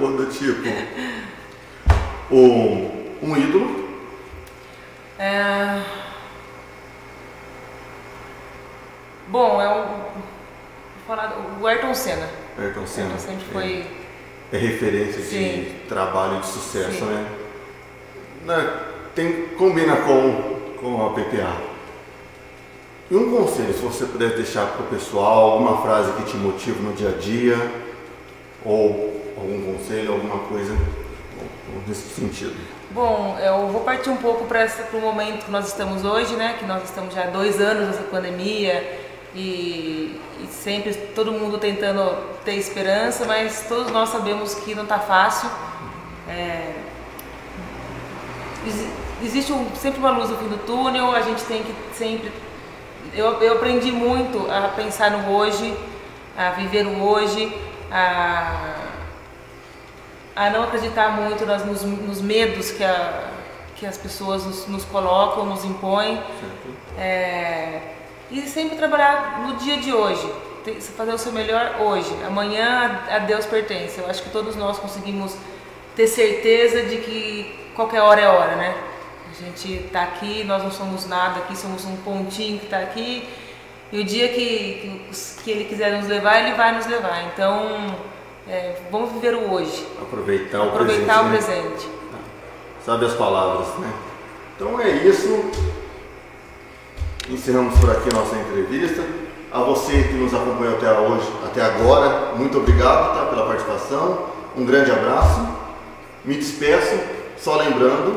Algo 0.00 0.16
do 0.16 0.26
tipo. 0.26 0.62
Um, 2.30 3.16
um 3.22 3.36
ídolo. 3.36 3.82
É... 5.18 5.82
Bom, 9.28 9.60
é 9.60 9.68
um. 9.68 9.86
vou 9.86 10.12
falar 11.06 11.36
o 11.60 11.66
Ayrton 11.66 11.94
Senna. 11.94 12.28
Ayrton 12.58 12.86
Senna. 12.86 13.08
Ayrton 13.08 13.18
sempre 13.26 13.44
foi. 13.52 13.86
É 14.52 14.58
referência 14.58 15.22
Sim. 15.22 15.62
de 15.62 15.70
trabalho 15.88 16.40
de 16.40 16.46
sucesso, 16.46 16.90
Sim. 16.98 17.04
né? 17.06 17.26
Né, 18.44 18.80
Tem, 19.14 19.48
combina 19.58 19.96
com, 19.96 20.58
com 20.80 21.06
a 21.06 21.10
PPA. 21.10 21.56
E 23.10 23.16
um 23.16 23.30
conselho, 23.30 23.74
se 23.74 23.80
você 23.80 24.06
puder 24.06 24.30
deixar 24.36 24.66
para 24.68 24.84
o 24.84 24.88
pessoal, 24.88 25.52
alguma 25.52 25.82
frase 25.82 26.12
que 26.12 26.22
te 26.24 26.36
motiva 26.36 26.80
no 26.80 26.94
dia 26.94 27.10
a 27.10 27.12
dia, 27.12 27.56
ou 28.64 29.20
algum 29.36 29.74
conselho, 29.74 30.12
alguma 30.12 30.38
coisa 30.46 30.74
nesse 31.86 32.08
sentido. 32.14 32.54
Bom, 32.90 33.38
eu 33.38 33.68
vou 33.68 33.82
partir 33.82 34.10
um 34.10 34.16
pouco 34.16 34.44
para 34.44 34.68
o 34.92 35.00
momento 35.00 35.44
que 35.44 35.50
nós 35.50 35.68
estamos 35.68 36.04
hoje, 36.04 36.34
né? 36.36 36.56
Que 36.58 36.64
nós 36.64 36.84
estamos 36.84 37.14
já 37.14 37.24
há 37.24 37.26
dois 37.26 37.60
anos 37.60 37.86
nessa 37.86 38.02
pandemia 38.04 39.00
e, 39.34 40.20
e 40.40 40.46
sempre 40.50 40.94
todo 40.94 41.32
mundo 41.32 41.58
tentando 41.58 42.16
ter 42.44 42.54
esperança, 42.54 43.24
mas 43.24 43.66
todos 43.68 43.90
nós 43.90 44.10
sabemos 44.10 44.54
que 44.54 44.74
não 44.74 44.82
está 44.82 44.98
fácil. 44.98 45.48
É, 46.28 46.81
existe 49.22 49.52
um- 49.52 49.74
sempre 49.76 49.98
uma 50.00 50.10
luz 50.10 50.30
no 50.30 50.36
fim 50.36 50.48
do 50.48 50.58
túnel, 50.66 51.12
a 51.14 51.20
gente 51.22 51.42
tem 51.44 51.62
que 51.62 51.74
sempre. 51.96 52.32
Eu, 53.14 53.32
eu 53.42 53.54
aprendi 53.54 53.90
muito 53.92 54.50
a 54.50 54.68
pensar 54.68 55.10
no 55.10 55.30
hoje, 55.34 55.76
a 56.36 56.50
viver 56.50 56.86
o 56.86 57.02
hoje, 57.02 57.52
a 57.90 58.74
a 60.34 60.48
não 60.48 60.62
acreditar 60.64 61.10
muito 61.10 61.44
nas, 61.44 61.62
nos, 61.66 61.82
nos 61.82 62.22
medos 62.22 62.70
que, 62.70 62.82
a, 62.82 63.24
que 63.76 63.84
as 63.84 63.98
pessoas 63.98 64.44
nos, 64.46 64.66
nos 64.66 64.82
colocam, 64.86 65.44
nos 65.44 65.62
impõem. 65.62 66.22
É, 66.98 67.80
e 68.30 68.40
sempre 68.48 68.76
trabalhar 68.76 69.40
no 69.46 69.56
dia 69.58 69.76
de 69.76 69.92
hoje, 69.92 70.26
fazer 70.96 71.12
o 71.12 71.18
seu 71.18 71.32
melhor 71.32 71.76
hoje. 71.80 72.10
Amanhã 72.26 73.02
a 73.10 73.18
Deus 73.18 73.44
pertence. 73.44 74.00
Eu 74.00 74.08
acho 74.08 74.22
que 74.22 74.30
todos 74.30 74.56
nós 74.56 74.78
conseguimos 74.78 75.36
ter 75.96 76.06
certeza 76.06 76.82
de 76.82 76.96
que 76.98 77.70
qualquer 77.74 78.00
hora 78.00 78.20
é 78.20 78.28
hora, 78.28 78.56
né? 78.56 78.76
A 79.30 79.44
gente 79.44 79.84
está 79.86 80.02
aqui, 80.02 80.44
nós 80.44 80.62
não 80.62 80.70
somos 80.70 81.06
nada 81.06 81.40
aqui, 81.40 81.56
somos 81.56 81.84
um 81.84 81.96
pontinho 81.96 82.58
que 82.58 82.66
está 82.66 82.78
aqui. 82.78 83.28
E 83.90 84.00
o 84.00 84.04
dia 84.04 84.28
que, 84.28 85.02
que, 85.10 85.42
que 85.42 85.50
Ele 85.50 85.64
quiser 85.64 85.92
nos 85.98 86.06
levar, 86.06 86.40
Ele 86.40 86.54
vai 86.54 86.74
nos 86.74 86.86
levar. 86.86 87.24
Então, 87.32 87.96
é, 88.48 88.76
vamos 88.90 89.12
viver 89.12 89.34
o 89.34 89.52
hoje. 89.52 89.86
Aproveitar 90.00 90.60
o 90.60 90.68
Aproveitar 90.68 91.24
o 91.24 91.30
presente. 91.30 91.56
né? 91.56 91.62
presente. 91.62 92.02
Sabe 92.84 93.06
as 93.06 93.14
palavras, 93.14 93.68
né? 93.78 93.92
Então 94.56 94.80
é 94.80 94.90
isso. 94.90 95.44
Encerramos 97.28 97.78
por 97.78 97.90
aqui 97.90 98.08
a 98.12 98.18
nossa 98.18 98.36
entrevista. 98.36 99.02
A 99.52 99.60
você 99.60 99.92
que 100.04 100.14
nos 100.14 100.32
acompanhou 100.32 100.76
até 100.76 100.90
hoje, 100.90 101.30
até 101.44 101.62
agora, 101.62 102.32
muito 102.36 102.58
obrigado 102.58 103.14
tá, 103.14 103.26
pela 103.26 103.46
participação. 103.46 104.26
Um 104.56 104.64
grande 104.64 104.90
abraço. 104.90 105.61
Me 106.24 106.36
despeço, 106.36 106.94
só 107.36 107.56
lembrando, 107.56 108.16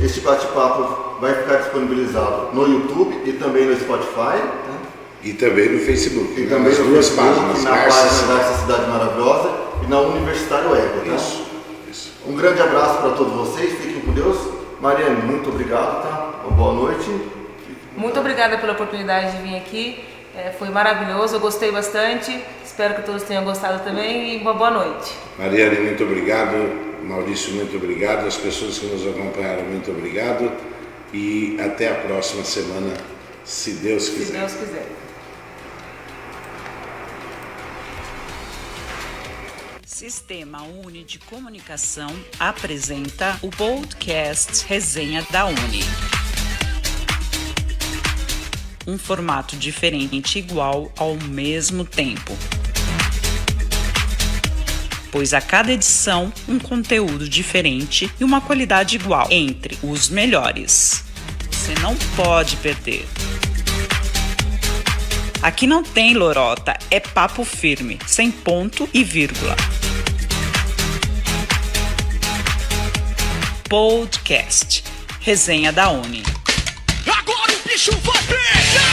este 0.00 0.20
bate-papo 0.20 1.18
vai 1.20 1.34
ficar 1.34 1.56
disponibilizado 1.56 2.50
no 2.52 2.66
YouTube 2.68 3.22
e 3.24 3.32
também 3.32 3.66
no 3.66 3.76
Spotify. 3.78 4.36
né? 4.38 4.78
E 5.24 5.32
também 5.34 5.68
no 5.70 5.78
Facebook. 5.80 6.34
E 6.40 6.44
nas 6.46 6.50
também 6.50 6.72
no 6.78 6.84
duas 6.92 7.08
Facebook, 7.08 7.34
páginas. 7.40 7.62
na 7.64 7.70
Garças- 7.70 8.10
página 8.20 8.34
dessa 8.38 8.58
cidade 8.60 8.90
maravilhosa 8.90 9.50
e 9.84 9.86
na 9.90 10.00
Universitário 10.00 10.74
Ego. 10.74 11.00
Tá? 11.08 11.14
Isso, 11.90 12.12
Um 12.26 12.34
grande 12.36 12.60
abraço 12.62 12.98
para 12.98 13.10
todos 13.10 13.32
vocês, 13.32 13.72
fiquem 13.78 14.00
com 14.00 14.12
Deus. 14.12 14.36
Mariane, 14.80 15.22
muito 15.22 15.48
obrigado, 15.48 16.02
tá? 16.02 16.30
Uma 16.46 16.56
boa 16.56 16.72
noite. 16.72 17.08
Muito 17.96 18.18
obrigada 18.18 18.58
pela 18.58 18.72
oportunidade 18.72 19.36
de 19.36 19.42
vir 19.42 19.56
aqui. 19.56 20.04
É, 20.34 20.50
foi 20.50 20.70
maravilhoso, 20.70 21.36
eu 21.36 21.40
gostei 21.40 21.70
bastante. 21.70 22.42
Espero 22.64 22.94
que 22.94 23.02
todos 23.02 23.22
tenham 23.22 23.44
gostado 23.44 23.84
também 23.84 24.38
e 24.38 24.40
uma 24.40 24.54
boa 24.54 24.70
noite. 24.70 25.12
Mariane, 25.38 25.80
muito 25.80 26.02
obrigado. 26.04 26.56
Maurício, 27.04 27.52
muito 27.52 27.76
obrigado. 27.76 28.26
As 28.26 28.36
pessoas 28.36 28.78
que 28.78 28.86
nos 28.86 29.06
acompanharam, 29.06 29.64
muito 29.64 29.90
obrigado. 29.90 30.50
E 31.12 31.58
até 31.60 31.90
a 31.90 31.94
próxima 31.96 32.44
semana, 32.44 32.94
se 33.44 33.72
Deus 33.72 34.04
Se 34.04 34.12
quiser. 34.12 34.38
Deus 34.38 34.52
quiser. 34.54 34.86
Sistema 39.84 40.62
Uni 40.62 41.04
de 41.04 41.18
Comunicação 41.18 42.08
apresenta 42.40 43.38
o 43.42 43.50
podcast 43.50 44.64
Resenha 44.66 45.24
da 45.30 45.46
Uni. 45.46 45.84
Um 48.86 48.98
formato 48.98 49.56
diferente 49.56 50.38
igual 50.38 50.92
ao 50.96 51.14
mesmo 51.16 51.84
tempo. 51.84 52.36
Pois 55.10 55.32
a 55.34 55.40
cada 55.40 55.72
edição 55.72 56.32
um 56.48 56.58
conteúdo 56.58 57.28
diferente 57.28 58.10
e 58.18 58.24
uma 58.24 58.40
qualidade 58.40 58.96
igual 58.96 59.28
entre 59.30 59.78
os 59.82 60.08
melhores. 60.08 61.04
Você 61.50 61.74
não 61.80 61.94
pode 62.16 62.56
perder. 62.56 63.06
Aqui 65.42 65.66
não 65.66 65.82
tem 65.82 66.14
lorota, 66.14 66.76
é 66.90 66.98
papo 66.98 67.44
firme, 67.44 67.98
sem 68.06 68.30
ponto 68.30 68.88
e 68.92 69.04
vírgula. 69.04 69.56
Podcast 73.68 74.84
Resenha 75.20 75.72
da 75.72 75.88
Uni. 75.88 76.22
Vai 77.90 78.22
pegar! 78.28 78.92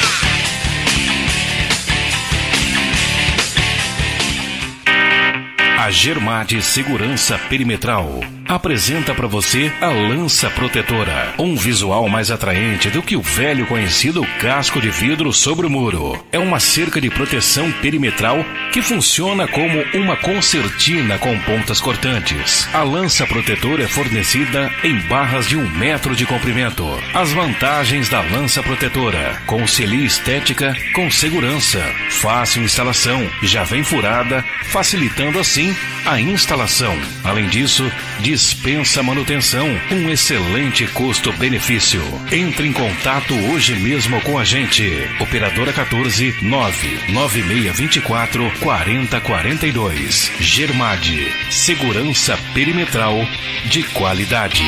A 5.77 5.91
Germate 5.91 6.59
Segurança 6.63 7.37
Perimetral 7.37 8.19
apresenta 8.49 9.13
para 9.13 9.27
você 9.27 9.71
a 9.80 9.88
lança 9.88 10.49
protetora, 10.49 11.35
um 11.38 11.55
visual 11.55 12.09
mais 12.09 12.31
atraente 12.31 12.89
do 12.89 13.03
que 13.03 13.15
o 13.15 13.21
velho 13.21 13.67
conhecido 13.67 14.26
casco 14.39 14.81
de 14.81 14.89
vidro 14.89 15.31
sobre 15.31 15.67
o 15.67 15.69
muro. 15.69 16.17
É 16.31 16.39
uma 16.39 16.59
cerca 16.59 16.99
de 16.99 17.11
proteção 17.11 17.71
perimetral 17.73 18.43
que 18.73 18.81
funciona 18.81 19.47
como 19.47 19.84
uma 19.93 20.17
concertina 20.17 21.19
com 21.19 21.38
pontas 21.41 21.80
cortantes. 21.80 22.67
A 22.73 22.81
lança 22.81 23.27
protetora 23.27 23.84
é 23.84 23.88
fornecida 23.88 24.71
em 24.84 24.95
barras 25.07 25.47
de 25.47 25.55
um 25.55 25.69
metro 25.77 26.15
de 26.15 26.26
comprimento. 26.26 26.85
As 27.13 27.31
vantagens 27.31 28.09
da 28.09 28.21
lança 28.21 28.63
protetora: 28.63 29.39
concilia 29.45 30.05
estética 30.05 30.76
com 30.93 31.11
segurança, 31.11 31.80
fácil 32.09 32.63
instalação, 32.63 33.30
já 33.43 33.63
vem 33.63 33.84
furada, 33.84 34.43
facilitando 34.71 35.39
assim 35.39 35.76
a 36.05 36.19
instalação. 36.19 36.97
Além 37.23 37.47
disso, 37.47 37.91
dispensa 38.39 39.03
manutenção, 39.03 39.67
um 39.91 40.09
excelente 40.09 40.87
custo-benefício. 40.87 42.01
Entre 42.31 42.69
em 42.69 42.71
contato 42.71 43.33
hoje 43.51 43.75
mesmo 43.75 44.21
com 44.21 44.39
a 44.39 44.45
gente. 44.45 44.89
Operadora 45.19 45.73
14 45.73 46.33
99624 46.41 48.49
4042. 48.61 50.31
Germade, 50.39 51.27
segurança 51.51 52.39
perimetral 52.53 53.27
de 53.65 53.83
qualidade. 53.83 54.63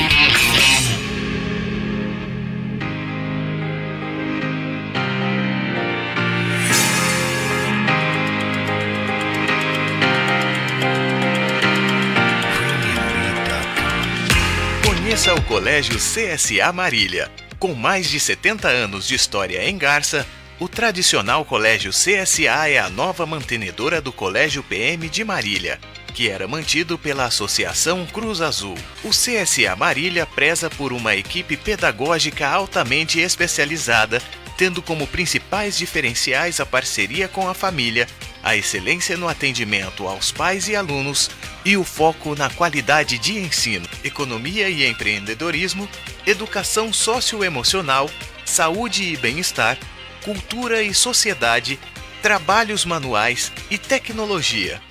Conheça 15.22 15.40
o 15.40 15.44
Colégio 15.44 15.98
CSA 15.98 16.74
Marília. 16.74 17.32
Com 17.60 17.76
mais 17.76 18.10
de 18.10 18.20
70 18.20 18.68
anos 18.68 19.08
de 19.08 19.14
história 19.14 19.70
em 19.70 19.78
Garça, 19.78 20.26
o 20.60 20.68
tradicional 20.68 21.46
Colégio 21.46 21.92
CSA 21.92 22.68
é 22.68 22.80
a 22.80 22.90
nova 22.90 23.24
mantenedora 23.24 24.02
do 24.02 24.12
Colégio 24.12 24.64
PM 24.64 25.08
de 25.10 25.24
Marília, 25.24 25.80
que 26.16 26.28
era 26.28 26.48
mantido 26.48 26.98
pela 26.98 27.26
Associação 27.26 28.04
Cruz 28.08 28.42
Azul. 28.42 28.76
O 29.04 29.10
CSA 29.10 29.76
Marília 29.78 30.26
preza 30.26 30.72
por 30.72 30.92
uma 30.92 31.16
equipe 31.16 31.56
pedagógica 31.56 32.48
altamente 32.48 33.20
especializada, 33.20 34.20
tendo 34.58 34.82
como 34.82 35.06
principais 35.06 35.78
diferenciais 35.78 36.60
a 36.60 36.66
parceria 36.66 37.28
com 37.28 37.48
a 37.48 37.54
família, 37.54 38.08
a 38.42 38.58
excelência 38.58 39.16
no 39.16 39.30
atendimento 39.30 40.08
aos 40.08 40.32
pais 40.32 40.68
e 40.68 40.76
alunos 40.76 41.30
e 41.64 41.78
o 41.78 41.84
foco 41.84 42.36
na 42.36 42.50
qualidade 42.50 43.18
de 43.18 43.38
ensino, 43.38 43.88
economia 44.04 44.70
e 44.70 44.86
empreendedorismo, 44.88 45.88
educação 46.26 46.92
socioemocional, 46.92 48.10
saúde 48.46 49.04
e 49.04 49.18
bem-estar, 49.18 49.78
cultura 50.24 50.82
e 50.82 50.94
sociedade, 50.94 51.80
trabalhos 52.22 52.86
manuais 52.86 53.52
e 53.70 53.78
tecnologia. 53.78 54.82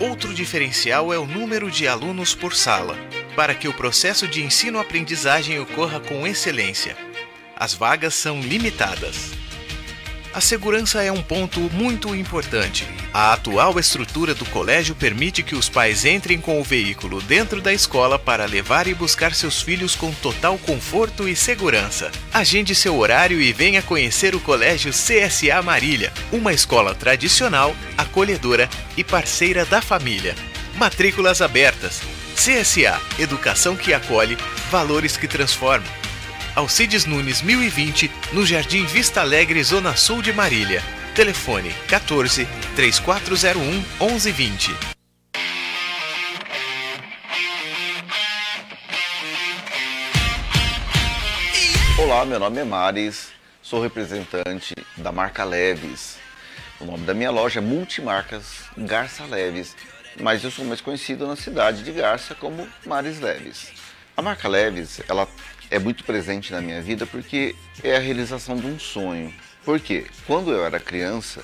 Outro 0.00 0.34
diferencial 0.34 1.12
é 1.12 1.18
o 1.18 1.26
número 1.26 1.70
de 1.70 1.86
alunos 1.86 2.34
por 2.34 2.54
sala, 2.54 2.96
para 3.36 3.54
que 3.54 3.68
o 3.68 3.72
processo 3.72 4.26
de 4.26 4.42
ensino-aprendizagem 4.42 5.58
ocorra 5.60 6.00
com 6.00 6.26
excelência. 6.26 6.96
As 7.56 7.72
vagas 7.72 8.14
são 8.14 8.40
limitadas. 8.40 9.41
A 10.34 10.40
segurança 10.40 11.02
é 11.02 11.12
um 11.12 11.20
ponto 11.20 11.60
muito 11.60 12.14
importante. 12.14 12.88
A 13.12 13.34
atual 13.34 13.78
estrutura 13.78 14.34
do 14.34 14.46
colégio 14.46 14.94
permite 14.94 15.42
que 15.42 15.54
os 15.54 15.68
pais 15.68 16.06
entrem 16.06 16.40
com 16.40 16.58
o 16.58 16.64
veículo 16.64 17.20
dentro 17.20 17.60
da 17.60 17.70
escola 17.70 18.18
para 18.18 18.46
levar 18.46 18.86
e 18.86 18.94
buscar 18.94 19.34
seus 19.34 19.60
filhos 19.60 19.94
com 19.94 20.10
total 20.10 20.56
conforto 20.56 21.28
e 21.28 21.36
segurança. 21.36 22.10
Agende 22.32 22.74
seu 22.74 22.96
horário 22.96 23.42
e 23.42 23.52
venha 23.52 23.82
conhecer 23.82 24.34
o 24.34 24.40
Colégio 24.40 24.90
CSA 24.90 25.60
Marília, 25.62 26.10
uma 26.32 26.54
escola 26.54 26.94
tradicional, 26.94 27.76
acolhedora 27.98 28.70
e 28.96 29.04
parceira 29.04 29.66
da 29.66 29.82
família. 29.82 30.34
Matrículas 30.76 31.42
abertas. 31.42 32.00
CSA 32.34 32.98
Educação 33.18 33.76
que 33.76 33.92
acolhe, 33.92 34.38
valores 34.70 35.14
que 35.14 35.28
transformam. 35.28 36.01
Alcides 36.54 37.06
Nunes 37.06 37.40
1020, 37.40 38.10
no 38.34 38.44
Jardim 38.44 38.84
Vista 38.84 39.22
Alegre, 39.22 39.64
Zona 39.64 39.96
Sul 39.96 40.20
de 40.20 40.34
Marília. 40.34 40.82
Telefone 41.14 41.72
14 41.88 42.46
3401 42.76 43.82
1120. 43.98 44.70
Olá, 51.98 52.26
meu 52.26 52.38
nome 52.38 52.60
é 52.60 52.64
Maris, 52.64 53.28
sou 53.62 53.82
representante 53.82 54.74
da 54.98 55.10
marca 55.10 55.44
Leves. 55.44 56.18
O 56.78 56.84
nome 56.84 57.06
da 57.06 57.14
minha 57.14 57.30
loja 57.30 57.60
é 57.60 57.62
Multimarcas 57.62 58.64
Garça 58.76 59.24
Leves, 59.24 59.74
mas 60.20 60.44
eu 60.44 60.50
sou 60.50 60.66
mais 60.66 60.82
conhecido 60.82 61.26
na 61.26 61.34
cidade 61.34 61.82
de 61.82 61.92
Garça 61.92 62.34
como 62.34 62.68
Maris 62.84 63.20
Leves. 63.20 63.72
A 64.14 64.20
marca 64.20 64.46
Leves, 64.46 65.00
ela 65.08 65.26
é 65.72 65.78
muito 65.78 66.04
presente 66.04 66.52
na 66.52 66.60
minha 66.60 66.82
vida 66.82 67.06
porque 67.06 67.56
é 67.82 67.96
a 67.96 67.98
realização 67.98 68.56
de 68.56 68.66
um 68.66 68.78
sonho. 68.78 69.32
Porque 69.64 70.04
quando 70.26 70.52
eu 70.52 70.66
era 70.66 70.78
criança, 70.78 71.42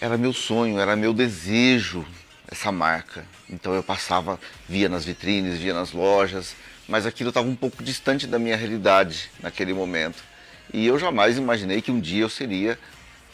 era 0.00 0.16
meu 0.16 0.32
sonho, 0.32 0.80
era 0.80 0.96
meu 0.96 1.12
desejo 1.12 2.02
essa 2.50 2.72
marca. 2.72 3.26
Então 3.50 3.74
eu 3.74 3.82
passava, 3.82 4.40
via 4.66 4.88
nas 4.88 5.04
vitrines, 5.04 5.58
via 5.58 5.74
nas 5.74 5.92
lojas, 5.92 6.56
mas 6.88 7.04
aquilo 7.04 7.28
estava 7.28 7.46
um 7.46 7.54
pouco 7.54 7.82
distante 7.82 8.26
da 8.26 8.38
minha 8.38 8.56
realidade 8.56 9.30
naquele 9.42 9.74
momento. 9.74 10.24
E 10.72 10.86
eu 10.86 10.98
jamais 10.98 11.36
imaginei 11.36 11.82
que 11.82 11.90
um 11.90 12.00
dia 12.00 12.22
eu 12.22 12.30
seria 12.30 12.78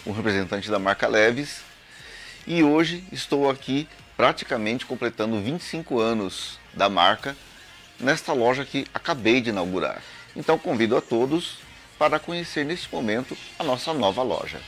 um 0.05 0.11
representante 0.11 0.69
da 0.69 0.81
marca 0.81 1.07
Leves. 1.07 1.61
E 2.45 2.65
hoje 2.65 3.05
estou 3.13 3.49
aqui 3.49 3.89
praticamente 4.17 4.85
completando 4.85 5.41
25 5.41 6.01
anos 6.01 6.59
da 6.75 6.89
marca 6.89 7.37
nesta 7.99 8.33
loja 8.33 8.65
que 8.65 8.87
acabei 8.93 9.41
de 9.41 9.51
inaugurar. 9.51 10.03
Então 10.37 10.59
convido 10.59 10.97
a 10.97 11.01
todos 11.01 11.59
para 11.99 12.19
conhecer 12.19 12.65
neste 12.65 12.93
momento 12.93 13.37
a 13.59 13.65
nossa 13.65 13.93
nova 13.93 14.23
loja. 14.23 14.61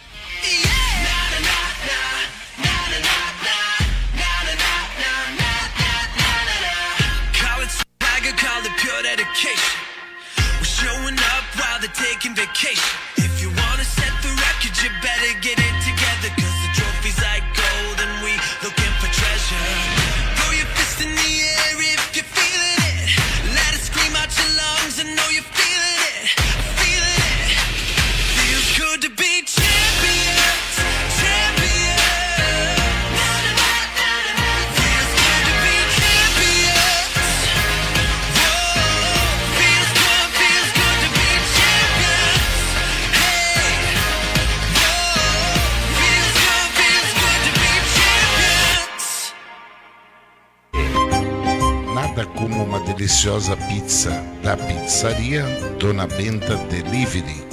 Nada 52.17 52.29
como 52.31 52.65
uma 52.65 52.81
deliciosa 52.81 53.55
pizza 53.69 54.11
da 54.43 54.57
pizzaria 54.57 55.45
Dona 55.79 56.07
Benta 56.07 56.57
Delivery. 56.57 57.45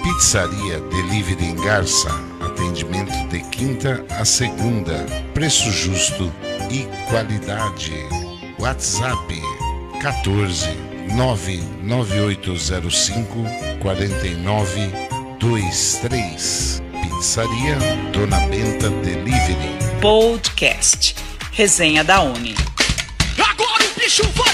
Pizzaria 0.00 0.78
Delivery 0.78 1.46
em 1.46 1.56
Garça. 1.56 2.08
Atendimento 2.40 3.12
de 3.30 3.40
quinta 3.50 4.06
a 4.10 4.24
segunda. 4.24 5.04
Preço 5.34 5.72
justo 5.72 6.32
e 6.70 6.86
qualidade. 7.10 7.92
WhatsApp 8.60 9.42
14 10.00 10.68
99805 11.16 13.44
4923. 13.80 16.80
Pizzaria 17.02 17.76
Dona 18.12 18.38
Benta 18.46 18.88
Delivery. 18.88 19.76
Podcast. 20.00 21.16
Resenha 21.50 22.04
da 22.04 22.22
Uni. 22.22 22.54
Agora 23.36 23.82
pegar! 24.20 24.51